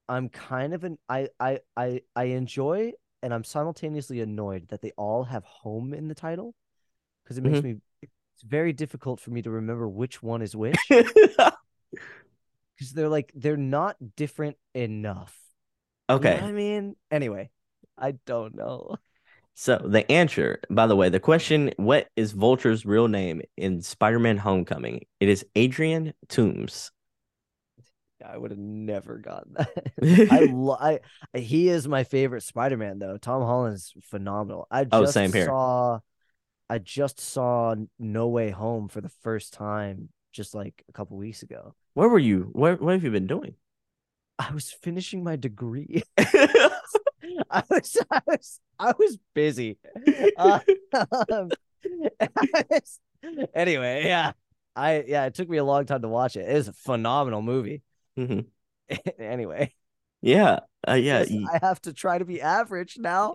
I'm 0.09 0.29
kind 0.29 0.75
of 0.75 0.85
an 0.85 0.99
I 1.09 1.29
I 1.39 1.61
I 1.77 2.03
I 2.17 2.25
enjoy 2.25 2.93
and 3.23 3.33
I'm 3.33 3.45
simultaneously 3.45 4.21
annoyed 4.21 4.69
that 4.69 4.81
they 4.83 4.93
all 4.97 5.25
have 5.25 5.45
home 5.45 5.93
in 5.95 6.09
the 6.09 6.15
title 6.15 6.55
because 7.23 7.39
it 7.39 7.43
makes 7.43 7.61
Mhm. 7.61 7.65
me. 7.65 7.77
It's 8.03 8.43
very 8.43 8.73
difficult 8.73 9.21
for 9.21 9.31
me 9.31 9.43
to 9.43 9.51
remember 9.51 9.87
which 9.89 10.23
one 10.23 10.43
is 10.43 10.57
which 10.57 10.77
because 10.89 11.53
they're 12.95 13.09
like 13.09 13.31
they're 13.35 13.57
not 13.57 13.97
different 14.17 14.57
enough. 14.75 15.37
You 16.09 16.17
know 16.17 16.17
okay. 16.17 16.41
I 16.41 16.53
mean, 16.53 16.97
anyway, 17.11 17.51
I 17.97 18.13
don't 18.27 18.55
know. 18.55 18.97
So 19.61 19.77
the 19.77 20.11
answer, 20.11 20.59
by 20.71 20.87
the 20.87 20.97
way, 20.97 21.11
the 21.11 21.21
question, 21.21 21.71
what 21.77 22.09
is 22.17 22.33
Vulture's 22.33 22.87
real 22.87 23.09
name 23.09 23.43
in 23.59 23.83
Spider-Man 23.83 24.39
Homecoming? 24.39 25.05
It 25.21 25.29
is 25.29 25.45
Adrian 25.55 26.15
Toombs. 26.29 26.91
I 28.25 28.39
would 28.39 28.53
have 28.53 28.59
never 28.59 29.19
gotten 29.19 29.53
that. 29.59 30.29
I, 30.33 30.41
lo- 30.51 30.79
I 30.81 31.01
he 31.35 31.69
is 31.69 31.87
my 31.87 32.05
favorite 32.05 32.43
Spider-Man 32.43 33.01
though. 33.01 33.19
Tom 33.19 33.43
Holland's 33.43 33.93
phenomenal. 34.05 34.67
I 34.71 34.81
oh, 34.81 34.85
just 34.85 35.03
Oh, 35.03 35.21
same 35.21 35.31
here. 35.31 35.45
saw 35.45 35.99
I 36.71 36.79
just 36.79 37.21
saw 37.21 37.75
No 37.99 38.29
Way 38.29 38.49
Home 38.49 38.89
for 38.89 39.03
the 39.03 39.11
first 39.23 39.53
time 39.53 40.09
just 40.33 40.55
like 40.55 40.83
a 40.89 40.93
couple 40.93 41.19
weeks 41.19 41.43
ago. 41.43 41.75
Where 41.93 42.09
were 42.09 42.19
you? 42.19 42.49
What 42.53 42.81
what 42.81 42.95
have 42.95 43.05
you 43.05 43.11
been 43.11 43.27
doing? 43.27 43.57
I 44.39 44.55
was 44.55 44.73
finishing 44.73 45.23
my 45.23 45.37
degree. 45.37 46.03
I 47.51 47.63
was 47.71 47.97
I 48.11 48.21
was 48.27 48.61
I 48.79 48.93
was 48.99 49.19
busy. 49.35 49.79
Uh, 50.37 50.61
um, 51.33 51.51
I 52.21 52.29
was- 52.71 53.01
anyway, 53.55 54.05
yeah. 54.07 54.33
I 54.77 55.05
yeah, 55.07 55.27
it 55.27 55.35
took 55.35 55.49
me 55.49 55.59
a 55.59 55.65
long 55.65 55.85
time 55.87 56.03
to 56.03 56.09
watch 56.09 56.37
it. 56.37 56.41
It 56.49 56.57
is 56.57 56.69
a 56.69 56.73
phenomenal 56.73 57.43
movie. 57.43 57.83
Mhm. 58.19 58.47
anyway, 59.19 59.73
Yeah. 60.23 60.61
Uh, 60.87 60.95
yeah. 60.95 61.25
I 61.53 61.59
have 61.61 61.81
to 61.83 61.93
try 61.93 62.19
to 62.19 62.25
be 62.25 62.41
average 62.41 62.97
now. 62.99 63.35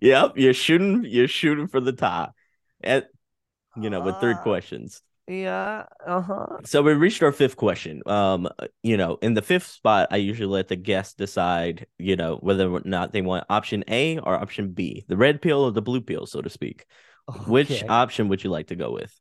yep. 0.00 0.32
You're 0.36 0.54
shooting. 0.54 1.04
You're 1.06 1.28
shooting 1.28 1.68
for 1.68 1.80
the 1.80 1.92
top. 1.92 2.34
At 2.82 3.08
you 3.76 3.90
know, 3.90 4.00
with 4.00 4.18
three 4.20 4.34
Uh, 4.34 4.42
questions. 4.42 5.02
Yeah. 5.28 5.84
Uh 6.06 6.20
huh. 6.20 6.46
So 6.64 6.82
we 6.82 6.92
reached 6.92 7.22
our 7.22 7.32
fifth 7.32 7.56
question. 7.56 8.02
Um, 8.06 8.48
you 8.82 8.96
know, 8.96 9.18
in 9.22 9.34
the 9.34 9.42
fifth 9.42 9.66
spot, 9.66 10.08
I 10.12 10.18
usually 10.18 10.46
let 10.46 10.68
the 10.68 10.76
guest 10.76 11.18
decide, 11.18 11.86
you 11.98 12.14
know, 12.14 12.36
whether 12.36 12.70
or 12.70 12.82
not 12.84 13.12
they 13.12 13.22
want 13.22 13.44
option 13.50 13.82
A 13.88 14.18
or 14.18 14.34
option 14.34 14.72
B, 14.72 15.04
the 15.08 15.16
red 15.16 15.42
pill 15.42 15.64
or 15.64 15.72
the 15.72 15.82
blue 15.82 16.00
pill, 16.00 16.26
so 16.26 16.40
to 16.42 16.50
speak. 16.50 16.86
Which 17.48 17.82
option 17.88 18.28
would 18.28 18.44
you 18.44 18.50
like 18.50 18.68
to 18.68 18.76
go 18.76 18.92
with? 18.92 19.12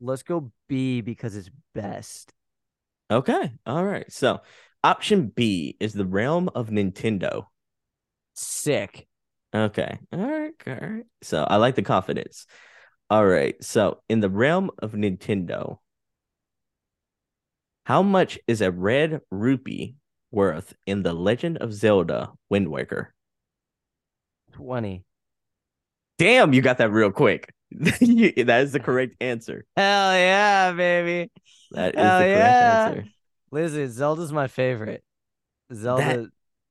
Let's 0.00 0.22
go 0.22 0.52
B 0.68 1.00
because 1.00 1.34
it's 1.34 1.50
best. 1.74 2.32
Okay. 3.10 3.52
All 3.64 3.84
right. 3.84 4.10
So 4.12 4.40
option 4.84 5.28
B 5.28 5.76
is 5.80 5.94
the 5.94 6.04
realm 6.04 6.50
of 6.54 6.68
Nintendo. 6.68 7.46
Sick. 8.34 9.06
Okay. 9.54 9.98
All 10.12 10.18
right. 10.18 10.52
All 10.66 10.74
right. 10.74 11.04
So 11.22 11.42
I 11.44 11.56
like 11.56 11.74
the 11.74 11.82
confidence. 11.82 12.46
All 13.12 13.26
right. 13.26 13.62
So 13.62 13.98
in 14.08 14.20
the 14.20 14.30
realm 14.30 14.70
of 14.78 14.92
Nintendo, 14.92 15.80
how 17.84 18.02
much 18.02 18.38
is 18.48 18.62
a 18.62 18.70
red 18.70 19.20
rupee 19.30 19.96
worth 20.30 20.72
in 20.86 21.02
the 21.02 21.12
Legend 21.12 21.58
of 21.58 21.74
Zelda 21.74 22.32
Wind 22.48 22.68
Waker? 22.68 23.12
20. 24.52 25.04
Damn, 26.16 26.54
you 26.54 26.62
got 26.62 26.78
that 26.78 26.90
real 26.90 27.10
quick. 27.10 27.52
That 27.70 28.00
is 28.62 28.72
the 28.72 28.80
correct 28.80 29.16
answer. 29.20 29.66
Hell 29.76 30.14
yeah, 30.14 30.72
baby. 30.72 31.30
That 31.72 31.94
is 31.94 32.00
Hell 32.00 32.18
the 32.18 32.24
correct 32.24 32.38
yeah. 32.38 32.86
answer. 32.86 33.04
Listen, 33.50 33.92
Zelda's 33.92 34.32
my 34.32 34.48
favorite. 34.48 35.04
Zelda 35.70 36.28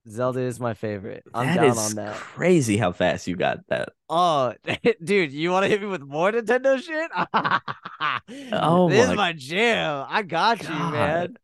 Zelda 0.10 0.41
is 0.41 0.60
my 0.60 0.73
favorite. 0.73 1.23
I'm 1.34 1.48
That 1.48 1.53
down 1.53 1.78
is 1.78 1.78
on 1.78 1.95
that. 1.95 2.26
crazy 2.36 2.78
how 2.78 2.91
fast 2.91 3.28
you 3.28 3.36
got 3.36 3.68
that. 3.68 3.90
Oh, 4.10 4.53
dude, 5.03 5.32
you 5.32 5.52
want 5.52 5.64
to 5.64 5.69
hit 5.69 5.82
me 5.82 5.88
with 5.88 6.02
more 6.02 6.32
Nintendo 6.32 6.82
shit? 6.82 7.11
Oh 8.52 8.90
this 8.90 9.07
my 9.07 9.14
is 9.14 9.15
my 9.15 9.34
jam. 9.34 10.06
I 10.10 10.22
got 10.23 10.68
you, 10.68 10.69
man. 10.88 11.38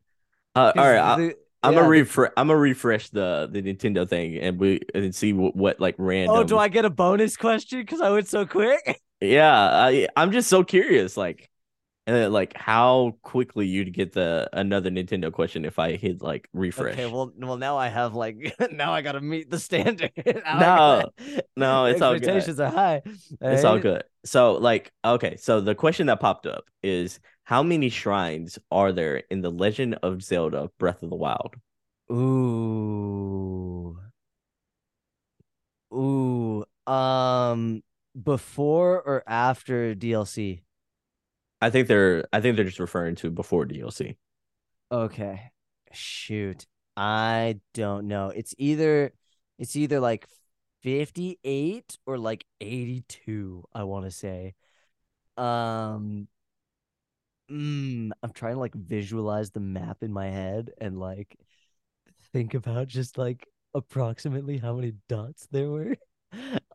Uh, 0.56 0.74
all 0.76 0.92
right, 0.92 1.16
the- 1.16 1.38
I'm 1.64 1.74
yeah, 1.74 1.80
gonna 1.80 1.88
refresh. 1.88 2.32
I'm 2.38 2.48
gonna 2.48 2.60
refresh 2.60 3.10
the 3.10 3.50
the 3.52 3.62
Nintendo 3.62 4.08
thing 4.08 4.38
and 4.38 4.60
we 4.60 4.82
and 4.94 5.14
see 5.14 5.34
what, 5.34 5.56
what 5.56 5.80
like 5.80 5.96
random. 5.98 6.36
Oh, 6.38 6.44
do 6.44 6.58
I 6.58 6.68
get 6.68 6.86
a 6.86 6.90
bonus 6.90 7.38
question 7.38 7.80
because 7.82 8.02
I 8.02 8.10
went 8.12 8.28
so 8.28 8.46
quick? 8.46 9.02
Yeah, 9.22 9.52
I 9.58 10.08
I'm 10.16 10.32
just 10.32 10.48
so 10.50 10.64
curious, 10.64 11.18
like, 11.18 11.50
uh, 12.08 12.30
like 12.30 12.56
how 12.56 13.18
quickly 13.22 13.68
you'd 13.68 13.94
get 13.94 14.14
the 14.14 14.50
another 14.54 14.90
Nintendo 14.90 15.32
question 15.32 15.66
if 15.66 15.78
I 15.78 15.98
hit 15.98 16.22
like 16.22 16.48
refresh. 16.54 16.94
Okay, 16.94 17.06
well, 17.06 17.34
well, 17.38 17.58
now 17.58 17.78
I 17.78 17.90
have 17.90 18.16
like 18.16 18.56
now 18.72 18.94
I 18.94 19.02
gotta 19.02 19.22
meet 19.22 19.50
the 19.50 19.60
standard. 19.60 20.12
No, 20.60 21.04
no, 21.58 21.86
it's 21.86 22.02
all 22.02 22.14
good. 22.14 22.24
expectations 22.24 22.60
are 22.60 22.72
high. 22.72 23.02
It's 23.42 23.64
all 23.64 23.80
good. 23.80 24.04
So, 24.24 24.54
like, 24.54 24.92
okay, 25.04 25.36
so 25.38 25.60
the 25.62 25.76
question 25.76 26.08
that 26.08 26.20
popped 26.20 26.46
up 26.46 26.66
is 26.82 27.20
how 27.44 27.64
many 27.64 27.90
shrines 27.90 28.58
are 28.72 28.92
there 28.92 29.24
in 29.30 29.42
the 29.42 29.52
Legend 29.52 29.96
of 30.04 30.24
Zelda 30.24 30.70
Breath 30.80 31.04
of 31.04 31.10
the 31.10 31.16
Wild? 31.16 31.56
Ooh. 32.12 33.98
Ooh. 35.94 36.66
Um 36.86 37.84
before 38.22 39.02
or 39.02 39.24
after 39.28 39.94
DLC? 39.94 40.62
I 41.62 41.70
think 41.70 41.88
they're 41.88 42.28
I 42.32 42.42
think 42.42 42.56
they're 42.56 42.66
just 42.66 42.80
referring 42.80 43.16
to 43.18 43.32
before 43.32 43.66
DLC. 43.66 44.18
Okay. 44.92 45.52
Shoot. 45.94 46.66
I 46.96 47.60
don't 47.74 48.08
know. 48.08 48.30
It's 48.30 48.54
either 48.58 49.14
it's 49.60 49.76
either 49.76 50.00
like 50.00 50.28
58 50.84 51.98
or 52.06 52.18
like 52.18 52.46
82, 52.62 53.64
I 53.74 53.84
want 53.84 54.06
to 54.06 54.12
say. 54.12 54.56
Um 55.38 56.28
mm, 57.52 58.12
I'm 58.24 58.32
trying 58.34 58.56
to 58.56 58.60
like 58.60 58.76
visualize 58.76 59.52
the 59.52 59.60
map 59.60 60.04
in 60.04 60.12
my 60.14 60.28
head 60.30 60.72
and 60.80 61.00
like 61.00 61.38
think 62.34 62.54
about 62.54 62.88
just 62.88 63.18
like 63.18 63.48
approximately 63.74 64.58
how 64.58 64.76
many 64.76 64.94
dots 65.10 65.48
there 65.52 65.70
were. 65.70 65.98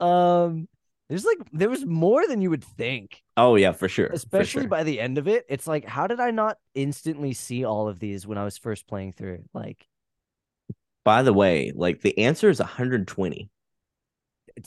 Um 0.00 0.66
there's 1.12 1.26
like 1.26 1.36
there 1.52 1.68
was 1.68 1.84
more 1.84 2.26
than 2.26 2.40
you 2.40 2.48
would 2.48 2.64
think. 2.64 3.22
Oh 3.36 3.56
yeah, 3.56 3.72
for 3.72 3.86
sure. 3.86 4.08
for 4.08 4.14
Especially 4.14 4.62
sure. 4.62 4.68
by 4.70 4.82
the 4.82 4.98
end 4.98 5.18
of 5.18 5.28
it. 5.28 5.44
It's 5.48 5.66
like 5.66 5.84
how 5.84 6.06
did 6.06 6.20
I 6.20 6.30
not 6.30 6.56
instantly 6.74 7.34
see 7.34 7.64
all 7.66 7.86
of 7.86 7.98
these 7.98 8.26
when 8.26 8.38
I 8.38 8.44
was 8.44 8.56
first 8.56 8.86
playing 8.86 9.12
through? 9.12 9.44
Like 9.52 9.86
By 11.04 11.22
the 11.22 11.34
way, 11.34 11.70
like 11.74 12.00
the 12.00 12.16
answer 12.18 12.48
is 12.48 12.60
120. 12.60 13.50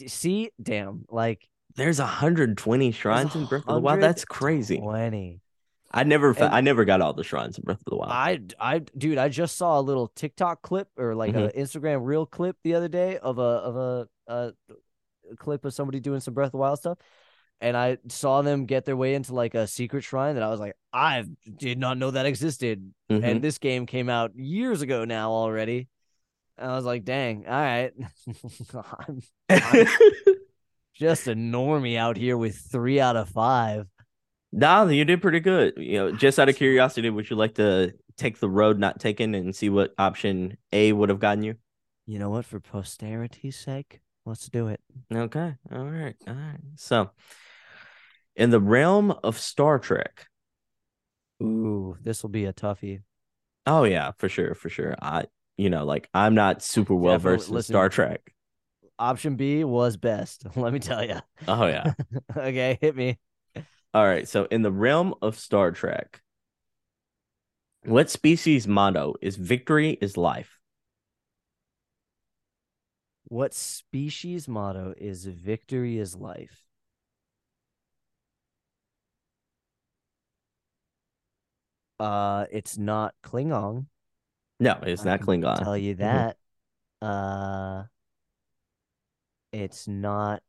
see, 0.05 0.51
damn, 0.61 1.05
like 1.09 1.47
There's 1.75 1.99
120 1.99 2.91
shrines 2.91 3.33
in 3.35 3.45
Breath 3.45 3.63
of 3.67 3.75
the 3.75 3.81
Wild. 3.81 4.01
That's 4.01 4.23
crazy. 4.25 4.77
20. 4.77 5.41
I 5.91 6.03
never, 6.03 6.33
fa- 6.33 6.49
I 6.51 6.59
never 6.59 6.83
got 6.83 6.99
all 6.99 7.13
the 7.13 7.23
shrines 7.23 7.57
in 7.57 7.63
Breath 7.63 7.79
of 7.79 7.85
the 7.89 7.95
Wild. 7.95 8.11
I, 8.11 8.41
I, 8.59 8.79
dude, 8.97 9.17
I 9.17 9.29
just 9.29 9.57
saw 9.57 9.79
a 9.79 9.81
little 9.81 10.09
TikTok 10.09 10.61
clip 10.61 10.89
or 10.97 11.15
like 11.15 11.33
Mm-hmm. 11.33 11.57
a 11.57 11.61
Instagram 11.63 12.05
reel 12.05 12.25
clip 12.25 12.57
the 12.63 12.75
other 12.75 12.89
day 12.89 13.17
of 13.17 13.39
a 13.39 13.41
of 13.41 13.75
a, 13.77 14.07
a 14.27 14.33
a 14.33 14.53
clip 15.37 15.65
of 15.65 15.73
somebody 15.73 15.99
doing 15.99 16.19
some 16.19 16.33
Breath 16.33 16.47
of 16.47 16.51
the 16.53 16.57
Wild 16.57 16.79
stuff, 16.79 16.97
and 17.61 17.75
I 17.77 17.97
saw 18.09 18.41
them 18.41 18.65
get 18.65 18.85
their 18.85 18.97
way 18.97 19.15
into 19.15 19.33
like 19.33 19.55
a 19.55 19.67
secret 19.67 20.03
shrine 20.03 20.35
that 20.35 20.43
I 20.43 20.49
was 20.49 20.59
like, 20.59 20.73
I 20.93 21.25
did 21.57 21.77
not 21.79 21.97
know 21.97 22.11
that 22.11 22.25
existed, 22.25 22.93
Mhm. 23.09 23.23
and 23.23 23.41
this 23.41 23.57
game 23.57 23.85
came 23.85 24.09
out 24.09 24.35
years 24.35 24.81
ago 24.81 25.05
now 25.05 25.31
already. 25.31 25.87
And 26.57 26.71
I 26.71 26.75
was 26.75 26.85
like, 26.85 27.03
dang, 27.03 27.45
all 27.47 27.53
right, 27.53 27.93
I'm 29.07 29.21
I'm 29.49 29.87
just 30.93 31.27
a 31.27 31.35
normie 31.35 31.97
out 31.97 32.17
here 32.17 32.37
with 32.37 32.55
three 32.57 32.99
out 32.99 33.15
of 33.17 33.29
five. 33.29 33.87
nah, 34.51 34.85
you 34.85 35.03
did 35.05 35.21
pretty 35.21 35.41
good. 35.41 35.73
You 35.77 35.97
know, 35.97 36.11
just 36.11 36.39
out 36.39 36.47
of 36.49 36.55
curiosity, 36.55 37.09
would 37.09 37.29
you 37.29 37.35
like 37.35 37.55
to 37.55 37.93
take 38.17 38.39
the 38.39 38.49
road 38.49 38.79
not 38.79 38.99
taken 38.99 39.35
and 39.35 39.53
see 39.53 39.69
what 39.69 39.93
option 39.97 40.57
A 40.71 40.93
would 40.93 41.09
have 41.09 41.19
gotten 41.19 41.43
you? 41.43 41.55
You 42.05 42.19
know 42.19 42.29
what? 42.29 42.45
For 42.45 42.59
posterity's 42.61 43.57
sake, 43.57 43.99
let's 44.25 44.49
do 44.49 44.67
it. 44.67 44.79
Okay. 45.13 45.55
All 45.71 45.85
right. 45.85 46.15
All 46.27 46.33
right. 46.33 46.59
So, 46.75 47.11
in 48.35 48.49
the 48.49 48.59
realm 48.59 49.11
of 49.23 49.39
Star 49.39 49.79
Trek, 49.79 50.27
Ooh, 51.41 51.97
this 52.01 52.23
will 52.23 52.29
be 52.29 52.45
a 52.45 52.53
toughie. 52.53 53.01
oh 53.65 53.83
yeah, 53.83 54.11
for 54.17 54.29
sure, 54.29 54.55
for 54.55 54.69
sure. 54.69 54.95
I, 55.01 55.25
you 55.57 55.69
know, 55.69 55.85
like 55.85 56.09
I'm 56.13 56.35
not 56.35 56.61
super 56.61 56.95
well 56.95 57.17
versed 57.17 57.49
in 57.49 57.61
Star 57.61 57.89
Trek. 57.89 58.33
Option 58.97 59.35
B 59.35 59.63
was 59.63 59.97
best. 59.97 60.45
Let 60.55 60.73
me 60.73 60.79
tell 60.79 61.03
you. 61.03 61.19
Oh 61.47 61.67
yeah. 61.67 61.93
okay, 62.37 62.77
hit 62.81 62.95
me. 62.95 63.19
All 63.93 64.05
right. 64.05 64.27
So, 64.27 64.45
in 64.45 64.61
the 64.61 64.71
realm 64.71 65.13
of 65.21 65.37
Star 65.37 65.71
Trek, 65.71 66.21
what 67.83 68.09
species 68.09 68.67
motto 68.67 69.15
is 69.21 69.35
"Victory 69.35 69.97
is 70.01 70.17
life"? 70.17 70.59
What 73.25 73.53
species 73.53 74.47
motto 74.47 74.93
is 74.97 75.25
victory 75.25 75.99
is 75.99 76.15
life? 76.15 76.65
Uh, 81.99 82.45
it's 82.51 82.77
not 82.77 83.15
Klingon. 83.23 83.87
No, 84.59 84.79
it's 84.83 85.03
not 85.03 85.05
Klingon. 85.05 85.07
I 85.07 85.11
not 85.11 85.19
can 85.19 85.33
Klingon. 85.41 85.55
Tell 85.55 85.77
you 85.77 85.95
Mhm. 86.01 86.27
that. 86.31 86.37
Uh, 87.01 87.85
it's 89.51 89.87
not 89.87 90.43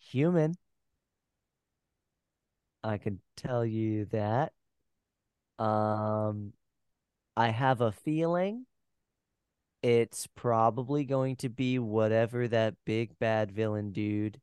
human. 0.00 0.56
I 2.84 2.98
can 2.98 3.20
tell 3.36 3.64
you 3.66 4.04
that. 4.06 4.52
Um, 5.58 6.52
I 7.36 7.48
have 7.50 7.80
a 7.80 7.92
feeling 7.92 8.66
it's 9.82 10.28
probably 10.28 11.04
going 11.04 11.36
to 11.36 11.48
be 11.48 11.78
whatever 11.78 12.46
that 12.48 12.74
big 12.86 13.18
bad 13.18 13.50
villain 13.50 13.92
dude 13.92 14.40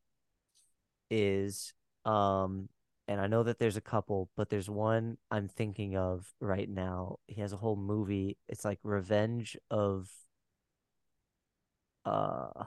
is. 1.09 1.73
Um, 2.05 2.69
and 3.07 3.19
I 3.19 3.27
know 3.27 3.43
that 3.43 3.57
there's 3.57 3.77
a 3.77 3.81
couple, 3.81 4.29
but 4.35 4.49
there's 4.49 4.69
one 4.69 5.17
I'm 5.31 5.47
thinking 5.47 5.97
of 5.97 6.31
right 6.39 6.69
now. 6.69 7.17
He 7.27 7.41
has 7.41 7.53
a 7.53 7.57
whole 7.57 7.75
movie. 7.75 8.37
It's 8.47 8.63
like 8.65 8.79
Revenge 8.83 9.57
of 9.71 10.09
uh 12.05 12.51
I 12.55 12.63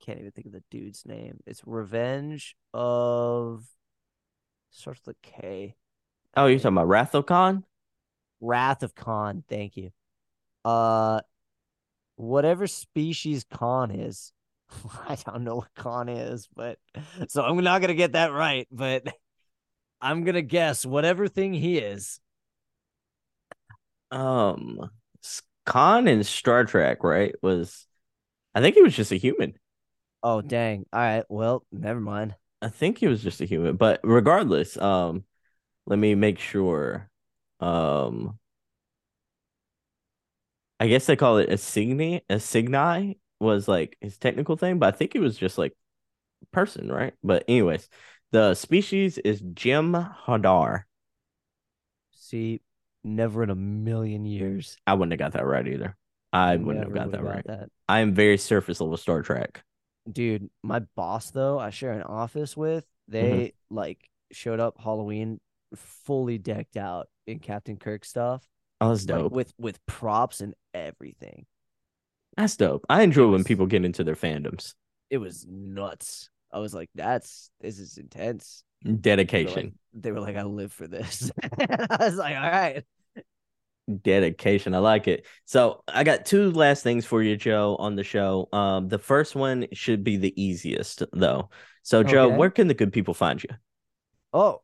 can't 0.00 0.18
even 0.18 0.30
think 0.30 0.46
of 0.46 0.52
the 0.52 0.62
dude's 0.70 1.04
name. 1.04 1.40
It's 1.46 1.62
Revenge 1.66 2.56
of 2.72 3.64
starts 4.70 5.00
with 5.06 5.20
K. 5.22 5.74
Oh, 6.36 6.46
you're 6.46 6.58
talking 6.58 6.76
about 6.76 6.88
Wrath 6.88 7.14
of 7.14 7.26
Khan? 7.26 7.64
Wrath 8.40 8.82
of 8.82 8.94
Khan. 8.94 9.44
Thank 9.48 9.76
you. 9.76 9.90
Uh, 10.64 11.20
whatever 12.16 12.66
species 12.66 13.44
Khan 13.50 13.90
is, 13.90 14.32
I 15.08 15.16
don't 15.26 15.44
know 15.44 15.56
what 15.56 15.74
Khan 15.74 16.08
is, 16.08 16.48
but 16.54 16.78
so 17.28 17.42
I'm 17.42 17.62
not 17.62 17.80
gonna 17.80 17.94
get 17.94 18.12
that 18.12 18.32
right. 18.32 18.66
But 18.70 19.04
I'm 20.00 20.24
gonna 20.24 20.42
guess 20.42 20.86
whatever 20.86 21.28
thing 21.28 21.52
he 21.52 21.78
is. 21.78 22.20
Um, 24.10 24.90
Khan 25.66 26.08
in 26.08 26.24
Star 26.24 26.64
Trek, 26.64 27.04
right? 27.04 27.34
Was 27.42 27.86
I 28.54 28.60
think 28.60 28.74
he 28.74 28.82
was 28.82 28.96
just 28.96 29.12
a 29.12 29.16
human. 29.16 29.54
Oh 30.22 30.40
dang! 30.40 30.86
All 30.92 31.00
right, 31.00 31.24
well, 31.28 31.64
never 31.72 32.00
mind. 32.00 32.34
I 32.62 32.68
think 32.68 32.98
he 32.98 33.06
was 33.06 33.22
just 33.22 33.40
a 33.40 33.46
human, 33.46 33.76
but 33.76 34.00
regardless, 34.02 34.76
um, 34.76 35.24
let 35.86 35.98
me 35.98 36.14
make 36.14 36.38
sure. 36.38 37.09
Um, 37.60 38.38
I 40.78 40.88
guess 40.88 41.06
they 41.06 41.16
call 41.16 41.38
it 41.38 41.50
a 41.50 41.54
signi. 41.56 42.22
A 42.30 42.36
signi 42.36 43.18
was 43.38 43.68
like 43.68 43.96
his 44.00 44.18
technical 44.18 44.56
thing, 44.56 44.78
but 44.78 44.94
I 44.94 44.96
think 44.96 45.12
he 45.12 45.18
was 45.18 45.36
just 45.36 45.58
like 45.58 45.74
person, 46.52 46.90
right? 46.90 47.14
But 47.22 47.44
anyways, 47.48 47.88
the 48.32 48.54
species 48.54 49.18
is 49.18 49.42
Jem'Hadar. 49.42 50.84
See, 52.12 52.60
never 53.04 53.42
in 53.42 53.50
a 53.50 53.54
million 53.54 54.24
years. 54.24 54.76
I 54.86 54.94
wouldn't 54.94 55.12
have 55.12 55.18
got 55.18 55.32
that 55.38 55.46
right 55.46 55.66
either. 55.66 55.96
I 56.32 56.56
wouldn't 56.56 56.84
have 56.84 56.94
got 56.94 57.10
that 57.12 57.24
right. 57.24 57.44
that. 57.46 57.70
I 57.88 58.00
am 58.00 58.14
very 58.14 58.38
surface 58.38 58.80
level 58.80 58.96
Star 58.96 59.22
Trek. 59.22 59.62
dude 60.10 60.48
my 60.62 60.80
boss 60.96 61.30
though 61.30 61.58
i 61.58 61.70
share 61.70 61.92
an 61.92 62.02
office 62.02 62.56
with 62.56 62.84
Mm-hmm. 63.12 63.38
they 63.38 63.52
like 63.70 64.08
showed 64.30 64.60
up 64.60 64.76
halloween 64.78 65.40
fully 65.74 66.38
decked 66.38 66.76
out 66.76 67.08
in 67.30 67.38
captain 67.38 67.76
kirk 67.76 68.04
stuff 68.04 68.46
Oh, 68.82 68.88
that's 68.90 69.06
like, 69.08 69.18
dope. 69.18 69.32
with 69.32 69.52
with 69.58 69.84
props 69.86 70.40
and 70.40 70.54
everything 70.72 71.46
That's 72.36 72.56
dope. 72.56 72.84
I 72.88 73.02
enjoy 73.02 73.28
when 73.30 73.44
people 73.44 73.66
get 73.66 73.84
into 73.84 74.04
their 74.04 74.14
fandoms. 74.16 74.74
it 75.10 75.18
was 75.18 75.46
nuts 75.48 76.30
i 76.52 76.58
was 76.58 76.74
like 76.74 76.88
that's 76.94 77.50
this 77.60 77.78
is 77.78 77.96
intense 77.98 78.64
They 78.84 78.90
were 78.90 78.94
like- 78.94 79.02
Dedication. 79.02 79.78
they 79.94 80.12
were 80.12 80.20
like 80.20 80.36
i 80.36 80.42
live 80.44 80.72
for 80.72 80.86
this 80.86 81.30
i 81.58 81.96
was 82.00 82.16
like 82.16 82.36
all 82.36 82.42
right 82.50 82.84
Dedication. 84.02 84.72
I 84.74 84.78
like 84.78 85.08
it. 85.08 85.26
So 85.46 85.82
I 85.88 86.04
got 86.04 86.24
two 86.24 86.52
last 86.52 86.84
things 86.84 87.04
for 87.04 87.24
you, 87.24 87.36
Joe, 87.36 87.74
on 87.80 87.96
the 87.96 88.04
show. 88.04 88.48
Um, 88.52 88.88
the 88.88 89.00
first 89.00 89.34
one 89.34 89.66
should 89.72 90.04
be 90.04 90.16
the 90.16 90.32
easiest 90.40 91.02
though. 91.12 91.50
So 91.82 92.04
Joe, 92.04 92.26
Okay. 92.28 92.36
where 92.36 92.50
can 92.50 92.68
the 92.68 92.74
good 92.74 92.92
people 92.92 93.14
find 93.14 93.42
you? 93.42 93.50
oh 94.32 94.60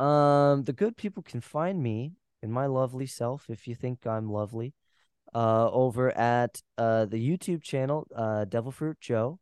um 0.00 0.64
the 0.64 0.72
good 0.72 0.96
people 0.96 1.22
can 1.22 1.42
find 1.42 1.82
me 1.82 2.14
and 2.42 2.50
my 2.50 2.64
lovely 2.64 3.06
self 3.06 3.50
if 3.50 3.68
you 3.68 3.74
think 3.74 4.06
i'm 4.06 4.32
lovely 4.32 4.72
uh 5.34 5.70
over 5.70 6.10
at 6.16 6.62
uh 6.78 7.04
the 7.04 7.18
youtube 7.18 7.62
channel 7.62 8.06
uh 8.16 8.44
devil 8.46 8.72
fruit 8.72 8.96
joe. 9.00 9.38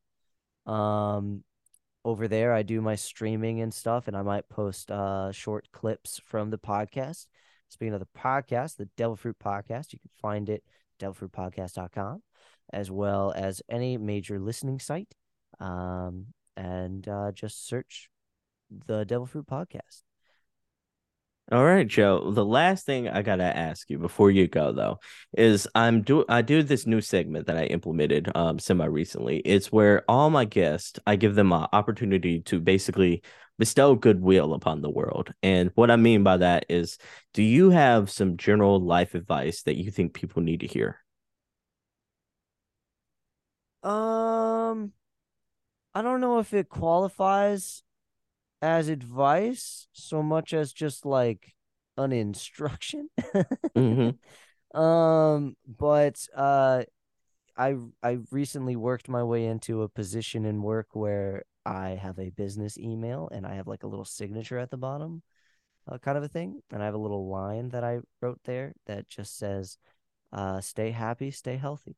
Um 0.66 1.44
over 2.04 2.26
there 2.26 2.52
i 2.52 2.62
do 2.62 2.80
my 2.80 2.96
streaming 2.96 3.60
and 3.60 3.72
stuff 3.72 4.08
and 4.08 4.16
i 4.16 4.22
might 4.22 4.48
post 4.48 4.90
uh 4.90 5.30
short 5.30 5.68
clips 5.72 6.20
from 6.24 6.50
the 6.50 6.58
podcast. 6.58 7.26
Speaking 7.68 7.94
of 7.94 8.00
the 8.00 8.08
podcast 8.18 8.76
the 8.76 8.88
devil 8.96 9.14
fruit 9.14 9.36
podcast 9.38 9.92
you 9.92 10.00
can 10.00 10.10
find 10.20 10.48
it 10.48 10.64
devilfruitpodcast.com 11.00 12.22
as 12.72 12.90
well 12.90 13.32
as 13.36 13.62
any 13.68 13.96
major 13.96 14.40
listening 14.40 14.80
site. 14.80 15.14
Um 15.60 16.26
and 16.56 17.06
uh 17.06 17.30
just 17.30 17.68
search 17.68 18.10
the 18.70 19.04
devil 19.04 19.26
fruit 19.26 19.46
podcast 19.46 20.02
All 21.50 21.64
right, 21.64 21.86
Joe. 21.88 22.30
The 22.30 22.44
last 22.44 22.84
thing 22.84 23.08
I 23.08 23.22
gotta 23.22 23.44
ask 23.44 23.88
you 23.88 23.98
before 23.98 24.30
you 24.30 24.46
go 24.46 24.70
though 24.72 24.98
is 25.32 25.66
I'm 25.74 26.02
do 26.02 26.24
I 26.28 26.42
do 26.42 26.62
this 26.62 26.86
new 26.86 27.00
segment 27.00 27.46
that 27.46 27.56
I 27.56 27.64
implemented 27.64 28.30
um 28.34 28.58
semi 28.58 28.84
recently. 28.84 29.38
It's 29.38 29.72
where 29.72 30.04
all 30.10 30.28
my 30.28 30.44
guests 30.44 30.98
I 31.06 31.16
give 31.16 31.34
them 31.34 31.52
an 31.52 31.66
opportunity 31.72 32.40
to 32.42 32.60
basically 32.60 33.22
bestow 33.58 33.94
goodwill 33.94 34.52
upon 34.52 34.82
the 34.82 34.90
world. 34.90 35.32
And 35.42 35.70
what 35.74 35.90
I 35.90 35.96
mean 35.96 36.22
by 36.22 36.36
that 36.36 36.66
is, 36.68 36.98
do 37.32 37.42
you 37.42 37.70
have 37.70 38.10
some 38.10 38.36
general 38.36 38.78
life 38.78 39.14
advice 39.14 39.62
that 39.62 39.76
you 39.78 39.90
think 39.90 40.12
people 40.12 40.42
need 40.42 40.60
to 40.60 40.66
hear? 40.66 41.00
Um, 43.82 44.92
I 45.94 46.02
don't 46.02 46.20
know 46.20 46.38
if 46.40 46.52
it 46.52 46.68
qualifies 46.68 47.82
as 48.60 48.88
advice 48.88 49.86
so 49.92 50.22
much 50.22 50.52
as 50.52 50.72
just 50.72 51.06
like 51.06 51.54
an 51.96 52.12
instruction. 52.12 53.08
mm-hmm. 53.24 54.10
Um, 54.74 55.56
but 55.66 56.18
uh, 56.36 56.82
I 57.56 57.76
I 58.02 58.18
recently 58.30 58.76
worked 58.76 59.08
my 59.08 59.22
way 59.24 59.46
into 59.46 59.82
a 59.82 59.88
position 59.88 60.44
in 60.44 60.62
work 60.62 60.88
where 60.92 61.44
I 61.64 61.98
have 62.00 62.18
a 62.18 62.30
business 62.30 62.78
email 62.78 63.30
and 63.32 63.46
I 63.46 63.54
have 63.54 63.66
like 63.66 63.82
a 63.82 63.86
little 63.86 64.04
signature 64.04 64.58
at 64.58 64.70
the 64.70 64.76
bottom, 64.76 65.22
uh, 65.90 65.98
kind 65.98 66.18
of 66.18 66.24
a 66.24 66.28
thing, 66.28 66.62
and 66.70 66.82
I 66.82 66.84
have 66.84 66.94
a 66.94 66.98
little 66.98 67.28
line 67.28 67.70
that 67.70 67.82
I 67.82 68.00
wrote 68.20 68.40
there 68.44 68.74
that 68.86 69.08
just 69.08 69.38
says, 69.38 69.78
uh, 70.32 70.60
"Stay 70.60 70.90
happy, 70.90 71.30
stay 71.30 71.56
healthy." 71.56 71.96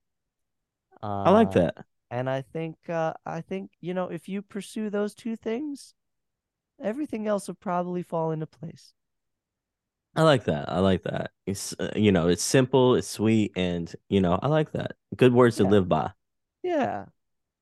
Uh, 1.03 1.25
I 1.25 1.31
like 1.31 1.49
uh, 1.49 1.61
that. 1.61 1.75
And 2.11 2.31
I 2.31 2.43
think 2.43 2.77
uh, 2.89 3.15
I 3.27 3.41
think 3.41 3.73
you 3.81 3.95
know 3.95 4.09
if 4.09 4.29
you 4.29 4.43
pursue 4.43 4.91
those 4.91 5.15
two 5.15 5.37
things, 5.37 5.95
everything 6.83 7.27
else 7.27 7.49
will 7.49 7.55
probably 7.55 8.03
fall 8.03 8.33
into 8.33 8.47
place. 8.47 8.93
I 10.17 10.23
like 10.23 10.45
that. 10.45 10.71
I 10.71 10.81
like 10.81 11.05
that. 11.05 11.31
It's 11.47 11.75
uh, 11.79 11.93
you 11.95 12.11
know, 12.11 12.29
it's 12.29 12.43
simple, 12.43 12.97
it's 12.97 13.09
sweet, 13.09 13.53
and 13.57 13.93
you 14.09 14.21
know, 14.21 14.39
I 14.43 14.49
like 14.49 14.73
that. 14.73 14.93
Good 15.17 15.33
words 15.33 15.59
yeah. 15.59 15.65
to 15.65 15.71
live 15.71 15.89
by. 15.89 16.11
Yeah. 16.63 17.05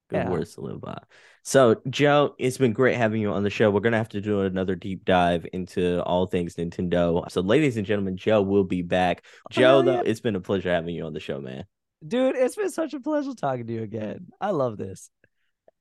Good 0.08 0.16
yeah. 0.16 0.30
words 0.30 0.54
to 0.54 0.62
live 0.62 0.80
by. 0.80 0.98
So, 1.42 1.80
Joe, 1.88 2.34
it's 2.38 2.58
been 2.58 2.72
great 2.72 2.96
having 2.96 3.20
you 3.20 3.30
on 3.30 3.42
the 3.42 3.50
show. 3.50 3.70
We're 3.70 3.80
gonna 3.80 3.98
have 3.98 4.08
to 4.10 4.20
do 4.20 4.40
another 4.42 4.74
deep 4.74 5.04
dive 5.04 5.46
into 5.52 6.02
all 6.04 6.26
things 6.26 6.56
Nintendo. 6.56 7.30
So, 7.30 7.42
ladies 7.42 7.76
and 7.76 7.86
gentlemen, 7.86 8.16
Joe 8.16 8.42
will 8.42 8.64
be 8.64 8.82
back. 8.82 9.24
Oh, 9.24 9.48
Joe, 9.50 9.82
though, 9.82 10.00
it's 10.00 10.20
been 10.20 10.36
a 10.36 10.40
pleasure 10.40 10.70
having 10.70 10.94
you 10.94 11.04
on 11.04 11.12
the 11.12 11.20
show, 11.20 11.40
man. 11.40 11.64
Dude, 12.06 12.36
it's 12.36 12.56
been 12.56 12.70
such 12.70 12.94
a 12.94 13.00
pleasure 13.00 13.34
talking 13.34 13.66
to 13.66 13.72
you 13.72 13.82
again. 13.82 14.28
I 14.40 14.50
love 14.50 14.78
this. 14.78 15.10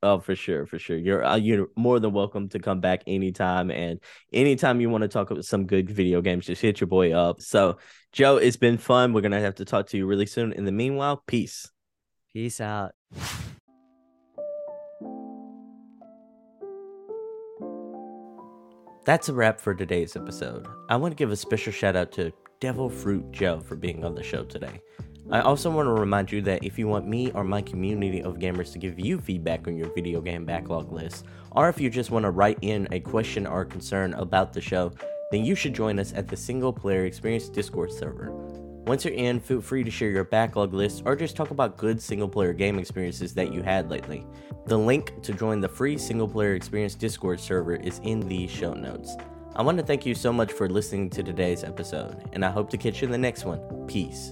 Oh, 0.04 0.20
for 0.20 0.36
sure, 0.36 0.68
for 0.68 0.78
sure. 0.78 0.98
You're 0.98 1.26
uh, 1.26 1.38
you're 1.38 1.70
more 1.76 2.00
than 2.00 2.14
welcome 2.14 2.50
to 2.50 2.60
come 2.60 2.80
back 2.80 3.02
anytime, 3.08 3.72
and 3.72 4.00
anytime 4.32 4.80
you 4.80 4.92
want 4.92 5.02
to 5.02 5.08
talk 5.08 5.32
about 5.32 5.46
some 5.46 5.66
good 5.66 5.90
video 5.90 6.22
games, 6.22 6.46
just 6.46 6.62
hit 6.62 6.80
your 6.80 6.88
boy 6.88 7.14
up. 7.14 7.42
So, 7.42 7.78
Joe, 8.12 8.38
it's 8.38 8.58
been 8.58 8.78
fun. 8.78 9.14
We're 9.14 9.22
gonna 9.22 9.40
have 9.40 9.56
to 9.56 9.66
talk 9.66 9.88
to 9.88 9.98
you 9.98 10.06
really 10.06 10.28
soon. 10.28 10.54
In 10.54 10.66
the 10.66 10.72
meanwhile, 10.72 11.24
peace. 11.26 11.72
Peace 12.32 12.62
out. 12.62 12.92
That's 19.06 19.30
a 19.30 19.34
wrap 19.34 19.60
for 19.60 19.74
today's 19.74 20.16
episode. 20.16 20.68
I 20.90 20.98
want 20.98 21.14
to 21.14 21.16
give 21.16 21.32
a 21.32 21.36
special 21.36 21.72
shout 21.72 21.96
out 21.96 22.12
to 22.14 22.32
Devil 22.60 22.90
Fruit 22.90 23.32
Joe 23.32 23.62
for 23.62 23.76
being 23.76 24.04
on 24.04 24.14
the 24.14 24.22
show 24.22 24.44
today. 24.44 24.82
I 25.30 25.42
also 25.42 25.70
want 25.70 25.88
to 25.88 25.92
remind 25.92 26.32
you 26.32 26.42
that 26.44 26.64
if 26.64 26.80
you 26.80 26.88
want 26.88 27.06
me 27.06 27.32
or 27.32 27.44
my 27.44 27.62
community 27.62 28.22
of 28.22 28.36
gamers 28.36 28.72
to 28.72 28.80
give 28.80 28.98
you 28.98 29.20
feedback 29.20 29.68
on 29.68 29.76
your 29.76 29.94
video 29.94 30.22
game 30.22 30.46
backlog 30.46 30.92
list, 30.92 31.26
or 31.52 31.68
if 31.68 31.82
you 31.82 31.90
just 31.90 32.12
want 32.12 32.24
to 32.24 32.32
write 32.32 32.58
in 32.62 32.88
a 32.92 33.02
question 33.02 33.46
or 33.46 33.66
concern 33.66 34.14
about 34.14 34.54
the 34.54 34.62
show, 34.62 34.94
then 35.32 35.44
you 35.44 35.54
should 35.54 35.74
join 35.74 36.00
us 36.00 36.14
at 36.14 36.30
the 36.30 36.38
Single 36.38 36.72
Player 36.72 37.06
Experience 37.06 37.50
Discord 37.50 37.92
server. 37.92 38.32
Once 38.86 39.04
you're 39.04 39.14
in, 39.14 39.42
feel 39.42 39.60
free 39.60 39.84
to 39.84 39.92
share 39.92 40.10
your 40.10 40.24
backlog 40.24 40.74
list 40.74 41.04
or 41.06 41.14
just 41.14 41.36
talk 41.36 41.52
about 41.52 41.76
good 41.76 42.02
single 42.02 42.30
player 42.30 42.54
game 42.54 42.80
experiences 42.80 43.34
that 43.34 43.52
you 43.52 43.62
had 43.62 43.90
lately. 43.90 44.26
The 44.66 44.78
link 44.78 45.22
to 45.24 45.34
join 45.34 45.60
the 45.60 45.68
free 45.68 45.98
Single 45.98 46.30
Player 46.30 46.56
Experience 46.56 46.96
Discord 46.96 47.42
server 47.42 47.76
is 47.76 48.00
in 48.06 48.22
the 48.22 48.48
show 48.48 48.74
notes. 48.74 49.18
I 49.58 49.62
want 49.62 49.78
to 49.78 49.84
thank 49.84 50.06
you 50.06 50.16
so 50.16 50.32
much 50.32 50.54
for 50.54 50.70
listening 50.70 51.10
to 51.10 51.24
today's 51.24 51.66
episode, 51.66 52.30
and 52.32 52.46
I 52.46 52.50
hope 52.50 52.70
to 52.70 52.78
catch 52.78 53.02
you 53.02 53.08
in 53.08 53.12
the 53.12 53.18
next 53.18 53.44
one. 53.44 53.60
Peace. 53.88 54.32